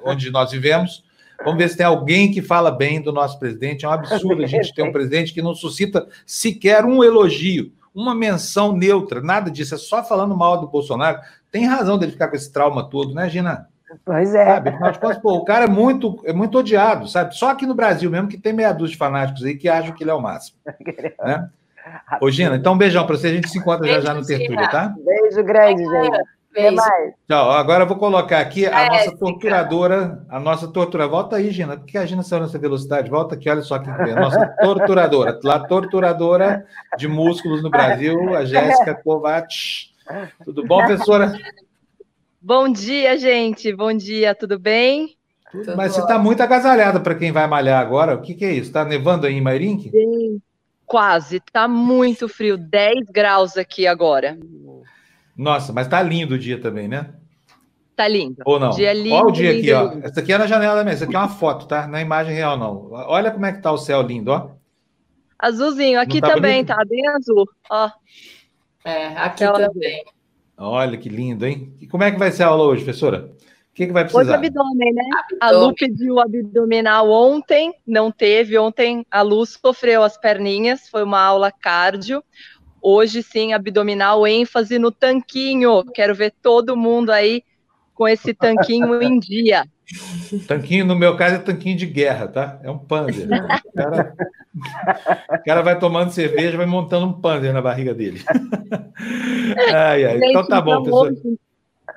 onde 0.05 0.31
nós 0.31 0.51
vivemos. 0.51 1.03
Vamos 1.43 1.57
ver 1.57 1.69
se 1.69 1.75
tem 1.75 1.85
alguém 1.85 2.31
que 2.31 2.41
fala 2.41 2.71
bem 2.71 3.01
do 3.01 3.11
nosso 3.11 3.37
presidente. 3.37 3.83
É 3.83 3.89
um 3.89 3.91
absurdo 3.91 4.43
a 4.43 4.47
gente 4.47 4.73
ter 4.73 4.81
um 4.81 4.93
presidente 4.93 5.33
que 5.33 5.41
não 5.41 5.53
suscita 5.53 6.07
sequer 6.25 6.85
um 6.85 7.03
elogio 7.03 7.71
uma 7.97 8.13
menção 8.13 8.73
neutra, 8.73 9.21
nada 9.21 9.49
disso, 9.49 9.73
é 9.73 9.77
só 9.77 10.03
falando 10.03 10.37
mal 10.37 10.61
do 10.61 10.67
Bolsonaro. 10.67 11.19
Tem 11.51 11.65
razão 11.65 11.97
dele 11.97 12.11
ficar 12.11 12.27
com 12.27 12.35
esse 12.35 12.51
trauma 12.51 12.87
todo, 12.87 13.11
né, 13.11 13.27
Gina? 13.27 13.67
Pois 14.03 14.35
é. 14.35 14.45
Sabe? 14.45 14.69
Afinal 14.69 15.21
pô, 15.21 15.35
o 15.35 15.45
cara 15.45 15.65
é 15.65 15.67
muito, 15.67 16.21
é 16.25 16.33
muito 16.33 16.57
odiado, 16.57 17.07
sabe? 17.07 17.35
Só 17.35 17.51
aqui 17.51 17.65
no 17.65 17.75
Brasil 17.75 18.09
mesmo 18.11 18.27
que 18.27 18.37
tem 18.37 18.53
meia 18.53 18.73
dúzia 18.73 18.93
de 18.93 18.97
fanáticos 18.97 19.43
aí 19.43 19.55
que 19.55 19.69
acham 19.69 19.93
que 19.93 20.03
ele 20.03 20.11
é 20.11 20.13
o 20.13 20.21
máximo. 20.21 20.57
né? 21.23 21.49
Ô, 22.21 22.29
Gina, 22.29 22.55
então 22.55 22.73
um 22.73 22.77
beijão 22.77 23.05
para 23.05 23.15
você. 23.15 23.27
A 23.27 23.33
gente 23.33 23.49
se 23.49 23.57
encontra 23.57 23.83
Beijo, 23.83 24.01
já 24.01 24.07
já 24.07 24.13
no 24.13 24.25
Tertúlia, 24.25 24.69
tá? 24.69 24.93
Beijo 24.97 25.43
grande, 25.43 25.83
gente. 25.83 26.21
Até 26.51 26.71
mais. 26.71 27.13
Tchau. 27.27 27.51
Agora 27.51 27.83
eu 27.83 27.87
vou 27.87 27.97
colocar 27.97 28.39
aqui 28.39 28.65
a 28.65 28.81
é, 28.81 28.89
nossa 28.89 29.17
torturadora, 29.17 30.25
a 30.29 30.39
nossa 30.39 30.67
torturadora. 30.67 31.21
Volta 31.21 31.35
aí, 31.35 31.51
Gina. 31.51 31.77
Por 31.77 31.85
que 31.85 31.97
a 31.97 32.05
Gina 32.05 32.23
saiu 32.23 32.41
nessa 32.41 32.57
velocidade? 32.57 33.09
Volta 33.09 33.35
aqui, 33.35 33.49
olha 33.49 33.61
só 33.61 33.79
que 33.79 33.89
a 33.89 34.15
nossa 34.15 34.45
torturadora. 34.61 35.39
A 35.45 35.59
torturadora 35.59 36.65
de 36.97 37.07
músculos 37.07 37.61
no 37.61 37.69
Brasil, 37.69 38.35
a 38.35 38.43
Jéssica 38.43 38.95
Kovac. 38.95 39.47
Tudo 40.43 40.65
bom, 40.65 40.77
professora? 40.85 41.33
Bom 42.47 42.71
dia, 42.71 43.17
gente. 43.17 43.75
Bom 43.75 43.91
dia, 43.91 44.33
tudo 44.33 44.57
bem? 44.57 45.17
Tudo 45.51 45.75
Mas 45.75 45.91
você 45.91 45.99
está 45.99 46.17
muito 46.17 46.41
agasalhada 46.41 46.97
para 46.97 47.13
quem 47.13 47.29
vai 47.29 47.45
malhar 47.45 47.81
agora. 47.81 48.15
O 48.15 48.21
que, 48.21 48.33
que 48.33 48.45
é 48.45 48.53
isso? 48.53 48.67
Está 48.69 48.85
nevando 48.85 49.27
aí 49.27 49.33
em 49.33 49.41
Mairink? 49.41 49.91
Quase. 50.85 51.43
Está 51.45 51.67
muito 51.67 52.29
frio. 52.29 52.57
10 52.57 53.09
graus 53.11 53.57
aqui 53.57 53.85
agora. 53.85 54.39
Nossa, 55.35 55.73
mas 55.73 55.89
tá 55.89 56.01
lindo 56.01 56.35
o 56.35 56.39
dia 56.39 56.57
também, 56.57 56.87
né? 56.87 57.09
Tá 57.97 58.07
lindo. 58.07 58.37
Ou 58.45 58.57
não? 58.57 58.69
Dia 58.69 58.93
lindo, 58.93 59.15
Olha 59.15 59.27
o 59.27 59.31
dia 59.33 59.51
lindo, 59.51 59.75
aqui, 59.75 59.85
lindo. 59.89 60.05
ó. 60.05 60.07
Essa 60.07 60.21
aqui 60.21 60.31
é 60.31 60.37
na 60.37 60.47
janela 60.47 60.85
mesmo. 60.85 60.91
Essa 60.91 61.03
aqui 61.03 61.15
é 61.17 61.19
uma 61.19 61.27
foto, 61.27 61.67
tá? 61.67 61.85
Não 61.85 61.97
é 61.99 62.01
imagem 62.01 62.33
real, 62.33 62.57
não. 62.57 62.89
Olha 62.93 63.29
como 63.29 63.45
é 63.45 63.51
que 63.51 63.61
tá 63.61 63.73
o 63.73 63.77
céu 63.77 64.01
lindo, 64.01 64.31
ó. 64.31 64.51
Azulzinho. 65.37 65.99
Aqui 65.99 66.21
tá 66.21 66.29
também, 66.33 66.63
bonito? 66.63 66.67
tá 66.67 66.85
bem 66.87 67.07
azul. 67.09 67.45
Ó. 67.69 67.91
É, 68.85 69.07
aqui 69.17 69.43
também. 69.43 70.05
Olha 70.57 70.97
que 70.97 71.07
lindo, 71.07 71.45
hein? 71.45 71.71
E 71.79 71.85
como 71.85 72.03
é 72.03 72.11
que 72.11 72.17
vai 72.17 72.31
ser 72.31 72.43
a 72.43 72.47
aula 72.47 72.63
hoje, 72.63 72.83
professora? 72.83 73.31
O 73.71 73.75
que, 73.75 73.85
que 73.85 73.93
vai 73.93 74.03
precisar? 74.03 74.23
Hoje 74.23 74.33
abdômen, 74.33 74.91
né? 74.91 75.03
Abdômen. 75.13 75.39
A 75.39 75.51
Lu 75.51 75.75
pediu 75.75 76.19
abdominal 76.19 77.11
ontem, 77.11 77.71
não 77.85 78.11
teve. 78.11 78.57
Ontem 78.57 79.05
a 79.11 79.21
Lu 79.21 79.45
sofreu 79.45 80.01
as 80.01 80.17
perninhas, 80.17 80.89
foi 80.89 81.03
uma 81.03 81.21
aula 81.21 81.51
cardio. 81.51 82.23
Hoje 82.81 83.21
sim, 83.21 83.53
abdominal, 83.53 84.25
ênfase 84.25 84.79
no 84.79 84.91
tanquinho. 84.91 85.83
Quero 85.93 86.15
ver 86.15 86.33
todo 86.41 86.75
mundo 86.75 87.11
aí 87.11 87.43
com 87.93 88.07
esse 88.07 88.33
tanquinho 88.33 89.01
em 89.01 89.19
dia. 89.19 89.63
Tanquinho, 90.47 90.85
no 90.85 90.95
meu 90.95 91.15
caso, 91.15 91.35
é 91.35 91.39
tanquinho 91.39 91.77
de 91.77 91.85
guerra, 91.85 92.27
tá? 92.27 92.59
É 92.61 92.69
um 92.69 92.77
panzer. 92.77 93.27
O 93.27 93.73
cara, 93.73 94.13
o 95.29 95.43
cara 95.45 95.61
vai 95.61 95.79
tomando 95.79 96.11
cerveja, 96.11 96.57
vai 96.57 96.65
montando 96.65 97.05
um 97.05 97.13
panzer 97.13 97.53
na 97.53 97.61
barriga 97.61 97.93
dele. 97.93 98.21
Ai, 99.73 100.05
ai. 100.05 100.17
Então 100.17 100.45
tá 100.45 100.59
bom, 100.59 100.83
pessoal. 100.83 101.09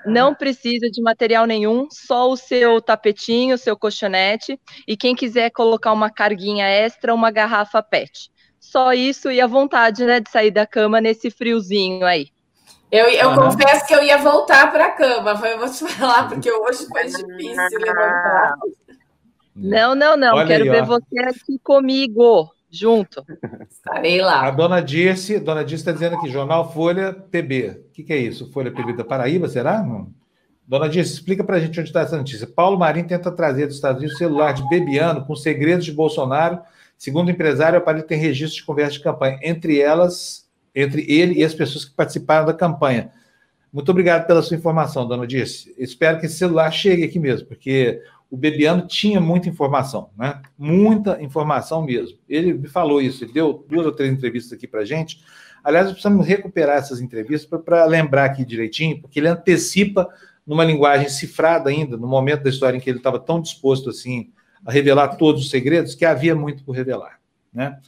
Não 0.06 0.34
precisa 0.34 0.88
de 0.88 1.02
material 1.02 1.46
nenhum, 1.46 1.88
só 1.90 2.30
o 2.30 2.36
seu 2.36 2.80
tapetinho, 2.80 3.56
o 3.56 3.58
seu 3.58 3.76
colchonete. 3.76 4.58
E 4.86 4.96
quem 4.96 5.14
quiser 5.14 5.50
colocar 5.50 5.92
uma 5.92 6.10
carguinha 6.10 6.66
extra, 6.66 7.12
uma 7.12 7.30
garrafa 7.30 7.82
PET. 7.82 8.30
Só 8.60 8.92
isso 8.92 9.30
e 9.30 9.40
a 9.40 9.46
vontade, 9.46 10.04
né, 10.04 10.20
de 10.20 10.30
sair 10.30 10.50
da 10.50 10.66
cama 10.66 11.00
nesse 11.00 11.30
friozinho 11.30 12.06
aí. 12.06 12.28
Eu, 12.90 13.06
eu 13.06 13.34
confesso 13.34 13.86
que 13.86 13.94
eu 13.94 14.02
ia 14.02 14.18
voltar 14.18 14.72
para 14.72 14.86
a 14.86 14.90
cama, 14.90 15.40
eu 15.46 15.58
vou 15.58 15.70
te 15.70 15.86
falar, 15.86 16.28
porque 16.28 16.50
hoje 16.50 16.86
foi 16.86 17.04
difícil 17.04 17.78
levantar. 17.78 18.54
Não, 19.54 19.94
não, 19.94 20.16
não. 20.16 20.34
Olha 20.36 20.46
Quero 20.46 20.64
aí, 20.64 20.70
ver 20.70 20.84
você 20.84 21.18
aqui 21.20 21.58
comigo, 21.62 22.50
junto. 22.70 23.24
Estarei 23.70 24.20
lá. 24.20 24.46
A 24.46 24.50
dona 24.50 24.80
Dirce, 24.80 25.38
dona 25.38 25.64
Dirce 25.64 25.82
está 25.82 25.92
dizendo 25.92 26.16
aqui, 26.16 26.28
Jornal 26.30 26.72
Folha 26.72 27.12
PB. 27.12 27.84
O 27.88 27.92
que, 27.92 28.02
que 28.02 28.12
é 28.12 28.16
isso? 28.16 28.50
Folha 28.50 28.72
PB 28.72 28.94
da 28.94 29.04
Paraíba, 29.04 29.48
será? 29.48 29.82
Não. 29.82 30.08
Dona 30.66 30.88
Dirce, 30.88 31.14
explica 31.14 31.44
para 31.44 31.56
a 31.56 31.60
gente 31.60 31.78
onde 31.78 31.88
está 31.88 32.00
essa 32.00 32.16
notícia. 32.16 32.46
Paulo 32.46 32.78
Marinho 32.78 33.06
tenta 33.06 33.30
trazer 33.30 33.66
dos 33.66 33.76
Estados 33.76 33.98
Unidos 33.98 34.16
o 34.16 34.18
celular 34.18 34.52
de 34.52 34.68
Bebiano 34.68 35.24
com 35.26 35.36
segredos 35.36 35.84
de 35.84 35.92
Bolsonaro. 35.92 36.60
Segundo 36.96 37.28
o 37.28 37.30
empresário, 37.30 37.78
o 37.78 37.82
aparelho 37.82 38.06
tem 38.06 38.18
registro 38.18 38.60
de 38.60 38.64
conversa 38.64 38.92
de 38.92 39.00
campanha. 39.00 39.38
Entre 39.42 39.80
elas, 39.80 40.48
entre 40.74 41.04
ele 41.10 41.40
e 41.40 41.44
as 41.44 41.54
pessoas 41.54 41.84
que 41.84 41.94
participaram 41.94 42.46
da 42.46 42.54
campanha. 42.54 43.10
Muito 43.72 43.90
obrigado 43.90 44.26
pela 44.26 44.42
sua 44.42 44.56
informação, 44.56 45.06
dona 45.06 45.26
Dirce. 45.26 45.74
Espero 45.78 46.18
que 46.18 46.26
esse 46.26 46.36
celular 46.36 46.70
chegue 46.72 47.04
aqui 47.04 47.18
mesmo, 47.18 47.46
porque 47.46 48.02
o 48.30 48.36
Bebiano 48.36 48.86
tinha 48.86 49.20
muita 49.20 49.48
informação, 49.48 50.10
né? 50.16 50.40
Muita 50.56 51.20
informação 51.22 51.82
mesmo. 51.82 52.18
Ele 52.28 52.54
me 52.54 52.68
falou 52.68 53.00
isso, 53.00 53.24
ele 53.24 53.32
deu 53.32 53.64
duas 53.68 53.86
ou 53.86 53.92
três 53.92 54.12
entrevistas 54.12 54.52
aqui 54.52 54.66
para 54.66 54.84
gente. 54.84 55.22
Aliás, 55.62 55.88
precisamos 55.88 56.26
recuperar 56.26 56.78
essas 56.78 57.00
entrevistas 57.00 57.60
para 57.60 57.84
lembrar 57.84 58.24
aqui 58.24 58.44
direitinho, 58.44 59.00
porque 59.00 59.20
ele 59.20 59.28
antecipa 59.28 60.08
numa 60.46 60.64
linguagem 60.64 61.08
cifrada 61.08 61.70
ainda, 61.70 61.96
no 61.96 62.06
momento 62.06 62.42
da 62.42 62.50
história 62.50 62.76
em 62.76 62.80
que 62.80 62.88
ele 62.88 62.98
estava 62.98 63.20
tão 63.20 63.40
disposto 63.40 63.90
assim 63.90 64.30
a 64.64 64.72
revelar 64.72 65.16
todos 65.16 65.42
os 65.42 65.50
segredos, 65.50 65.94
que 65.94 66.04
havia 66.04 66.34
muito 66.34 66.64
por 66.64 66.72
revelar, 66.72 67.20
né? 67.52 67.78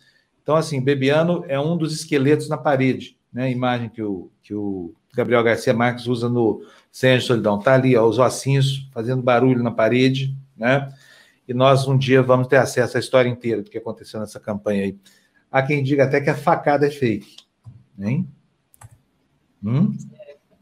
Então, 0.42 0.56
assim, 0.56 0.80
Bebiano 0.80 1.44
é 1.46 1.58
um 1.58 1.76
dos 1.76 1.94
esqueletos 1.94 2.48
na 2.48 2.56
parede, 2.56 3.16
né? 3.32 3.44
A 3.44 3.50
imagem 3.50 3.88
que 3.88 4.02
o, 4.02 4.30
que 4.42 4.54
o 4.54 4.92
Gabriel 5.14 5.42
Garcia 5.42 5.72
Marques 5.72 6.06
usa 6.06 6.28
no 6.28 6.62
Senhor 6.90 7.20
Solidão. 7.20 7.58
Está 7.58 7.74
ali, 7.74 7.96
ó, 7.96 8.06
os 8.06 8.18
ossinhos 8.18 8.88
fazendo 8.92 9.22
barulho 9.22 9.62
na 9.62 9.70
parede, 9.70 10.36
né? 10.56 10.92
E 11.46 11.54
nós 11.54 11.86
um 11.86 11.96
dia 11.96 12.22
vamos 12.22 12.46
ter 12.48 12.56
acesso 12.56 12.96
à 12.96 13.00
história 13.00 13.28
inteira 13.28 13.62
do 13.62 13.70
que 13.70 13.78
aconteceu 13.78 14.20
nessa 14.20 14.40
campanha 14.40 14.84
aí. 14.84 14.98
Há 15.50 15.62
quem 15.62 15.82
diga 15.82 16.04
até 16.04 16.20
que 16.20 16.30
a 16.30 16.34
facada 16.34 16.86
é 16.86 16.90
fake, 16.90 17.36
hein? 17.98 18.26
Hum? 19.62 19.94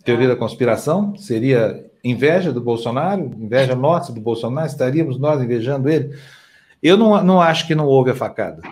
Teoria 0.05 0.29
da 0.29 0.37
conspiração? 0.37 1.17
Seria 1.17 1.89
inveja 2.03 2.53
do 2.53 2.61
Bolsonaro? 2.61 3.31
Inveja 3.39 3.75
nossa 3.75 4.13
do 4.13 4.21
Bolsonaro? 4.21 4.67
Estaríamos 4.67 5.19
nós 5.19 5.41
invejando 5.41 5.89
ele? 5.89 6.19
Eu 6.83 6.97
não, 6.97 7.23
não 7.23 7.41
acho 7.41 7.67
que 7.67 7.75
não 7.75 7.87
houve 7.87 8.11
a 8.11 8.15
facada. 8.15 8.63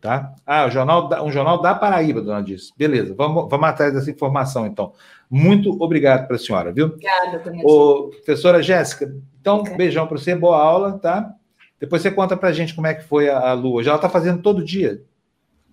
Tá? 0.00 0.34
Ah, 0.46 0.66
o 0.66 0.70
jornal, 0.70 1.10
um 1.22 1.30
jornal 1.30 1.60
da 1.60 1.74
Paraíba, 1.74 2.22
dona 2.22 2.42
Disse. 2.42 2.72
Beleza, 2.74 3.14
vamos, 3.14 3.50
vamos 3.50 3.68
atrás 3.68 3.92
dessa 3.92 4.10
informação, 4.10 4.66
então. 4.66 4.94
Muito 5.30 5.70
obrigado 5.82 6.26
para 6.26 6.36
a 6.36 6.38
senhora, 6.38 6.72
viu? 6.72 6.86
Obrigada, 6.86 7.42
Ô, 7.62 8.08
Professora 8.08 8.62
Jéssica, 8.62 9.14
então, 9.40 9.58
okay. 9.58 9.76
beijão 9.76 10.06
para 10.06 10.16
você, 10.16 10.34
boa 10.34 10.58
aula, 10.58 10.98
tá? 10.98 11.34
Depois 11.78 12.00
você 12.00 12.10
conta 12.10 12.36
para 12.36 12.48
a 12.48 12.52
gente 12.52 12.74
como 12.74 12.86
é 12.86 12.94
que 12.94 13.04
foi 13.04 13.28
a, 13.28 13.50
a 13.50 13.52
lua. 13.52 13.82
Já 13.82 13.90
ela 13.90 13.98
está 13.98 14.08
fazendo 14.08 14.42
todo 14.42 14.64
dia? 14.64 15.02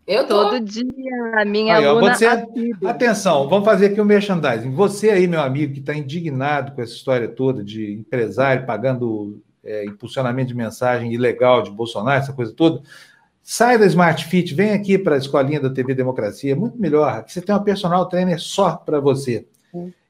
Eu 0.08 0.26
tô. 0.26 0.52
Todo 0.52 0.60
dia, 0.62 0.86
a 1.38 1.44
minha 1.44 1.76
aí, 1.76 1.86
aluna... 1.86 2.16
Você... 2.16 2.26
Atenção, 2.86 3.50
vamos 3.50 3.66
fazer 3.66 3.88
aqui 3.88 4.00
o 4.00 4.04
um 4.04 4.08
merchandising. 4.08 4.72
Você 4.72 5.10
aí, 5.10 5.28
meu 5.28 5.42
amigo, 5.42 5.74
que 5.74 5.82
está 5.82 5.94
indignado 5.94 6.72
com 6.72 6.82
essa 6.82 6.94
história 6.94 7.28
toda 7.28 7.62
de 7.62 7.94
empresário 7.94 8.66
pagando 8.66 9.42
é, 9.66 9.84
impulsionamento 9.84 10.48
de 10.48 10.56
mensagem 10.56 11.14
ilegal 11.14 11.62
de 11.62 11.70
Bolsonaro, 11.70 12.20
essa 12.20 12.32
coisa 12.32 12.54
toda, 12.54 12.82
Sai 13.50 13.78
da 13.78 13.86
Smart 13.86 14.26
Fit, 14.26 14.54
vem 14.54 14.72
aqui 14.72 14.98
para 14.98 15.16
a 15.16 15.18
escolinha 15.18 15.58
da 15.58 15.70
TV 15.70 15.96
Democracia, 15.96 16.52
é 16.52 16.56
muito 16.56 16.78
melhor. 16.78 17.20
Aqui 17.20 17.32
você 17.32 17.42
tem 17.42 17.56
uma 17.56 17.64
personal 17.64 18.06
trainer 18.10 18.38
só 18.42 18.76
para 18.76 19.00
você. 19.00 19.48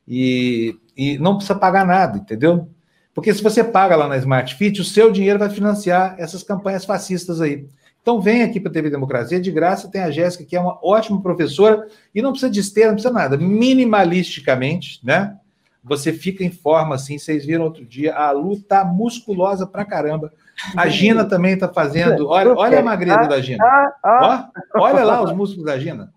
E, 0.08 0.76
e 0.98 1.20
não 1.20 1.36
precisa 1.36 1.54
pagar 1.54 1.86
nada, 1.86 2.18
entendeu? 2.18 2.68
Porque 3.14 3.32
se 3.32 3.44
você 3.44 3.64
paga 3.64 3.96
lá 3.96 4.08
na 4.08 4.18
Smart 4.18 4.56
Fit, 4.56 4.82
o 4.82 4.84
seu 4.84 5.12
dinheiro 5.12 5.38
vai 5.38 5.52
financiar 5.52 6.16
essas 6.18 6.42
campanhas 6.42 6.84
fascistas 6.84 7.40
aí. 7.40 7.68
Então 8.02 8.20
vem 8.20 8.42
aqui 8.42 8.60
para 8.60 8.72
a 8.72 8.74
TV 8.74 8.90
Democracia, 8.90 9.40
de 9.40 9.52
graça 9.52 9.88
tem 9.88 10.02
a 10.02 10.10
Jéssica, 10.10 10.44
que 10.44 10.56
é 10.56 10.60
uma 10.60 10.80
ótima 10.84 11.22
professora, 11.22 11.88
e 12.16 12.24
não 12.24 12.32
precisa 12.32 12.52
de 12.52 12.60
esteira, 12.60 12.90
não 12.90 12.96
precisa 12.96 13.14
nada. 13.14 13.38
Minimalisticamente, 13.38 15.00
né? 15.06 15.38
Você 15.84 16.12
fica 16.12 16.44
em 16.44 16.50
forma 16.50 16.96
assim, 16.96 17.20
vocês 17.20 17.46
viram 17.46 17.66
outro 17.66 17.86
dia, 17.86 18.16
a 18.16 18.32
Lu 18.32 18.60
tá 18.60 18.84
musculosa 18.84 19.68
pra 19.68 19.86
caramba. 19.86 20.34
A 20.76 20.88
Gina 20.88 21.26
também 21.26 21.54
está 21.54 21.68
fazendo. 21.68 22.28
Olha, 22.28 22.54
olha 22.54 22.80
a 22.80 22.84
magreza 22.84 23.28
da 23.28 23.40
Gina. 23.40 23.64
Ah, 23.64 23.94
ah. 24.04 24.50
Ó, 24.76 24.82
olha 24.82 25.04
lá 25.04 25.22
os 25.22 25.32
músculos 25.32 25.66
da 25.66 25.78
Gina. 25.78 26.12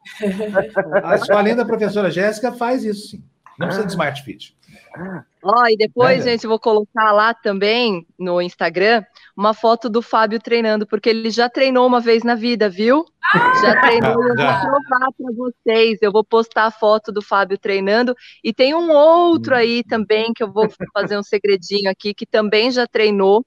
A 1.05 1.15
escolinha 1.15 1.57
da 1.57 1.65
professora 1.65 2.11
Jéssica 2.11 2.53
faz 2.53 2.85
isso, 2.85 3.09
sim. 3.09 3.25
Não 3.59 3.67
precisa 3.67 3.87
de 3.87 3.93
Smart 3.93 4.23
Fit. 4.23 4.57
Ó, 5.43 5.67
e 5.69 5.77
depois, 5.77 6.21
é, 6.21 6.31
gente, 6.31 6.45
eu 6.45 6.51
vou 6.51 6.59
colocar 6.59 7.13
lá 7.13 7.33
também 7.33 8.07
no 8.19 8.41
Instagram 8.41 9.03
uma 9.37 9.55
foto 9.55 9.89
do 9.89 10.03
Fábio 10.03 10.39
treinando, 10.39 10.87
porque 10.87 11.09
ele 11.09 11.31
já 11.31 11.49
treinou 11.49 11.87
uma 11.87 12.01
vez 12.01 12.23
na 12.23 12.35
vida, 12.35 12.69
viu? 12.69 13.05
Já 13.63 13.81
treinou, 13.81 14.23
eu 14.23 14.37
vou 14.37 14.37
provar 14.37 15.13
para 15.17 15.33
vocês. 15.37 15.99
Eu 16.03 16.13
vou 16.13 16.25
postar 16.25 16.67
a 16.67 16.71
foto 16.71 17.13
do 17.13 17.23
Fábio 17.23 17.59
treinando. 17.59 18.15
E 18.43 18.53
tem 18.53 18.75
um 18.75 18.91
outro 18.91 19.55
aí 19.55 19.85
também 19.85 20.33
que 20.35 20.43
eu 20.43 20.53
vou 20.53 20.69
fazer 20.93 21.19
um 21.19 21.23
segredinho 21.23 21.91
aqui, 21.91 22.13
que 22.13 22.27
também 22.27 22.71
já 22.71 22.87
treinou 22.87 23.45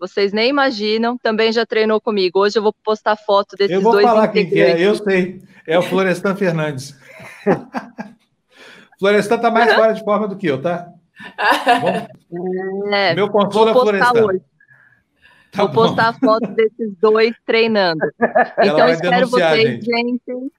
vocês 0.00 0.32
nem 0.32 0.48
imaginam, 0.48 1.18
também 1.18 1.52
já 1.52 1.66
treinou 1.66 2.00
comigo. 2.00 2.40
Hoje 2.40 2.58
eu 2.58 2.62
vou 2.62 2.72
postar 2.72 3.16
foto 3.16 3.54
desses 3.54 3.82
dois. 3.82 3.84
Eu 3.84 3.92
vou 3.92 4.02
falar 4.02 4.28
quem 4.28 4.48
que 4.48 4.58
é, 4.58 4.80
eu 4.80 4.94
sei. 4.94 5.42
É 5.66 5.78
o 5.78 5.82
Florestan 5.82 6.34
Fernandes. 6.34 6.98
Florestan 8.98 9.36
está 9.36 9.50
mais 9.50 9.72
fora 9.74 9.92
de 9.92 10.02
forma 10.02 10.26
do 10.26 10.36
que 10.36 10.46
eu, 10.46 10.60
tá? 10.60 10.88
É, 12.92 13.14
Meu 13.14 13.28
consolo 13.28 13.70
é 13.70 13.72
Florestan. 13.72 14.24
Hoje. 14.24 14.40
Tá 15.50 15.64
vou 15.64 15.68
bom. 15.68 15.82
postar 15.82 16.08
a 16.08 16.12
foto 16.12 16.46
desses 16.54 16.94
dois 17.00 17.34
treinando. 17.44 18.00
Então, 18.62 18.88
espero 18.88 19.28
vocês, 19.28 19.84
gente. 19.84 19.84
gente 19.84 20.52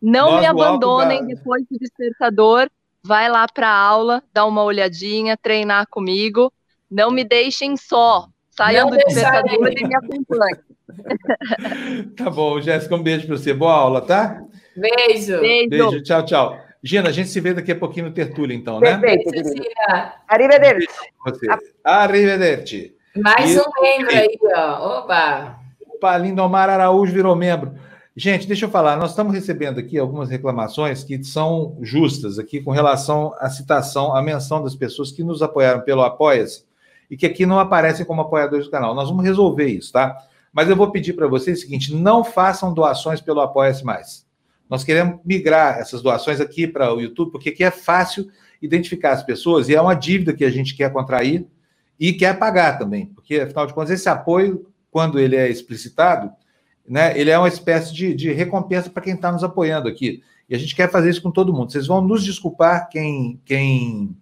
não 0.00 0.32
Nós 0.32 0.40
me 0.40 0.46
abandonem 0.46 1.26
depois 1.26 1.64
do 1.70 1.78
despertador. 1.78 2.68
Vai 3.02 3.28
lá 3.28 3.46
para 3.48 3.68
a 3.68 3.76
aula, 3.78 4.22
dá 4.32 4.44
uma 4.44 4.62
olhadinha, 4.62 5.36
treinar 5.36 5.86
comigo. 5.88 6.52
Não 6.90 7.10
me 7.10 7.24
deixem 7.24 7.76
só. 7.76 8.28
Saiam 8.56 8.88
do 8.88 8.96
despertador 8.96 9.70
e 9.70 9.86
me 9.86 9.94
acompanhem. 9.94 10.56
tá 12.16 12.30
bom, 12.30 12.60
Jéssica, 12.60 12.94
um 12.94 13.02
beijo 13.02 13.26
para 13.26 13.36
você. 13.36 13.52
Boa 13.52 13.72
aula, 13.72 14.00
tá? 14.00 14.42
Beijo. 14.76 15.40
Beijo. 15.40 15.68
Beijo, 15.68 16.02
tchau, 16.02 16.24
tchau. 16.24 16.58
Gina, 16.82 17.08
a 17.08 17.12
gente 17.12 17.28
se 17.28 17.40
vê 17.40 17.52
daqui 17.52 17.72
a 17.72 17.76
pouquinho 17.76 18.06
no 18.06 18.12
Tertúlio, 18.12 18.56
então, 18.56 18.80
né? 18.80 18.96
Perfeito, 18.98 19.30
Gina. 19.34 20.14
Arrivederci. 20.26 20.88
Arrivederci. 21.84 22.94
Mais 23.16 23.54
e... 23.54 23.58
um 23.58 23.82
membro 23.82 24.16
aí, 24.16 24.38
ó. 24.54 25.00
Oba! 25.00 25.58
Opa, 25.94 26.16
Lindomar 26.16 26.70
Araújo 26.70 27.12
virou 27.12 27.34
membro. 27.34 27.74
Gente, 28.14 28.46
deixa 28.46 28.64
eu 28.64 28.70
falar, 28.70 28.96
nós 28.96 29.10
estamos 29.10 29.34
recebendo 29.34 29.78
aqui 29.78 29.98
algumas 29.98 30.30
reclamações 30.30 31.04
que 31.04 31.22
são 31.22 31.76
justas 31.82 32.38
aqui 32.38 32.62
com 32.62 32.70
relação 32.70 33.34
à 33.38 33.50
citação, 33.50 34.16
à 34.16 34.22
menção 34.22 34.62
das 34.62 34.74
pessoas 34.74 35.12
que 35.12 35.22
nos 35.22 35.42
apoiaram 35.42 35.82
pelo 35.82 36.02
Apoia-se 36.02 36.64
e 37.10 37.16
que 37.16 37.26
aqui 37.26 37.46
não 37.46 37.58
aparecem 37.58 38.04
como 38.04 38.20
apoiadores 38.20 38.66
do 38.66 38.70
canal. 38.70 38.94
Nós 38.94 39.08
vamos 39.08 39.24
resolver 39.24 39.66
isso, 39.66 39.92
tá? 39.92 40.16
Mas 40.52 40.68
eu 40.68 40.76
vou 40.76 40.90
pedir 40.90 41.12
para 41.12 41.26
vocês 41.26 41.58
o 41.58 41.60
seguinte: 41.62 41.94
não 41.94 42.24
façam 42.24 42.72
doações 42.72 43.20
pelo 43.20 43.40
Apoia-se 43.40 43.84
mais. 43.84 44.26
Nós 44.68 44.82
queremos 44.82 45.20
migrar 45.24 45.78
essas 45.78 46.02
doações 46.02 46.40
aqui 46.40 46.66
para 46.66 46.92
o 46.92 47.00
YouTube, 47.00 47.30
porque 47.30 47.50
aqui 47.50 47.62
é 47.62 47.70
fácil 47.70 48.28
identificar 48.60 49.12
as 49.12 49.22
pessoas 49.22 49.68
e 49.68 49.74
é 49.74 49.80
uma 49.80 49.94
dívida 49.94 50.32
que 50.32 50.44
a 50.44 50.50
gente 50.50 50.74
quer 50.74 50.92
contrair 50.92 51.46
e 51.98 52.12
quer 52.12 52.38
pagar 52.38 52.78
também, 52.78 53.06
porque 53.06 53.40
afinal 53.40 53.66
de 53.66 53.74
contas, 53.74 53.90
esse 53.90 54.08
apoio, 54.08 54.66
quando 54.90 55.18
ele 55.18 55.36
é 55.36 55.48
explicitado, 55.48 56.30
né, 56.88 57.18
ele 57.18 57.30
é 57.30 57.38
uma 57.38 57.48
espécie 57.48 57.92
de, 57.94 58.14
de 58.14 58.32
recompensa 58.32 58.90
para 58.90 59.02
quem 59.02 59.14
está 59.14 59.30
nos 59.32 59.44
apoiando 59.44 59.88
aqui. 59.88 60.22
E 60.48 60.54
a 60.54 60.58
gente 60.58 60.76
quer 60.76 60.90
fazer 60.90 61.10
isso 61.10 61.22
com 61.22 61.30
todo 61.30 61.52
mundo. 61.52 61.72
Vocês 61.72 61.86
vão 61.86 62.00
nos 62.00 62.24
desculpar 62.24 62.88
quem, 62.88 63.40
quem 63.44 64.16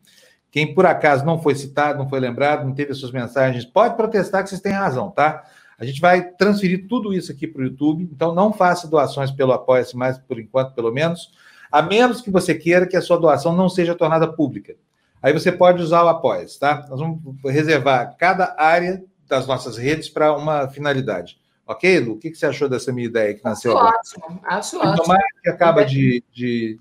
quem 0.55 0.73
por 0.73 0.87
acaso 0.87 1.27
não 1.27 1.43
foi 1.43 1.57
citado, 1.57 1.99
não 1.99 2.09
foi 2.09 2.21
lembrado, 2.21 2.65
não 2.65 2.73
teve 2.73 2.93
as 2.93 2.99
suas 2.99 3.11
mensagens, 3.11 3.65
pode 3.65 3.97
protestar 3.97 4.41
que 4.41 4.49
vocês 4.49 4.61
têm 4.61 4.71
razão, 4.71 5.11
tá? 5.11 5.43
A 5.77 5.85
gente 5.85 6.01
vai 6.01 6.23
transferir 6.23 6.87
tudo 6.87 7.13
isso 7.13 7.33
aqui 7.33 7.49
para 7.49 7.61
o 7.61 7.65
YouTube, 7.65 8.05
então 8.05 8.33
não 8.33 8.53
faça 8.53 8.87
doações 8.87 9.33
pelo 9.33 9.51
Apoia-se 9.51 9.97
mais 9.97 10.17
por 10.17 10.39
enquanto, 10.39 10.73
pelo 10.73 10.93
menos, 10.93 11.33
a 11.73 11.83
menos 11.83 12.21
que 12.21 12.31
você 12.31 12.55
queira 12.55 12.87
que 12.87 12.97
a 12.97 13.03
sua 13.03 13.19
doação 13.19 13.53
não 13.53 13.69
seja 13.69 13.97
tornada 13.97 14.33
pública. 14.33 14.77
Aí 15.21 15.33
você 15.33 15.51
pode 15.51 15.83
usar 15.83 16.05
o 16.05 16.09
Apoia, 16.09 16.47
tá? 16.61 16.87
Nós 16.89 17.01
vamos 17.01 17.19
reservar 17.47 18.15
cada 18.17 18.55
área 18.57 19.03
das 19.29 19.49
nossas 19.49 19.77
redes 19.77 20.09
para 20.09 20.37
uma 20.37 20.69
finalidade. 20.69 21.37
Ok, 21.67 21.99
Lu? 21.99 22.13
O 22.13 22.17
que, 22.17 22.33
você 22.33 22.47
achou 22.47 22.69
dessa 22.69 22.93
minha 22.93 23.09
ideia 23.09 23.35
que 23.35 23.43
nasceu 23.43 23.77
acho 23.77 24.21
Ótimo, 24.21 24.41
acho 24.45 24.77
Lindomar, 24.77 25.17
ótimo. 25.17 25.41
que 25.43 25.51
acaba 25.51 25.85
de, 25.85 26.23
de. 26.33 26.79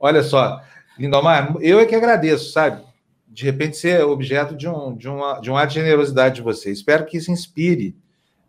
Olha 0.00 0.24
só, 0.24 0.60
Lindomar, 0.98 1.54
eu 1.60 1.78
é 1.78 1.86
que 1.86 1.94
agradeço, 1.94 2.50
sabe? 2.50 2.90
De 3.32 3.44
repente 3.44 3.76
ser 3.76 4.04
objeto 4.04 4.54
de 4.54 4.68
um, 4.68 4.94
de 4.94 5.08
uma, 5.08 5.40
de 5.40 5.50
um 5.50 5.56
ato 5.56 5.68
de 5.68 5.74
generosidade 5.74 6.36
de 6.36 6.42
você. 6.42 6.70
Espero 6.70 7.06
que 7.06 7.16
isso 7.16 7.30
inspire 7.30 7.96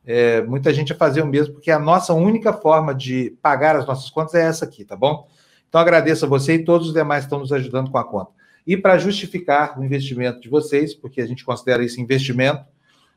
é, 0.05 0.41
muita 0.41 0.73
gente 0.73 0.91
a 0.91 0.95
fazer 0.95 1.21
o 1.21 1.27
mesmo, 1.27 1.53
porque 1.53 1.71
a 1.71 1.79
nossa 1.79 2.13
única 2.13 2.51
forma 2.51 2.93
de 2.93 3.38
pagar 3.41 3.75
as 3.75 3.86
nossas 3.86 4.09
contas 4.09 4.36
é 4.36 4.41
essa 4.41 4.65
aqui, 4.65 4.84
tá 4.84 4.95
bom? 4.95 5.27
Então 5.69 5.79
agradeço 5.79 6.25
a 6.25 6.27
você 6.27 6.55
e 6.55 6.65
todos 6.65 6.88
os 6.88 6.93
demais 6.93 7.23
que 7.23 7.27
estão 7.27 7.39
nos 7.39 7.51
ajudando 7.51 7.89
com 7.89 7.97
a 7.97 8.03
conta. 8.03 8.31
E 8.65 8.77
para 8.77 8.97
justificar 8.97 9.79
o 9.79 9.84
investimento 9.84 10.39
de 10.39 10.49
vocês, 10.49 10.93
porque 10.93 11.21
a 11.21 11.25
gente 11.25 11.43
considera 11.43 11.84
isso 11.84 11.99
investimento, 11.99 12.65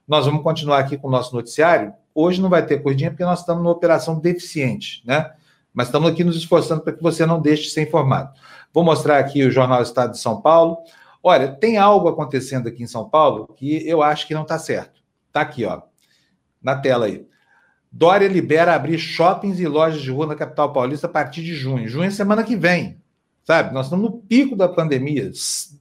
nós 0.06 0.24
vamos 0.24 0.42
continuar 0.42 0.78
aqui 0.78 0.96
com 0.96 1.08
o 1.08 1.10
nosso 1.10 1.34
noticiário. 1.34 1.92
Hoje 2.14 2.40
não 2.40 2.48
vai 2.48 2.64
ter 2.64 2.82
corridinha 2.82 3.10
porque 3.10 3.24
nós 3.24 3.40
estamos 3.40 3.62
numa 3.62 3.72
operação 3.72 4.18
deficiente, 4.18 5.02
né? 5.04 5.32
Mas 5.74 5.88
estamos 5.88 6.10
aqui 6.10 6.24
nos 6.24 6.36
esforçando 6.36 6.80
para 6.80 6.92
que 6.92 7.02
você 7.02 7.26
não 7.26 7.40
deixe 7.40 7.64
de 7.64 7.70
ser 7.70 7.82
informado. 7.82 8.32
Vou 8.72 8.82
mostrar 8.82 9.18
aqui 9.18 9.44
o 9.44 9.50
Jornal 9.50 9.82
Estado 9.82 10.12
de 10.12 10.18
São 10.18 10.40
Paulo. 10.40 10.78
Olha, 11.28 11.48
tem 11.48 11.76
algo 11.76 12.06
acontecendo 12.06 12.68
aqui 12.68 12.84
em 12.84 12.86
São 12.86 13.08
Paulo 13.08 13.48
que 13.56 13.84
eu 13.84 14.00
acho 14.00 14.28
que 14.28 14.32
não 14.32 14.42
está 14.42 14.60
certo. 14.60 15.02
Está 15.26 15.40
aqui, 15.40 15.64
ó, 15.64 15.82
na 16.62 16.76
tela 16.76 17.06
aí. 17.06 17.26
Dória 17.90 18.28
libera 18.28 18.76
abrir 18.76 18.96
shoppings 18.96 19.58
e 19.58 19.66
lojas 19.66 20.00
de 20.00 20.08
rua 20.08 20.28
na 20.28 20.36
capital 20.36 20.72
paulista 20.72 21.08
a 21.08 21.10
partir 21.10 21.42
de 21.42 21.52
junho. 21.52 21.88
Junho 21.88 22.06
é 22.06 22.10
semana 22.12 22.44
que 22.44 22.54
vem, 22.54 23.02
sabe? 23.42 23.74
Nós 23.74 23.86
estamos 23.86 24.08
no 24.08 24.18
pico 24.18 24.54
da 24.54 24.68
pandemia. 24.68 25.32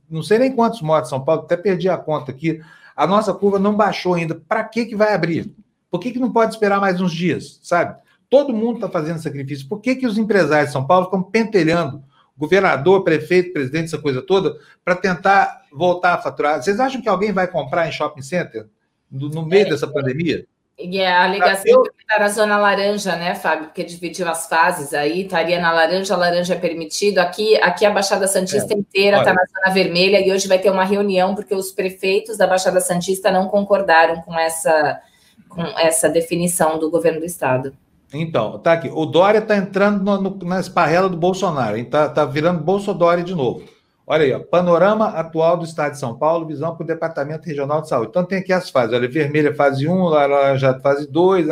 Não 0.09 0.23
sei 0.23 0.39
nem 0.39 0.51
quantos 0.51 0.81
mortos 0.81 1.09
em 1.09 1.13
São 1.15 1.23
Paulo, 1.23 1.43
até 1.43 1.55
perdi 1.55 1.87
a 1.89 1.95
conta 1.95 2.31
aqui. 2.31 2.59
A 2.95 3.05
nossa 3.05 3.31
curva 3.31 3.59
não 3.59 3.75
baixou 3.75 4.15
ainda. 4.15 4.33
Para 4.33 4.63
que, 4.63 4.87
que 4.87 4.95
vai 4.95 5.13
abrir? 5.13 5.53
Por 5.91 5.99
que, 5.99 6.11
que 6.11 6.19
não 6.19 6.33
pode 6.33 6.55
esperar 6.55 6.81
mais 6.81 6.99
uns 6.99 7.13
dias, 7.13 7.59
sabe? 7.61 7.95
Todo 8.31 8.51
mundo 8.51 8.77
está 8.77 8.89
fazendo 8.89 9.21
sacrifício. 9.21 9.69
Por 9.69 9.79
que, 9.79 9.95
que 9.95 10.07
os 10.07 10.17
empresários 10.17 10.69
de 10.69 10.73
São 10.73 10.87
Paulo 10.87 11.05
estão 11.05 11.21
pentelhando 11.21 12.03
governador, 12.37 13.03
prefeito, 13.03 13.53
presidente, 13.53 13.85
essa 13.85 13.97
coisa 13.97 14.21
toda, 14.21 14.57
para 14.83 14.95
tentar 14.95 15.61
voltar 15.71 16.13
a 16.13 16.17
faturar? 16.17 16.61
Vocês 16.61 16.79
acham 16.79 17.01
que 17.01 17.09
alguém 17.09 17.31
vai 17.31 17.47
comprar 17.47 17.87
em 17.87 17.91
shopping 17.91 18.21
center 18.21 18.67
no, 19.09 19.29
no 19.29 19.45
meio 19.45 19.67
é, 19.67 19.69
dessa 19.69 19.87
pandemia? 19.87 20.45
E 20.77 20.99
é 20.99 21.09
a 21.09 21.25
ligação 21.27 21.83
que 21.83 22.01
está 22.01 22.19
na 22.19 22.27
zona 22.27 22.57
laranja, 22.57 23.15
né, 23.15 23.33
Fábio? 23.33 23.67
Porque 23.67 23.83
dividiu 23.83 24.27
as 24.27 24.47
fases 24.47 24.93
aí, 24.93 25.21
estaria 25.21 25.59
na 25.59 25.71
laranja, 25.71 26.17
laranja 26.17 26.53
é 26.53 26.59
permitido. 26.59 27.19
Aqui, 27.19 27.55
aqui 27.61 27.85
a 27.85 27.91
Baixada 27.91 28.27
Santista 28.27 28.73
é. 28.73 28.77
inteira 28.77 29.19
está 29.19 29.33
na 29.33 29.45
zona 29.45 29.73
vermelha 29.73 30.19
e 30.19 30.33
hoje 30.33 30.49
vai 30.49 30.59
ter 30.59 30.69
uma 30.69 30.83
reunião 30.83 31.33
porque 31.33 31.55
os 31.55 31.71
prefeitos 31.71 32.37
da 32.37 32.45
Baixada 32.45 32.81
Santista 32.81 33.31
não 33.31 33.47
concordaram 33.47 34.21
com 34.21 34.37
essa, 34.37 35.01
com 35.47 35.63
essa 35.79 36.09
definição 36.09 36.77
do 36.77 36.91
governo 36.91 37.21
do 37.21 37.25
estado. 37.25 37.73
Então, 38.13 38.59
tá 38.59 38.73
aqui. 38.73 38.89
O 38.93 39.05
Dória 39.05 39.39
está 39.39 39.57
entrando 39.57 40.03
no, 40.03 40.21
no, 40.21 40.37
na 40.45 40.59
esparrela 40.59 41.09
do 41.09 41.17
Bolsonaro, 41.17 41.77
está 41.77 42.07
tá 42.09 42.25
virando 42.25 42.63
Bolsonaro 42.63 43.23
de 43.23 43.35
novo. 43.35 43.63
Olha 44.07 44.23
aí, 44.23 44.33
ó, 44.33 44.39
panorama 44.39 45.07
atual 45.07 45.57
do 45.57 45.65
estado 45.65 45.93
de 45.93 45.99
São 45.99 46.15
Paulo, 46.15 46.45
visão 46.45 46.75
para 46.75 46.83
o 46.83 46.87
Departamento 46.87 47.47
Regional 47.47 47.81
de 47.81 47.89
Saúde. 47.89 48.09
Então 48.09 48.23
tem 48.23 48.37
aqui 48.37 48.53
as 48.53 48.69
fases, 48.69 48.93
olha, 48.93 49.09
vermelha 49.09 49.53
fase 49.55 49.87
1, 49.87 50.03
laranja 50.03 50.79
fase 50.79 51.09
2, 51.09 51.47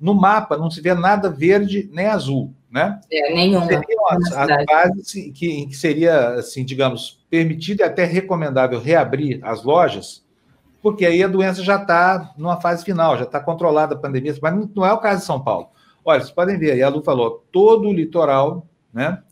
no 0.00 0.14
mapa 0.14 0.56
não 0.56 0.68
se 0.68 0.80
vê 0.80 0.92
nada 0.94 1.30
verde 1.30 1.88
nem 1.92 2.06
azul, 2.06 2.52
né? 2.68 3.00
É, 3.10 3.32
nenhuma. 3.32 3.66
Seriam 3.66 4.08
as, 4.10 4.32
as 4.32 4.64
fases 4.64 5.12
que, 5.12 5.66
que 5.66 5.76
seria, 5.76 6.30
assim, 6.30 6.64
digamos, 6.64 7.24
permitido 7.30 7.80
e 7.80 7.84
até 7.84 8.04
recomendável 8.04 8.80
reabrir 8.80 9.38
as 9.44 9.62
lojas, 9.62 10.23
porque 10.84 11.06
aí 11.06 11.22
a 11.22 11.26
doença 11.26 11.62
já 11.62 11.76
está 11.76 12.34
numa 12.36 12.60
fase 12.60 12.84
final, 12.84 13.16
já 13.16 13.24
está 13.24 13.40
controlada 13.40 13.94
a 13.94 13.98
pandemia, 13.98 14.36
mas 14.42 14.68
não 14.76 14.84
é 14.84 14.92
o 14.92 14.98
caso 14.98 15.20
de 15.20 15.26
São 15.26 15.42
Paulo. 15.42 15.68
Olha, 16.04 16.20
vocês 16.20 16.30
podem 16.30 16.58
ver 16.58 16.72
aí, 16.72 16.82
a 16.82 16.90
Lu 16.90 17.02
falou, 17.02 17.42
todo 17.50 17.88
o 17.88 17.92
litoral, 17.92 18.66
né? 18.92 19.22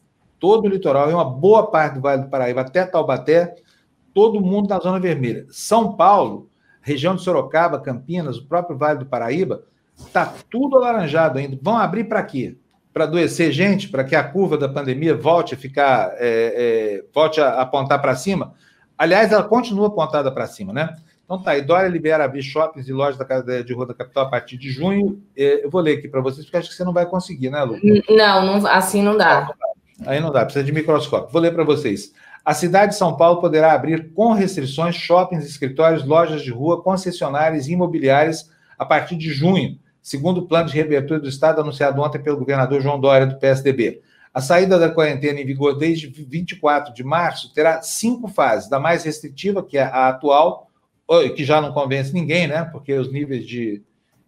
todo 0.41 0.65
o 0.65 0.69
litoral 0.69 1.11
e 1.11 1.13
uma 1.13 1.27
boa 1.27 1.71
parte 1.71 1.97
do 1.97 2.01
Vale 2.01 2.23
do 2.23 2.31
Paraíba 2.31 2.63
até 2.63 2.87
Taubaté, 2.87 3.55
todo 4.15 4.41
mundo 4.41 4.71
na 4.71 4.79
zona 4.79 4.99
vermelha. 4.99 5.45
São 5.51 5.93
Paulo, 5.93 6.49
região 6.81 7.15
de 7.15 7.23
Sorocaba, 7.23 7.79
Campinas, 7.79 8.39
o 8.39 8.47
próprio 8.47 8.79
Vale 8.79 9.01
do 9.01 9.07
Paraíba, 9.07 9.63
está 9.95 10.33
tudo 10.51 10.79
alaranjado 10.79 11.39
ainda. 11.39 11.59
Vão 11.61 11.77
abrir 11.77 12.05
para 12.05 12.23
quê? 12.23 12.57
Para 12.95 13.05
adoecer 13.05 13.53
gente, 13.53 13.91
para 13.91 14.05
que 14.05 14.17
a 14.17 14.25
curva 14.25 14.57
da 14.57 14.71
pandemia 14.71 15.15
volte 15.15 15.55
a 15.55 15.59
ficar, 15.59 16.15
é, 16.15 16.23
é, 16.23 17.05
volte 17.13 17.43
a 17.43 17.61
apontar 17.61 18.01
para 18.01 18.17
cima. 18.17 18.55
Aliás, 18.97 19.31
ela 19.31 19.45
continua 19.45 19.89
apontada 19.89 20.33
para 20.33 20.47
cima, 20.47 20.73
né? 20.73 20.97
Então 21.33 21.43
tá, 21.43 21.57
e 21.57 21.63
Dória 21.63 21.89
libera 21.89 22.27
abrir 22.27 22.43
shoppings 22.43 22.87
e 22.87 22.93
lojas 22.93 23.17
da 23.17 23.25
Casa 23.25 23.65
de 23.65 23.73
Rua 23.73 23.87
da 23.87 23.95
Capital 23.95 24.27
a 24.27 24.29
partir 24.29 24.59
de 24.59 24.71
junho. 24.71 25.19
É, 25.35 25.65
eu 25.65 25.71
vou 25.71 25.81
ler 25.81 25.97
aqui 25.97 26.07
para 26.07 26.21
vocês, 26.21 26.45
porque 26.45 26.59
acho 26.59 26.69
que 26.69 26.75
você 26.75 26.85
não 26.85 26.93
vai 26.93 27.07
conseguir, 27.07 27.49
né, 27.49 27.63
Lu? 27.63 27.79
Não, 28.11 28.45
não 28.45 28.67
assim 28.67 29.03
não 29.03 29.17
dá. 29.17 29.51
Aí 30.05 30.21
não 30.21 30.31
dá, 30.31 30.45
precisa 30.45 30.63
de 30.63 30.73
microscópio. 30.73 31.33
Vou 31.33 31.41
ler 31.41 31.55
para 31.55 31.65
vocês. 31.65 32.13
A 32.45 32.53
cidade 32.53 32.93
de 32.93 32.99
São 32.99 33.17
Paulo 33.17 33.41
poderá 33.41 33.73
abrir 33.73 34.13
com 34.13 34.35
restrições 34.35 34.95
shoppings, 34.95 35.47
escritórios, 35.47 36.05
lojas 36.05 36.43
de 36.43 36.51
rua, 36.51 36.83
concessionárias 36.83 37.67
e 37.67 37.73
imobiliárias 37.73 38.51
a 38.79 38.85
partir 38.85 39.17
de 39.17 39.31
junho, 39.31 39.79
segundo 40.03 40.41
o 40.41 40.47
plano 40.47 40.69
de 40.69 40.75
reabertura 40.75 41.19
do 41.19 41.31
Estado 41.31 41.63
anunciado 41.63 42.03
ontem 42.03 42.23
pelo 42.23 42.37
governador 42.37 42.83
João 42.83 43.01
Dória, 43.01 43.27
do 43.27 43.39
PSDB. 43.39 44.03
A 44.35 44.43
saída 44.43 44.79
da 44.79 44.91
quarentena 44.91 45.41
em 45.41 45.47
vigor 45.47 45.79
desde 45.79 46.09
24 46.09 46.93
de 46.93 47.03
março 47.03 47.55
terá 47.55 47.81
cinco 47.81 48.29
fases, 48.29 48.69
da 48.69 48.79
mais 48.79 49.05
restritiva, 49.05 49.63
que 49.63 49.79
é 49.79 49.85
a 49.85 50.09
atual, 50.09 50.69
que 51.37 51.45
já 51.45 51.61
não 51.61 51.73
convence 51.73 52.13
ninguém, 52.13 52.47
né? 52.47 52.65
Porque 52.65 52.93
os 52.95 53.13
níveis 53.13 53.47
de, 53.47 53.83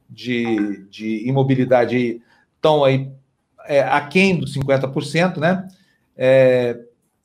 de, 0.08 0.86
de 0.90 1.28
imobilidade 1.28 2.20
estão 2.56 2.84
aí 2.84 3.10
é, 3.66 3.82
aquém 3.82 4.38
dos 4.38 4.54
50%, 4.54 5.38
né? 5.38 5.66
É, 6.16 6.78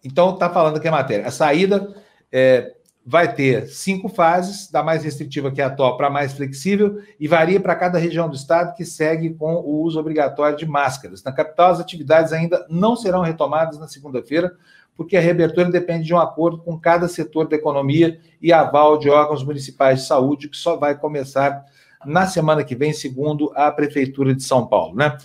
então, 0.04 0.34
está 0.34 0.50
falando 0.50 0.78
aqui 0.78 0.88
a 0.88 0.92
matéria. 0.92 1.28
A 1.28 1.32
saída 1.32 1.94
é, 2.32 2.74
vai 3.06 3.34
ter 3.34 3.68
cinco 3.68 4.08
fases, 4.08 4.70
da 4.70 4.84
mais 4.84 5.04
restritiva 5.04 5.52
que 5.52 5.62
é 5.62 5.64
a 5.64 5.68
atual 5.68 5.98
para 5.98 6.08
a 6.08 6.12
mais 6.12 6.34
flexível, 6.34 7.02
e 7.20 7.28
varia 7.28 7.60
para 7.60 7.76
cada 7.76 7.98
região 7.98 8.30
do 8.30 8.36
estado 8.36 8.76
que 8.76 8.86
segue 8.86 9.34
com 9.34 9.56
o 9.56 9.82
uso 9.82 10.00
obrigatório 10.00 10.58
de 10.58 10.66
máscaras. 10.66 11.24
Na 11.24 11.32
capital, 11.32 11.72
as 11.72 11.80
atividades 11.80 12.32
ainda 12.32 12.66
não 12.70 12.96
serão 12.96 13.22
retomadas 13.22 13.80
na 13.80 13.88
segunda-feira, 13.88 14.56
porque 15.00 15.16
a 15.16 15.22
reabertura 15.22 15.72
depende 15.72 16.04
de 16.04 16.14
um 16.14 16.20
acordo 16.20 16.58
com 16.58 16.78
cada 16.78 17.08
setor 17.08 17.48
da 17.48 17.56
economia 17.56 18.20
e 18.42 18.52
aval 18.52 18.98
de 18.98 19.10
órgãos 19.10 19.42
municipais 19.46 20.02
de 20.02 20.08
saúde, 20.08 20.50
que 20.50 20.58
só 20.58 20.76
vai 20.76 20.94
começar 20.94 21.64
na 22.06 22.28
semana 22.28 22.66
que 22.66 22.76
vem, 22.76 22.92
segundo 22.92 23.50
a 23.56 23.72
Prefeitura 23.72 24.36
de 24.36 24.44
São 24.44 24.68
Paulo. 24.68 24.98
Né? 24.98 25.18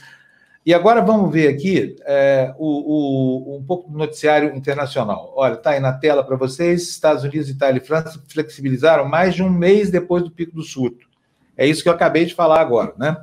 E 0.65 0.73
agora 0.73 1.03
vamos 1.03 1.33
ver 1.33 1.49
aqui 1.49 1.97
é, 2.07 2.55
o, 2.57 3.49
o, 3.49 3.57
um 3.57 3.65
pouco 3.65 3.91
do 3.91 3.99
noticiário 3.99 4.55
internacional. 4.55 5.33
Olha, 5.35 5.55
está 5.55 5.71
aí 5.71 5.81
na 5.81 5.93
tela 5.93 6.23
para 6.23 6.37
vocês: 6.37 6.91
Estados 6.91 7.25
Unidos, 7.25 7.51
Itália 7.51 7.83
e 7.83 7.85
França 7.85 8.23
flexibilizaram 8.29 9.09
mais 9.09 9.35
de 9.35 9.43
um 9.43 9.51
mês 9.51 9.91
depois 9.91 10.23
do 10.23 10.31
pico 10.31 10.55
do 10.55 10.63
surto. 10.63 11.09
É 11.57 11.67
isso 11.67 11.83
que 11.83 11.89
eu 11.89 11.93
acabei 11.93 12.25
de 12.27 12.35
falar 12.35 12.61
agora, 12.61 12.95
né? 12.97 13.17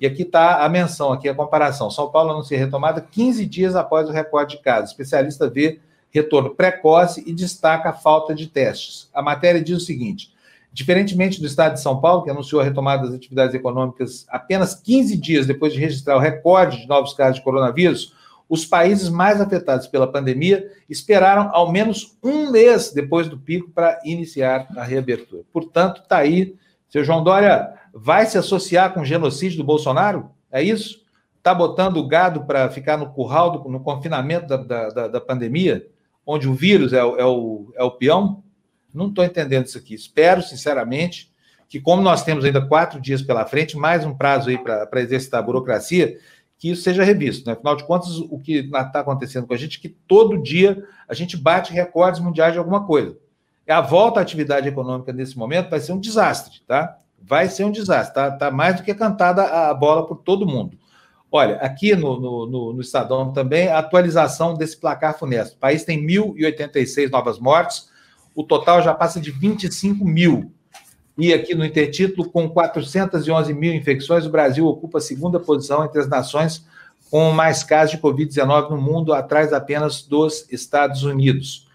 E 0.00 0.06
aqui 0.06 0.22
está 0.22 0.64
a 0.64 0.68
menção, 0.68 1.12
aqui 1.12 1.28
a 1.28 1.34
comparação. 1.34 1.92
São 1.92 2.10
Paulo 2.10 2.32
anuncia 2.32 2.58
retomada 2.58 3.00
15 3.00 3.46
dias 3.46 3.76
após 3.76 4.08
o 4.08 4.12
recorde 4.12 4.56
de 4.56 4.62
casos. 4.64 4.90
Especialista 4.90 5.48
vê 5.48 5.78
retorno 6.12 6.50
precoce 6.50 7.24
e 7.26 7.32
destaca 7.32 7.90
a 7.90 7.92
falta 7.92 8.34
de 8.34 8.46
testes. 8.46 9.08
A 9.12 9.22
matéria 9.22 9.62
diz 9.62 9.78
o 9.78 9.84
seguinte: 9.84 10.32
Diferentemente 10.72 11.40
do 11.40 11.46
estado 11.46 11.74
de 11.74 11.80
São 11.80 12.00
Paulo, 12.00 12.22
que 12.22 12.30
anunciou 12.30 12.60
a 12.60 12.64
retomada 12.64 13.06
das 13.06 13.14
atividades 13.14 13.54
econômicas 13.54 14.26
apenas 14.28 14.74
15 14.74 15.16
dias 15.16 15.46
depois 15.46 15.72
de 15.72 15.80
registrar 15.80 16.16
o 16.16 16.20
recorde 16.20 16.80
de 16.80 16.86
novos 16.86 17.12
casos 17.12 17.36
de 17.36 17.42
coronavírus, 17.42 18.14
os 18.48 18.66
países 18.66 19.08
mais 19.08 19.40
afetados 19.40 19.86
pela 19.86 20.06
pandemia 20.06 20.70
esperaram 20.88 21.50
ao 21.52 21.72
menos 21.72 22.18
um 22.22 22.50
mês 22.50 22.92
depois 22.92 23.28
do 23.28 23.38
pico 23.38 23.70
para 23.70 23.98
iniciar 24.04 24.66
a 24.76 24.84
reabertura. 24.84 25.42
Portanto, 25.52 26.02
está 26.02 26.18
aí. 26.18 26.54
Seu 26.88 27.02
João 27.02 27.24
Dória 27.24 27.72
vai 27.94 28.26
se 28.26 28.36
associar 28.36 28.92
com 28.92 29.00
o 29.00 29.04
genocídio 29.04 29.58
do 29.58 29.64
Bolsonaro? 29.64 30.30
É 30.50 30.62
isso? 30.62 31.02
Está 31.38 31.54
botando 31.54 31.96
o 31.96 32.06
gado 32.06 32.44
para 32.44 32.68
ficar 32.70 32.96
no 32.96 33.10
curral, 33.10 33.50
do, 33.50 33.68
no 33.70 33.80
confinamento 33.80 34.46
da, 34.46 34.56
da, 34.90 35.08
da, 35.08 35.20
pandemia, 35.20 35.86
onde 36.26 36.48
o 36.48 36.54
vírus 36.54 36.92
é 36.92 37.02
o, 37.02 37.16
é 37.16 37.24
o, 37.24 37.72
é 37.74 37.82
o 37.82 37.90
peão? 37.90 38.42
Não 38.92 39.08
estou 39.08 39.24
entendendo 39.24 39.66
isso 39.66 39.78
aqui. 39.78 39.94
Espero, 39.94 40.42
sinceramente, 40.42 41.32
que, 41.68 41.80
como 41.80 42.02
nós 42.02 42.22
temos 42.22 42.44
ainda 42.44 42.60
quatro 42.60 43.00
dias 43.00 43.22
pela 43.22 43.46
frente, 43.46 43.76
mais 43.76 44.04
um 44.04 44.14
prazo 44.14 44.50
aí 44.50 44.58
para 44.58 45.00
exercitar 45.00 45.40
a 45.40 45.42
burocracia, 45.42 46.18
que 46.58 46.70
isso 46.70 46.82
seja 46.82 47.02
revisto. 47.02 47.46
Né? 47.46 47.54
Afinal 47.54 47.74
de 47.74 47.84
contas, 47.84 48.18
o 48.18 48.38
que 48.38 48.58
está 48.58 49.00
acontecendo 49.00 49.46
com 49.46 49.54
a 49.54 49.56
gente 49.56 49.78
é 49.78 49.80
que 49.80 49.88
todo 49.88 50.40
dia 50.40 50.86
a 51.08 51.14
gente 51.14 51.36
bate 51.36 51.72
recordes 51.72 52.20
mundiais 52.20 52.52
de 52.52 52.58
alguma 52.58 52.86
coisa. 52.86 53.16
A 53.68 53.80
volta 53.80 54.20
à 54.20 54.22
atividade 54.22 54.68
econômica 54.68 55.12
nesse 55.12 55.36
momento 55.38 55.70
vai 55.70 55.80
ser 55.80 55.92
um 55.92 55.98
desastre, 55.98 56.60
tá? 56.66 56.98
Vai 57.20 57.48
ser 57.48 57.64
um 57.64 57.70
desastre, 57.70 58.14
tá? 58.14 58.30
Tá 58.30 58.50
mais 58.50 58.76
do 58.76 58.82
que 58.82 58.94
cantada 58.94 59.42
a 59.42 59.72
bola 59.72 60.06
por 60.06 60.18
todo 60.18 60.46
mundo. 60.46 60.78
Olha, 61.34 61.56
aqui 61.56 61.96
no, 61.96 62.20
no, 62.20 62.46
no, 62.46 62.72
no 62.74 62.80
Estadão 62.82 63.32
também, 63.32 63.68
a 63.68 63.78
atualização 63.78 64.52
desse 64.52 64.76
placar 64.76 65.18
funesto. 65.18 65.56
O 65.56 65.58
país 65.58 65.82
tem 65.82 66.06
1.086 66.06 67.10
novas 67.10 67.38
mortes, 67.38 67.88
o 68.34 68.44
total 68.44 68.82
já 68.82 68.92
passa 68.92 69.18
de 69.18 69.30
25 69.30 70.04
mil. 70.04 70.52
E 71.16 71.32
aqui 71.32 71.54
no 71.54 71.64
intertítulo, 71.64 72.28
com 72.28 72.50
411 72.50 73.54
mil 73.54 73.72
infecções, 73.74 74.26
o 74.26 74.30
Brasil 74.30 74.66
ocupa 74.66 74.98
a 74.98 75.00
segunda 75.00 75.40
posição 75.40 75.82
entre 75.82 76.00
as 76.00 76.08
nações 76.08 76.66
com 77.10 77.30
mais 77.30 77.62
casos 77.62 77.92
de 77.92 78.02
Covid-19 78.02 78.70
no 78.70 78.80
mundo, 78.80 79.14
atrás 79.14 79.54
apenas 79.54 80.02
dos 80.02 80.46
Estados 80.50 81.02
Unidos. 81.02 81.66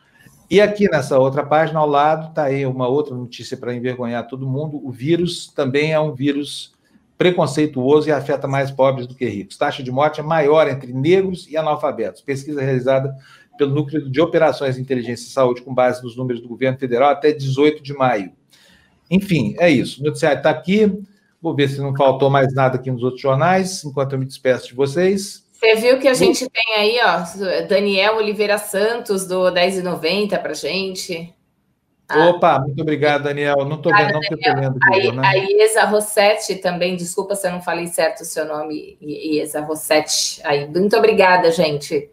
E 0.50 0.62
aqui 0.62 0.90
nessa 0.90 1.20
outra 1.20 1.44
página, 1.44 1.80
ao 1.80 1.88
lado, 1.88 2.30
está 2.30 2.44
aí 2.44 2.66
uma 2.66 2.88
outra 2.88 3.14
notícia 3.16 3.58
para 3.58 3.76
envergonhar 3.76 4.28
todo 4.28 4.48
mundo: 4.48 4.80
o 4.84 4.92
vírus 4.92 5.48
também 5.48 5.94
é 5.94 6.00
um 6.00 6.14
vírus 6.14 6.74
preconceituoso 7.18 8.08
e 8.08 8.12
afeta 8.12 8.48
mais 8.48 8.70
pobres 8.70 9.08
do 9.08 9.16
que 9.16 9.26
ricos. 9.26 9.58
Taxa 9.58 9.82
de 9.82 9.92
morte 9.92 10.20
é 10.20 10.24
maior 10.24 10.68
entre 10.68 10.94
negros 10.94 11.48
e 11.50 11.58
analfabetos. 11.58 12.22
Pesquisa 12.22 12.62
realizada 12.62 13.16
pelo 13.58 13.74
Núcleo 13.74 14.10
de 14.10 14.22
Operações 14.22 14.76
de 14.76 14.82
Inteligência 14.82 15.26
e 15.26 15.32
Saúde, 15.32 15.64
com 15.64 15.74
base 15.74 16.04
nos 16.04 16.16
números 16.16 16.42
do 16.42 16.48
governo 16.48 16.78
federal, 16.78 17.10
até 17.10 17.32
18 17.32 17.82
de 17.82 17.94
maio. 17.94 18.32
Enfim, 19.10 19.56
é 19.58 19.70
isso. 19.70 20.02
O 20.02 20.06
noticiário 20.06 20.38
está 20.38 20.52
aqui. 20.52 20.92
Vou 21.42 21.56
ver 21.56 21.70
se 21.70 21.80
não 21.80 21.96
faltou 21.96 22.30
mais 22.30 22.54
nada 22.54 22.78
aqui 22.78 22.92
nos 22.92 23.04
outros 23.04 23.22
jornais, 23.22 23.84
enquanto 23.84 24.14
eu 24.14 24.20
me 24.20 24.26
despeço 24.26 24.68
de 24.68 24.76
vocês. 24.76 25.46
Você 25.54 25.76
viu 25.76 25.98
que 25.98 26.08
a 26.08 26.14
gente 26.14 26.48
tem 26.50 26.76
aí, 26.76 27.00
ó, 27.04 27.66
Daniel 27.68 28.18
Oliveira 28.18 28.60
Santos, 28.60 29.26
do 29.26 29.52
10,90 29.52 30.40
para 30.40 30.54
gente. 30.54 31.34
Ah. 32.10 32.30
Opa, 32.30 32.60
muito 32.60 32.82
obrigado, 32.82 33.24
Daniel. 33.24 33.66
Não 33.66 33.76
estou 33.76 33.92
vendo, 33.92 34.14
não, 34.14 34.20
porque 34.22 34.36
estou 34.36 34.56
lendo. 34.56 34.80
Aí, 34.92 35.12
né? 35.12 35.28
A 35.28 35.34
Iesa 35.34 35.84
Rossetti 35.86 36.56
também, 36.56 36.96
desculpa 36.96 37.36
se 37.36 37.48
eu 37.48 37.52
não 37.52 37.62
falei 37.62 37.88
certo 37.88 38.22
o 38.22 38.26
seu 38.26 38.46
nome, 38.46 38.98
Iesa 39.02 39.62
Rossetti. 39.62 40.40
Aí, 40.46 40.68
muito 40.68 40.96
obrigada, 40.96 41.52
gente. 41.52 42.10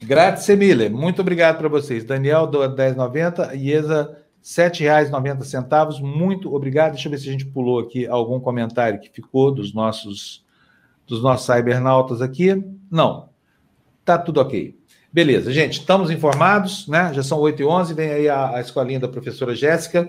Grazie 0.00 0.56
mille. 0.56 0.88
Muito 0.88 1.20
obrigado 1.20 1.58
para 1.58 1.68
vocês. 1.68 2.04
Daniel, 2.04 2.46
do 2.46 2.58
10,90, 2.58 3.54
Iesa 3.54 4.16
R$ 4.40 4.70
7,90. 4.70 6.00
Muito 6.00 6.54
obrigado. 6.54 6.92
Deixa 6.92 7.08
eu 7.08 7.10
ver 7.10 7.18
se 7.18 7.28
a 7.28 7.32
gente 7.32 7.46
pulou 7.46 7.80
aqui 7.80 8.06
algum 8.06 8.38
comentário 8.38 9.00
que 9.00 9.10
ficou 9.10 9.52
dos 9.52 9.74
nossos 9.74 10.44
dos 11.06 11.22
nossos 11.22 11.46
cybernautas 11.46 12.22
aqui. 12.22 12.64
Não. 12.90 13.28
Tá 14.04 14.18
tudo 14.18 14.40
ok. 14.40 14.76
Beleza, 15.12 15.52
gente, 15.52 15.80
estamos 15.80 16.10
informados, 16.10 16.88
né? 16.88 17.12
Já 17.12 17.22
são 17.22 17.38
8 17.38 17.60
e 17.60 17.64
11 17.66 17.92
vem 17.92 18.10
aí 18.10 18.28
a, 18.30 18.56
a 18.56 18.60
escolinha 18.62 18.98
da 18.98 19.08
professora 19.08 19.54
Jéssica. 19.54 20.08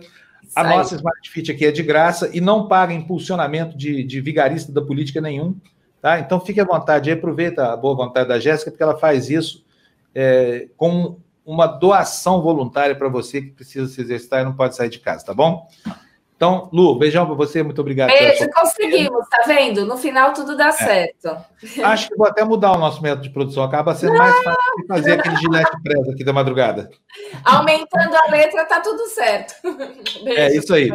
A 0.56 0.64
nossa 0.64 0.96
Smart 0.96 1.30
Fit 1.30 1.52
aqui 1.52 1.66
é 1.66 1.72
de 1.72 1.84
graça 1.84 2.30
e 2.34 2.40
não 2.40 2.70
paga 2.70 2.94
impulsionamento 2.94 3.78
de, 3.78 4.02
de 4.04 4.22
vigarista 4.22 4.72
da 4.72 4.82
política 4.82 5.20
nenhum, 5.20 5.56
tá? 6.02 6.20
Então 6.20 6.40
fique 6.40 6.62
à 6.62 6.64
vontade, 6.64 7.12
aproveita 7.12 7.74
a 7.74 7.76
boa 7.76 7.96
vontade 7.96 8.30
da 8.30 8.40
Jéssica, 8.40 8.72
porque 8.72 8.84
ela 8.84 8.98
faz 8.98 9.30
isso 9.30 9.66
é, 10.16 10.68
com 10.78 11.18
uma 11.46 11.68
doação 11.68 12.42
voluntária 12.42 12.96
para 12.96 13.10
você 13.10 13.42
que 13.42 13.52
precisa 13.52 13.88
se 13.88 14.00
exercitar 14.00 14.42
e 14.42 14.46
não 14.46 14.54
pode 14.54 14.74
sair 14.76 14.90
de 14.90 15.00
casa, 15.00 15.26
tá 15.26 15.34
bom? 15.34 15.68
Então, 16.44 16.70
Lu, 16.74 17.00
beijão 17.00 17.26
para 17.26 17.36
você, 17.36 17.64
muito 17.64 17.80
obrigado. 17.80 18.10
Beijo, 18.10 18.50
conseguimos, 18.50 19.26
tá 19.30 19.44
vendo? 19.48 19.86
No 19.86 19.96
final 19.96 20.34
tudo 20.34 20.58
dá 20.58 20.68
é. 20.68 20.72
certo. 20.74 21.38
Acho 21.82 22.10
que 22.10 22.18
vou 22.18 22.28
até 22.28 22.44
mudar 22.44 22.74
o 22.74 22.78
nosso 22.78 23.02
método 23.02 23.24
de 23.24 23.30
produção, 23.30 23.64
acaba 23.64 23.96
sendo 23.96 24.12
não. 24.12 24.20
mais 24.20 24.36
fácil 24.44 24.82
de 24.82 24.88
fazer 24.88 25.12
aquele 25.14 25.38
gilete 25.38 25.72
presa 25.82 26.12
aqui 26.12 26.22
da 26.22 26.34
madrugada. 26.34 26.90
Aumentando 27.46 28.14
a 28.14 28.30
letra, 28.30 28.66
tá 28.66 28.82
tudo 28.82 29.08
certo. 29.08 29.54
Beijo. 30.22 30.42
É 30.42 30.54
isso 30.54 30.74
aí. 30.74 30.92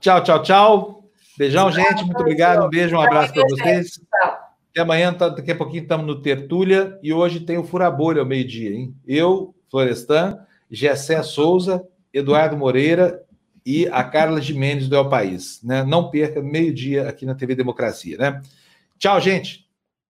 Tchau, 0.00 0.20
tchau, 0.24 0.42
tchau. 0.42 1.04
Beijão, 1.38 1.70
tchau, 1.70 1.84
gente, 1.84 2.04
muito 2.04 2.20
obrigado. 2.20 2.66
Um 2.66 2.68
beijo, 2.68 2.96
um 2.96 3.00
abraço 3.00 3.32
para 3.32 3.44
vocês. 3.44 3.92
Tchau. 3.92 4.38
Até 4.72 4.80
amanhã, 4.80 5.14
tá, 5.14 5.28
daqui 5.28 5.52
a 5.52 5.56
pouquinho 5.56 5.84
estamos 5.84 6.04
no 6.04 6.20
Tertúlia 6.20 6.98
e 7.04 7.12
hoje 7.12 7.38
tem 7.38 7.56
o 7.56 7.62
Furabolha 7.62 8.18
ao 8.18 8.26
meio-dia, 8.26 8.70
hein? 8.74 8.92
Eu, 9.06 9.54
Florestan, 9.70 10.40
Gessé 10.68 11.22
Souza, 11.22 11.86
Eduardo 12.12 12.56
Moreira 12.56 13.22
e 13.66 13.88
a 13.88 14.04
Carla 14.04 14.40
Mendes 14.54 14.88
do 14.88 14.94
El 14.94 15.08
País. 15.08 15.60
Né? 15.64 15.82
Não 15.82 16.08
perca, 16.08 16.40
meio-dia 16.40 17.08
aqui 17.08 17.26
na 17.26 17.34
TV 17.34 17.56
Democracia. 17.56 18.16
Né? 18.16 18.40
Tchau, 18.96 19.20
gente! 19.20 19.65